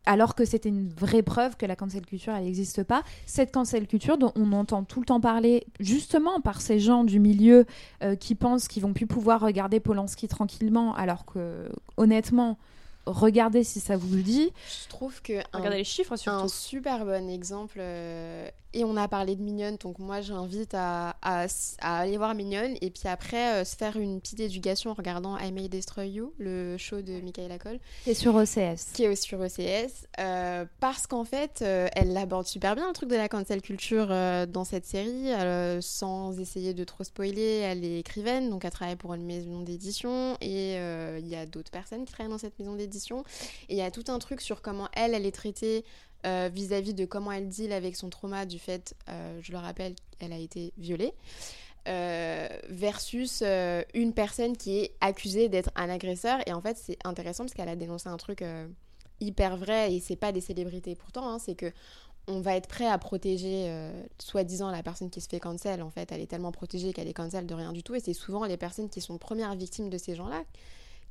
Alors 0.07 0.35
que 0.35 0.45
c'était 0.45 0.69
une 0.69 0.89
vraie 0.89 1.23
preuve 1.23 1.57
que 1.57 1.65
la 1.65 1.77
cancel 1.77 2.05
culture, 2.05 2.35
elle 2.35 2.45
n'existe 2.45 2.83
pas. 2.83 3.03
Cette 3.27 3.53
cancel 3.53 3.87
culture 3.87 4.19
dont 4.19 4.33
on 4.37 4.53
entend 4.53 4.85
tout 4.85 5.01
le 5.01 5.07
temps 5.07 5.21
parler, 5.21 5.67
justement 5.81 6.41
par 6.41 6.61
ces 6.61 6.79
gens 6.79 7.05
du 7.05 7.21
milieu 7.21 7.65
euh, 8.03 8.15
qui 8.15 8.35
pensent 8.35 8.69
qu'ils 8.69 8.83
vont 8.83 8.93
plus 8.93 9.07
pouvoir 9.07 9.41
regarder 9.41 9.81
Polanski 9.81 10.29
tranquillement, 10.29 10.95
alors 10.95 11.25
que 11.25 11.69
honnêtement, 11.97 12.59
regardez 13.07 13.65
si 13.65 13.81
ça 13.81 13.97
vous 13.97 14.15
le 14.15 14.23
dit. 14.23 14.53
Je 14.85 14.89
trouve 14.89 15.21
que 15.23 15.39
un, 15.39 15.45
Regardez 15.59 15.79
les 15.79 15.85
chiffres 15.85 16.13
un 16.13 16.17
surtout. 16.17 16.49
super 16.49 17.05
bon 17.05 17.29
exemple. 17.29 17.79
euh, 17.81 18.49
et 18.77 18.83
on 18.83 18.97
a 18.97 19.07
parlé 19.07 19.37
de 19.37 19.41
Mignonne, 19.43 19.77
donc 19.77 20.01
moi 20.01 20.21
j'invite 20.21 20.75
à, 20.75 21.11
à, 21.23 21.47
à 21.81 21.99
aller 21.99 22.17
voir 22.17 22.35
Mignonne 22.35 22.75
et 22.81 22.91
puis 22.91 23.07
après 23.07 23.61
euh, 23.61 23.65
se 23.65 23.77
faire 23.77 23.97
une 23.97 24.21
petite 24.21 24.41
éducation 24.41 24.91
en 24.91 24.95
regardant 24.95 25.39
I 25.39 25.53
May 25.53 25.69
Destroy 25.69 26.09
You, 26.11 26.33
le 26.39 26.77
show 26.77 27.01
de 27.01 27.21
Michaela 27.21 27.57
Cole. 27.61 27.79
C'est 28.05 28.15
sur 28.15 28.35
OCS. 28.35 28.91
qui 28.93 29.05
est 29.05 29.09
aussi 29.09 29.23
sur 29.23 29.39
OCS, 29.39 30.09
euh, 30.19 30.65
parce 30.81 31.07
qu'en 31.07 31.23
fait, 31.25 31.61
euh, 31.63 31.87
elle 31.95 32.13
l'aborde 32.13 32.49
super 32.49 32.75
bien 32.75 32.89
le 32.89 32.93
truc 32.95 33.09
de 33.11 33.15
la 33.15 33.29
cancel 33.29 33.63
culture 33.63 34.09
euh, 34.11 34.45
dans 34.45 34.65
cette 34.65 34.87
série, 34.87 35.33
euh, 35.33 35.81
sans 35.81 36.41
essayer 36.41 36.75
de 36.75 36.83
trop 36.83 37.05
spoiler. 37.05 37.59
Elle 37.59 37.85
est 37.85 38.01
écrivaine, 38.01 38.51
donc 38.51 38.65
elle 38.65 38.73
travaille 38.73 38.97
pour 38.97 39.15
une 39.15 39.25
maison 39.25 39.61
d'édition, 39.61 40.35
et 40.41 40.79
euh, 40.79 41.21
il 41.21 41.29
y 41.29 41.37
a 41.37 41.47
d'autres 41.47 41.71
personnes 41.71 42.05
qui 42.05 42.13
travaillent 42.13 42.33
dans 42.33 42.39
cette 42.39 42.59
maison 42.59 42.75
d'édition. 42.75 42.94
Et 43.69 43.75
il 43.75 43.77
y 43.77 43.83
a 43.83 43.91
tout 43.91 44.05
un 44.09 44.19
truc 44.19 44.41
sur 44.41 44.63
comment 44.63 44.89
elle, 44.95 45.15
elle 45.15 45.27
est 45.27 45.35
traitée 45.35 45.85
euh, 46.27 46.49
vis-à-vis 46.51 46.95
de 46.95 47.05
comment 47.05 47.33
elle 47.33 47.49
deal 47.49 47.73
avec 47.73 47.97
son 47.97 48.09
trauma 48.09 48.47
du 48.47 48.59
fait, 48.59 48.95
euh, 49.11 49.39
je 49.43 49.53
le 49.53 49.59
rappelle, 49.59 49.95
elle 50.21 50.33
a 50.33 50.39
été 50.39 50.73
violée. 50.79 51.13
euh, 51.87 52.49
versus 52.71 53.43
une 53.93 54.15
personne 54.15 54.57
qui 54.57 54.79
est 54.79 54.95
accusée 55.03 55.51
d'être 55.51 55.71
un 55.77 55.91
agresseur. 55.91 56.39
Et 56.47 56.53
en 56.55 56.63
fait, 56.63 56.79
c'est 56.79 56.97
intéressant 57.05 57.45
parce 57.45 57.53
qu'elle 57.53 57.69
a 57.69 57.77
dénoncé 57.77 58.09
un 58.09 58.17
truc 58.17 58.43
hyper 59.21 59.59
vrai 59.59 59.93
et 59.93 60.01
c'est 60.01 60.17
pas 60.17 60.33
des 60.33 60.41
célébrités 60.41 60.95
pourtant, 60.95 61.29
hein, 61.29 61.39
c'est 61.39 61.55
que 61.55 61.71
on 62.27 62.41
va 62.41 62.57
être 62.57 62.69
prêt 62.69 62.87
à 62.87 62.97
protéger 62.97 63.71
soi-disant 64.19 64.71
la 64.71 64.83
personne 64.83 65.11
qui 65.11 65.21
se 65.21 65.29
fait 65.29 65.41
cancel. 65.41 65.83
En 65.83 65.91
fait, 65.91 66.11
elle 66.11 66.23
est 66.23 66.27
tellement 66.27 66.53
protégée 66.53 66.95
qu'elle 66.95 67.09
est 67.09 67.13
cancel 67.13 67.47
de 67.47 67.53
rien 67.53 67.75
du 67.75 67.83
tout. 67.83 67.95
Et 67.95 68.01
c'est 68.01 68.15
souvent 68.15 68.47
les 68.47 68.57
personnes 68.57 68.89
qui 68.89 69.03
sont 69.03 69.19
premières 69.19 69.55
victimes 69.55 69.91
de 69.91 69.99
ces 69.99 70.15
gens-là 70.15 70.43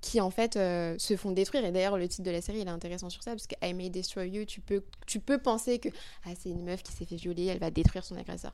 qui 0.03 0.19
en 0.19 0.30
fait 0.30 0.57
euh, 0.57 0.95
se 0.99 1.15
font 1.15 1.31
détruire. 1.31 1.63
Et 1.63 1.71
d'ailleurs, 1.71 1.97
le 1.97 2.07
titre 2.07 2.23
de 2.23 2.31
la 2.31 2.41
série 2.41 2.59
il 2.59 2.67
est 2.67 2.71
intéressant 2.71 3.09
sur 3.09 3.23
ça 3.23 3.31
parce 3.31 3.47
que 3.47 3.55
I 3.63 3.73
May 3.73 3.89
Destroy 3.89 4.30
You, 4.30 4.45
tu 4.45 4.59
peux, 4.59 4.84
tu 5.07 5.21
peux 5.21 5.38
penser 5.38 5.80
que 5.80 5.88
ah, 6.25 6.31
c'est 6.38 6.49
une 6.49 6.63
meuf 6.63 6.84
qui 6.84 6.91
s'est 6.91 7.05
fait 7.05 7.15
violer, 7.15 7.45
elle 7.45 7.59
va 7.59 7.71
détruire 7.71 8.03
son 8.03 8.17
agresseur. 8.17 8.53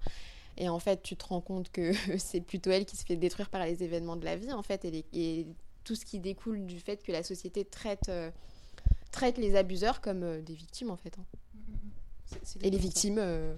Et 0.57 0.69
en 0.69 0.77
fait, 0.77 1.01
tu 1.01 1.15
te 1.15 1.26
rends 1.26 1.41
compte 1.41 1.71
que 1.71 1.91
c'est 2.19 2.41
plutôt 2.41 2.69
elle 2.69 2.85
qui 2.85 2.97
se 2.97 3.05
fait 3.05 3.15
détruire 3.15 3.49
par 3.49 3.65
les 3.65 3.84
événements 3.84 4.15
de 4.15 4.26
la 4.26 4.35
vie, 4.35 4.53
en 4.53 4.61
fait, 4.61 4.85
et, 4.85 5.47
tout 5.85 5.95
ce 5.95 6.05
qui 6.05 6.19
découle 6.19 6.67
du 6.67 6.80
fait 6.80 7.01
que 7.01 7.11
la 7.11 7.23
société 7.23 7.65
traite, 7.65 8.09
euh, 8.09 8.30
traite 9.11 9.39
les 9.39 9.55
abuseurs 9.55 10.01
comme 10.01 10.21
euh, 10.21 10.41
des 10.41 10.53
victimes, 10.53 10.91
en 10.91 10.97
fait. 10.97 11.17
hein. 11.17 11.23
Et 12.61 12.69
les 12.69 12.77
victimes. 12.77 13.18
euh, 13.19 13.53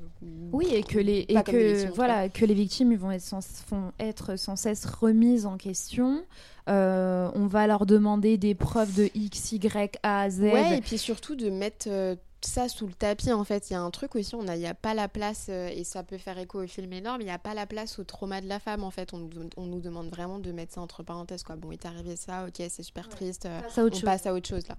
Oui, 0.51 0.67
et 0.71 0.83
que 0.83 0.99
les, 0.99 1.25
et 1.27 1.43
que, 1.43 1.51
victimes, 1.73 1.91
voilà, 1.95 2.29
que 2.29 2.45
les 2.45 2.53
victimes 2.53 2.95
vont 2.95 3.11
être, 3.11 3.21
sans, 3.21 3.39
vont 3.69 3.91
être 3.99 4.35
sans 4.37 4.55
cesse 4.55 4.85
remises 4.85 5.45
en 5.45 5.57
question. 5.57 6.23
Euh, 6.69 7.29
on 7.33 7.47
va 7.47 7.67
leur 7.67 7.85
demander 7.85 8.37
des 8.37 8.53
preuves 8.55 8.93
de 8.95 9.09
X, 9.15 9.51
Y, 9.53 9.97
A, 10.03 10.29
Z. 10.29 10.41
Ouais, 10.41 10.77
et 10.77 10.81
puis 10.81 10.97
surtout 10.97 11.35
de 11.35 11.49
mettre 11.49 11.87
euh, 11.89 12.15
ça 12.41 12.67
sous 12.69 12.87
le 12.87 12.93
tapis 12.93 13.31
en 13.31 13.43
fait. 13.43 13.69
Il 13.69 13.73
y 13.73 13.75
a 13.75 13.81
un 13.81 13.91
truc 13.91 14.15
aussi, 14.15 14.35
on 14.35 14.47
a- 14.47 14.55
il 14.55 14.59
n'y 14.59 14.67
a 14.67 14.73
pas 14.73 14.93
la 14.93 15.07
place, 15.07 15.47
euh, 15.49 15.67
et 15.69 15.83
ça 15.83 16.03
peut 16.03 16.17
faire 16.17 16.37
écho 16.37 16.63
au 16.63 16.67
film 16.67 16.91
énorme, 16.93 17.21
il 17.21 17.25
n'y 17.25 17.31
a 17.31 17.37
pas 17.39 17.53
la 17.53 17.65
place 17.65 17.99
au 17.99 18.03
trauma 18.03 18.41
de 18.41 18.47
la 18.47 18.59
femme 18.59 18.83
en 18.83 18.91
fait. 18.91 19.13
On, 19.13 19.17
nous- 19.19 19.49
on 19.57 19.65
nous 19.65 19.79
demande 19.81 20.09
vraiment 20.09 20.39
de 20.39 20.51
mettre 20.51 20.73
ça 20.73 20.81
entre 20.81 21.03
parenthèses 21.03 21.43
quoi. 21.43 21.55
Bon, 21.55 21.71
il 21.71 21.77
t'est 21.77 21.87
arrivé 21.87 22.15
ça, 22.15 22.45
ok, 22.47 22.55
c'est 22.69 22.83
super 22.83 23.07
triste, 23.09 23.45
euh, 23.45 23.61
Passe 23.61 23.77
à 23.77 23.83
autre 23.83 23.95
on 23.95 23.99
chose. 23.99 24.05
passe 24.05 24.25
à 24.25 24.33
autre 24.33 24.47
chose 24.47 24.67
là. 24.67 24.75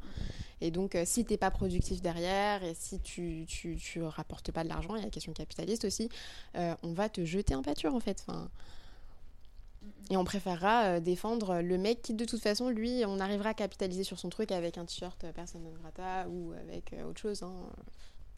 Et 0.60 0.70
donc, 0.70 0.94
euh, 0.94 1.02
si 1.04 1.24
t'es 1.24 1.36
pas 1.36 1.50
productif 1.50 2.00
derrière 2.02 2.62
et 2.62 2.74
si 2.74 3.00
tu, 3.00 3.44
tu, 3.48 3.76
tu 3.76 4.02
rapportes 4.02 4.52
pas 4.52 4.62
de 4.62 4.68
l'argent, 4.68 4.94
il 4.94 4.98
y 4.98 5.02
a 5.02 5.06
la 5.06 5.10
question 5.10 5.32
capitaliste 5.32 5.84
aussi, 5.84 6.08
euh, 6.56 6.74
on 6.84 6.92
va 6.92 7.08
te 7.08 7.24
jeter 7.24 7.54
en 7.54 7.62
pâture 7.62 7.94
en 7.94 8.00
fait. 8.00 8.24
Enfin, 8.28 8.48
et 10.10 10.16
on 10.16 10.24
préférera 10.24 10.84
euh, 10.84 11.00
défendre 11.00 11.60
le 11.62 11.78
mec 11.78 12.02
qui, 12.02 12.14
de 12.14 12.24
toute 12.24 12.40
façon, 12.42 12.68
lui, 12.68 13.02
on 13.06 13.18
arrivera 13.20 13.50
à 13.50 13.54
capitaliser 13.54 14.04
sur 14.04 14.18
son 14.18 14.28
truc 14.28 14.52
avec 14.52 14.76
un 14.78 14.84
t-shirt 14.84 15.22
euh, 15.24 15.32
personne 15.32 15.62
non 15.62 15.72
grata 15.80 16.28
ou 16.28 16.52
avec 16.52 16.92
euh, 16.92 17.08
autre 17.08 17.20
chose. 17.20 17.42
hein. 17.42 17.52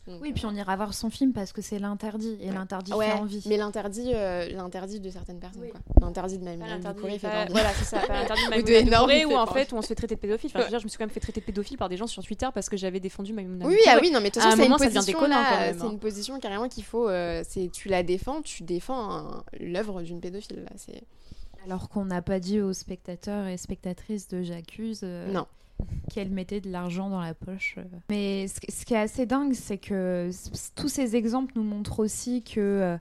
Donc, 0.06 0.20
Oui, 0.20 0.34
puis 0.34 0.44
on 0.44 0.54
ira 0.54 0.76
voir 0.76 0.92
son 0.92 1.08
film 1.08 1.32
parce 1.32 1.54
que 1.54 1.62
c'est 1.62 1.78
l'interdit. 1.78 2.36
Et 2.42 2.48
Ouais. 2.48 2.54
l'interdit 2.54 2.92
ouais, 2.92 3.06
fait 3.06 3.12
envie. 3.14 3.42
mais 3.46 3.56
l'interdit, 3.56 4.10
euh, 4.14 4.46
l'interdit 4.50 5.00
de 5.00 5.08
certaines 5.08 5.40
personnes, 5.40 5.62
Oui. 5.62 5.70
quoi. 5.70 5.80
L'interdit 6.02 6.36
de 6.38 6.44
ma 6.44 6.50
Pas 6.50 6.56
mère 6.58 6.68
l'interdit, 6.76 7.18
fait 7.18 7.26
pas- 7.26 7.42
envie. 7.44 7.52
voilà, 7.52 7.70
c'est 7.72 7.84
ça, 7.86 8.00
l'interdit 8.08 8.42
de 8.42 8.48
Ou 8.60 8.62
de 8.62 8.90
Maïmouna 9.06 9.08
fait 9.08 9.34
en 9.34 9.46
fait 9.46 9.72
où 9.72 9.76
on 9.76 9.80
se 9.82 9.86
fait 9.86 9.94
traiter 9.94 10.14
de 10.16 10.20
pédophile. 10.20 10.50
Enfin, 10.50 10.58
je 10.58 10.64
veux 10.64 10.70
dire, 10.70 10.78
je 10.78 10.84
me 10.84 10.88
suis 10.90 10.98
quand 10.98 11.04
même 11.06 11.10
fait 11.10 11.20
traiter 11.20 11.40
de 11.40 11.46
pédophile 11.46 11.78
par 11.78 11.88
des 11.88 11.96
gens 11.96 12.06
sur 12.06 12.22
Twitter 12.22 12.46
parce 12.52 12.68
que 12.68 12.76
j'avais 12.76 13.00
défendu 13.00 13.32
Maïmouna 13.32 13.66
Oui, 13.66 13.78
ah 13.88 13.96
oui, 14.02 14.10
non, 14.10 14.20
mais 14.20 14.28
de 14.28 14.34
toute 14.34 14.42
À 14.42 14.48
un 14.48 14.50
façon, 14.50 14.58
c'est 14.58 14.66
une 14.66 14.72
position, 14.92 15.18
c'est 15.26 15.82
hein. 15.82 15.90
une 15.90 15.98
position 15.98 16.38
carrément 16.38 16.68
qu'il 16.68 16.84
faut. 16.84 17.08
euh, 17.08 17.42
c'est 17.48 17.70
tu 17.72 17.88
la 17.88 18.02
défends, 18.02 18.42
tu 18.42 18.62
défends 18.62 19.42
l'œuvre 19.58 20.02
d'une 20.02 20.20
pédophile. 20.20 20.64
Là, 20.64 20.70
c'est 20.76 21.02
Alors 21.64 21.88
qu'on 21.88 22.04
n'a 22.04 22.22
pas 22.22 22.40
dit 22.40 22.60
aux 22.60 22.72
spectateurs 22.72 23.46
et 23.46 23.56
spectatrices 23.56 24.28
de 24.28 24.42
J'accuse 24.42 25.00
euh, 25.02 25.32
non. 25.32 25.46
qu'elle 26.12 26.30
mettait 26.30 26.60
de 26.60 26.70
l'argent 26.70 27.08
dans 27.08 27.20
la 27.20 27.34
poche. 27.34 27.76
euh. 27.78 27.84
Mais 28.10 28.46
ce, 28.48 28.60
ce 28.68 28.84
qui 28.84 28.94
est 28.94 28.98
assez 28.98 29.24
dingue, 29.26 29.54
c'est 29.54 29.78
que 29.78 30.30
tous 30.76 30.88
ces 30.88 31.16
exemples 31.16 31.52
nous 31.56 31.64
montrent 31.64 32.00
aussi 32.00 32.42
que 32.42 32.60
euh, 32.60 32.96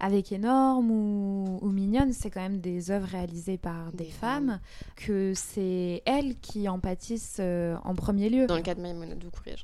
avec 0.00 0.32
Énorme 0.32 0.90
ou, 0.90 1.58
ou 1.62 1.70
Mignonne, 1.70 2.12
c'est 2.12 2.30
quand 2.30 2.40
même 2.40 2.60
des 2.60 2.90
œuvres 2.90 3.08
réalisées 3.08 3.58
par 3.58 3.92
des, 3.92 4.04
Des 4.06 4.10
femmes, 4.10 4.60
que 4.96 5.32
c'est 5.34 6.02
elles 6.04 6.36
qui 6.40 6.68
en 6.68 6.78
pâtissent 6.78 7.38
euh, 7.40 7.76
en 7.84 7.94
premier 7.94 8.28
lieu. 8.28 8.46
Dans 8.46 8.56
le 8.56 8.62
cas 8.62 8.74
de 8.74 8.80
Maïmouna 8.80 9.14
Doucouré, 9.14 9.56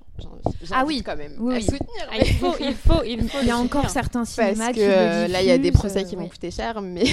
Ah 0.73 0.85
oui, 0.87 1.03
quand 1.03 1.17
même 1.17 1.35
oui, 1.39 1.55
à 1.55 1.57
oui. 1.59 1.63
soutenir. 1.63 2.09
Ah, 2.11 2.17
il 2.19 2.35
faut, 2.35 2.55
il 2.61 2.75
faut, 2.75 3.03
il 3.05 3.23
faut. 3.29 3.39
Il 3.43 3.49
y 3.49 3.51
a 3.51 3.59
encore 3.59 3.91
certains 3.91 4.25
cinémas 4.25 4.55
Parce 4.57 4.69
que 4.71 4.75
qui 4.75 4.81
le 4.81 4.93
euh, 4.93 5.29
là, 5.29 5.43
il 5.43 5.49
y 5.49 5.51
a 5.51 5.59
des 5.59 5.73
procès 5.73 6.01
euh, 6.05 6.09
qui 6.09 6.17
vont 6.17 6.23
oui. 6.23 6.29
coûter 6.31 6.51
cher, 6.51 6.81
mais 6.83 7.05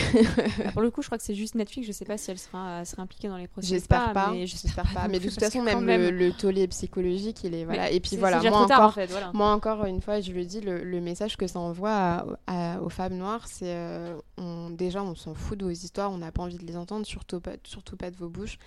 Ah, 0.66 0.72
Pour 0.74 0.82
le 0.82 0.92
coup, 0.92 1.02
je 1.02 1.08
crois 1.08 1.18
que 1.18 1.24
c'est 1.24 1.36
juste 1.36 1.56
Netflix. 1.56 1.88
Je 1.88 1.92
sais 1.92 2.06
pas 2.06 2.18
si 2.18 2.32
elle 2.32 2.40
sera, 2.40 2.82
impliquée 2.98 3.28
dans 3.28 3.38
les 3.38 3.48
procès. 3.48 3.68
j'espère 3.68 4.14
pas. 4.14 4.32
mais 4.32 4.46
J'espère 4.46 4.92
pas. 4.94 5.08
Mais 5.08 5.20
de 5.20 5.24
toute 5.30 5.34
toute 5.36 5.44
façon, 5.44 5.62
même, 5.62 5.86
Le, 5.86 6.32
tollé 6.32 6.68
psychologique, 6.68 7.44
il 7.44 7.54
est. 7.54 7.66
Voilà. 7.66 7.92
et 7.92 8.00
puis 8.00 8.18
voilà, 8.18 8.42
moi 8.42 8.62
encore, 8.62 8.98
moi 9.34 9.52
encore, 9.54 9.86
une 9.86 10.02
fois, 10.02 10.22
je 10.22 10.32
le 10.32 10.46
dis, 10.46 10.62
le, 10.62 11.00
message 11.00 11.38
que 11.38 11.48
ça 11.48 11.60
envoie 11.60 12.26
aux 12.84 12.90
femmes 12.90 13.09
noires, 13.14 13.48
c'est 13.48 13.74
euh, 13.76 14.20
déjà, 14.72 15.04
on 15.04 15.16
s'en 15.16 15.34
fout 15.34 15.58
de 15.58 15.66
vos 15.66 15.72
histoires, 15.72 16.12
on 16.12 16.18
n'a 16.18 16.32
pas 16.32 16.44
envie 16.44 16.58
de 16.58 16.66
les 16.66 16.78
entendre, 16.78 17.06
surtout 17.06 17.40
pas, 17.40 17.54
surtout 17.64 17.98
pas 17.98 18.12
de 18.12 18.16
vos 18.16 18.30
bouches. 18.30 18.58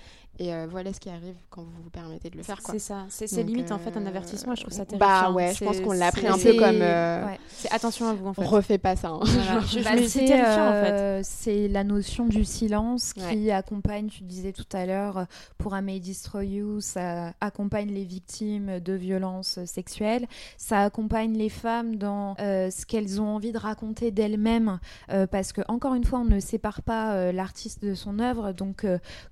Et 0.42 0.52
euh, 0.52 0.66
voilà 0.68 0.92
ce 0.92 0.98
qui 0.98 1.08
arrive 1.08 1.36
quand 1.50 1.62
vous 1.62 1.82
vous 1.84 1.90
permettez 1.90 2.28
de 2.28 2.36
le 2.36 2.42
faire. 2.42 2.58
C'est 2.64 2.80
ça. 2.80 3.06
C'est 3.08 3.44
limite 3.44 3.70
en 3.70 3.78
fait 3.78 3.96
un 3.96 4.06
avertissement. 4.06 4.56
Je 4.56 4.62
trouve 4.62 4.74
ça 4.74 4.84
terrifiant. 4.84 5.08
Bah 5.08 5.30
ouais, 5.30 5.54
je 5.54 5.64
pense 5.64 5.78
qu'on 5.78 5.92
l'a 5.92 6.10
pris 6.10 6.26
un 6.26 6.36
peu 6.36 6.54
comme. 6.54 6.82
C'est 7.48 7.70
attention 7.70 8.08
à 8.08 8.14
vous 8.14 8.26
en 8.26 8.34
fait. 8.34 8.44
Refais 8.44 8.78
pas 8.78 8.96
ça. 8.96 9.10
Hein. 9.10 9.20
c'est 10.08 10.24
terrifiant 10.24 10.68
en 10.68 10.72
fait. 10.72 11.20
C'est 11.22 11.68
la 11.68 11.84
notion 11.84 12.26
du 12.26 12.44
silence 12.44 13.12
qui 13.12 13.52
accompagne, 13.52 14.08
tu 14.08 14.24
disais 14.24 14.52
tout 14.52 14.66
à 14.72 14.84
l'heure, 14.84 15.26
pour 15.58 15.76
I 15.76 15.82
May 15.82 16.00
Destroy 16.00 16.48
You, 16.48 16.80
ça 16.80 17.34
accompagne 17.40 17.90
les 17.92 18.04
victimes 18.04 18.80
de 18.80 18.94
violences 18.94 19.64
sexuelles. 19.64 20.26
Ça 20.56 20.80
accompagne 20.80 21.34
les 21.34 21.50
femmes 21.50 21.96
dans 21.96 22.34
euh, 22.40 22.68
ce 22.70 22.84
qu'elles 22.84 23.20
ont 23.20 23.28
envie 23.28 23.52
de 23.52 23.58
raconter 23.58 24.10
d'elles-mêmes, 24.10 24.80
euh, 25.12 25.28
parce 25.28 25.52
que 25.52 25.60
encore 25.68 25.94
une 25.94 26.04
fois, 26.04 26.18
on 26.18 26.24
ne 26.24 26.40
sépare 26.40 26.82
pas 26.82 27.30
l'artiste 27.30 27.84
de 27.84 27.94
son 27.94 28.18
œuvre. 28.18 28.50
Donc 28.50 28.84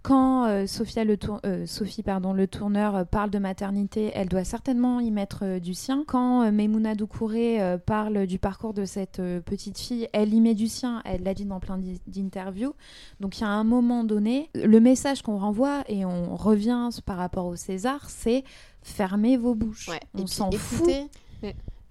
quand 0.02 0.66
Sophie 1.00 1.28
le 1.42 1.48
euh, 1.48 1.66
Sophie 1.66 2.02
pardon, 2.02 2.32
le 2.32 2.46
tourneur 2.46 2.96
euh, 2.96 3.04
parle 3.04 3.30
de 3.30 3.38
maternité, 3.38 4.10
elle 4.14 4.28
doit 4.28 4.44
certainement 4.44 5.00
y 5.00 5.10
mettre 5.10 5.44
euh, 5.44 5.58
du 5.58 5.74
sien. 5.74 6.04
Quand 6.06 6.50
Memouna 6.52 6.94
Doucouré 6.94 7.78
parle 7.86 8.26
du 8.26 8.38
parcours 8.38 8.74
de 8.74 8.84
cette 8.84 9.20
petite 9.44 9.78
fille, 9.78 10.08
elle 10.12 10.34
y 10.34 10.40
met 10.40 10.54
du 10.54 10.68
sien, 10.68 11.02
elle 11.04 11.22
l'a 11.22 11.34
dit 11.34 11.44
dans 11.44 11.60
plein 11.60 11.78
d'interviews. 12.06 12.74
Donc 13.20 13.38
il 13.38 13.42
y 13.42 13.44
a 13.44 13.48
un 13.48 13.64
moment 13.64 14.04
donné, 14.04 14.50
le 14.54 14.80
message 14.80 15.22
qu'on 15.22 15.38
renvoie, 15.38 15.82
et 15.88 16.04
on 16.04 16.36
revient 16.36 16.88
par 17.04 17.16
rapport 17.16 17.46
au 17.46 17.56
César, 17.56 18.08
c'est 18.08 18.44
fermez 18.82 19.36
vos 19.36 19.54
bouches. 19.54 19.90
On 20.14 20.26
s'en 20.26 20.50
fout. 20.52 20.90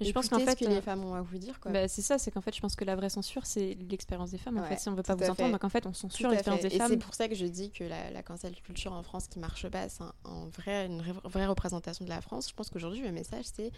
Je 0.01 0.11
pense 0.11 0.29
qu'en 0.29 0.39
fait, 0.39 0.51
ce 0.51 0.63
que 0.63 0.69
les 0.69 0.77
euh, 0.77 0.81
femmes 0.81 1.03
ont 1.03 1.13
à 1.13 1.21
vous 1.21 1.37
dire. 1.37 1.59
Bah, 1.65 1.87
c'est 1.87 2.01
ça, 2.01 2.17
c'est 2.17 2.31
qu'en 2.31 2.41
fait, 2.41 2.55
je 2.55 2.61
pense 2.61 2.75
que 2.75 2.85
la 2.85 2.95
vraie 2.95 3.09
censure, 3.09 3.45
c'est 3.45 3.77
l'expérience 3.89 4.31
des 4.31 4.37
femmes. 4.37 4.57
en 4.57 4.63
fait, 4.63 4.79
si 4.79 4.89
on 4.89 4.95
veut 4.95 5.03
pas 5.03 5.15
vous 5.15 5.29
entendre, 5.29 5.51
donc 5.51 5.63
en 5.63 5.69
fait, 5.69 5.85
on 5.85 5.93
censure 5.93 6.29
l'expérience 6.29 6.61
des 6.61 6.69
femmes. 6.69 6.87
Et 6.87 6.95
c'est 6.95 6.97
pour 6.97 7.13
ça 7.13 7.27
que 7.27 7.35
je 7.35 7.45
dis 7.45 7.71
que 7.71 7.83
la, 7.83 8.11
la 8.11 8.23
cancel 8.23 8.55
culture 8.61 8.93
en 8.93 9.03
France 9.03 9.27
qui 9.27 9.39
marche 9.39 9.67
pas, 9.67 9.89
c'est 9.89 10.03
un, 10.03 10.13
vrai, 10.57 10.85
une 10.85 11.01
vraie 11.01 11.45
représentation 11.45 12.05
de 12.05 12.09
la 12.09 12.21
France. 12.21 12.49
Je 12.49 12.53
pense 12.53 12.69
qu'aujourd'hui, 12.69 13.01
le 13.01 13.11
message, 13.11 13.45
c'est 13.53 13.71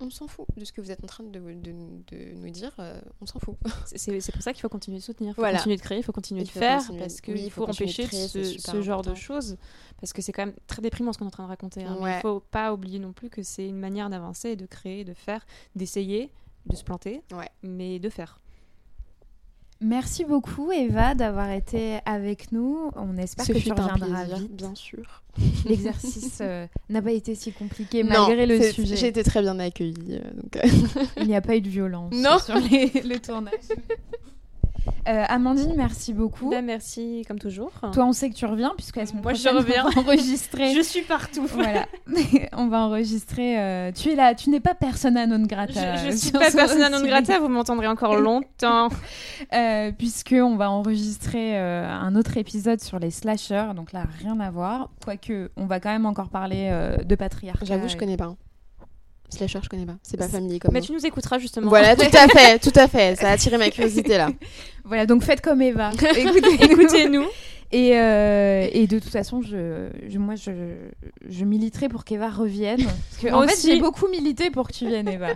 on 0.00 0.10
s'en 0.10 0.26
fout 0.26 0.46
de 0.56 0.64
ce 0.64 0.72
que 0.72 0.80
vous 0.80 0.90
êtes 0.90 1.02
en 1.02 1.06
train 1.06 1.24
de, 1.24 1.38
de, 1.38 1.72
de 1.72 2.34
nous 2.34 2.50
dire, 2.50 2.72
euh, 2.78 3.00
on 3.20 3.26
s'en 3.26 3.38
fout. 3.38 3.56
C'est 3.86 4.32
pour 4.32 4.42
ça 4.42 4.52
qu'il 4.52 4.60
faut 4.60 4.68
continuer 4.68 4.98
de 4.98 5.02
soutenir, 5.02 5.30
il 5.30 5.34
faut 5.34 5.42
continuer 5.42 5.76
de 5.76 5.80
créer, 5.80 5.98
il 5.98 6.02
faut 6.02 6.12
continuer 6.12 6.44
de 6.44 6.48
faire, 6.48 6.82
parce 6.98 7.20
qu'il 7.20 7.50
faut, 7.50 7.64
empêcher 7.64 8.06
ce, 8.06 8.82
genre 8.82 9.02
de 9.02 9.14
choses, 9.14 9.56
parce 10.00 10.12
que 10.12 10.22
c'est 10.22 10.32
quand 10.32 10.46
même 10.46 10.54
très 10.66 10.82
déprimant 10.82 11.12
ce 11.12 11.18
qu'on 11.18 11.24
est 11.24 11.28
en 11.28 11.30
train 11.30 11.44
de 11.44 11.48
raconter. 11.48 11.84
Hein. 11.84 11.96
Il 12.00 12.06
ne 12.06 12.20
faut 12.20 12.40
pas 12.40 12.72
oublier 12.72 12.98
non 12.98 13.12
plus 13.12 13.30
que 13.30 13.42
c'est 13.42 13.66
une 13.66 13.78
manière 13.78 14.10
d'avancer, 14.10 14.56
de 14.56 14.66
créer, 14.66 15.04
de 15.04 15.14
faire, 15.14 15.46
d'essayer, 15.74 16.30
de 16.66 16.76
se 16.76 16.84
planter, 16.84 17.22
mais 17.62 17.98
de 17.98 18.08
faire. 18.08 18.40
Merci 19.80 20.24
beaucoup 20.24 20.72
Eva 20.72 21.14
d'avoir 21.14 21.50
été 21.50 21.98
avec 22.06 22.50
nous. 22.52 22.90
On 22.96 23.16
espère 23.18 23.46
que 23.46 23.52
tu 23.52 23.70
reviendras 23.72 24.24
vite. 24.24 24.56
Bien 24.56 24.74
sûr. 24.74 25.22
L'exercice 25.66 26.38
euh, 26.40 26.66
n'a 26.88 27.02
pas 27.02 27.12
été 27.12 27.34
si 27.34 27.52
compliqué 27.52 28.02
malgré 28.02 28.46
le 28.46 28.72
sujet. 28.72 28.96
J'ai 28.96 29.08
été 29.08 29.22
très 29.22 29.42
bien 29.42 29.58
accueillie. 29.58 30.18
Euh, 30.18 30.30
donc, 30.32 30.56
euh. 30.56 31.02
Il 31.18 31.26
n'y 31.26 31.36
a 31.36 31.42
pas 31.42 31.56
eu 31.56 31.60
de 31.60 31.68
violence 31.68 32.14
sur 32.44 32.54
le 32.54 33.18
tournage. 33.18 33.52
Euh, 35.08 35.24
Amandine, 35.28 35.74
merci 35.76 36.12
beaucoup. 36.12 36.50
Bah, 36.50 36.62
merci 36.62 37.24
comme 37.28 37.38
toujours. 37.38 37.70
Toi, 37.92 38.04
on 38.04 38.12
sait 38.12 38.28
que 38.30 38.34
tu 38.34 38.44
reviens 38.46 38.72
puisque 38.76 38.96
Moi, 38.96 39.34
je 39.34 39.48
reviens. 39.48 39.86
enregistrer. 39.96 40.74
je 40.74 40.80
suis 40.80 41.02
partout. 41.02 41.46
Voilà, 41.46 41.86
on 42.52 42.66
va 42.68 42.78
enregistrer. 42.80 43.58
Euh, 43.58 43.92
tu 43.92 44.10
es 44.10 44.14
là, 44.14 44.34
tu 44.34 44.50
n'es 44.50 44.60
pas 44.60 44.74
persona 44.74 45.26
non 45.26 45.44
grata. 45.46 45.96
Je, 45.96 46.06
ne 46.08 46.12
suis 46.12 46.32
pas 46.32 46.50
persona 46.50 46.90
non 46.90 47.04
grata. 47.04 47.38
Vous 47.38 47.48
m'entendrez 47.48 47.86
encore 47.86 48.16
longtemps. 48.20 48.88
euh, 49.54 49.92
puisque 49.96 50.34
on 50.36 50.56
va 50.56 50.70
enregistrer 50.70 51.58
euh, 51.58 51.88
un 51.88 52.16
autre 52.16 52.36
épisode 52.36 52.80
sur 52.80 52.98
les 52.98 53.10
slashers. 53.10 53.72
Donc 53.74 53.92
là, 53.92 54.04
rien 54.20 54.38
à 54.40 54.50
voir. 54.50 54.90
Quoique, 55.04 55.50
on 55.56 55.66
va 55.66 55.80
quand 55.80 55.90
même 55.90 56.06
encore 56.06 56.30
parler 56.30 56.70
de 57.04 57.14
patriarcat. 57.14 57.64
J'avoue, 57.64 57.88
je 57.88 57.96
connais 57.96 58.16
pas. 58.16 58.34
Slasher, 59.30 59.60
je 59.62 59.68
connais 59.68 59.86
pas. 59.86 59.96
C'est 60.02 60.16
pas 60.16 60.28
familier 60.28 60.58
comme 60.58 60.72
Mais 60.72 60.80
tu 60.80 60.92
nous 60.92 61.04
écouteras 61.04 61.38
justement. 61.38 61.68
Voilà, 61.68 61.96
tout 61.96 62.16
à 62.16 62.28
fait, 62.28 62.58
tout 62.58 62.72
à 62.74 62.88
fait. 62.88 63.16
Ça 63.16 63.28
a 63.28 63.32
attiré 63.32 63.58
ma 63.58 63.70
curiosité 63.70 64.16
là. 64.16 64.30
voilà, 64.84 65.06
donc 65.06 65.22
faites 65.22 65.40
comme 65.40 65.62
Eva. 65.62 65.90
Écoutez-nous. 66.60 67.24
et, 67.72 67.98
euh, 67.98 68.68
et, 68.72 68.86
de 68.86 68.98
toute 69.00 69.10
façon, 69.10 69.42
je, 69.42 69.88
je 70.08 70.18
moi, 70.18 70.36
je, 70.36 70.52
je, 71.28 71.44
militerai 71.44 71.88
pour 71.88 72.04
qu'Eva 72.04 72.30
revienne. 72.30 72.84
Parce 72.84 73.22
que, 73.22 73.32
en 73.32 73.42
fait, 73.48 73.66
j'ai 73.66 73.80
beaucoup 73.80 74.06
milité 74.06 74.50
pour 74.50 74.68
que 74.68 74.72
tu 74.72 74.86
viennes, 74.86 75.08
Eva. 75.08 75.30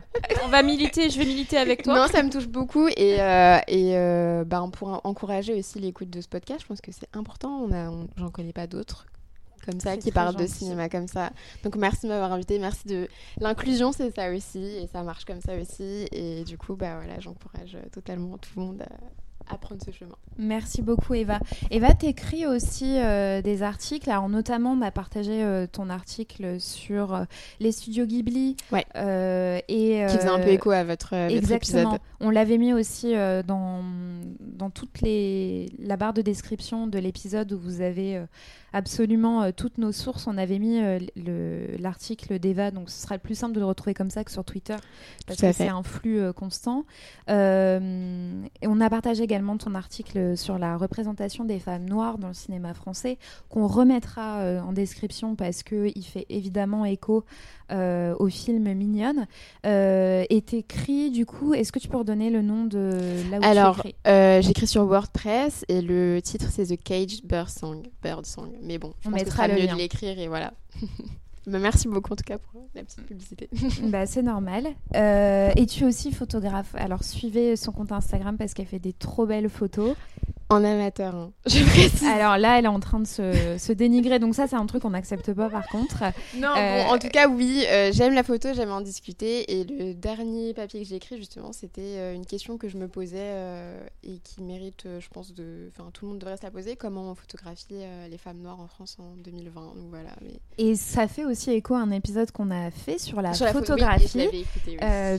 On 0.45 0.49
va 0.49 0.63
militer, 0.63 1.11
je 1.11 1.19
vais 1.19 1.25
militer 1.27 1.57
avec 1.57 1.83
toi. 1.83 1.99
Non, 1.99 2.07
ça 2.07 2.23
me 2.23 2.31
touche 2.31 2.47
beaucoup. 2.47 2.87
Et, 2.97 3.21
euh, 3.21 3.59
et 3.67 3.97
euh, 3.97 4.45
bah, 4.45 4.65
pour 4.73 5.01
encourager 5.05 5.55
aussi 5.55 5.81
l'écoute 5.81 6.11
de 6.11 6.21
ce 6.21 6.29
podcast, 6.29 6.61
je 6.63 6.67
pense 6.67 6.81
que 6.81 6.93
c'est 6.93 7.09
important. 7.15 7.67
On 7.69 7.73
a, 7.73 7.91
j'en 8.17 8.31
connais 8.31 8.53
pas 8.53 8.69
d'autres 8.69 9.07
comme 9.65 9.81
ça, 9.81 9.97
qui 9.97 10.11
parle 10.11 10.37
de 10.37 10.47
cinéma 10.47 10.89
comme 10.89 11.09
ça. 11.09 11.31
Donc 11.65 11.77
merci 11.77 12.07
de 12.07 12.09
m'avoir 12.09 12.33
invité, 12.33 12.59
merci 12.59 12.87
de 12.87 13.09
l'inclusion, 13.41 13.93
c'est 13.93 14.15
ça 14.15 14.31
aussi, 14.33 14.59
et 14.59 14.89
ça 14.93 15.03
marche 15.03 15.25
comme 15.25 15.41
ça 15.41 15.55
aussi. 15.57 16.07
Et 16.13 16.45
du 16.45 16.59
coup, 16.59 16.77
bah 16.77 16.97
voilà, 16.97 17.21
j'encourage 17.21 17.77
totalement 17.93 18.39
tout 18.39 18.51
le 18.57 18.63
monde 18.63 18.83
à, 19.49 19.59
prendre 19.59 19.83
ce 19.85 19.91
chemin. 19.91 20.15
Merci 20.39 20.81
beaucoup 20.81 21.13
Eva. 21.15 21.41
Eva, 21.73 21.93
t'écris 21.93 22.47
aussi 22.47 22.99
euh, 22.99 23.43
des 23.43 23.65
articles, 23.65 24.09
alors 24.09 24.29
notamment 24.29 24.73
on 24.73 24.81
a 24.81 24.93
partagé 24.93 25.43
euh, 25.43 25.67
ton 25.67 25.91
article 25.91 26.61
sur 26.61 27.15
euh, 27.15 27.25
les 27.59 27.73
studios 27.73 28.07
Ghibli. 28.07 28.57
Ouais. 28.71 28.87
et, 29.67 30.07
Qui 30.09 30.17
faisait 30.17 30.29
un 30.29 30.39
peu 30.39 30.51
écho 30.51 30.71
à 30.71 30.85
votre, 30.85 31.17
votre 31.35 31.53
épisode. 31.53 31.99
On 32.21 32.31
l'avait 32.31 32.59
mis 32.59 32.73
aussi 32.73 33.13
dans, 33.45 33.83
dans 34.39 34.71
toute 34.71 35.01
les, 35.01 35.73
la 35.81 35.97
barre 35.97 36.13
de 36.13 36.23
description 36.23 36.87
de 36.87 36.99
l'épisode 37.01 37.53
où 37.53 37.59
vous 37.59 37.81
avez 37.81 38.23
absolument 38.73 39.43
euh, 39.43 39.51
toutes 39.55 39.79
nos 39.79 39.93
sources. 39.93 40.27
On 40.27 40.39
avait 40.39 40.59
mis 40.59 40.81
euh, 40.81 41.67
l'article 41.79 42.39
d'Eva, 42.39 42.71
donc 42.71 42.91
ce 42.91 43.03
sera 43.03 43.17
le 43.17 43.21
plus 43.21 43.35
simple 43.35 43.55
de 43.55 43.61
le 43.61 43.67
retrouver 43.67 43.95
comme 43.95 44.11
ça 44.11 44.25
que 44.25 44.31
sur 44.31 44.45
Twitter, 44.45 44.77
parce 45.27 45.41
que 45.41 45.53
c'est 45.53 45.69
un 45.69 45.83
flux 45.83 46.21
euh, 46.21 46.33
constant. 46.33 46.85
et 47.29 48.67
on 48.67 48.81
a 48.81 48.91
partagé 48.91 49.23
également 49.23 49.57
ton 49.57 49.75
article 49.75 50.37
sur 50.37 50.59
la 50.59 50.77
représentation 50.77 51.45
des 51.45 51.59
femmes 51.59 51.85
noires 51.85 52.19
dans 52.19 52.29
le 52.29 52.35
cinéma 52.35 52.75
français, 52.75 53.19
qu'on 53.49 53.67
remettra 53.67 54.63
en 54.63 54.73
description 54.73 55.37
parce 55.37 55.63
qu'il 55.63 56.05
fait 56.05 56.27
évidemment 56.29 56.85
écho 56.85 57.25
au 57.71 58.29
film 58.29 58.73
Mignonne. 58.75 59.27
est 59.65 60.55
écrit, 60.55 61.11
du 61.11 61.27
coup, 61.27 61.55
est-ce 61.55 61.73
que 61.73 61.79
tu 61.79 61.89
peux 61.89 61.99
redonner 61.99 62.31
le 62.31 62.43
nom 62.43 62.65
de 62.65 62.99
là 63.31 63.39
où 63.39 63.45
Alors, 63.45 63.83
tu 63.83 63.93
j'écris 64.47 64.67
sur 64.67 64.85
WordPress 64.85 65.65
et 65.69 65.81
le 65.81 66.21
titre 66.23 66.47
c'est 66.51 66.67
The 66.67 66.83
Cage 66.83 67.23
Bird 67.25 67.49
Song. 67.49 67.83
Bird 68.03 68.27
Song. 68.27 68.51
Mais 68.63 68.79
bon, 68.79 68.93
je 69.01 69.09
on 69.09 69.13
pense 69.13 69.21
mettra 69.21 69.49
que 69.49 69.55
mieux 69.55 69.67
de 69.67 69.75
l'écrire 69.75 70.19
et 70.19 70.29
voilà. 70.29 70.53
Bah, 71.47 71.59
merci 71.59 71.89
beaucoup 71.89 72.13
en 72.13 72.17
tout 72.17 72.25
cas 72.25 72.39
pour 72.39 72.69
la 72.75 72.85
petite 72.85 73.07
publicité. 73.07 73.49
bah, 73.85 74.07
c'est 74.07 74.23
normal. 74.23 74.69
Euh, 74.95 75.51
et 75.57 75.67
tu 75.67 75.85
es 75.85 75.87
aussi 75.87 76.13
photographe? 76.13 76.75
Alors 76.75 77.03
suivez 77.03 77.57
son 77.57 77.73
compte 77.73 77.93
Instagram 77.93 78.37
parce 78.37 78.53
qu'elle 78.53 78.67
fait 78.67 78.79
des 78.79 78.93
trop 78.93 79.27
belles 79.27 79.49
photos. 79.49 79.97
En 80.51 80.65
amateur, 80.65 81.15
hein. 81.15 81.31
je 81.47 81.63
précise. 81.65 82.09
Alors 82.09 82.37
là, 82.37 82.59
elle 82.59 82.65
est 82.65 82.69
en 82.69 82.81
train 82.81 82.99
de 82.99 83.07
se, 83.07 83.73
dénigrer, 83.73 84.19
donc 84.19 84.35
ça, 84.35 84.49
c'est 84.49 84.57
un 84.57 84.67
truc 84.67 84.83
qu'on 84.83 84.91
n'accepte 84.91 85.33
pas 85.33 85.49
par 85.49 85.65
contre. 85.69 86.03
Non, 86.37 86.49
euh, 86.57 86.83
en 86.87 86.99
tout 86.99 87.07
cas, 87.07 87.29
oui, 87.29 87.65
euh, 87.71 87.93
j'aime 87.93 88.15
la 88.15 88.25
photo, 88.25 88.49
j'aime 88.53 88.73
en 88.73 88.81
discuter. 88.81 89.61
Et 89.61 89.65
le 89.65 89.95
dernier 89.95 90.53
papier 90.53 90.83
que 90.83 90.89
j'ai 90.89 90.97
écrit, 90.97 91.19
justement, 91.19 91.53
c'était 91.53 91.99
euh, 91.99 92.15
une 92.15 92.27
question 92.27 92.59
que 92.59 92.69
je 92.69 92.79
me 92.79 92.89
posais 92.89 93.33
et 94.03 94.19
qui 94.19 94.43
mérite, 94.43 94.87
je 94.99 95.09
pense, 95.09 95.33
de. 95.33 95.71
Enfin, 95.71 95.89
tout 95.93 96.05
le 96.05 96.11
monde 96.11 96.19
devrait 96.19 96.37
se 96.37 96.43
la 96.43 96.51
poser 96.51 96.75
comment 96.75 97.13
on 97.13 97.15
photographie 97.15 97.85
les 98.11 98.19
femmes 98.19 98.39
noires 98.39 98.61
en 98.61 98.67
France 98.67 98.97
en 98.99 99.15
2020. 99.23 99.61
Donc, 99.77 99.91
voilà, 99.91 100.11
mais... 100.21 100.41
Et 100.59 100.75
ça 100.75 101.07
fait 101.07 101.25
aussi 101.25 101.53
écho 101.53 101.75
à 101.75 101.79
un 101.79 101.93
épisode 101.93 102.33
qu'on 102.33 102.51
a 102.51 102.73
fait 102.73 102.99
sur 102.99 103.23
la 103.23 103.35
photographie, 103.35 104.29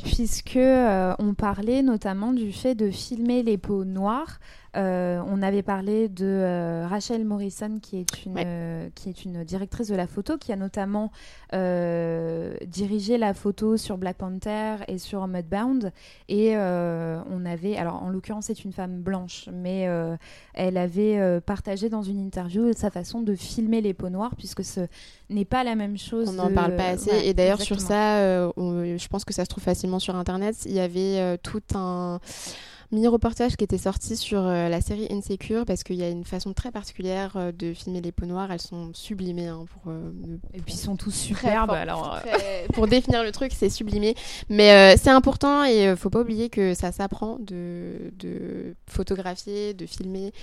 puisque 0.03 0.58
on 0.58 1.34
parlait 1.36 1.84
notamment 1.84 2.34
du 2.34 2.52
fait 2.52 2.76
de 2.76 2.91
filmer 2.91 3.44
les 3.44 3.58
peaux 3.58 3.86
noires. 3.86 4.40
Euh, 4.77 5.22
on 5.27 5.41
avait 5.41 5.64
parlé 5.64 6.07
de 6.07 6.26
euh, 6.26 6.88
Rachel 6.88 7.26
Morrison, 7.26 7.80
qui 7.81 7.98
est, 7.98 8.26
une, 8.26 8.38
euh, 8.38 8.89
qui 8.95 9.10
est 9.10 9.26
une 9.26 9.43
directrice 9.43 9.89
de 9.89 9.95
la 9.95 10.07
photo, 10.07 10.38
qui 10.38 10.53
a 10.53 10.56
notamment 10.56 11.11
dirigé 11.52 13.18
la 13.18 13.34
photo 13.34 13.76
sur 13.76 13.98
Black 13.98 14.18
Panther 14.18 14.76
et 14.88 14.98
sur 14.98 15.27
Mudbound. 15.27 15.91
Et 16.30 16.56
on 16.56 17.45
avait, 17.45 17.76
alors 17.76 18.02
en 18.02 18.10
l'occurrence, 18.10 18.45
c'est 18.45 18.64
une 18.64 18.72
femme 18.72 19.02
blanche, 19.02 19.49
mais 19.52 19.88
elle 20.53 20.77
avait 20.77 21.41
partagé 21.41 21.89
dans 21.89 22.03
une 22.03 22.19
interview 22.19 22.72
sa 22.73 22.89
façon 22.89 23.22
de 23.22 23.35
filmer 23.35 23.81
les 23.81 23.93
peaux 23.93 24.10
noires, 24.10 24.35
puisque 24.38 24.64
ce 24.64 24.88
n'est 25.30 25.45
pas 25.45 25.65
la 25.65 25.76
même 25.76 25.98
chose. 25.98 26.30
On 26.30 26.34
n'en 26.34 26.53
parle 26.53 26.77
pas 26.77 26.88
assez. 26.88 27.11
et 27.26 27.34
d'ailleurs, 27.34 27.61
sur 27.61 27.81
ça, 27.81 28.48
je 28.56 29.07
pense 29.10 29.26
que 29.26 29.34
ça 29.34 29.43
se 29.43 29.49
trouve 29.49 29.64
facilement 29.64 29.99
sur 29.99 30.15
Internet. 30.15 30.56
Il 30.65 30.73
y 30.73 30.80
avait 30.80 31.38
tout 31.39 31.64
un 31.76 32.22
mini-reportage 32.92 33.56
qui 33.56 33.64
était 33.64 33.78
sorti 33.78 34.18
sur 34.18 34.42
la 34.42 34.82
série 34.82 35.08
Insecure 35.10 35.66
parce 35.66 35.84
qu'il 35.84 35.96
y 35.96 36.04
a 36.04 36.10
une 36.10 36.24
façon 36.24 36.54
très 36.54 36.72
particulière 36.72 37.52
de 37.54 37.74
filmer 37.74 38.02
les 38.02 38.12
peaux 38.12 38.26
noires. 38.26 38.52
Elles 38.52 38.62
sont 38.62 38.92
sublimées. 38.94 39.48
Hein, 39.48 39.66
pour, 39.84 39.94
Et 40.54 40.62
puis 40.62 40.74
ils 40.74 40.80
sont 40.80 40.96
tous 40.96 41.12
superbes. 41.12 41.72
alors, 41.72 42.20
pour 42.74 42.88
définir 42.88 43.24
le 43.24 43.32
truc, 43.32 43.52
c'est 43.56 43.70
sublimé. 43.70 44.16
Mais 44.50 44.98
c'est 44.98 45.10
important 45.10 45.64
et 45.64 45.96
faut 45.96 46.10
pas 46.10 46.22
oublier 46.22 46.50
que 46.50 46.74
ça 46.74 46.92
s'apprend 46.92 47.38
de, 47.40 48.12
de 48.20 48.76
photographier, 48.88 49.74
de 49.74 49.86
filmer. 49.86 50.34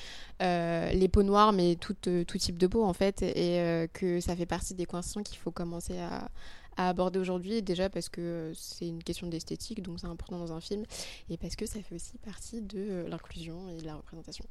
les 0.40 1.08
peaux 1.08 1.22
noires, 1.22 1.52
mais 1.52 1.76
tout, 1.76 1.94
tout 1.94 2.38
type 2.38 2.58
de 2.58 2.66
peau 2.66 2.84
en 2.84 2.92
fait, 2.92 3.22
et 3.22 3.88
que 3.92 4.20
ça 4.20 4.36
fait 4.36 4.46
partie 4.46 4.74
des 4.74 4.86
questions 4.86 5.22
qu'il 5.22 5.38
faut 5.38 5.50
commencer 5.50 5.98
à, 5.98 6.28
à 6.78 6.88
aborder 6.88 7.18
aujourd'hui, 7.18 7.60
déjà 7.60 7.90
parce 7.90 8.08
que 8.08 8.52
c'est 8.54 8.88
une 8.88 9.02
question 9.02 9.26
d'esthétique, 9.26 9.82
donc 9.82 10.00
c'est 10.00 10.06
important 10.06 10.38
dans 10.38 10.52
un 10.52 10.60
film, 10.60 10.84
et 11.28 11.36
parce 11.36 11.56
que 11.56 11.66
ça 11.66 11.82
fait 11.82 11.96
aussi 11.96 12.16
partie 12.18 12.62
de 12.62 13.04
l'inclusion 13.08 13.68
et 13.68 13.76
de 13.76 13.84
la 13.84 13.96
représentation. 13.96 14.46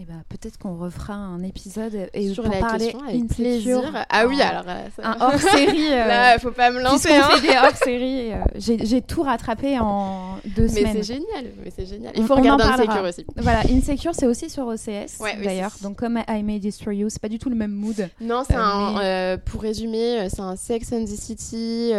Eh 0.00 0.06
bah, 0.06 0.14
peut-être 0.30 0.58
qu'on 0.58 0.78
refera 0.78 1.12
un 1.12 1.42
épisode 1.42 2.08
et 2.14 2.32
sur 2.32 2.44
pour 2.44 2.52
la 2.52 2.60
parler 2.60 2.96
avec 3.06 3.28
plaisir. 3.28 3.92
Ah 4.08 4.26
oui, 4.26 4.40
alors 4.40 4.64
euh, 4.66 4.88
un 5.02 5.16
hors 5.20 5.38
série. 5.38 5.82
Euh, 5.92 6.06
Là, 6.06 6.38
faut 6.38 6.50
pas 6.50 6.70
me 6.70 6.80
lancer. 6.80 7.12
Hein. 7.12 7.28
fait 7.34 7.46
des 7.46 7.54
hors 7.54 7.76
séries. 7.76 8.32
Euh, 8.32 8.38
j'ai 8.56 9.02
tout 9.02 9.22
rattrapé 9.22 9.78
en 9.78 10.38
deux 10.56 10.68
semaines. 10.68 10.94
Mais 10.94 11.02
c'est 11.02 11.14
génial. 11.14 11.52
Mais 11.62 11.70
c'est 11.76 11.84
génial. 11.84 12.12
Il 12.16 12.24
faut 12.24 12.36
regarder 12.36 12.64
Insecure 12.64 13.02
aussi. 13.02 13.26
Voilà, 13.36 13.60
Insecure, 13.70 14.12
c'est 14.14 14.26
aussi 14.26 14.48
sur 14.48 14.66
OCS 14.66 15.18
d'ailleurs. 15.44 15.72
Donc 15.82 15.96
comme 15.96 16.22
I 16.26 16.42
May 16.42 16.58
Destroy 16.58 16.96
You, 16.96 17.10
c'est 17.10 17.20
pas 17.20 17.28
du 17.28 17.38
tout 17.38 17.50
le 17.50 17.56
même 17.56 17.72
mood. 17.72 18.08
Non, 18.20 18.44
c'est 18.46 18.56
un. 18.56 19.36
pour 19.44 19.60
résumer, 19.60 20.28
c'est 20.30 20.40
un 20.40 20.56
Sex 20.56 20.92
and 20.92 21.04
the 21.04 21.08
City 21.08 21.92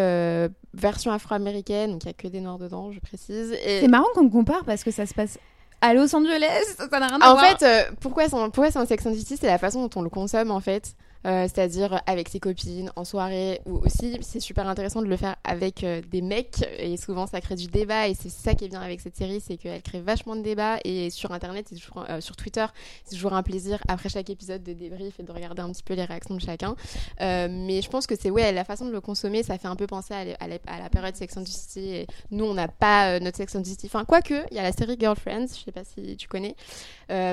version 0.73 1.11
afro-américaine. 1.11 1.91
Donc 1.91 2.03
il 2.03 2.07
y 2.07 2.09
a 2.09 2.13
que 2.13 2.27
des 2.27 2.41
noirs 2.41 2.57
dedans, 2.57 2.91
je 2.91 2.99
précise. 2.99 3.55
C'est 3.63 3.87
marrant 3.87 4.07
qu'on 4.15 4.29
compare 4.29 4.63
parce 4.65 4.83
que 4.83 4.89
ça 4.89 5.05
se 5.05 5.13
passe 5.13 5.37
à 5.83 5.93
Los 5.93 6.15
Angeles, 6.15 6.63
ça 6.77 6.99
n'a 6.99 7.07
rien 7.07 7.19
à 7.19 7.29
en 7.29 7.33
voir. 7.33 7.43
En 7.43 7.57
fait, 7.57 7.65
euh, 7.65 7.83
pourquoi 7.99 8.29
c'est 8.29 8.77
un 8.77 8.85
Sex 8.85 9.05
and 9.05 9.11
the 9.11 9.15
City 9.15 9.37
C'est 9.39 9.47
la 9.47 9.57
façon 9.57 9.81
dont 9.85 9.99
on 9.99 10.01
le 10.01 10.09
consomme 10.09 10.49
en 10.49 10.61
fait? 10.61 10.95
Euh, 11.25 11.43
c'est-à-dire 11.43 12.01
avec 12.05 12.27
ses 12.27 12.41
copines 12.41 12.91
en 12.97 13.05
soirée 13.05 13.61
ou 13.65 13.77
aussi 13.77 14.17
c'est 14.21 14.41
super 14.41 14.67
intéressant 14.67 15.01
de 15.01 15.07
le 15.07 15.15
faire 15.15 15.37
avec 15.45 15.85
euh, 15.85 16.01
des 16.11 16.21
mecs 16.21 16.65
et 16.77 16.97
souvent 16.97 17.27
ça 17.27 17.39
crée 17.39 17.55
du 17.55 17.67
débat 17.67 18.09
et 18.09 18.13
c'est 18.13 18.29
ça 18.29 18.55
qui 18.55 18.65
est 18.65 18.67
bien 18.67 18.81
avec 18.81 18.99
cette 18.99 19.15
série 19.15 19.39
c'est 19.39 19.55
qu'elle 19.55 19.81
crée 19.81 20.01
vachement 20.01 20.35
de 20.35 20.41
débats 20.41 20.79
et 20.83 21.09
sur 21.09 21.31
internet 21.31 21.67
c'est 21.69 21.75
toujours 21.75 22.05
euh, 22.09 22.19
sur 22.19 22.35
Twitter 22.35 22.65
c'est 23.05 23.15
toujours 23.15 23.33
un 23.33 23.43
plaisir 23.43 23.79
après 23.87 24.09
chaque 24.09 24.29
épisode 24.29 24.63
de 24.63 24.73
débrief 24.73 25.17
et 25.21 25.23
de 25.23 25.31
regarder 25.31 25.61
un 25.61 25.71
petit 25.71 25.83
peu 25.83 25.93
les 25.93 26.03
réactions 26.03 26.35
de 26.35 26.41
chacun. 26.41 26.75
Mais 27.19 27.81
je 27.81 27.89
pense 27.89 28.05
que 28.05 28.15
c'est 28.19 28.29
ouais 28.29 28.51
la 28.51 28.65
façon 28.65 28.85
de 28.85 28.91
le 28.91 28.99
consommer 28.99 29.43
ça 29.43 29.57
fait 29.57 29.67
un 29.67 29.77
peu 29.77 29.87
penser 29.87 30.13
à, 30.13 30.47
la, 30.47 30.89
période 30.89 31.15
Sex 31.15 31.37
and 31.37 31.43
the 31.43 31.77
et 31.77 32.07
nous 32.31 32.45
on 32.45 32.53
n'a 32.53 32.67
pas 32.67 33.19
notre 33.19 33.37
Sex 33.37 33.55
and 33.55 33.61
the 33.61 33.85
enfin 33.85 34.03
quoique 34.03 34.33
il 34.51 34.57
y 34.57 34.59
a 34.59 34.63
la 34.63 34.73
série 34.73 34.97
Girlfriends 34.99 35.47
je 35.47 35.63
sais 35.63 35.71
pas 35.71 35.83
si 35.85 36.17
tu 36.17 36.27
connais 36.27 36.55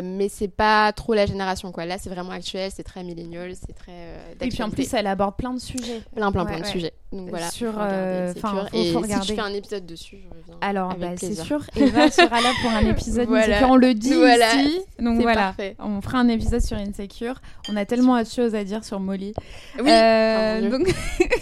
mais 0.02 0.28
c'est 0.28 0.48
pas 0.48 0.92
trop 0.92 1.14
la 1.14 1.26
génération 1.26 1.72
quoi 1.72 1.86
là 1.86 1.98
c'est 1.98 2.10
vraiment 2.10 2.30
actuel 2.30 2.70
c'est 2.74 2.82
très 2.82 3.02
millennial 3.02 3.50
c'est 3.54 3.74
très. 3.74 3.92
Euh, 3.92 4.32
et 4.40 4.48
puis 4.48 4.62
en 4.62 4.70
plus, 4.70 4.92
elle 4.94 5.06
aborde 5.06 5.36
plein 5.36 5.52
de 5.54 5.58
sujets. 5.58 6.02
Plein, 6.14 6.32
plein, 6.32 6.44
plein 6.44 6.60
de 6.60 6.66
sujets. 6.66 6.92
Donc 7.12 7.28
voilà. 7.28 7.50
Sur. 7.50 7.74
Euh, 7.78 8.32
et 8.72 8.92
si 8.92 9.20
tu 9.26 9.34
fais 9.34 9.40
un 9.40 9.52
épisode 9.52 9.86
dessus, 9.86 10.18
je. 10.22 10.52
Alors, 10.60 10.94
bah, 10.96 11.08
c'est 11.16 11.34
sûr. 11.34 11.64
Eva 11.76 12.10
sera 12.10 12.40
là 12.40 12.50
pour 12.62 12.70
un 12.70 12.86
épisode 12.86 13.28
voilà. 13.28 13.68
On 13.68 13.76
le 13.76 13.94
dit 13.94 14.10
ici. 14.10 14.80
Donc 14.98 15.20
voilà. 15.20 15.40
Parfait. 15.40 15.76
On 15.78 16.00
fera 16.00 16.18
un 16.18 16.28
épisode 16.28 16.60
sur 16.60 16.76
Insecure. 16.76 17.40
On 17.68 17.76
a 17.76 17.84
tellement 17.84 18.18
de 18.20 18.26
choses 18.26 18.54
à 18.54 18.64
dire 18.64 18.84
sur 18.84 19.00
Molly. 19.00 19.34
Oui. 19.78 19.90
Euh, 19.90 20.70
donc 20.70 20.94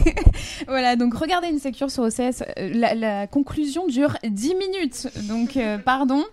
voilà. 0.69 0.97
Donc 0.97 1.15
regardez 1.15 1.48
Insecure 1.48 1.90
sur 1.90 2.05
OCS. 2.05 2.43
La, 2.56 2.94
la 2.94 3.27
conclusion 3.27 3.86
dure 3.86 4.16
10 4.24 4.55
minutes. 4.55 5.09
Donc 5.28 5.59
pardon 5.85 6.24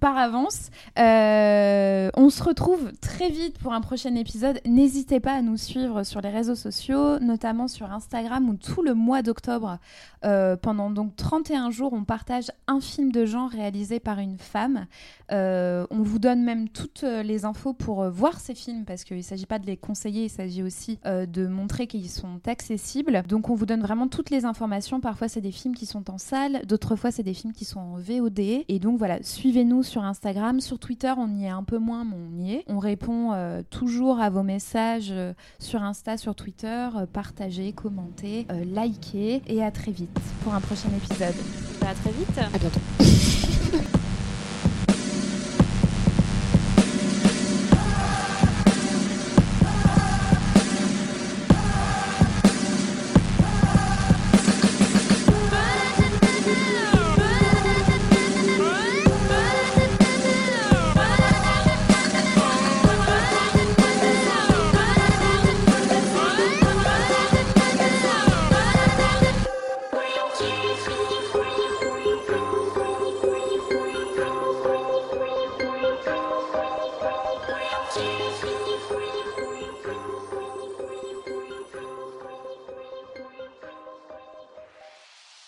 par 0.00 0.16
avance. 0.16 0.70
Euh, 0.98 2.10
on 2.14 2.30
se 2.30 2.42
retrouve 2.42 2.92
très 3.00 3.28
vite 3.30 3.58
pour 3.58 3.72
un 3.72 3.80
prochain 3.80 4.14
épisode. 4.14 4.60
N'hésitez 4.66 5.20
pas 5.20 5.32
à 5.32 5.42
nous 5.42 5.56
suivre 5.56 6.02
sur 6.02 6.20
les 6.20 6.28
réseaux 6.28 6.54
sociaux, 6.54 7.18
notamment 7.18 7.68
sur 7.68 7.90
Instagram 7.90 8.48
où 8.48 8.54
tout 8.54 8.82
le 8.82 8.94
mois 8.94 9.22
d'octobre, 9.22 9.78
euh, 10.24 10.56
pendant 10.56 10.90
donc 10.90 11.16
31 11.16 11.70
jours, 11.70 11.92
on 11.92 12.04
partage 12.04 12.50
un 12.66 12.80
film 12.80 13.12
de 13.12 13.24
genre 13.24 13.50
réalisé 13.50 14.00
par 14.00 14.18
une 14.18 14.38
femme. 14.38 14.86
Euh, 15.32 15.86
on 15.90 16.02
vous 16.02 16.18
donne 16.18 16.42
même 16.42 16.68
toutes 16.68 17.02
les 17.02 17.44
infos 17.44 17.72
pour 17.72 18.08
voir 18.08 18.40
ces 18.40 18.54
films 18.54 18.84
parce 18.84 19.04
qu'il 19.04 19.16
ne 19.16 19.22
s'agit 19.22 19.46
pas 19.46 19.58
de 19.58 19.66
les 19.66 19.76
conseiller, 19.76 20.24
il 20.24 20.30
s'agit 20.30 20.62
aussi 20.62 20.98
de 21.04 21.46
montrer 21.46 21.86
qu'ils 21.86 22.10
sont 22.10 22.40
accessibles. 22.46 23.22
Donc 23.28 23.50
on 23.50 23.54
vous 23.54 23.66
donne 23.66 23.82
vraiment 23.82 24.08
toutes 24.08 24.30
les 24.30 24.44
informations. 24.44 25.00
Parfois 25.00 25.28
c'est 25.28 25.40
des 25.40 25.52
films 25.52 25.74
qui 25.74 25.86
sont 25.86 26.10
en 26.10 26.18
salle, 26.18 26.62
d'autres 26.66 26.96
fois 26.96 27.10
c'est 27.10 27.22
des 27.22 27.34
films 27.34 27.52
qui 27.52 27.64
sont 27.64 27.80
en 27.80 27.96
VOD. 27.96 28.38
Et 28.68 28.78
donc 28.78 28.98
voilà, 28.98 29.18
suivez-nous 29.66 29.82
sur 29.82 30.04
Instagram. 30.04 30.60
Sur 30.60 30.78
Twitter, 30.78 31.12
on 31.16 31.34
y 31.36 31.44
est 31.44 31.48
un 31.48 31.62
peu 31.62 31.78
moins, 31.78 32.04
mais 32.04 32.16
on 32.16 32.42
y 32.42 32.54
est. 32.54 32.64
On 32.68 32.78
répond 32.78 33.32
euh, 33.32 33.62
toujours 33.68 34.20
à 34.20 34.30
vos 34.30 34.42
messages 34.42 35.10
euh, 35.10 35.32
sur 35.58 35.82
Insta, 35.82 36.16
sur 36.16 36.34
Twitter. 36.34 36.88
Euh, 36.96 37.06
partagez, 37.06 37.72
commentez, 37.72 38.46
likez. 38.64 39.42
Et 39.46 39.62
à 39.62 39.70
très 39.70 39.92
vite 39.92 40.18
pour 40.42 40.54
un 40.54 40.60
prochain 40.60 40.88
épisode. 40.96 41.34
Bah, 41.80 41.88
à 41.90 41.94
très 41.94 42.12
vite. 42.12 42.38
À 42.38 42.58
bientôt. 42.58 42.80